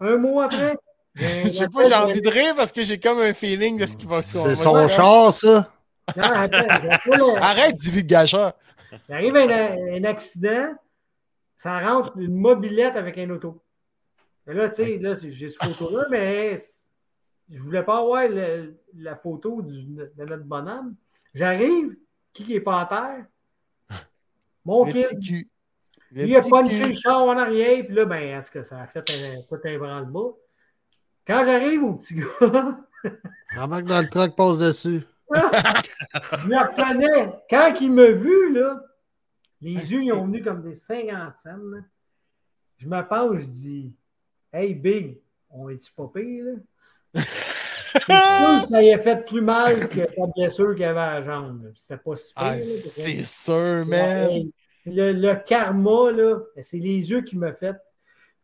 Un 0.00 0.16
mois 0.16 0.44
après? 0.46 0.76
Je 1.16 1.48
sais 1.48 1.68
pas, 1.68 1.88
j'ai 1.88 1.94
envie 1.94 2.20
de 2.20 2.28
rire 2.28 2.54
parce 2.56 2.72
que 2.72 2.82
j'ai 2.82 2.98
comme 3.00 3.18
un 3.20 3.32
feeling 3.32 3.78
de 3.78 3.86
ce 3.86 3.96
qui 3.96 4.06
va 4.06 4.20
se 4.22 4.34
C'est 4.36 4.48
va- 4.48 4.54
son 4.54 4.72
va- 4.74 4.88
char, 4.88 5.32
ça. 5.32 5.70
Non, 6.16 6.22
attends, 6.22 6.58
après, 6.90 7.16
là, 7.16 7.34
Arrête. 7.40 7.76
Il 9.08 9.14
arrive 9.14 9.36
un, 9.36 9.94
un 9.96 10.04
accident, 10.04 10.74
ça 11.56 11.80
rentre 11.80 12.12
une 12.18 12.36
mobilette 12.36 12.96
avec 12.96 13.16
un 13.18 13.30
auto. 13.30 13.60
Et 14.48 14.52
là, 14.54 14.68
tu 14.68 14.76
sais, 14.76 14.98
là, 14.98 15.14
j'ai 15.20 15.48
cette 15.48 15.62
photo-là, 15.64 16.06
mais 16.10 16.56
je 17.50 17.60
voulais 17.62 17.82
pas 17.82 17.98
avoir 17.98 18.28
le- 18.28 18.76
la 18.94 19.16
photo 19.16 19.60
du- 19.62 19.84
de 19.96 20.10
notre 20.24 20.44
bonhomme. 20.44 20.94
J'arrive, 21.34 21.96
qui 22.32 22.44
qui 22.44 22.54
est 22.54 22.60
pas 22.60 22.82
à 22.82 22.86
terre? 22.86 23.26
Mon 24.64 24.84
Le 24.84 24.92
kid. 24.92 25.20
cul. 25.20 25.48
Le 26.12 26.26
Il 26.26 26.36
a 26.36 26.40
punché 26.42 26.88
le 26.88 26.94
char 26.94 27.22
en 27.22 27.36
arrière, 27.36 27.84
puis 27.84 27.94
là, 27.94 28.04
ben, 28.04 28.38
en 28.38 28.42
tout 28.42 28.52
cas, 28.52 28.64
ça 28.64 28.80
a 28.80 28.86
fait 28.86 29.00
un, 29.10 29.42
tout 29.42 29.60
un 29.64 29.78
branle-bas. 29.78 30.30
Quand 31.26 31.44
j'arrive 31.44 31.82
au 31.82 31.94
petit 31.94 32.14
gars, 32.14 32.26
Remarque 33.56 33.84
dans 33.84 34.00
le 34.00 34.08
truck, 34.08 34.34
passe 34.36 34.58
dessus. 34.58 35.02
je 35.32 36.48
me 36.48 36.56
reconnais. 36.58 37.32
Quand 37.50 37.74
il 37.80 37.92
m'a 37.92 38.10
vu, 38.10 38.52
là, 38.52 38.82
les 39.60 39.76
Asti. 39.78 39.94
yeux, 39.94 40.02
ils 40.04 40.12
ont 40.12 40.24
venu 40.26 40.42
comme 40.42 40.62
des 40.62 40.74
50 40.74 41.34
cents. 41.34 41.50
là. 41.56 41.78
Je 42.78 42.86
me 42.88 43.02
penche, 43.08 43.38
je 43.40 43.46
dis 43.46 43.94
Hey, 44.58 44.72
Big, 44.72 45.18
on 45.50 45.68
est-tu 45.68 45.92
pas 45.92 46.10
pire, 46.14 46.44
là? 46.46 46.52
C'est 47.12 48.00
sûr 48.00 48.62
que 48.62 48.68
ça 48.68 48.82
y 48.82 48.90
a 48.90 48.96
fait 48.96 49.22
plus 49.26 49.42
mal 49.42 49.86
que 49.86 50.10
sa 50.10 50.26
blessure 50.34 50.74
qu'il 50.74 50.84
avait 50.84 50.98
à 50.98 51.20
la 51.20 51.22
jambe. 51.22 51.72
C'était 51.74 51.98
pas 52.02 52.16
si 52.16 52.32
pire. 52.32 52.44
Ah, 52.46 52.60
c'est 52.62 53.22
sûr, 53.22 53.84
man. 53.84 54.50
Le 54.86 55.34
karma, 55.44 56.10
là, 56.10 56.38
c'est 56.62 56.78
les 56.78 57.10
yeux 57.10 57.20
qui 57.20 57.36
me 57.36 57.52
fait. 57.52 57.76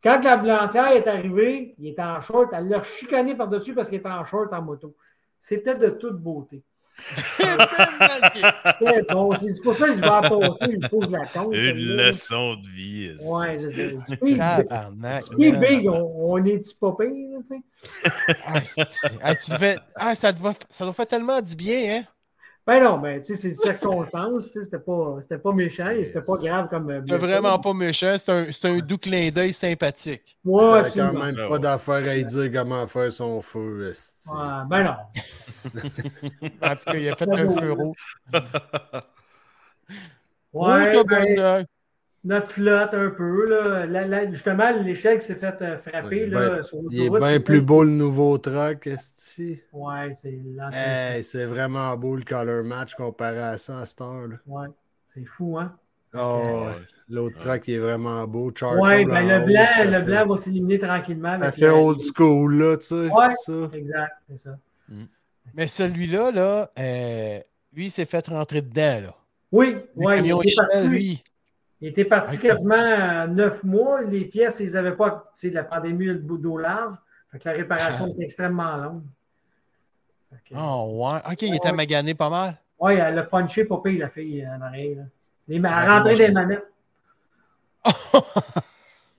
Quand 0.02 0.22
la 0.22 0.36
blancière 0.36 0.92
est 0.92 1.06
arrivée, 1.06 1.74
il 1.78 1.88
était 1.88 2.02
en 2.02 2.20
short, 2.20 2.50
elle 2.52 2.68
l'a 2.68 2.82
chicané 2.82 3.34
par-dessus 3.34 3.74
parce 3.74 3.88
qu'il 3.88 3.96
était 3.96 4.10
en 4.10 4.26
short 4.26 4.52
en 4.52 4.60
moto. 4.60 4.94
C'était 5.40 5.76
de 5.76 5.88
toute 5.88 6.18
beauté. 6.18 6.62
C'était 7.06 9.02
bon. 9.10 9.30
C'est 9.36 9.52
c'est 9.52 9.62
pour 9.62 9.76
ça 9.76 9.86
que 9.86 9.94
je 9.94 10.00
vais 10.00 10.08
en 10.08 10.22
passer, 10.22 10.64
il 10.68 10.88
faut 10.88 11.00
que 11.00 11.06
je 11.06 11.10
la 11.12 11.26
compte. 11.26 11.54
Une 11.54 11.96
leçon 11.96 12.54
de 12.56 12.68
vie. 12.68 13.10
Ouais, 13.22 13.58
je 13.60 13.70
sais. 13.70 13.96
Speed, 14.16 14.42
Speed. 15.20 15.60
Big, 15.60 15.88
on, 15.88 16.12
on 16.34 16.44
est-tu 16.44 16.74
pas 16.76 16.96
pire, 16.98 17.38
tu 17.40 17.46
sais? 17.46 17.62
Ah, 18.46 18.60
c'est- 18.64 19.10
ah, 19.22 19.34
tu 19.34 19.50
devais- 19.50 19.78
ah, 19.96 20.14
ça, 20.14 20.32
doit... 20.32 20.54
ça 20.70 20.84
doit 20.84 20.94
faire 20.94 21.06
tellement 21.06 21.40
du 21.40 21.54
bien, 21.54 21.96
hein? 22.00 22.04
Ben 22.64 22.80
non, 22.80 22.98
ben, 22.98 23.18
tu 23.18 23.26
sais, 23.26 23.34
c'est 23.34 23.48
des 23.48 23.54
circonstances, 23.56 24.46
tu 24.46 24.52
sais, 24.60 24.64
c'était 24.64 24.78
pas, 24.78 25.16
c'était 25.20 25.38
pas 25.38 25.52
méchant, 25.52 25.90
et 25.90 26.06
c'était 26.06 26.20
pas 26.20 26.36
grave 26.36 26.68
comme. 26.68 26.90
euh, 26.90 27.00
blessure. 27.00 27.18
vraiment 27.26 27.58
pas 27.58 27.74
méchant, 27.74 28.14
c'est 28.16 28.28
un, 28.30 28.46
c'est 28.52 28.64
un 28.66 28.78
doux 28.78 28.98
clin 28.98 29.30
d'œil 29.30 29.52
sympathique. 29.52 30.38
Ouais, 30.44 30.80
Il 30.94 31.00
a 31.00 31.10
quand 31.10 31.18
même 31.18 31.48
pas 31.48 31.58
d'affaire 31.58 31.94
à 32.08 32.14
lui 32.14 32.24
dire 32.24 32.52
comment 32.52 32.86
faire 32.86 33.10
son 33.10 33.42
feu. 33.42 33.88
Ouais, 33.88 34.40
ben 34.68 34.84
non. 34.84 34.94
En 36.62 36.76
tout 36.76 36.84
cas, 36.86 36.94
il 36.94 37.08
a 37.08 37.16
fait 37.16 37.28
un 37.34 37.48
feu 37.48 37.72
rouge. 37.72 38.16
Ouais, 40.52 41.02
ben. 41.04 41.66
Notre 42.24 42.48
flotte 42.50 42.94
un 42.94 43.10
peu. 43.10 43.48
Là. 43.48 43.86
La- 43.86 44.06
la- 44.06 44.30
justement, 44.30 44.70
l'échelle 44.82 45.18
qui 45.18 45.26
s'est 45.26 45.34
fait 45.34 45.60
euh, 45.62 45.76
frapper. 45.78 46.24
Ouais, 46.24 46.26
là, 46.26 46.50
ben, 46.50 46.62
sur 46.62 46.78
Il 46.90 47.02
est 47.02 47.10
bien 47.10 47.40
plus 47.40 47.56
ça. 47.58 47.62
beau 47.62 47.84
le 47.84 47.90
nouveau 47.90 48.38
truck, 48.38 48.86
esti. 48.86 49.60
Ouais, 49.72 50.12
c'est 50.20 50.38
l'ancien. 50.54 50.80
Hey, 50.80 51.24
c'est 51.24 51.46
vraiment 51.46 51.96
beau 51.96 52.16
le 52.16 52.22
color 52.22 52.64
match 52.64 52.94
comparé 52.94 53.40
à 53.40 53.58
ça 53.58 53.78
à 53.80 53.86
cette 53.86 54.00
heure. 54.00 54.28
là. 54.28 54.36
Ouais, 54.46 54.66
c'est 55.06 55.24
fou, 55.24 55.58
hein? 55.58 55.74
Oh, 56.14 56.64
Ouais. 56.66 56.72
L'autre 57.08 57.38
truck 57.40 57.62
il 57.68 57.74
est 57.74 57.78
vraiment 57.78 58.26
beau. 58.26 58.50
Charcoal 58.54 58.80
Ouais, 58.80 59.04
ben 59.04 59.16
en 59.24 59.28
le 59.28 59.42
haut, 59.42 59.46
blanc, 59.46 59.66
le 59.84 59.90
fait- 59.92 60.02
blanc 60.04 60.26
va 60.26 60.38
s'éliminer 60.38 60.78
tranquillement. 60.78 61.38
Ça 61.42 61.52
fait 61.52 61.68
old 61.68 62.00
school, 62.00 62.54
là, 62.56 62.76
tu 62.76 62.86
sais. 62.86 63.10
Ouais. 63.10 63.34
ça. 63.34 63.52
Exact, 63.72 64.12
c'est 64.30 64.38
ça. 64.38 64.58
Mais 65.54 65.66
celui-là, 65.66 66.30
là, 66.30 66.70
euh, 66.78 67.38
lui, 67.74 67.86
il 67.86 67.90
s'est 67.90 68.04
fait 68.06 68.26
rentrer 68.28 68.62
dedans, 68.62 69.00
là. 69.02 69.14
Oui, 69.50 69.72
Le 69.96 70.06
ouais, 70.06 70.16
il 70.18 70.22
camion 70.22 70.40
parti, 70.56 70.88
lui. 70.88 71.24
Il 71.82 71.88
était 71.88 72.04
parti 72.06 72.38
quasiment 72.38 73.26
neuf 73.26 73.62
mois. 73.64 74.00
Les 74.02 74.24
pièces, 74.24 74.60
ils 74.60 74.72
n'avaient 74.72 74.96
pas, 74.96 75.30
tu 75.34 75.48
sais, 75.48 75.50
la 75.54 75.64
pandémie, 75.64 76.06
le 76.06 76.14
bout 76.14 76.38
d'eau 76.38 76.56
large. 76.56 76.94
Fait 77.30 77.38
que 77.38 77.48
la 77.48 77.54
réparation 77.56 78.06
était 78.08 78.24
extrêmement 78.24 78.76
longue. 78.76 79.02
Que- 80.48 80.54
Oh, 80.56 81.02
ouais. 81.04 81.18
Ok, 81.30 81.42
il 81.42 81.54
était 81.56 81.72
magané 81.72 82.14
pas 82.14 82.30
mal. 82.30 82.56
Ouais, 82.80 82.96
elle 82.96 83.18
a 83.18 83.22
punché 83.24 83.64
pas 83.66 83.78
pire, 83.84 84.00
la 84.00 84.08
fille 84.08 84.46
en 84.46 84.60
arrière. 84.62 84.96
là. 84.98 85.02
Les, 85.48 85.56
elle 85.56 85.66
Ah, 85.66 85.98
rentrait 85.98 86.14
des 86.16 86.30
manettes. 86.30 86.66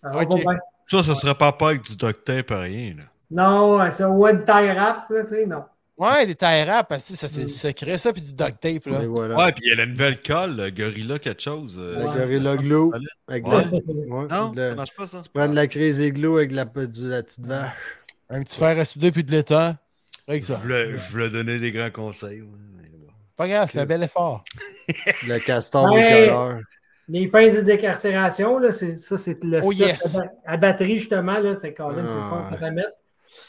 Pas 0.01 0.25
bien. 0.25 0.57
Ça, 0.87 1.01
ce 1.03 1.13
serait 1.13 1.35
pas 1.35 1.51
pas 1.53 1.69
avec 1.69 1.81
du 1.83 1.95
duct 1.95 2.23
tape 2.25 2.49
rien. 2.51 2.95
Là. 2.97 3.03
Non, 3.31 3.89
c'est 3.91 4.03
un 4.03 4.09
one 4.09 4.43
tie 4.45 4.71
wrap, 4.73 5.09
là, 5.09 5.21
tu 5.23 5.27
sais, 5.29 5.45
non. 5.45 5.63
Ouais, 5.95 6.25
des 6.25 6.33
tailles 6.33 6.63
rap, 6.63 6.89
parce 6.89 7.03
que 7.07 7.13
ça, 7.13 7.27
Mm. 7.27 7.29
c'est 7.29 7.41
du 7.45 7.51
secret, 7.51 7.97
ça, 7.99 8.11
puis 8.11 8.21
du 8.21 8.33
duct 8.33 8.59
tape, 8.59 8.85
là. 8.87 8.99
Voilà. 9.07 9.35
Ouais, 9.37 9.51
puis 9.51 9.61
il 9.65 9.69
y 9.69 9.73
a 9.73 9.75
la 9.75 9.85
nouvelle 9.85 10.19
colle, 10.21 10.55
le 10.55 10.69
Gorilla 10.71 11.19
quelque 11.19 11.41
chose. 11.41 11.77
euh, 11.79 11.99
Le. 11.99 12.19
Gorilla 12.19 12.55
Glue. 12.55 12.91
Avec 13.27 13.47
Ouais. 13.47 13.53
la- 13.53 14.15
ouais, 14.15 14.27
Non, 14.29 14.53
le- 14.55 14.69
ça 14.69 14.75
marche 14.75 14.95
pas, 14.97 15.05
ça. 15.07 15.21
Prendre 15.31 15.53
la 15.53 15.67
crise 15.67 16.01
glue 16.11 16.37
avec 16.37 16.51
la, 16.51 16.65
du- 16.65 17.07
la 17.09 17.21
petite 17.21 17.45
vache. 17.45 17.71
Un 18.29 18.41
petit 18.43 18.57
fer 18.57 18.79
à 18.79 18.85
souder 18.85 19.11
puis 19.11 19.23
de 19.23 19.31
l'étang. 19.31 19.75
Avec 20.27 20.41
Je 20.41 20.47
ça. 20.47 20.55
voulais, 20.55 20.97
je 20.97 21.11
voulais 21.11 21.29
donner 21.29 21.59
des 21.59 21.71
grands 21.71 21.91
conseils. 21.91 22.41
mais. 22.41 22.89
Pas 23.35 23.47
grave, 23.47 23.69
c'est 23.71 23.79
un 23.79 23.85
bel 23.85 24.01
effort. 24.03 24.43
Le 25.27 25.37
castor 25.45 25.91
Ouais. 25.91 26.21
bicolore. 26.23 26.53
Les 27.09 27.27
pinces 27.27 27.53
de 27.55 27.61
décarcération, 27.61 28.57
là, 28.59 28.71
c'est, 28.71 28.97
ça, 28.97 29.17
c'est 29.17 29.43
le 29.43 29.59
Oh, 29.63 29.71
set 29.71 29.79
yes. 29.87 30.15
à, 30.15 30.19
ba- 30.19 30.31
à 30.45 30.57
batterie, 30.57 30.97
justement, 30.99 31.37
là, 31.39 31.55
c'est 31.59 31.73
Colin, 31.73 31.95
c'est 32.07 32.13
le 32.15 32.19
fun 32.21 32.49
Ah. 32.51 32.65
à 32.65 32.71
mettre. 32.71 32.89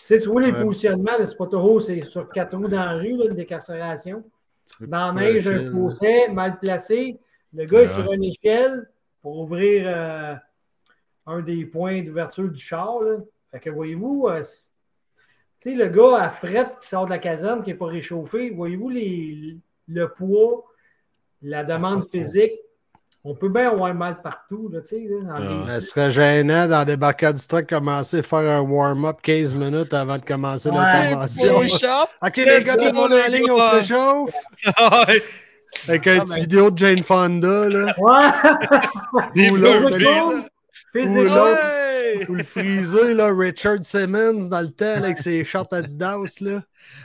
Tu 0.07 0.29
vois 0.29 0.43
les 0.43 0.53
positionnements, 0.65 1.13
c'est 1.25 1.37
pas 1.37 1.47
trop, 1.47 1.81
c'est 1.81 2.01
sur 2.03 2.29
quatre 2.29 2.57
roues 2.57 2.69
dans 2.69 2.85
la 2.85 2.93
rue, 2.93 3.17
là, 3.17 3.25
le 3.29 3.35
décarcération. 3.35 4.23
Dans 4.81 5.13
la 5.13 5.23
neige, 5.33 5.47
un 5.49 5.59
fossé, 5.71 6.29
mal 6.29 6.59
placé. 6.59 7.19
Le 7.55 7.65
gars 7.65 7.81
est 7.83 7.89
sur 7.89 8.13
une 8.13 8.25
échelle 8.25 8.91
pour 9.23 9.39
ouvrir 9.41 9.85
euh, 9.87 10.35
un 11.27 11.41
des 11.41 11.65
points 11.67 12.03
d'ouverture 12.03 12.49
du 12.51 12.61
char. 12.61 13.01
Là. 13.01 13.17
Fait 13.51 13.61
que 13.61 13.71
voyez-vous, 13.71 14.27
euh, 14.29 14.43
c'est- 14.43 15.75
le 15.75 15.87
gars 15.89 16.17
à 16.19 16.29
fret 16.31 16.73
qui 16.81 16.89
sort 16.89 17.07
de 17.07 17.11
la 17.11 17.19
caserne, 17.19 17.63
qui 17.63 17.71
n'est 17.71 17.77
pas 17.77 17.87
réchauffé, 17.87 18.51
voyez-vous 18.51 18.91
les, 18.91 19.57
le 19.89 20.09
poids, 20.09 20.65
la 21.41 21.65
demande 21.65 22.01
de 22.05 22.09
physique. 22.11 22.53
On 23.27 23.35
peut 23.35 23.49
bien 23.49 23.71
avoir 23.71 23.95
mal 23.95 24.21
partout, 24.21 24.69
là, 24.71 24.81
tu 24.83 24.89
sais. 24.89 25.03
là, 25.09 25.39
dans 25.39 25.65
les- 25.65 25.67
Ça 25.67 25.81
serait 25.81 26.11
gênant 26.11 26.69
dans 26.69 26.85
des 26.85 26.97
barcades 26.99 27.37
du 27.37 27.47
truck 27.47 27.67
commencer 27.67 28.19
à 28.19 28.23
faire 28.23 28.39
un 28.41 28.61
warm-up 28.61 29.17
15 29.23 29.55
minutes 29.55 29.95
avant 29.95 30.19
de 30.19 30.23
commencer 30.25 30.69
Ouais. 30.69 30.77
l'intervention. 30.77 31.59
Ok, 32.23 32.37
les 32.37 32.63
gars, 32.65 32.77
tout 32.77 32.85
le 32.85 32.93
monde 32.93 33.13
en 33.15 33.31
ligne, 33.31 33.51
on 33.51 33.59
se 33.59 33.77
réchauffe. 33.77 34.35
Avec 35.89 36.07
un 36.07 36.19
Ah, 36.19 36.23
petit 36.25 36.35
ben- 36.35 36.41
vidéo 36.41 36.71
de 36.71 36.79
Jane 36.79 37.03
Fonda, 37.03 37.69
là. 37.69 37.95
Ouais! 37.99 39.51
Ou 39.51 39.57
l'autre. 39.57 39.97
Physiquement, 40.93 41.21
Ou 41.21 41.23
l'autre. 41.25 42.31
Ou 42.31 42.35
le 42.37 42.45
frisé, 42.45 43.15
là, 43.15 43.31
Richard 43.35 43.79
Simmons 43.83 44.47
dans 44.49 44.61
le 44.61 44.71
temps, 44.71 44.95
avec 44.97 45.19
ses 45.19 45.43
shorts 45.45 45.67
Adidas, 45.73 46.37
là. 46.41 46.63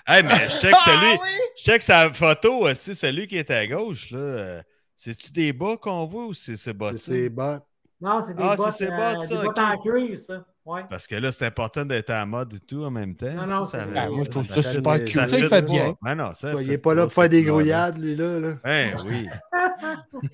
Hey, 0.08 0.22
mais 0.24 0.36
je 0.36 0.50
check 0.68 0.76
celui. 0.86 1.14
Ah, 1.14 1.18
oui? 1.24 1.30
Je 1.58 1.64
check 1.64 1.82
sa 1.82 2.14
photo 2.14 2.68
aussi, 2.68 2.94
celui 2.94 3.26
qui 3.26 3.38
est 3.38 3.50
à 3.50 3.66
gauche. 3.66 4.12
là. 4.12 4.62
Euh, 5.08 5.14
C'est-tu 5.14 5.32
des 5.32 5.54
bas 5.54 5.78
qu'on 5.78 6.06
voit 6.06 6.26
ou 6.28 6.34
c'est 6.34 6.56
ces 6.56 6.74
bas 6.74 6.92
C'est 6.92 6.98
ses 7.00 7.30
bottes. 7.30 7.64
Non, 8.02 8.22
c'est 8.22 8.34
des 8.34 8.44
Ah, 8.44 8.52
c'est 8.58 8.64
bottes, 8.64 8.72
ces 8.74 8.88
euh, 8.88 8.96
bottes, 8.96 9.22
ça, 9.22 9.28
des 9.28 9.36
bottes 9.44 9.60
ok. 9.60 9.66
en 9.66 9.78
cuir, 9.82 10.20
ça. 10.20 10.46
Ouais. 10.66 10.82
Parce 10.90 11.08
que 11.08 11.16
là, 11.16 11.32
c'est 11.32 11.46
important 11.48 11.84
d'être 11.84 12.10
à 12.12 12.20
la 12.20 12.26
mode 12.26 12.54
et 12.54 12.60
tout 12.60 12.84
en 12.84 12.92
même 12.92 13.16
temps. 13.16 13.34
Non, 13.34 13.46
non, 13.48 13.66
ça, 13.66 13.86
c'est- 13.86 13.92
Ben, 13.94 14.10
moi, 14.10 14.24
je 14.24 14.30
trouve 14.30 14.46
ça 14.46 14.62
Ça 14.62 14.72
super 14.72 15.00
cute. 15.04 15.10
ça 15.16 15.28
Ça, 15.28 15.38
il 15.40 15.48
fait 15.50 15.62
bien. 15.64 15.96
Ben 16.02 16.16
non, 16.16 16.34
ça. 16.34 16.54
Il 16.62 16.68
n'est 16.68 16.78
pas 16.78 16.94
là 16.94 17.04
pour 17.04 17.14
faire 17.14 17.28
des 17.30 17.44
grouillades, 17.44 17.98
lui, 17.98 18.16
là. 18.16 18.40
là. 18.40 18.54
Ben 18.64 18.96
oui. 19.06 19.28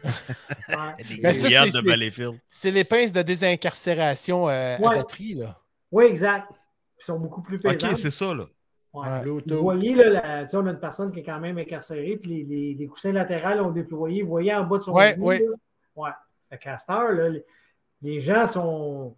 Des 1.09 1.19
Mais 1.21 1.33
ça, 1.33 1.41
grouillades 1.43 1.69
c'est- 1.71 1.81
de 1.81 1.87
Valleyfield. 1.89 2.39
C'est 2.49 2.71
les 2.71 2.83
pinces 2.83 3.13
de 3.13 3.21
désincarcération 3.21 4.49
euh, 4.49 4.75
à 4.77 4.79
batterie, 4.95 5.35
là. 5.35 5.57
Oui, 5.91 6.05
exact. 6.05 6.47
Ils 7.01 7.05
sont 7.05 7.19
beaucoup 7.19 7.41
plus 7.41 7.57
Ok, 7.57 7.63
pesantes. 7.73 7.97
c'est 7.97 8.11
ça, 8.11 8.33
là. 8.33 8.45
Ouais. 8.95 9.07
Ouais. 9.29 9.41
Vous 9.47 9.61
voyez, 9.61 9.95
là, 9.95 10.09
la- 10.09 10.45
on 10.59 10.65
a 10.67 10.71
une 10.71 10.79
personne 10.79 11.11
qui 11.11 11.19
est 11.19 11.23
quand 11.23 11.39
même 11.39 11.57
incarcérée, 11.57 12.17
puis 12.17 12.29
les, 12.31 12.43
les- 12.43 12.73
les 12.75 12.87
coussins 12.87 13.11
latérales 13.11 13.61
ont 13.61 13.71
déployé. 13.71 14.21
Vous 14.23 14.29
voyez 14.29 14.53
en 14.53 14.63
bas 14.63 14.77
de 14.77 14.83
son 14.83 14.93
Ouais, 14.93 15.13
genou, 15.13 15.25
ouais. 15.25 15.39
là? 15.39 15.45
Ouais. 15.95 16.11
Les, 17.31 17.43
les 18.01 18.19
gens 18.19 18.45
sont, 18.45 19.15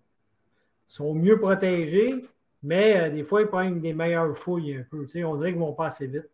sont 0.88 1.14
mieux 1.14 1.40
protégés, 1.40 2.26
mais 2.64 2.98
euh, 2.98 3.10
des 3.10 3.24
fois, 3.24 3.42
ils 3.42 3.48
prennent 3.48 3.80
des 3.80 3.94
meilleures 3.94 4.36
fouilles 4.38 4.78
un 4.78 4.84
peu. 4.90 5.02
Tu 5.04 5.08
sais, 5.10 5.24
on 5.24 5.36
dirait 5.36 5.52
qu'ils 5.52 5.60
vont 5.60 5.74
pas 5.74 5.88
assez 5.88 6.08
vite. 6.08 6.30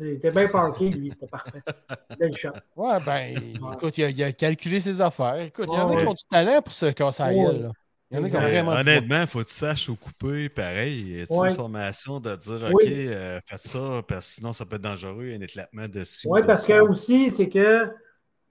Il 0.00 0.08
était 0.08 0.30
bien 0.30 0.48
parké, 0.48 0.88
lui, 0.88 1.10
c'était 1.12 1.26
parfait. 1.28 1.60
Belle 2.18 2.34
shot. 2.34 2.48
Ouais, 2.74 2.98
ben, 3.06 3.36
écoute, 3.74 3.98
il 3.98 4.04
a, 4.04 4.08
il 4.08 4.22
a 4.24 4.32
calculé 4.32 4.80
ses 4.80 5.00
affaires. 5.00 5.38
Écoute, 5.40 5.66
il 5.68 5.74
y 5.74 5.78
en 5.78 5.88
a 5.88 5.94
Ouais. 5.94 6.02
qui 6.02 6.08
ont 6.08 6.14
du 6.14 6.24
talent 6.24 6.60
pour 6.62 6.72
se 6.72 6.86
casser 6.86 7.22
là. 7.34 7.70
Il 8.12 8.16
y 8.16 8.20
en 8.20 8.24
a 8.24 8.28
qui 8.28 8.36
ont 8.36 8.40
Ouais, 8.40 8.50
vraiment 8.50 8.74
du 8.74 8.80
Honnêtement, 8.80 9.20
il 9.22 9.26
faut 9.26 9.38
que 9.38 9.48
tu 9.48 9.54
saches 9.54 9.88
au 9.88 9.96
coupé, 9.96 10.48
pareil. 10.50 11.00
Y 11.00 11.22
a 11.22 11.24
Ouais. 11.34 11.48
une 11.48 11.56
formation 11.56 12.20
de 12.20 12.36
dire, 12.36 12.70
Oui. 12.72 12.84
OK, 12.84 12.90
euh, 12.90 13.40
faites 13.46 13.60
ça, 13.60 14.02
parce 14.06 14.26
que 14.28 14.32
sinon, 14.34 14.52
ça 14.52 14.66
peut 14.66 14.76
être 14.76 14.82
dangereux. 14.82 15.24
Il 15.24 15.30
y 15.30 15.32
a 15.32 15.36
un 15.38 15.40
éclatement 15.40 15.88
de 15.88 16.04
ci. 16.04 16.28
ou 16.28 16.34
Oui, 16.34 16.40
parce 16.46 16.66
que 16.66 16.78
aussi, 16.80 17.30
c'est 17.30 17.48
que 17.48 17.88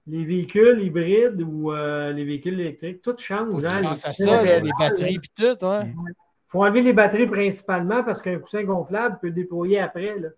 les 0.08 0.24
véhicules 0.24 0.80
hybrides 0.82 1.40
ou 1.42 1.72
euh, 1.72 2.12
les 2.12 2.24
véhicules 2.24 2.58
électriques, 2.58 3.02
tout 3.02 3.14
change. 3.16 3.64
Hein, 3.64 3.80
tu 3.82 3.88
les 3.88 3.96
ça, 3.96 4.42
les 4.60 4.70
batteries 4.78 5.18
puis 5.20 5.30
tout, 5.36 5.64
ouais. 5.64 5.84
Il 5.86 6.14
faut 6.48 6.64
enlever 6.64 6.82
les 6.82 6.92
batteries 6.92 7.28
principalement 7.28 8.02
parce 8.02 8.20
qu'un 8.20 8.38
coussin 8.40 8.62
gonflable 8.64 9.18
peut 9.22 9.30
déployer 9.30 9.78
après. 9.78 10.18
Là. 10.18 10.28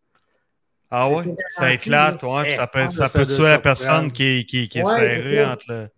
Ah 0.90 1.08
ouais? 1.08 1.24
Ça 1.48 1.72
éclate, 1.72 2.22
ouais, 2.22 2.42
puis 2.44 2.52
ça 2.54 2.66
peut, 2.66 2.88
ça 2.88 3.08
ça 3.08 3.18
peut 3.18 3.26
tuer 3.26 3.42
la 3.44 3.58
personne 3.58 4.12
qui, 4.12 4.44
qui, 4.46 4.68
qui 4.68 4.78
est 4.78 4.84
Ouais, 4.84 4.92
serrée 4.94 5.44
entre 5.44 5.64
le. 5.70 5.88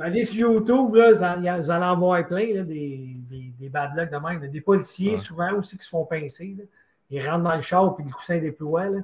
Allez 0.00 0.24
sur 0.24 0.50
YouTube, 0.52 0.94
là, 0.94 1.12
vous 1.12 1.22
en- 1.22 1.60
vous 1.60 1.70
allez 1.70 1.84
en 1.84 1.96
voir 1.98 2.26
plein, 2.26 2.54
là, 2.54 2.62
des, 2.62 3.16
des, 3.30 3.52
des 3.58 3.68
bad 3.68 3.90
luck 3.96 4.10
de 4.10 4.16
même. 4.16 4.40
là. 4.42 4.48
Des 4.48 4.60
policiers, 4.60 5.12
Ouais. 5.12 5.18
souvent 5.18 5.52
aussi, 5.54 5.78
qui 5.78 5.84
se 5.84 5.90
font 5.90 6.04
pincer. 6.04 6.56
là. 6.58 6.64
Ils 7.10 7.26
rentrent 7.28 7.44
dans 7.44 7.54
le 7.54 7.60
char 7.60 7.94
puis 7.94 8.04
le 8.04 8.10
coussin 8.10 8.38
déploie. 8.38 8.86
Là. 8.86 8.98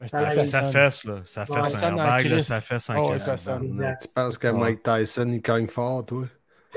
Ben, 0.00 0.06
Ça 0.08 0.18
c'est 0.20 0.24
arrive. 0.26 0.40
Ça, 0.42 0.62
fesse, 0.62 1.04
là. 1.04 1.16
Ça 1.24 1.44
Ouais, 1.48 1.56
fesse 1.62 1.72
ça 1.72 1.88
un 1.88 1.96
airbag, 1.96 2.26
là, 2.26 2.40
ça 2.42 2.60
fesse 2.60 2.88
ouais, 2.88 3.18
ça 3.18 3.36
sonne. 3.36 3.64
Exact. 3.64 4.02
Tu 4.02 4.08
penses 4.08 4.38
que 4.38 4.46
Ouais. 4.48 4.52
Mike 4.60 4.82
Tyson, 4.82 5.28
il 5.28 5.42
cogne 5.42 5.66
fort, 5.68 6.04
toi? 6.06 6.24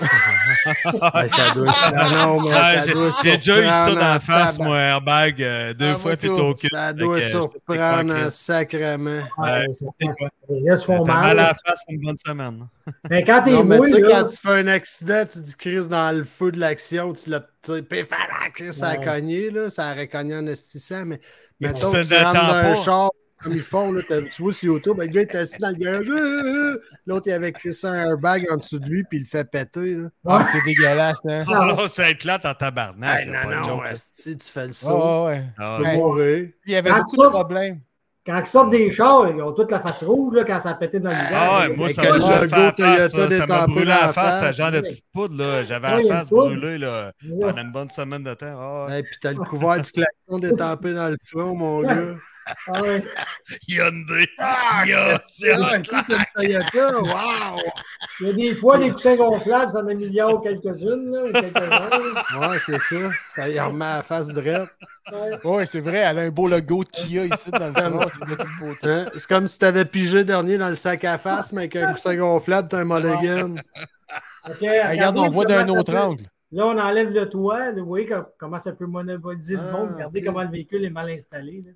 Ouais, 0.01 1.27
ça 1.29 1.51
doit 1.53 1.73
Ah 1.73 2.09
non, 2.11 2.41
mais 2.41 2.49
Ah, 2.53 2.73
ça 2.73 2.85
j'ai- 2.85 2.93
doit 2.93 3.11
J'ai 3.23 3.37
déjà 3.37 3.61
eu 3.61 3.69
ça 3.71 3.91
dans 3.93 3.99
la 3.99 4.19
face, 4.19 4.57
moi, 4.59 4.77
airbag. 4.77 5.41
euh, 5.41 5.73
deux 5.73 5.91
Ah, 5.91 5.95
fois, 5.95 6.17
t'es 6.17 6.27
au 6.29 6.53
cul. 6.53 6.67
Ça 6.73 6.87
Fait 6.87 6.93
doit 6.95 7.21
surprendre 7.21 8.13
Chris. 8.13 8.31
sacrement. 8.31 9.19
Ouais, 9.37 9.65
ça 9.71 9.85
mal 11.05 11.39
à 11.39 11.43
la 11.43 11.53
face 11.65 11.83
une 11.89 12.01
bonne 12.01 12.17
semaine. 12.25 12.67
Mais 13.09 13.23
quand 13.23 13.41
t'es 13.43 13.51
tu 13.51 13.63
mouillé, 13.63 13.93
sais, 13.93 14.01
là, 14.01 14.07
quand 14.21 14.27
tu 14.27 14.37
fais 14.37 14.53
un 14.59 14.67
accident, 14.67 15.23
tu 15.31 15.39
dis 15.39 15.55
Chris 15.57 15.87
dans 15.89 16.15
le 16.15 16.23
feu 16.23 16.51
de 16.51 16.59
l'action, 16.59 17.13
tu 17.13 17.29
l'as 17.29 17.39
pif, 17.39 18.07
ah, 18.11 18.49
Chris, 18.53 18.73
ça 18.73 18.89
a 18.89 18.97
Ouais. 18.97 19.05
cogné, 19.05 19.49
là, 19.49 19.69
ça 19.69 19.91
aurait 19.91 20.07
cogné 20.07 20.35
en 20.35 20.45
estissant, 20.47 21.05
mais 21.05 21.19
Mais 21.59 21.69
mettons 21.69 21.91
tu 21.91 21.97
que 21.97 22.03
te 22.03 22.13
un 22.15 22.75
char 22.75 23.09
comme 23.43 23.53
ils 23.53 23.61
font, 23.61 23.91
là, 23.91 24.01
tu 24.07 24.41
vois 24.41 24.53
sur 24.53 24.73
YouTube, 24.73 24.97
le 24.99 25.05
gars 25.07 25.21
est 25.21 25.35
assis 25.35 25.59
dans 25.61 25.69
le 25.69 25.75
garage, 25.75 26.07
euh, 26.09 26.13
euh, 26.15 26.73
euh. 26.73 26.81
l'autre 27.05 27.27
il 27.27 27.33
avait 27.33 27.51
crissé 27.51 27.85
un 27.87 27.93
airbag 28.09 28.45
en 28.51 28.57
dessous 28.57 28.79
de 28.79 28.85
lui, 28.87 29.03
puis 29.03 29.17
il 29.19 29.21
le 29.21 29.27
fait 29.27 29.43
péter. 29.45 29.95
Là. 29.95 30.07
Ah, 30.25 30.45
c'est 30.51 30.63
dégueulasse, 30.65 31.19
hein? 31.29 31.43
Ah 31.47 31.65
là, 31.65 31.87
ça 31.87 32.09
éclate 32.09 32.45
en 32.45 32.53
tabarnak. 32.53 33.25
Hey, 33.25 33.31
pas 33.31 33.45
non, 33.61 33.67
non, 33.77 33.83
esti, 33.85 34.37
tu 34.37 34.49
fais 34.49 34.67
le 34.67 34.73
saut, 34.73 35.25
ouais. 35.27 35.43
Ah, 35.59 35.75
tu 35.77 35.83
peux 35.83 35.89
Hey. 35.89 35.97
mourir. 35.97 36.47
Il 36.65 36.71
y 36.71 36.75
avait 36.75 36.89
Quand 36.89 36.97
beaucoup 37.03 37.23
de 37.23 37.29
problèmes. 37.29 37.79
quand 38.25 38.39
ils 38.39 38.45
sortent 38.47 38.69
des 38.71 38.89
chars, 38.89 39.29
ils 39.29 39.39
ont 39.41 39.51
toute 39.53 39.69
la 39.69 39.79
face 39.79 40.01
rouge 40.03 40.33
là, 40.35 40.43
quand 40.45 40.59
ça 40.61 40.69
a 40.71 40.73
pété 40.73 40.99
dans 40.99 41.09
le 41.11 41.15
visage. 41.15 41.31
Ah 41.35 41.59
ouais, 41.67 41.75
moi, 41.75 41.89
ça 41.89 42.01
m'a 42.01 42.13
fait 42.13 42.47
la 42.47 42.47
face. 42.47 42.75
Toyota 42.75 43.09
Ça, 43.09 43.37
ça 43.37 43.45
m'a 43.47 43.67
brûlé 43.67 43.85
la 43.85 44.13
face, 44.13 44.39
face. 44.39 44.55
ce 44.55 44.61
genre 44.61 44.71
de 44.71 44.79
petite 44.81 45.05
poudre. 45.13 45.37
là. 45.43 45.63
J'avais 45.65 45.87
Ouais, 45.95 46.03
la 46.03 46.15
face 46.19 46.29
brûlée 46.31 46.77
là, 46.79 47.11
pendant 47.41 47.61
une 47.61 47.71
bonne 47.71 47.89
semaine 47.91 48.23
de 48.23 48.33
temps. 48.33 48.87
Ah. 48.89 48.97
Et 48.97 49.03
puis 49.03 49.17
t'as 49.21 49.31
le 49.33 49.37
couvert 49.37 49.79
du 49.79 49.91
klaxon 49.91 50.39
détampé 50.39 50.93
dans 50.93 51.09
le 51.09 51.17
front, 51.25 51.53
mon 51.55 51.81
gars. 51.83 52.15
Ah 52.67 52.81
ouais. 52.81 53.03
Hyundai. 53.67 54.27
Ah, 54.37 54.83
Hyundai. 54.85 55.17
Ah, 55.61 55.77
écoute, 55.77 56.09
une 56.09 56.25
Toyota, 56.35 56.99
wow! 56.99 57.59
Il 58.21 58.27
y 58.27 58.29
a 58.29 58.33
des 58.33 58.55
fois, 58.55 58.77
des 58.77 58.91
coussins 58.91 59.15
gonflables, 59.15 59.71
ça 59.71 59.81
m'améliore 59.81 60.41
quelques-unes, 60.43 61.11
là, 61.11 61.23
ou 61.23 61.31
quelques-uns. 61.31 62.39
Ouais, 62.49 62.57
c'est 62.65 62.79
ça. 62.79 62.95
Ça 63.35 63.49
y 63.49 63.59
remet 63.59 63.85
à 63.85 63.95
la 63.97 64.01
face 64.03 64.27
droite. 64.27 64.69
Ouais. 65.11 65.45
Ouais, 65.45 65.65
c'est 65.65 65.81
vrai, 65.81 65.97
elle 65.97 66.19
a 66.19 66.21
un 66.21 66.29
beau 66.29 66.47
logo 66.47 66.83
de 66.83 66.89
Kia 66.89 67.25
ici 67.25 67.51
dans 67.51 67.67
le 67.67 68.09
c'est 68.09 68.59
beauté. 68.59 68.87
Hein? 68.89 69.05
C'est 69.13 69.27
comme 69.27 69.47
si 69.47 69.59
t'avais 69.59 69.85
pigé 69.85 70.23
dernier 70.23 70.57
dans 70.57 70.69
le 70.69 70.75
sac 70.75 71.03
à 71.03 71.17
face, 71.17 71.51
mais 71.53 71.61
avec 71.61 71.75
un 71.75 71.93
coussin 71.93 72.15
gonflable, 72.15 72.67
t'as 72.69 72.79
un 72.79 72.85
mulligan. 72.85 73.55
Regarde, 74.43 75.17
on 75.17 75.23
regardez 75.23 75.29
voit 75.29 75.45
d'un 75.45 75.67
autre 75.69 75.91
peut- 75.91 75.97
angle. 75.99 76.23
Là, 76.51 76.67
on 76.67 76.77
enlève 76.79 77.09
le 77.09 77.27
toit. 77.27 77.59
là, 77.59 77.71
vous 77.75 77.85
voyez 77.85 78.05
com- 78.07 78.25
comment 78.37 78.59
ça 78.59 78.71
peut 78.71 78.85
monopoliser 78.85 79.55
le 79.55 79.61
Ah, 79.67 79.71
monde. 79.73 79.89
Regardez 79.93 80.19
ok. 80.19 80.25
comment 80.25 80.43
le 80.43 80.49
véhicule 80.49 80.85
est 80.85 80.89
mal 80.89 81.09
installé. 81.09 81.63
là. 81.65 81.71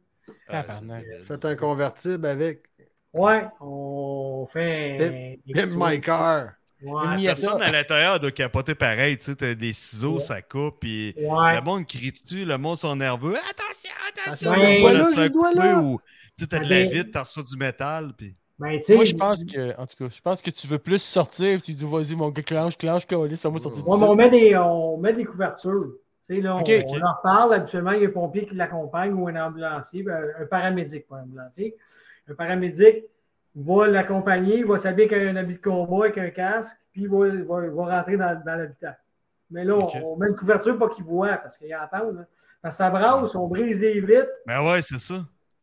Tabarnak. 0.50 1.06
Faites 1.24 1.46
un 1.46 1.56
convertible 1.56 2.26
avec. 2.26 2.64
Ouais, 3.14 3.46
on 3.60 4.46
fait. 4.52 5.40
Pimp 5.54 5.70
my 5.76 6.00
car. 6.02 6.52
Ouais, 6.82 7.18
Une 7.18 7.26
Personne 7.26 7.62
à 7.62 7.72
l'intérieur 7.72 8.20
doit 8.20 8.32
capoter 8.32 8.74
pareil. 8.74 9.18
Tu 9.18 9.26
sais, 9.26 9.36
t'as 9.36 9.54
des 9.54 9.74
ciseaux, 9.74 10.14
Ouais. 10.14 10.20
ça 10.20 10.42
coupe. 10.42 10.80
Puis 10.80 11.14
ouais. 11.18 11.56
le 11.56 11.62
monde 11.62 11.86
crie 11.86 12.12
dessus, 12.12 12.46
le 12.46 12.58
monde 12.58 12.78
sont 12.78 12.96
nerveux. 12.96 13.36
Attention, 13.36 13.92
attention. 14.08 14.80
Doigt 14.80 14.94
là, 14.94 15.10
le 15.16 15.30
doigt 15.30 15.80
ou 15.82 16.00
tu 16.38 16.46
sais, 16.46 16.48
t'as 16.48 16.60
de 16.60 16.70
la 16.70 16.84
vitre, 16.86 17.10
t'as 17.12 17.24
reçu 17.24 17.44
du 17.44 17.58
métal. 17.58 18.14
Puis... 18.18 18.34
Ben, 18.58 18.80
Moi, 18.90 19.04
je 19.04 19.16
pense 19.16 19.44
que, 19.44 19.78
en 19.78 19.86
tout 19.86 19.96
cas, 20.06 20.16
je 20.16 20.22
pense 20.22 20.42
que 20.42 20.50
tu 20.52 20.68
veux 20.68 20.80
plus 20.80 21.02
sortir 21.02 21.48
et 21.48 21.60
tu 21.60 21.74
dis, 21.74 21.86
vas-y, 21.86 22.16
mon 22.16 22.30
gars, 22.30 22.44
clenche, 22.44 22.78
clenche, 22.78 23.06
colis, 23.06 23.36
ça 23.36 23.50
va 23.50 23.58
sortir 23.58 23.86
Ouais, 23.86 23.98
mais 23.98 24.06
on, 24.06 24.16
met 24.16 24.30
des, 24.30 24.56
on 24.58 24.98
met 24.98 25.14
des 25.14 25.26
couvertures. 25.26 25.92
Là, 26.30 26.56
on, 26.56 26.60
Ok, 26.60 26.70
on 26.88 26.98
leur 26.98 27.20
parle. 27.24 27.54
Habituellement, 27.56 27.92
il 27.92 28.04
y 28.04 28.06
a 28.06 28.10
un 28.10 28.12
pompier 28.12 28.46
qui 28.46 28.56
l'accompagne 28.56 29.14
ou 29.14 29.28
un 29.28 29.36
ambulancier, 29.36 30.04
ben, 30.04 30.24
un 30.40 30.46
paramédic, 30.46 31.08
pas 31.08 31.18
un 31.18 31.24
ambulancier. 31.24 31.76
Un 32.30 32.36
paramédic 32.36 33.06
va 33.56 33.88
l'accompagner, 33.88 34.60
il 34.60 34.66
va 34.66 34.78
s'habiller 34.78 35.12
avec 35.14 35.28
un 35.28 35.36
habit 35.36 35.56
de 35.56 35.62
combat, 35.62 36.06
avec 36.06 36.18
un 36.20 36.30
casque, 36.30 36.78
puis 36.92 37.04
il 37.04 37.10
va, 37.10 37.28
va- 37.72 37.98
rentrer 37.98 38.16
dans, 38.18 38.40
dans 38.46 38.56
l'habitat. 38.56 38.98
Mais 39.50 39.64
là, 39.66 39.76
on- 39.76 40.16
met 40.18 40.28
une 40.28 40.36
couverture 40.36 40.78
pour 40.78 40.92
qu'il 40.92 41.04
voit, 41.04 41.38
parce 41.38 41.58
qu'il 41.58 41.76
entend. 41.76 42.12
Parce 42.62 42.76
que 42.76 42.78
ça 42.84 42.90
brasse, 42.92 43.34
on 43.36 43.48
brise 43.48 43.80
des 43.80 44.00
vitres. 44.00 44.30
Ben 44.46 44.62
ouais, 44.64 44.82
c'est 44.84 45.00
ça. 45.00 45.16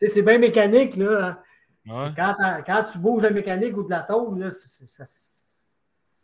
C'est 0.02 0.22
bien 0.22 0.38
mécanique, 0.38 0.96
là. 0.96 1.26
hein. 1.26 1.38
Ouais. 1.88 2.08
Quand, 2.16 2.34
quand 2.66 2.82
tu 2.90 2.98
bouges 2.98 3.22
la 3.22 3.30
mécanique 3.30 3.76
ou 3.76 3.84
de 3.84 3.90
la 3.90 4.00
tôle, 4.00 4.40
là, 4.40 4.50
ça, 4.50 5.04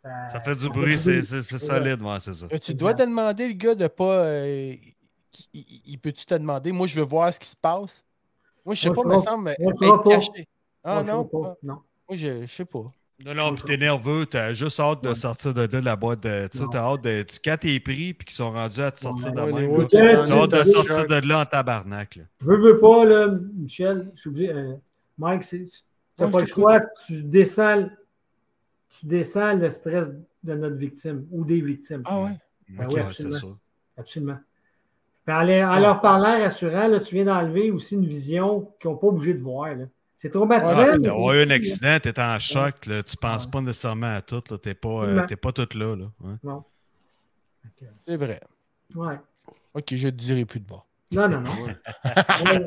ça, 0.03 0.27
Ça 0.27 0.41
fait 0.41 0.55
du 0.55 0.69
bruit, 0.69 0.97
c'est 0.99 1.23
solide, 1.23 2.01
ouais, 2.01 2.19
c'est 2.19 2.33
ça. 2.33 2.47
Tu 2.59 2.73
dois 2.73 2.93
te 2.93 3.03
demander, 3.03 3.47
le 3.47 3.53
gars, 3.53 3.75
de 3.75 3.87
pas. 3.87 4.25
euh, 4.25 4.75
il- 5.53 5.99
peut-tu 5.99 6.25
te 6.25 6.35
demander, 6.35 6.71
moi, 6.71 6.85
je 6.87 6.95
veux 6.99 7.05
voir 7.05 7.33
ce 7.33 7.39
qui 7.39 7.47
se 7.47 7.55
passe? 7.55 8.03
Moi, 8.65 8.75
je 8.75 8.81
sais 8.81 8.89
Moi, 8.89 9.03
pas, 9.03 9.15
me 9.17 9.19
semble 9.19 9.55
moi, 9.59 9.73
je 9.79 9.85
être 9.85 10.03
caché. 10.09 10.47
Ah 10.83 11.01
Moi, 11.01 11.03
non? 11.03 11.23
sais 11.23 11.29
pas, 11.31 11.49
Ah, 11.49 11.55
non. 11.63 11.73
Moi, 12.09 12.17
je, 12.17 12.41
je 12.41 12.45
sais 12.51 12.65
pas. 12.65 12.91
Non, 13.25 13.33
non, 13.35 13.53
puis 13.55 13.63
t'es 13.63 13.77
nerveux, 13.77 14.25
t'as 14.25 14.53
juste 14.53 14.79
hâte 14.79 15.03
de 15.03 15.13
sortir 15.13 15.53
de 15.53 15.61
là, 15.61 15.81
la 15.81 15.95
boîte 15.95 16.21
de. 16.21 16.47
Tu 16.47 16.57
sais, 16.57 16.63
t'as 16.71 16.79
hâte 16.81 17.01
de. 17.03 17.23
tu- 17.23 17.39
Quand 17.43 17.57
t'es 17.59 17.79
pris 17.79 18.13
puis 18.13 18.25
qu'ils 18.25 18.35
sont 18.35 18.51
rendus 18.51 18.81
à 18.81 18.91
te 18.91 18.99
sortir 18.99 19.31
de 19.31 19.41
Ouais, 19.41 19.53
même, 19.53 19.71
ouais, 19.71 19.87
tu 19.87 19.97
t'as 19.97 20.43
hâte 20.43 20.49
de 20.51 20.63
sortir 20.63 21.05
de 21.07 21.27
là 21.27 21.41
en 21.41 21.45
tabarnak. 21.45 22.15
Là. 22.17 22.23
Veux, 22.41 22.57
veux 22.57 22.79
pas, 22.79 23.05
là, 23.05 23.27
Michel, 23.55 24.11
je 24.15 24.21
suis 24.21 24.29
obligé. 24.29 24.51
euh, 24.51 24.73
Mike, 25.17 25.43
c'est- 25.43 25.63
t'as 26.17 26.25
Ouais, 26.25 26.31
pas 26.31 26.39
le 26.41 26.47
choix, 26.47 26.81
tu 27.05 27.23
descends, 27.23 27.87
tu 28.99 29.05
descends 29.07 29.55
le 29.55 29.69
stress 29.69 30.11
de 30.43 30.53
notre 30.55 30.75
victime 30.75 31.25
ou 31.31 31.43
des 31.45 31.61
victimes. 31.61 32.03
Ah 32.05 32.21
ouais? 32.21 32.31
Ben 32.69 32.85
Ok, 32.85 32.93
oui, 32.95 32.99
absolument. 33.01 33.37
ça. 33.39 33.47
Absolument. 33.97 34.37
Puis 35.25 35.35
en, 35.35 35.41
les- 35.43 35.63
en 35.63 35.79
leur 35.79 36.01
parlant 36.01 36.39
rassurant, 36.39 36.87
là, 36.87 36.99
tu 36.99 37.15
viens 37.15 37.25
d'enlever 37.25 37.71
aussi 37.71 37.95
une 37.95 38.05
vision 38.05 38.71
qu'ils 38.79 38.89
n'ont 38.89 38.97
pas 38.97 39.07
obligé 39.07 39.33
de 39.33 39.39
voir. 39.39 39.73
là. 39.75 39.85
C'est 40.17 40.29
traumatisant. 40.29 40.71
Ah, 40.77 40.85
T'as 40.85 40.93
c'est 40.93 41.37
eu 41.37 41.43
un 41.45 41.49
accident, 41.49 41.97
t'es 42.01 42.19
en 42.19 42.39
choc, 42.39 42.85
là, 42.85 43.03
tu 43.03 43.17
penses 43.17 43.45
Ouais. 43.45 43.51
pas 43.51 43.61
nécessairement 43.61 44.15
à 44.15 44.21
tout, 44.21 44.41
là, 44.49 44.57
t'es 44.57 44.73
pas, 44.73 45.03
euh, 45.05 45.27
pas 45.41 45.51
tout 45.51 45.67
là. 45.77 45.95
là. 45.95 46.05
ouais. 46.21 46.31
là. 46.31 46.37
Non. 46.43 46.63
C'est 47.99 48.17
vrai. 48.17 48.39
Ouais. 48.95 49.15
Ok, 49.73 49.95
je 49.95 50.05
ne 50.07 50.11
dirai 50.11 50.45
plus 50.45 50.59
de 50.59 50.65
bas. 50.67 50.85
Non, 51.11 51.27
non, 51.27 51.41
non. 51.41 51.51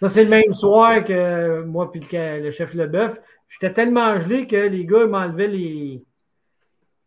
Ça, 0.00 0.08
c'est 0.08 0.24
le 0.24 0.30
même 0.30 0.52
soir 0.52 1.04
que 1.04 1.62
moi 1.64 1.90
et 1.92 1.98
le, 2.38 2.44
le 2.44 2.50
chef 2.50 2.74
Leboeuf. 2.74 3.18
J'étais 3.48 3.72
tellement 3.72 4.18
gelé 4.20 4.46
que 4.46 4.56
les 4.56 4.84
gars 4.84 5.06
m'enlevaient 5.06 5.48
les, 5.48 6.04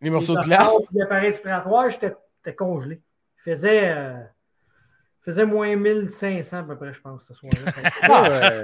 Les 0.01 0.09
morceaux 0.09 0.33
de 0.35 0.39
les 0.41 0.47
glace? 0.47 0.61
apports, 0.61 0.87
puis 0.87 0.97
L'appareil 0.97 1.25
respiratoire, 1.27 1.89
j'étais 1.89 2.55
congelé. 2.55 3.01
Il 3.37 3.41
faisait, 3.51 3.89
euh, 3.95 4.17
faisait 5.21 5.45
moins 5.45 5.75
1500 5.75 6.57
à 6.57 6.63
peu 6.63 6.77
près, 6.77 6.93
je 6.93 7.01
pense, 7.01 7.25
ce 7.27 7.33
soir-là. 7.33 7.71
Ça, 8.01 8.25
euh, 8.25 8.63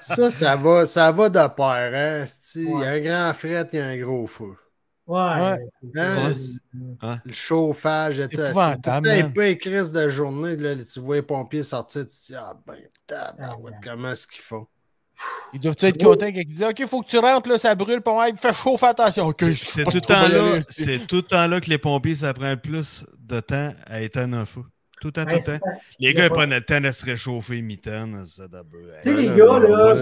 ça, 0.00 0.30
ça 0.30 0.56
va, 0.56 0.86
ça 0.86 1.10
va 1.12 1.28
de 1.28 1.48
pair. 1.48 1.92
Hein. 1.94 2.24
Il 2.56 2.80
y 2.80 2.84
a 2.84 2.90
un 2.90 3.00
grand 3.00 3.34
fret, 3.34 3.76
a 3.80 3.84
un 3.86 3.96
gros 3.98 4.26
feu. 4.26 4.54
Ouais. 5.06 5.56
Hein? 5.96 6.32
Le 7.24 7.32
chauffage 7.32 8.20
était 8.20 8.42
assez. 8.42 8.76
un 8.86 9.30
peu 9.30 9.42
les 9.42 9.56
crises 9.56 9.90
de 9.90 10.08
journée. 10.10 10.56
Là, 10.56 10.74
tu 10.76 11.00
vois 11.00 11.16
les 11.16 11.22
pompiers 11.22 11.62
sortir, 11.62 12.02
tu 12.02 12.08
te 12.08 12.26
dis 12.26 12.34
Ah 12.36 12.54
ben, 12.66 12.76
tabarouette, 13.06 13.74
Ah, 13.78 13.80
comment 13.82 14.10
est-ce 14.10 14.28
qu'ils 14.28 14.42
font? 14.42 14.66
Ils 15.52 15.60
doivent 15.60 15.76
être 15.80 16.02
contents 16.02 16.26
quand 16.26 16.32
ils 16.40 16.44
disent 16.46 16.62
Ok, 16.62 16.86
faut 16.86 17.02
que 17.02 17.08
tu 17.08 17.18
rentres, 17.18 17.48
là, 17.48 17.58
ça 17.58 17.74
brûle, 17.74 18.00
pour 18.00 18.14
moi, 18.14 18.28
il 18.28 18.36
fait 18.36 18.54
chaud, 18.54 18.76
fais 18.76 18.86
attention. 18.86 19.32
C'est 19.54 19.84
tout 19.84 19.90
le 19.94 20.00
temps 20.00 20.28
là, 20.28 20.52
aller, 20.52 20.62
c'est 20.68 21.06
tout 21.06 21.16
le 21.16 21.22
temps 21.22 21.46
là 21.46 21.60
que 21.60 21.70
les 21.70 21.78
pompiers, 21.78 22.14
ça 22.14 22.32
prend 22.34 22.50
le 22.50 22.56
plus 22.60 23.04
de 23.18 23.40
temps 23.40 23.72
à 23.86 24.00
éteindre 24.02 24.36
un 24.36 24.46
feu. 24.46 24.62
Tout 25.00 25.08
le 25.08 25.12
temps, 25.12 25.24
tout 25.24 25.36
le 25.36 25.58
temps. 25.58 25.66
Les 26.00 26.12
gars, 26.12 26.24
ils 26.24 26.28
pas- 26.28 26.34
prennent 26.34 26.50
le 26.50 26.60
temps 26.60 26.80
de 26.80 26.90
se 26.90 27.04
réchauffer, 27.04 27.64
ça 28.26 28.48
d'abord. 28.48 28.80
Tu 29.02 29.02
sais, 29.02 29.12
les 29.14 29.26
gars, 29.28 29.58
là, 29.58 29.94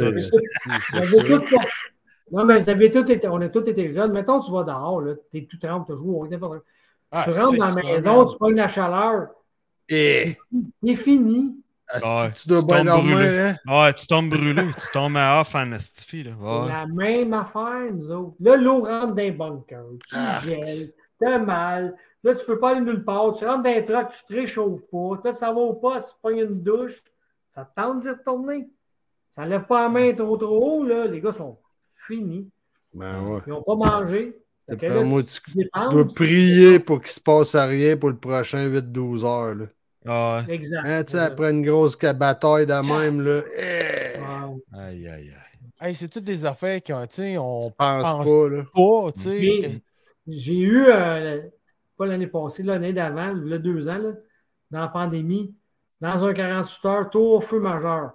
Non, 2.33 2.45
mais 2.45 2.59
vous 2.59 2.69
avez 2.69 2.91
tous 2.91 3.09
été, 3.11 3.29
on 3.29 3.41
a 3.41 3.49
tous 3.49 3.69
été 3.69 3.93
jeunes. 3.93 4.13
Mettons, 4.13 4.41
tu 4.41 4.51
vas 4.51 4.65
dehors, 4.65 5.01
là, 5.01 5.15
t'es 5.31 5.47
tout 5.49 5.59
trempe, 5.59 5.87
tu 5.87 5.93
joues, 5.97 6.27
n'importe 6.29 6.53
quoi. 6.55 6.63
Ah, 7.13 7.25
tu 7.25 7.31
rentres 7.39 7.57
dans 7.57 7.67
la 7.75 7.83
maison, 7.83 8.25
tu 8.25 8.37
prends 8.37 8.49
la 8.49 8.67
chaleur, 8.69 9.29
c'est 9.89 10.95
fini. 10.97 11.57
Ouais, 11.95 12.33
tu 12.33 12.49
dois 12.49 12.63
bien 12.63 12.85
dormir, 12.85 13.17
hein? 13.19 13.55
Ouais, 13.69 13.93
tu 13.95 14.07
tombes 14.07 14.29
brûlé, 14.29 14.63
tu 14.81 14.87
tombes 14.93 15.17
à 15.17 15.41
off 15.41 15.55
en 15.55 15.71
astifie, 15.73 16.25
là. 16.25 16.33
La 16.69 16.87
même 16.87 17.33
affaire, 17.33 17.93
nous 17.93 18.11
autres. 18.11 18.35
Là, 18.41 18.57
l'eau 18.57 18.81
rentre 18.85 19.09
dans 19.09 19.15
les 19.15 19.31
bunkers. 19.31 19.85
Tu 20.09 20.15
Ah. 20.17 20.41
gèles, 20.45 20.93
t'as 21.21 21.39
mal. 21.39 21.95
Là, 22.25 22.35
tu 22.35 22.45
peux 22.45 22.59
pas 22.59 22.71
aller 22.73 22.81
nulle 22.81 23.05
part. 23.05 23.33
Tu 23.37 23.45
rentres 23.47 23.63
dans 23.63 23.71
les 23.71 23.85
trucks, 23.85 24.09
tu 24.13 24.25
te 24.27 24.35
réchauffes 24.41 24.83
pas. 24.91 25.21
Toi, 25.23 25.33
tu 25.33 25.37
s'en 25.39 25.55
vas 25.55 25.61
au 25.61 25.75
poste, 25.75 26.09
tu 26.11 26.15
prends 26.21 26.31
une 26.37 26.61
douche. 26.61 27.01
Ça 27.55 27.65
te 27.65 27.81
tente 27.81 28.01
d'y 28.01 28.09
retourner? 28.09 28.69
Ça 29.31 29.47
lève 29.47 29.65
pas 29.65 29.83
la 29.83 29.89
main 29.89 30.13
trop 30.13 30.37
trop 30.37 30.81
haut, 30.81 30.85
là. 30.85 31.07
Les 31.07 31.21
gars 31.21 31.33
sont 31.33 31.57
finis. 32.07 32.49
Ben 32.93 33.23
ouais. 33.29 33.41
Ils 33.47 33.51
n'ont 33.51 33.63
pas 33.63 33.75
mangé. 33.77 34.37
Là, 34.69 35.05
Moi, 35.05 35.23
tu- 35.23 35.29
tu, 35.41 35.53
tu 35.53 35.59
dépenses, 35.59 35.85
tu 35.85 35.95
dois 35.95 36.05
prier 36.09 36.79
pour 36.81 37.01
qu'il 37.01 37.11
se 37.13 37.21
passe 37.21 37.55
à 37.55 37.67
rien 37.67 37.97
pour 37.97 38.09
le 38.09 38.17
prochain 38.17 38.67
8-12 38.67 39.25
heures. 39.25 39.55
Là. 39.55 39.67
Ah 40.07 40.45
ouais. 40.49 40.55
Exact. 40.55 40.87
Hein, 40.87 41.05
tu 41.05 41.12
sais, 41.12 41.19
après 41.19 41.51
une 41.51 41.65
grosse 41.65 41.97
bataille 41.99 42.66
de 42.66 42.87
même, 42.89 43.20
là, 43.23 43.43
eh. 43.59 44.19
Aïe, 44.78 45.09
aïe, 45.09 45.31
aïe. 45.31 45.33
Hey, 45.81 45.95
c'est 45.95 46.09
toutes 46.09 46.24
des 46.24 46.47
affaires 46.47 46.83
qui 46.83 46.93
ont, 46.93 47.07
tu 47.07 47.16
sais, 47.16 47.39
on 47.39 47.70
pense 47.70 48.12
pense 48.12 48.24
pas, 48.31 48.49
là. 48.49 48.62
pas, 48.74 49.12
tu 49.12 49.20
sais. 49.20 49.41
J'ai- 49.41 49.83
J'ai 50.28 50.59
eu, 50.59 50.87
euh, 50.89 51.41
pas 51.97 52.07
l'année 52.07 52.27
passée, 52.27 52.62
l'année 52.65 52.93
d'avant, 52.93 53.33
le 53.33 53.59
deux 53.59 53.89
ans, 53.89 53.99
là, 53.99 54.12
dans 54.70 54.81
la 54.81 54.89
pandémie, 54.89 55.55
dans 56.01 56.24
un 56.24 56.35
48 56.35 56.85
heures, 56.87 57.11
tour 57.11 57.45
feu 57.45 57.61
majeur. 57.61 58.12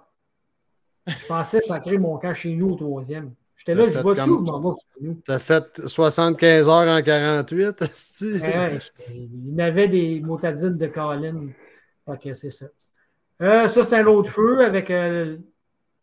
Je 1.06 1.26
pensais 1.26 1.60
sacrer 1.62 1.98
mon 1.98 2.18
camp 2.18 2.34
chez 2.34 2.54
nous 2.54 2.70
au 2.72 2.74
troisième. 2.76 3.32
J'étais 3.56 3.74
là, 3.74 3.88
je 3.88 3.98
vois 4.00 4.14
tout, 4.14 4.22
je 4.38 4.50
m'en 4.52 4.60
vais 4.60 4.78
sur 4.78 5.02
nous? 5.02 5.22
T'as 5.24 5.38
fait 5.38 5.86
75 5.86 6.68
heures 6.68 6.88
en 6.88 7.02
48, 7.02 7.80
esti. 7.82 8.34
Ouais, 8.34 8.58
ouais, 8.58 8.78
il 9.14 9.54
y 9.56 9.62
avait 9.62 9.88
des 9.88 10.20
motadines 10.20 10.76
de 10.76 10.86
Colin. 10.86 11.48
Que 12.22 12.34
c'est 12.34 12.50
ça. 12.50 12.66
Euh, 13.40 13.68
ça, 13.68 13.82
c'est 13.82 13.96
un 13.96 14.06
autre 14.06 14.30
feu 14.30 14.64
avec 14.64 14.90
euh, 14.90 15.36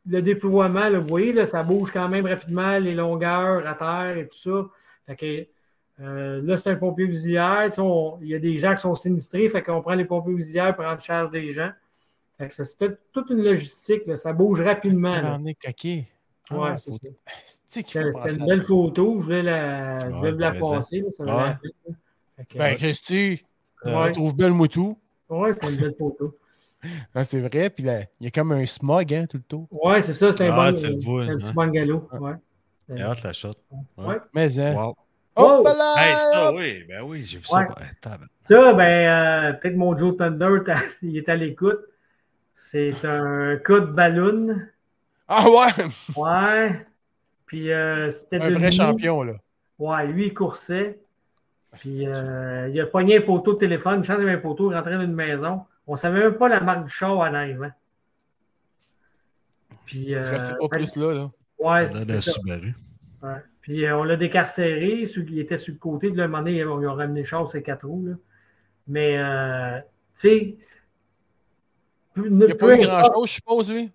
le 0.08 0.22
déploiement. 0.22 0.90
là, 0.90 1.00
vous 1.00 1.08
voyez, 1.08 1.34
là, 1.34 1.46
ça 1.46 1.62
bouge 1.64 1.92
quand 1.92 2.10
même 2.10 2.26
rapidement, 2.26 2.78
les 2.80 2.96
longueurs 2.96 3.66
à 3.68 3.74
terre 3.76 4.18
et 4.18 4.28
tout 4.28 4.38
ça. 4.38 4.66
Fait 5.06 5.16
que, 5.16 6.04
euh, 6.04 6.42
là, 6.44 6.58
c'est 6.58 6.70
un 6.72 6.76
pompier 6.76 7.06
auxiliaire. 7.06 7.68
On- 7.78 8.18
Il 8.22 8.30
y 8.30 8.36
a 8.36 8.40
des 8.40 8.58
gens 8.58 8.74
qui 8.76 8.82
sont 8.82 8.96
sinistrés. 8.96 9.48
Fait 9.50 9.62
qu'on 9.62 9.82
prend 9.82 9.94
les 9.94 10.06
pompiers 10.06 10.34
auxiliaires 10.34 10.76
pour 10.76 10.86
prendre 10.86 11.02
charge 11.02 11.32
des 11.32 11.54
gens. 11.54 11.72
Fait 12.38 12.48
que 12.48 12.54
ça, 12.54 12.64
c'est 12.66 12.78
tout- 12.78 12.96
toute 13.12 13.30
une 13.30 13.44
logistique. 13.44 14.06
là, 14.08 14.16
Ça 14.16 14.32
bouge 14.34 14.62
rapidement. 14.62 15.16
OK. 15.68 16.06
Ah, 16.52 16.58
Ouais, 16.58 16.78
c'est 16.78 16.92
ça. 16.92 17.10
C'était 18.24 18.36
une 18.40 18.46
belle 18.48 18.64
photo. 18.64 19.18
Je 19.20 19.24
voulais 19.26 19.44
la, 19.44 20.00
je 20.00 20.06
voulais 20.16 20.32
la 20.32 20.52
passer. 20.78 21.00
là, 21.02 21.12
ça. 21.12 21.24
Fait 22.38 22.46
que, 22.46 22.58
Ben, 22.58 22.76
Christy, 22.78 23.44
on 23.86 24.12
trouve 24.12 24.36
belle 24.36 24.54
moutou. 24.54 24.98
Ouais, 25.30 25.54
c'est 25.60 25.70
une 25.70 25.78
belle 25.78 25.96
photo. 25.98 26.36
Ah, 27.14 27.26
c'est 27.26 27.42
vrai, 27.42 27.70
puis 27.70 27.84
là, 27.84 28.00
il 28.22 28.24
y 28.24 28.28
a 28.28 28.32
comme 28.32 28.54
un 28.54 28.66
smog 28.66 29.14
hein, 29.14 29.26
tout 29.30 29.36
le 29.36 29.44
tour. 29.44 29.68
Ouais, 29.70 30.02
c'est 30.02 30.14
ça, 30.14 30.32
c'est 30.32 30.48
un, 30.48 30.54
Ah, 30.54 30.72
bon, 30.72 30.78
c'est 30.78 30.88
un 30.88 30.94
petit 30.94 31.50
hein. 31.50 31.54
bungalow. 31.54 32.08
Ouais. 32.14 32.32
J'ai 32.88 33.04
hâte 33.04 33.22
la 33.22 33.34
shot. 33.34 33.50
Ouais. 33.98 34.16
Mais, 34.34 34.58
hein. 34.60 34.76
Wow. 34.76 34.96
Wow! 35.36 35.64
là! 35.64 35.96
Hey, 35.98 36.18
ça, 36.18 36.54
oui, 36.54 36.86
ben 36.88 37.02
oui, 37.02 37.26
j'ai 37.26 37.38
vu 37.38 37.44
ça. 37.44 37.60
Ouais. 37.60 37.68
Ben. 38.02 38.18
Ça, 38.44 38.74
ben, 38.74 38.84
euh, 38.84 39.54
peut-être 39.54 39.76
mon 39.76 39.98
Joe 39.98 40.16
Thunder, 40.16 40.60
il 41.02 41.18
est 41.18 41.28
à 41.28 41.36
l'écoute. 41.36 41.82
C'est 42.54 42.94
un 43.04 43.58
cas 43.58 43.80
de 43.82 43.86
ballon. 43.86 44.60
Ah 45.28 45.48
ouais! 45.50 45.86
Ouais. 46.16 46.86
Puis 47.46 47.72
euh, 47.72 48.10
c'était 48.10 48.42
Un 48.42 48.50
de 48.52 48.56
vrai 48.56 48.68
nuit. 48.70 48.72
champion, 48.76 49.24
là. 49.24 49.34
Ouais, 49.80 50.08
lui, 50.08 50.28
il 50.28 50.34
coursait. 50.34 51.00
Puis 51.78 52.08
euh, 52.08 52.70
il 52.70 52.80
a 52.80 52.86
pogné 52.88 53.18
un 53.18 53.22
poteau 53.22 53.54
de 53.54 53.60
téléphone, 53.60 54.04
avait 54.10 54.32
un 54.32 54.38
poteau, 54.38 54.72
il 54.72 54.76
rentrait 54.76 54.96
dans 54.96 55.02
une 55.04 55.14
maison. 55.14 55.62
On 55.88 55.94
ne 55.94 55.98
savait 55.98 56.20
même 56.20 56.36
pas 56.36 56.50
la 56.50 56.62
marque 56.62 56.86
du 56.86 56.92
char 56.92 57.18
en 57.18 57.34
arrivant. 57.34 57.72
Puis, 59.86 60.14
euh, 60.14 60.24
Je 60.24 60.38
sais 60.38 60.54
pas 60.60 60.68
plus 60.70 60.96
là. 60.96 61.14
là. 61.14 61.32
Ouais, 61.60 61.90
On 61.92 61.96
a 61.96 62.06
la 62.06 62.22
ça. 62.22 62.32
Subaru. 62.32 62.74
Ouais. 63.24 63.30
Puis 63.62 63.86
euh, 63.86 63.98
on 63.98 64.04
l'a 64.04 64.16
décarcéré, 64.16 65.06
celui 65.06 65.26
qui 65.34 65.40
était 65.40 65.58
sur 65.58 65.74
le 65.74 65.80
côté. 65.80 66.10
Là, 66.12 66.26
un 66.26 66.28
moment 66.28 66.44
donné, 66.44 66.64
on 66.66 66.78
lui 66.78 66.88
a 66.88 66.94
ramené 66.94 67.22
le 67.22 67.26
char 67.26 67.48
sur 67.48 67.58
les 67.58 67.64
quatre 67.64 67.88
roues. 67.88 68.06
là. 68.08 68.14
Mais, 68.88 69.18
euh, 69.18 69.80
tu 69.80 69.86
sais, 70.14 70.56
Il 72.18 72.36
n'y 72.36 72.52
a 72.52 72.56
pas 72.56 72.76
eu 72.76 72.80
grand-chose, 72.82 73.30
je 73.30 73.34
suppose, 73.34 73.72
lui? 73.72 73.92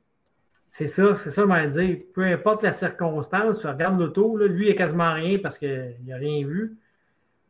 C'est 0.69 0.87
ça, 0.89 1.15
c'est 1.15 1.31
ça, 1.31 1.43
je 1.43 1.47
m'en 1.47 1.67
dire. 1.67 1.99
Peu 2.13 2.23
importe 2.25 2.63
la 2.65 2.73
circonstance, 2.73 3.61
tu 3.61 3.67
regardes 3.67 3.99
l'auto, 3.99 4.37
lui, 4.37 4.67
il 4.67 4.71
n'a 4.71 4.77
quasiment 4.77 5.13
rien 5.13 5.39
parce 5.39 5.57
qu'il 5.57 5.97
n'a 6.05 6.17
rien 6.17 6.45
vu. 6.47 6.77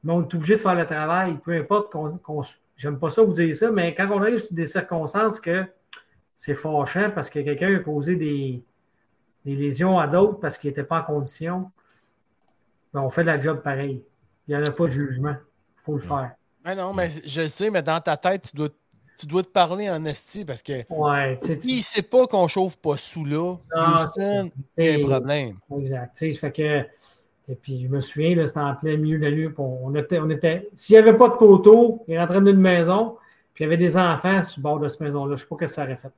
Mais 0.04 0.12
on 0.12 0.22
est 0.22 0.34
obligé 0.34 0.56
de 0.56 0.60
faire 0.60 0.74
le 0.74 0.86
travail. 0.86 1.38
Peu 1.44 1.52
importe 1.56 1.90
qu'on. 1.90 2.18
qu'on- 2.18 2.42
J'aime 2.76 2.98
pas 2.98 3.08
ça 3.08 3.22
vous 3.22 3.32
dire 3.32 3.54
ça, 3.54 3.70
mais 3.70 3.94
quand 3.94 4.08
on 4.10 4.20
arrive 4.20 4.38
sur 4.40 4.52
des 4.54 4.66
circonstances 4.66 5.38
que 5.38 5.64
c'est 6.36 6.54
fâchant 6.54 7.10
parce 7.14 7.30
que 7.30 7.38
quelqu'un 7.38 7.76
a 7.76 7.78
causé 7.78 8.16
des, 8.16 8.62
des 9.44 9.54
lésions 9.54 9.96
à 9.98 10.08
d'autres 10.08 10.40
parce 10.40 10.58
qu'il 10.58 10.70
n'était 10.70 10.82
pas 10.82 11.00
en 11.00 11.04
condition, 11.04 11.70
ben, 12.92 13.00
on 13.02 13.10
fait 13.10 13.22
la 13.24 13.38
job 13.38 13.62
pareil. 13.62 14.02
Il 14.48 14.56
n'y 14.56 14.62
en 14.62 14.66
a 14.66 14.72
pas 14.72 14.86
de 14.86 14.90
jugement. 14.92 15.34
Il 15.38 15.84
faut 15.84 15.94
le 15.94 16.00
faire. 16.00 16.32
Mais 16.64 16.74
non, 16.74 16.92
mais 16.92 17.08
je 17.24 17.42
le 17.42 17.48
sais, 17.48 17.70
mais 17.70 17.82
dans 17.82 18.00
ta 18.00 18.16
tête, 18.16 18.50
tu 18.50 18.56
dois, 18.56 18.68
tu 19.18 19.26
dois 19.26 19.42
te 19.44 19.48
parler 19.48 19.88
en 19.88 20.04
esti 20.04 20.44
parce 20.44 20.62
que 20.62 20.72
Ouais, 20.92 21.38
tu 21.38 21.46
sais, 21.46 21.56
tu- 21.58 21.68
il 21.68 21.82
sait 21.82 22.02
pas 22.02 22.26
qu'on 22.26 22.48
chauffe 22.48 22.76
pas 22.76 22.96
sous 22.96 23.24
là. 23.24 23.54
Ah, 23.72 24.06
il 24.18 24.50
y 24.78 24.88
a 24.90 24.94
un 24.94 25.00
problème. 25.08 25.56
Exact. 25.78 26.18
Fait 26.18 26.52
que, 26.52 26.82
et 27.48 27.54
puis, 27.54 27.82
je 27.82 27.88
me 27.88 28.00
souviens, 28.00 28.34
là, 28.36 28.46
c'était 28.46 28.60
en 28.60 28.74
plein 28.74 28.96
milieu 28.96 29.18
de 29.18 29.24
la 29.24 29.30
nuit. 29.30 29.48
On, 29.58 29.80
on 29.84 29.94
était, 29.94 30.18
on 30.18 30.30
était, 30.30 30.68
s'il 30.74 30.94
n'y 30.94 30.98
avait 31.02 31.16
pas 31.16 31.28
de 31.28 31.34
poteau, 31.34 32.04
il 32.08 32.18
rentrait 32.18 32.40
d'une 32.40 32.56
maison, 32.60 33.16
puis 33.52 33.64
il 33.64 33.66
y 33.66 33.68
avait 33.68 33.76
des 33.76 33.96
enfants 33.96 34.42
sur 34.42 34.58
le 34.60 34.62
bord 34.62 34.78
de 34.80 34.88
cette 34.88 35.00
maison-là. 35.00 35.30
Je 35.30 35.32
ne 35.32 35.36
sais 35.36 35.46
pas 35.46 35.56
ce 35.56 35.60
que 35.60 35.66
ça 35.66 35.82
aurait 35.84 35.96
fait. 35.96 36.12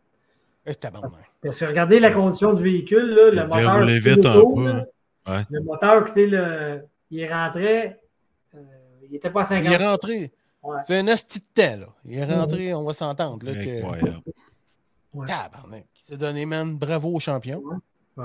Eh, 0.66 0.74
tabarnak. 0.74 1.10
Parce 1.42 1.58
que 1.60 1.64
regardez 1.64 2.00
la 2.00 2.10
condition 2.10 2.52
du 2.52 2.62
véhicule, 2.62 3.14
là, 3.14 3.30
le 3.30 3.48
moteur. 3.48 3.74
rouler 3.78 3.98
quittait 3.98 4.10
vite 4.14 4.26
un 4.26 4.34
l'auto, 4.34 4.54
peu, 4.54 4.64
là. 4.66 4.84
hein. 5.26 5.32
Ouais. 5.32 5.44
Le 5.50 5.60
moteur, 5.62 6.04
le, 6.16 6.80
il 7.10 7.32
rentrait, 7.32 8.00
euh, 8.54 8.58
il 9.04 9.10
n'était 9.12 9.30
pas 9.30 9.40
à 9.42 9.44
50. 9.44 9.64
Il 9.66 9.72
est 9.72 9.84
rentré. 9.86 10.32
Ouais. 10.62 10.78
C'est 10.86 10.98
un 10.98 11.06
esti 11.08 11.40
de 11.40 11.44
temps, 11.62 11.76
là. 11.80 11.86
Il 12.04 12.18
est 12.18 12.24
rentré, 12.24 12.74
on 12.74 12.84
va 12.84 12.92
s'entendre. 12.92 13.44
là, 13.46 13.52
que... 13.54 13.78
Incroyable. 13.78 14.22
Ouais. 15.14 15.26
Tabarnak. 15.26 15.84
Il 15.96 16.00
s'est 16.02 16.16
donné, 16.16 16.46
man. 16.46 16.76
Bravo 16.76 17.10
au 17.14 17.18
champion. 17.20 17.62
Ouais. 18.16 18.24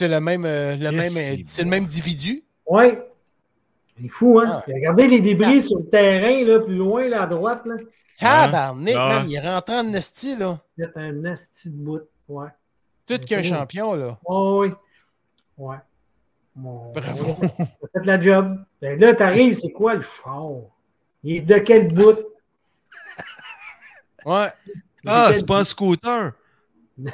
C'est 0.00 0.08
le 0.08 0.18
même, 0.18 0.46
euh, 0.46 0.76
le 0.76 0.90
Yes, 0.92 1.14
même, 1.14 1.40
euh, 1.40 1.42
c'est 1.46 1.62
le 1.62 1.68
même 1.68 1.82
individu? 1.82 2.42
Ouais. 2.64 3.06
C'est 4.00 4.08
fou, 4.08 4.38
hein? 4.42 4.46
Ah. 4.48 4.64
Regardez 4.66 5.08
les 5.08 5.20
débris 5.20 5.60
sur 5.60 5.76
le 5.78 5.84
terrain, 5.90 6.42
là, 6.42 6.58
plus 6.60 6.74
loin, 6.76 7.06
là, 7.06 7.24
à 7.24 7.26
droite, 7.26 7.66
là. 7.66 7.74
Tabarnak, 8.16 8.94
Ah. 8.96 9.08
man. 9.10 9.28
Il 9.28 9.34
est 9.36 9.40
rentré 9.46 9.76
en 9.76 9.92
esti, 9.92 10.36
là. 10.38 10.58
C'est 10.78 10.96
un 10.96 11.22
asti 11.26 11.68
de 11.68 11.74
bout. 11.76 12.00
Ouais. 12.30 12.48
Tout 13.04 13.18
qu'un 13.18 13.42
champion, 13.42 13.92
là. 13.92 14.18
Oui, 14.26 14.72
oui. 15.58 15.76
Bon, 16.56 16.92
Bravo. 16.94 17.36
a 17.42 17.46
fait 18.00 18.06
la 18.06 18.18
job. 18.18 18.56
Ben 18.80 18.98
là, 18.98 19.12
t'arrives, 19.12 19.58
c'est 19.60 19.70
quoi 19.70 19.96
le 19.96 20.00
char? 20.00 20.48
Il 21.22 21.36
est 21.36 21.40
de 21.42 21.58
quel 21.58 21.92
bout? 21.92 22.16
Ouais. 24.24 24.46
Ah, 25.06 25.30
c'est 25.34 25.46
pas 25.46 25.58
un 25.58 25.64
scooter. 25.64 26.32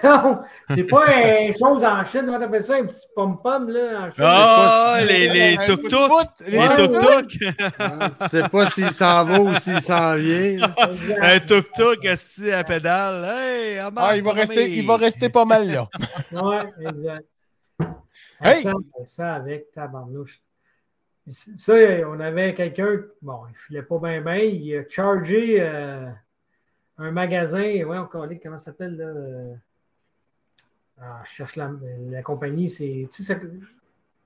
Non, 0.02 0.40
c'est 0.70 0.84
pas 0.84 1.40
une 1.42 1.52
chose 1.52 1.84
en 1.84 2.02
Chine, 2.04 2.22
comment 2.24 2.40
t'appelles 2.40 2.64
ça, 2.64 2.76
un 2.76 2.86
petit 2.86 3.06
pom-pom, 3.14 3.68
là, 3.68 4.00
en 4.00 4.10
Chine? 4.10 4.24
Ah, 4.26 4.96
c'est 5.00 5.06
pas- 5.06 5.12
les, 5.12 5.28
les 5.28 5.56
tuk-tuk. 5.58 6.10
Les 6.46 6.58
tuk-tuk. 6.76 7.54
Hein, 7.78 8.10
Tu 8.20 8.28
sais 8.28 8.48
pas 8.48 8.66
s'il 8.66 8.90
s'en 8.92 9.24
va 9.24 9.38
ou 9.40 9.54
s'il 9.54 9.80
s'en 9.80 10.16
vient. 10.16 10.58
Un 11.22 11.38
tuk-tuk 11.38 12.04
assis 12.06 12.50
à 12.50 12.64
pédale. 12.64 13.24
Hey, 13.38 13.78
à 13.78 13.90
Ah, 13.94 14.16
il 14.16 14.24
va, 14.24 14.32
rester, 14.32 14.70
il 14.72 14.86
va 14.86 14.96
rester 14.96 15.28
pas 15.28 15.44
mal 15.44 15.70
là. 15.70 15.86
Ouais, 16.32 16.58
exact. 16.80 17.24
Hey! 18.40 18.62
Ça, 18.62 18.72
ça 19.04 19.34
avec 19.34 19.70
tabarnouche. 19.72 20.40
Ça, 21.56 21.72
on 22.06 22.20
avait 22.20 22.54
quelqu'un, 22.54 23.00
bon, 23.20 23.40
il 23.50 23.56
filait 23.56 23.82
pas 23.82 23.98
bien, 23.98 24.20
bien, 24.20 24.36
il 24.36 24.76
a 24.78 24.82
chargé 24.88 25.56
euh, 25.60 26.06
un 26.98 27.10
magasin, 27.10 27.62
ouais, 27.62 27.98
on 27.98 28.06
connaît, 28.06 28.38
comment 28.38 28.58
ça 28.58 28.66
s'appelle, 28.66 28.96
là? 28.96 29.56
Ah, 31.00 31.22
je 31.24 31.30
cherche 31.30 31.56
la, 31.56 31.70
la 32.10 32.22
compagnie, 32.22 32.68
c'est, 32.70 33.06
tu 33.12 33.22
sais, 33.22 33.34
ça- 33.34 33.40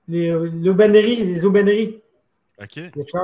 les, 0.09 0.31
l'aubainerie, 0.31 1.25
les 1.25 1.45
aubaineries. 1.45 2.01
OK. 2.61 2.79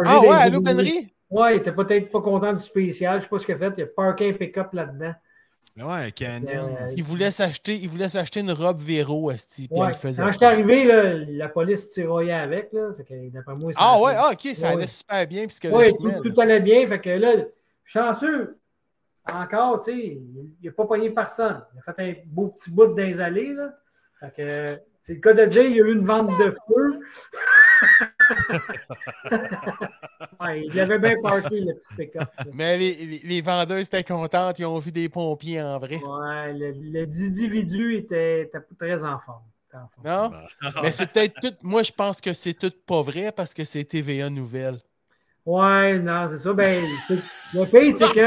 Ah 0.05 0.21
ouais, 0.21 0.29
à 0.31 0.49
l'aubainerie? 0.49 1.13
Ouais, 1.31 1.55
il 1.55 1.59
était 1.59 1.73
peut-être 1.73 2.11
pas 2.11 2.21
content 2.21 2.53
du 2.53 2.63
spécial, 2.63 3.19
je 3.19 3.25
sais 3.25 3.29
pas 3.29 3.39
ce 3.39 3.47
qu'il 3.47 3.55
a 3.55 3.59
fait, 3.59 3.73
il 3.79 3.83
a 3.85 3.87
parké 3.87 4.31
un 4.31 4.33
pick-up 4.33 4.73
là-dedans. 4.73 5.15
Ouais, 5.79 6.07
un 6.07 6.11
canyon. 6.11 6.75
Euh, 6.81 6.89
Il 6.97 7.03
voulait 7.03 7.31
s'acheter, 7.31 7.75
il 7.75 7.89
voulait 7.89 8.09
s'acheter 8.09 8.41
une 8.41 8.53
robe 8.53 8.81
Véro, 8.81 9.31
Esti, 9.31 9.69
puis 9.69 9.79
Ouais. 9.79 9.93
faisait. 9.93 10.23
Quand 10.23 10.33
je 10.33 10.37
suis 10.39 10.47
arrivé, 10.47 10.85
là, 10.85 11.13
la 11.13 11.49
police 11.49 11.91
tiraillait 11.91 12.33
avec, 12.33 12.73
là, 12.73 12.93
fait 12.97 13.05
que 13.05 13.29
d'après 13.29 13.55
moi, 13.57 13.73
ça 13.75 13.81
Ah 13.83 14.01
ouais, 14.01 14.13
ah, 14.17 14.31
ok, 14.33 14.55
ça 14.55 14.69
Ouais. 14.69 14.73
allait 14.75 14.87
super 14.87 15.27
bien, 15.27 15.43
puisque 15.47 15.69
Oui, 15.71 15.87
le 16.03 16.23
tout, 16.23 16.31
tout 16.31 16.41
allait 16.41 16.61
bien. 16.61 16.87
Fait 16.89 17.01
que 17.01 17.11
là, 17.11 17.33
chanceux, 17.85 18.57
encore, 19.33 19.85
tu 19.85 19.93
sais, 19.93 19.99
il 19.99 20.65
n'a 20.65 20.73
pas 20.73 20.85
pogné 20.85 21.11
personne. 21.11 21.63
Il 21.75 21.79
a 21.79 21.93
fait 21.93 22.03
un 22.03 22.15
beau 22.27 22.49
petit 22.49 22.71
bout 22.71 22.87
dans 22.87 22.97
les 22.97 23.21
allées, 23.21 23.53
là. 23.53 23.75
Fait 24.21 24.33
que 24.35 24.79
c'est 25.03 25.15
le 25.15 25.21
cas 25.21 25.35
de 25.35 25.45
dire, 25.45 25.63
il 25.63 25.77
y 25.77 25.81
a 25.81 25.85
eu 25.85 25.93
une 25.93 26.05
vente 26.05 26.29
de 26.39 26.55
feu. 26.67 27.01
ouais, 30.41 30.65
il 30.67 30.81
avait 30.81 30.99
bien 30.99 31.15
parké, 31.23 31.61
le 31.61 31.75
petit 31.75 31.95
pick-up. 31.95 32.29
Mais 32.55 32.79
les, 32.79 32.95
les, 32.95 33.21
les 33.23 33.43
vendeurs 33.43 33.79
étaient 33.79 34.03
contentes, 34.03 34.59
ils 34.59 34.65
ont 34.65 34.79
vu 34.79 34.91
des 34.91 35.09
pompiers 35.09 35.63
en 35.63 35.79
vrai. 35.79 35.97
Ouais, 35.97 36.53
le, 36.55 36.73
le 36.73 37.03
individu 37.03 37.97
était, 37.97 38.43
était 38.43 38.59
très 38.79 39.05
en 39.05 39.19
forme. 39.19 39.45
Était 39.69 39.77
en 39.77 39.89
forme. 39.89 40.07
Non? 40.07 40.31
Mais 40.83 40.91
c'est 40.91 41.13
peut-être 41.13 41.41
tout. 41.41 41.55
Moi, 41.63 41.83
je 41.83 41.93
pense 41.93 42.21
que 42.21 42.33
c'est 42.33 42.55
tout 42.55 42.73
pas 42.87 43.03
vrai 43.03 43.31
parce 43.31 43.53
que 43.55 43.65
c'est 43.65 43.85
TVA 43.85 44.31
Nouvelle. 44.31 44.81
Ouais, 45.45 45.99
non, 45.99 46.27
c'est 46.31 46.39
ça. 46.39 46.53
Ben, 46.53 46.83
le 47.55 47.65
pire, 47.67 47.95
c'est 47.97 48.13
que, 48.13 48.27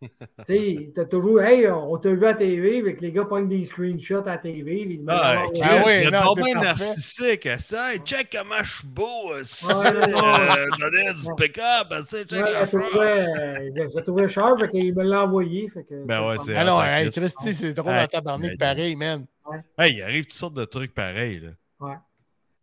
tu 0.00 0.08
sais, 0.46 0.92
t'as 0.94 1.04
toujours, 1.06 1.40
hey, 1.42 1.66
on 1.68 1.96
t'a 1.98 2.10
vu 2.10 2.24
à 2.26 2.34
TV, 2.34 2.78
avec 2.78 3.00
les 3.00 3.10
gars 3.12 3.24
pognent 3.24 3.48
des 3.48 3.64
screenshots 3.64 4.26
à 4.26 4.38
TV. 4.38 4.82
ils 4.82 5.04
Ah. 5.08 5.42
Chris, 5.52 5.60
Ah 5.64 5.82
oui, 5.86 6.00
bien 6.02 6.54
parfait. 6.54 6.76
narcissique. 6.78 7.48
Ça, 7.58 7.92
Hey, 7.94 8.00
check 8.04 8.28
comment 8.32 8.62
je 8.62 8.76
suis 8.78 8.86
beau. 8.86 9.32
Ouais, 9.32 9.92
non, 10.10 10.20
non. 10.20 10.34
Euh, 10.34 11.12
du 11.14 11.34
pick-up. 11.36 11.88
Ouais, 11.90 11.98
la 12.52 12.64
je 12.64 13.98
trouvais, 14.00 14.24
euh, 14.24 14.28
cher, 14.28 14.54
fait 14.58 14.68
qu'il 14.70 14.94
me 14.94 15.02
l'a 15.04 15.24
envoyé. 15.24 15.68
Fait 15.68 15.84
que, 15.84 16.04
Ben 16.06 16.28
ouais, 16.28 16.36
c'est- 16.38 16.54
attends, 16.54 16.82
hey, 16.82 17.08
Chris. 17.10 17.20
Christy, 17.20 17.54
c'est 17.54 17.72
drôle 17.72 17.94
en 17.94 18.06
tabarnak 18.06 18.58
pareil, 18.58 18.94
man. 18.96 19.26
Hey, 19.78 19.94
il 19.94 20.02
arrive 20.02 20.24
toutes 20.24 20.32
sortes 20.34 20.54
de 20.54 20.64
trucs 20.64 20.94
pareils. 20.94 21.40
Là. 21.80 22.02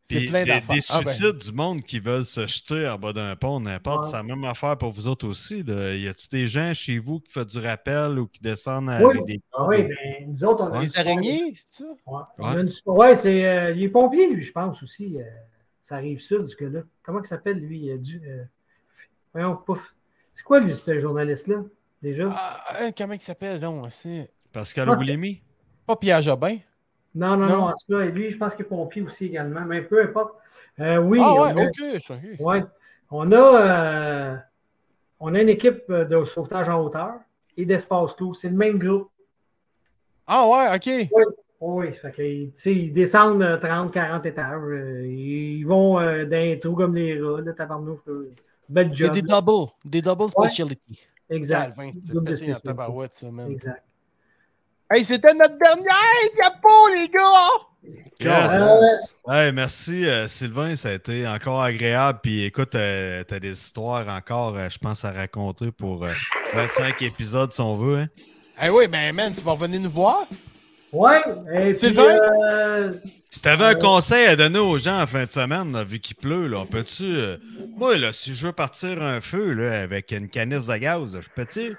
C'est 0.08 0.26
plein 0.28 0.44
des, 0.44 0.50
d'affaires. 0.52 0.76
des 0.76 0.82
Ah, 0.90 1.02
ben. 1.02 1.08
suicides 1.08 1.38
du 1.38 1.52
monde 1.52 1.82
qui 1.82 2.00
veulent 2.00 2.26
se 2.26 2.46
jeter 2.46 2.88
en 2.88 2.98
bas 3.00 3.12
d'un 3.12 3.36
pont, 3.36 3.60
n'importe. 3.60 4.04
Ouais. 4.06 4.10
C'est 4.12 4.18
la 4.18 4.24
même 4.24 4.44
affaire 4.46 4.78
pour 4.78 4.92
vous 4.92 5.08
autres 5.08 5.28
aussi. 5.28 5.64
Là. 5.64 5.96
Y 5.96 6.08
a-tu 6.08 6.28
des 6.30 6.46
gens 6.48 6.74
chez 6.76 7.00
vous 7.00 7.20
qui 7.20 7.32
font 7.32 7.44
du 7.44 7.58
rappel 7.58 8.20
ou 8.20 8.28
qui 8.28 8.40
descendent 8.40 8.90
Oui. 9.02 9.12
avec 9.12 9.26
des 9.26 9.42
Ah 9.54 9.66
oui, 9.68 9.84
mais 9.84 10.26
nous 10.28 10.44
autres, 10.44 10.64
on 10.64 10.74
a. 10.74 10.80
Les 10.82 10.88
une- 10.94 11.00
araignées, 11.00 11.54
c'est 11.56 11.84
ça? 11.84 11.86
Ouais, 12.06 12.22
On 12.38 12.54
Ouais. 12.56 12.62
une- 12.62 12.70
ouais, 12.86 13.16
c'est. 13.16 13.46
euh, 13.48 13.72
il 13.72 13.84
est 13.84 13.90
pompier, 13.90 14.30
lui, 14.30 14.44
je 14.44 14.52
pense 14.52 14.84
aussi. 14.84 15.18
euh, 15.20 15.24
ça 15.82 15.96
arrive 15.96 16.20
sud, 16.20 16.46
ce 16.48 16.56
gars-là. 16.56 16.82
Comment 17.04 17.22
il 17.22 17.28
s'appelle, 17.28 17.58
lui? 17.58 17.90
euh, 17.90 17.98
du, 17.98 18.22
euh, 18.28 18.44
voyons, 19.34 19.56
pouf. 19.58 19.94
C'est 20.34 20.44
quoi, 20.44 20.60
lui, 20.60 20.76
ce 20.76 21.00
journaliste-là, 21.00 21.64
déjà? 22.02 22.26
Ah, 22.30 22.64
hein, 22.82 22.92
comment 22.96 23.14
il 23.14 23.22
s'appelle, 23.22 23.60
donc? 23.60 23.86
C'est 23.90 24.30
Pascal. 24.52 24.90
Oulimi? 24.90 25.42
pas 25.88 25.96
Pierre 25.96 26.22
Jobin. 26.22 26.58
Non, 27.16 27.38
non, 27.38 27.48
Non? 27.48 27.58
non, 27.58 27.64
en 27.68 27.72
tout 27.72 27.94
cas, 27.98 28.06
lui, 28.06 28.30
je 28.30 28.38
pense 28.38 28.54
qu'il 28.56 28.66
est 28.66 28.70
pompier 28.70 29.02
aussi 29.02 29.26
également, 29.28 29.62
mais 29.62 29.82
peu 29.82 30.02
importe. 30.04 30.36
Euh, 30.80 30.98
oui, 30.98 31.20
ah 31.24 31.34
on, 31.34 31.42
ouais, 31.44 31.50
ça, 32.02 32.20
on 33.12 33.32
a, 33.32 33.36
euh, 33.36 34.36
on 35.22 35.34
a 35.34 35.42
une 35.42 35.50
équipe 35.50 35.84
euh, 35.90 36.04
de 36.04 36.24
sauvetage 36.26 36.68
en 36.68 36.82
hauteur 36.84 37.14
et 37.56 37.66
d'espace 37.66 38.14
clos. 38.16 38.34
C'est 38.34 38.50
le 38.50 38.56
même 38.58 38.78
groupe. 38.78 39.10
Ah 40.28 40.46
ouais, 40.48 40.76
ok. 40.76 41.10
Oui, 41.62 41.94
fait 41.94 42.12
que, 42.12 42.22
ils 42.70 42.92
descendent 42.92 43.42
euh, 43.42 43.58
30, 43.58 43.94
40 43.94 44.26
étages. 44.26 44.60
euh, 44.62 45.06
ils 45.08 45.64
vont 45.64 45.94
dans 45.96 46.28
les 46.30 46.60
trous 46.60 46.76
comme 46.76 46.96
les 46.96 47.20
rats, 47.22 47.40
là, 47.42 47.54
tabarnouf. 47.54 48.00
là. 48.06 48.14
Bel 48.68 48.90
C'est 48.90 49.06
job. 49.06 49.14
des 49.14 49.22
doubles. 49.22 49.72
Des 49.86 50.02
double 50.02 50.24
Ouais. 50.24 50.30
speciality. 50.48 51.08
Exact. 51.30 51.74
C'est 51.94 52.14
Double 52.14 52.34
pété 52.34 52.54
en 52.54 52.56
tabarouette, 52.60 53.14
ça. 53.16 53.28
Exact. 53.50 53.84
Hey, 54.92 55.04
c'était 55.04 55.34
notre 55.34 55.58
dernière 55.58 56.32
diapo, 56.36 56.70
les 56.96 57.08
gars! 57.10 57.28
Yes. 58.20 58.52
Euh, 58.62 58.80
Hey, 59.28 59.52
merci 59.52 60.06
euh, 60.06 60.28
Sylvain, 60.28 60.76
ça 60.76 60.90
a 60.90 60.94
été 60.94 61.28
encore 61.28 61.62
agréable. 61.62 62.20
Puis 62.22 62.44
écoute, 62.44 62.76
euh, 62.76 63.24
t'as 63.24 63.40
des 63.40 63.52
histoires 63.54 64.08
encore, 64.08 64.56
euh, 64.56 64.70
je 64.70 64.78
pense, 64.78 65.04
à 65.04 65.12
raconter 65.12 65.72
pour 65.72 66.04
euh, 66.06 66.10
25 66.54 67.02
épisodes 67.02 67.52
si 67.52 67.60
on 67.62 67.76
veut. 67.76 67.98
Hein? 68.02 68.08
Eh 68.64 68.70
oui, 68.70 68.88
ben, 68.88 69.14
man, 69.16 69.34
tu 69.34 69.44
vas 69.44 69.52
revenir 69.54 69.82
nous 69.82 69.90
voir? 69.90 70.28
ouais. 70.94 71.22
Et 71.56 71.72
puis, 71.72 71.80
Sylvain? 71.80 72.20
euh, 72.48 72.94
Si 73.32 73.42
t'avais 73.42 73.66
un 73.66 73.76
conseil 73.76 74.28
à 74.28 74.36
donner 74.36 74.60
aux 74.60 74.78
gens 74.78 75.02
en 75.02 75.08
fin 75.08 75.26
de 75.26 75.32
semaine, 75.32 75.72
là, 75.74 75.84
vu 75.84 76.00
qu'il 76.00 76.16
pleut, 76.16 76.48
là, 76.48 76.64
peux-tu. 76.70 77.04
euh, 77.04 77.38
moi, 77.76 77.98
là, 77.98 78.14
si 78.14 78.34
je 78.36 78.46
veux 78.48 78.54
partir 78.54 79.02
un 79.02 79.20
feu 79.20 79.52
là, 79.52 79.82
avec 79.82 80.12
une 80.12 80.30
canisse 80.30 80.68
de 80.68 80.78
gaz, 80.78 81.20
je 81.20 81.28
peux-tu? 81.36 81.76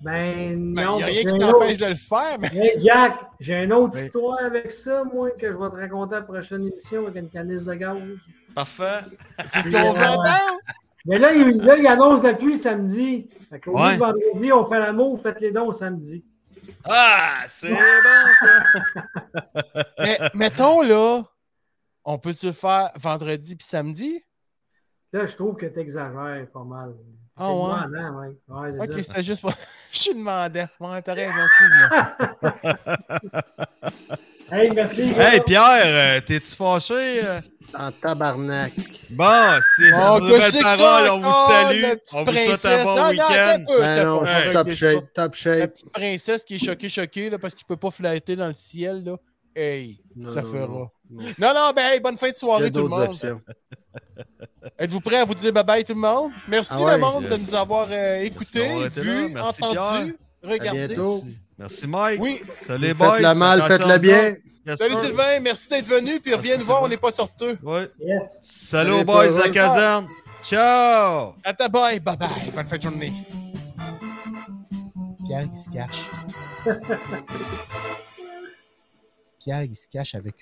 Ben, 0.00 0.74
Ben, 0.74 0.84
non. 0.84 0.98
y 1.00 1.02
a 1.02 1.06
rien 1.06 1.22
qui 1.22 1.38
t'empêche 1.38 1.72
autre- 1.72 1.80
de 1.84 1.86
le 1.86 1.94
faire, 1.94 2.38
mais. 2.40 2.48
Hey, 2.54 2.80
Jack, 2.80 3.14
j'ai 3.40 3.62
une 3.64 3.72
autre 3.72 3.94
Oui. 3.96 4.02
histoire 4.04 4.38
avec 4.44 4.70
ça, 4.70 5.04
moi, 5.04 5.30
que 5.30 5.50
je 5.50 5.56
vais 5.56 5.70
te 5.70 5.76
raconter 5.76 6.16
à 6.16 6.18
la 6.20 6.24
prochaine 6.24 6.66
émission 6.66 7.06
avec 7.06 7.22
une 7.22 7.30
canisse 7.30 7.64
de 7.64 7.74
gaz. 7.74 7.98
Parfait. 8.54 9.00
C'est 9.46 9.62
ce 9.62 9.70
qu'on 9.70 9.92
veut 9.92 10.04
entendre? 10.04 10.58
Mais 11.06 11.18
là, 11.18 11.32
il, 11.32 11.56
là, 11.58 11.76
il 11.76 11.86
annonce 11.86 12.22
la 12.22 12.34
pluie 12.34 12.58
samedi. 12.58 13.28
Fait 13.48 13.60
qu'au 13.60 13.72
Ouais. 13.78 13.96
vendredi, 13.96 14.52
on 14.52 14.64
fait 14.66 14.78
l'amour, 14.80 15.20
faites 15.20 15.40
les 15.40 15.52
dons 15.52 15.72
samedi. 15.72 16.24
Ah, 16.84 17.42
c'est 17.46 17.70
bon 17.70 17.76
ça! 18.40 19.82
Mais 20.00 20.18
mettons, 20.34 20.82
là, 20.82 21.22
on 22.04 22.18
peut-tu 22.18 22.46
le 22.46 22.52
faire 22.52 22.90
vendredi 22.96 23.54
puis 23.56 23.66
samedi? 23.66 24.22
Là, 25.12 25.26
je 25.26 25.34
trouve 25.36 25.54
que 25.56 25.66
tu 25.66 25.78
exagères 25.78 26.46
pas 26.52 26.64
mal. 26.64 26.94
Ah 27.36 27.52
ouais? 27.52 27.74
Demandant, 27.86 28.20
ouais. 28.20 28.36
Ouais, 28.48 28.88
Ok, 28.88 29.00
c'était 29.00 29.22
juste 29.22 29.40
pour. 29.42 29.52
Je 29.92 29.98
suis 29.98 30.14
demandant. 30.14 30.66
Ouais, 30.80 31.02
t'as 31.02 31.14
raison, 31.14 31.32
excuse-moi. 31.44 32.16
Hey, 34.50 34.70
merci. 34.70 35.02
Hey 35.18 35.40
Pierre, 35.44 35.80
euh, 35.84 36.20
t'es-tu 36.20 36.54
fâché? 36.54 37.20
euh? 37.24 37.40
En 37.76 37.90
tabarnak. 37.90 38.72
Bon, 39.10 39.58
c'est 39.76 39.90
Bon, 39.90 40.20
une 40.20 40.38
que 40.38 40.50
c'est 40.52 40.62
parole, 40.62 41.10
on 41.10 41.20
vous 41.20 41.28
oh, 41.28 41.50
salue. 41.50 41.84
On 42.14 42.22
vous 42.22 42.32
souhaite 42.32 42.64
un 42.64 42.84
bon 42.84 42.94
Non, 42.94 43.02
non, 43.02 43.10
week-end. 43.10 43.64
Ben 43.80 44.04
non, 44.04 44.22
top 44.52 44.70
shape, 44.70 45.12
top 45.12 45.34
La 45.46 45.66
petite 45.66 45.90
princesse 45.90 46.44
qui 46.44 46.54
est 46.54 46.64
choquée, 46.64 46.88
choquée, 46.88 47.28
là, 47.28 47.40
parce 47.40 47.56
qu'il 47.56 47.66
peut 47.66 47.76
pas 47.76 47.90
flatter 47.90 48.36
dans 48.36 48.46
le 48.46 48.54
ciel, 48.54 49.02
là. 49.04 49.16
Hey, 49.58 49.98
Non, 50.14 50.32
ça 50.34 50.42
fera. 50.42 50.66
non, 50.66 50.90
Non, 51.10 51.22
non. 51.38 51.54
non, 51.54 51.72
ben, 51.74 51.82
hey, 51.92 52.00
bonne 52.00 52.18
fin 52.18 52.30
de 52.30 52.36
soirée, 52.36 52.70
tout 52.70 52.82
le 52.82 52.88
monde. 52.88 53.16
Êtes-vous 54.78 55.00
prêts 55.00 55.16
à 55.16 55.24
vous 55.24 55.34
dire 55.34 55.50
bye-bye, 55.52 55.82
tout 55.84 55.94
le 55.94 56.00
monde? 56.00 56.30
Merci, 56.46 56.72
Ah 56.76 56.82
ouais. 56.82 56.92
le 56.92 56.98
monde, 56.98 57.24
de 57.26 57.36
nous 57.36 57.54
avoir 57.54 57.88
euh, 57.90 58.20
écoutés, 58.20 58.68
là. 58.68 58.88
Merci, 59.32 59.62
entendus, 59.64 60.16
regardés. 60.42 60.88
bientôt. 60.88 61.22
Merci. 61.58 61.86
Mike. 61.86 62.20
Oui. 62.20 62.42
Salut 62.66 62.88
Faites 62.88 62.96
boys. 62.98 63.18
le 63.20 63.34
mal, 63.34 63.62
Attention 63.62 63.86
faites 63.88 63.94
le 63.94 63.98
bien. 64.02 64.36
Yes, 64.66 64.78
Salut 64.78 64.94
sir. 64.94 65.02
Sylvain, 65.04 65.40
merci 65.40 65.68
d'être 65.68 65.86
venu, 65.86 66.20
puis 66.20 66.34
reviens 66.34 66.56
nous 66.58 66.64
voir, 66.64 66.82
on 66.82 66.88
n'est 66.88 66.96
pas 66.98 67.12
sorteux. 67.12 67.56
Ouais. 67.62 67.88
Yes. 67.98 68.40
Salut 68.42 68.90
Salut, 68.90 69.04
boys 69.04 69.28
de 69.32 69.38
la 69.38 69.48
caserne. 69.48 70.08
Ciao! 70.42 71.34
À 71.42 71.54
ta 71.54 71.68
bye, 71.68 71.98
bye 72.00 72.16
bye, 72.16 72.28
bonne 72.54 72.66
fin 72.66 72.76
de 72.76 72.82
journée. 72.82 73.12
Pierre, 75.26 75.46
il 75.50 75.56
se 75.56 75.70
cache. 75.70 76.10
Il 79.46 79.76
se 79.76 79.86
cache 79.88 80.16
avec 80.16 80.34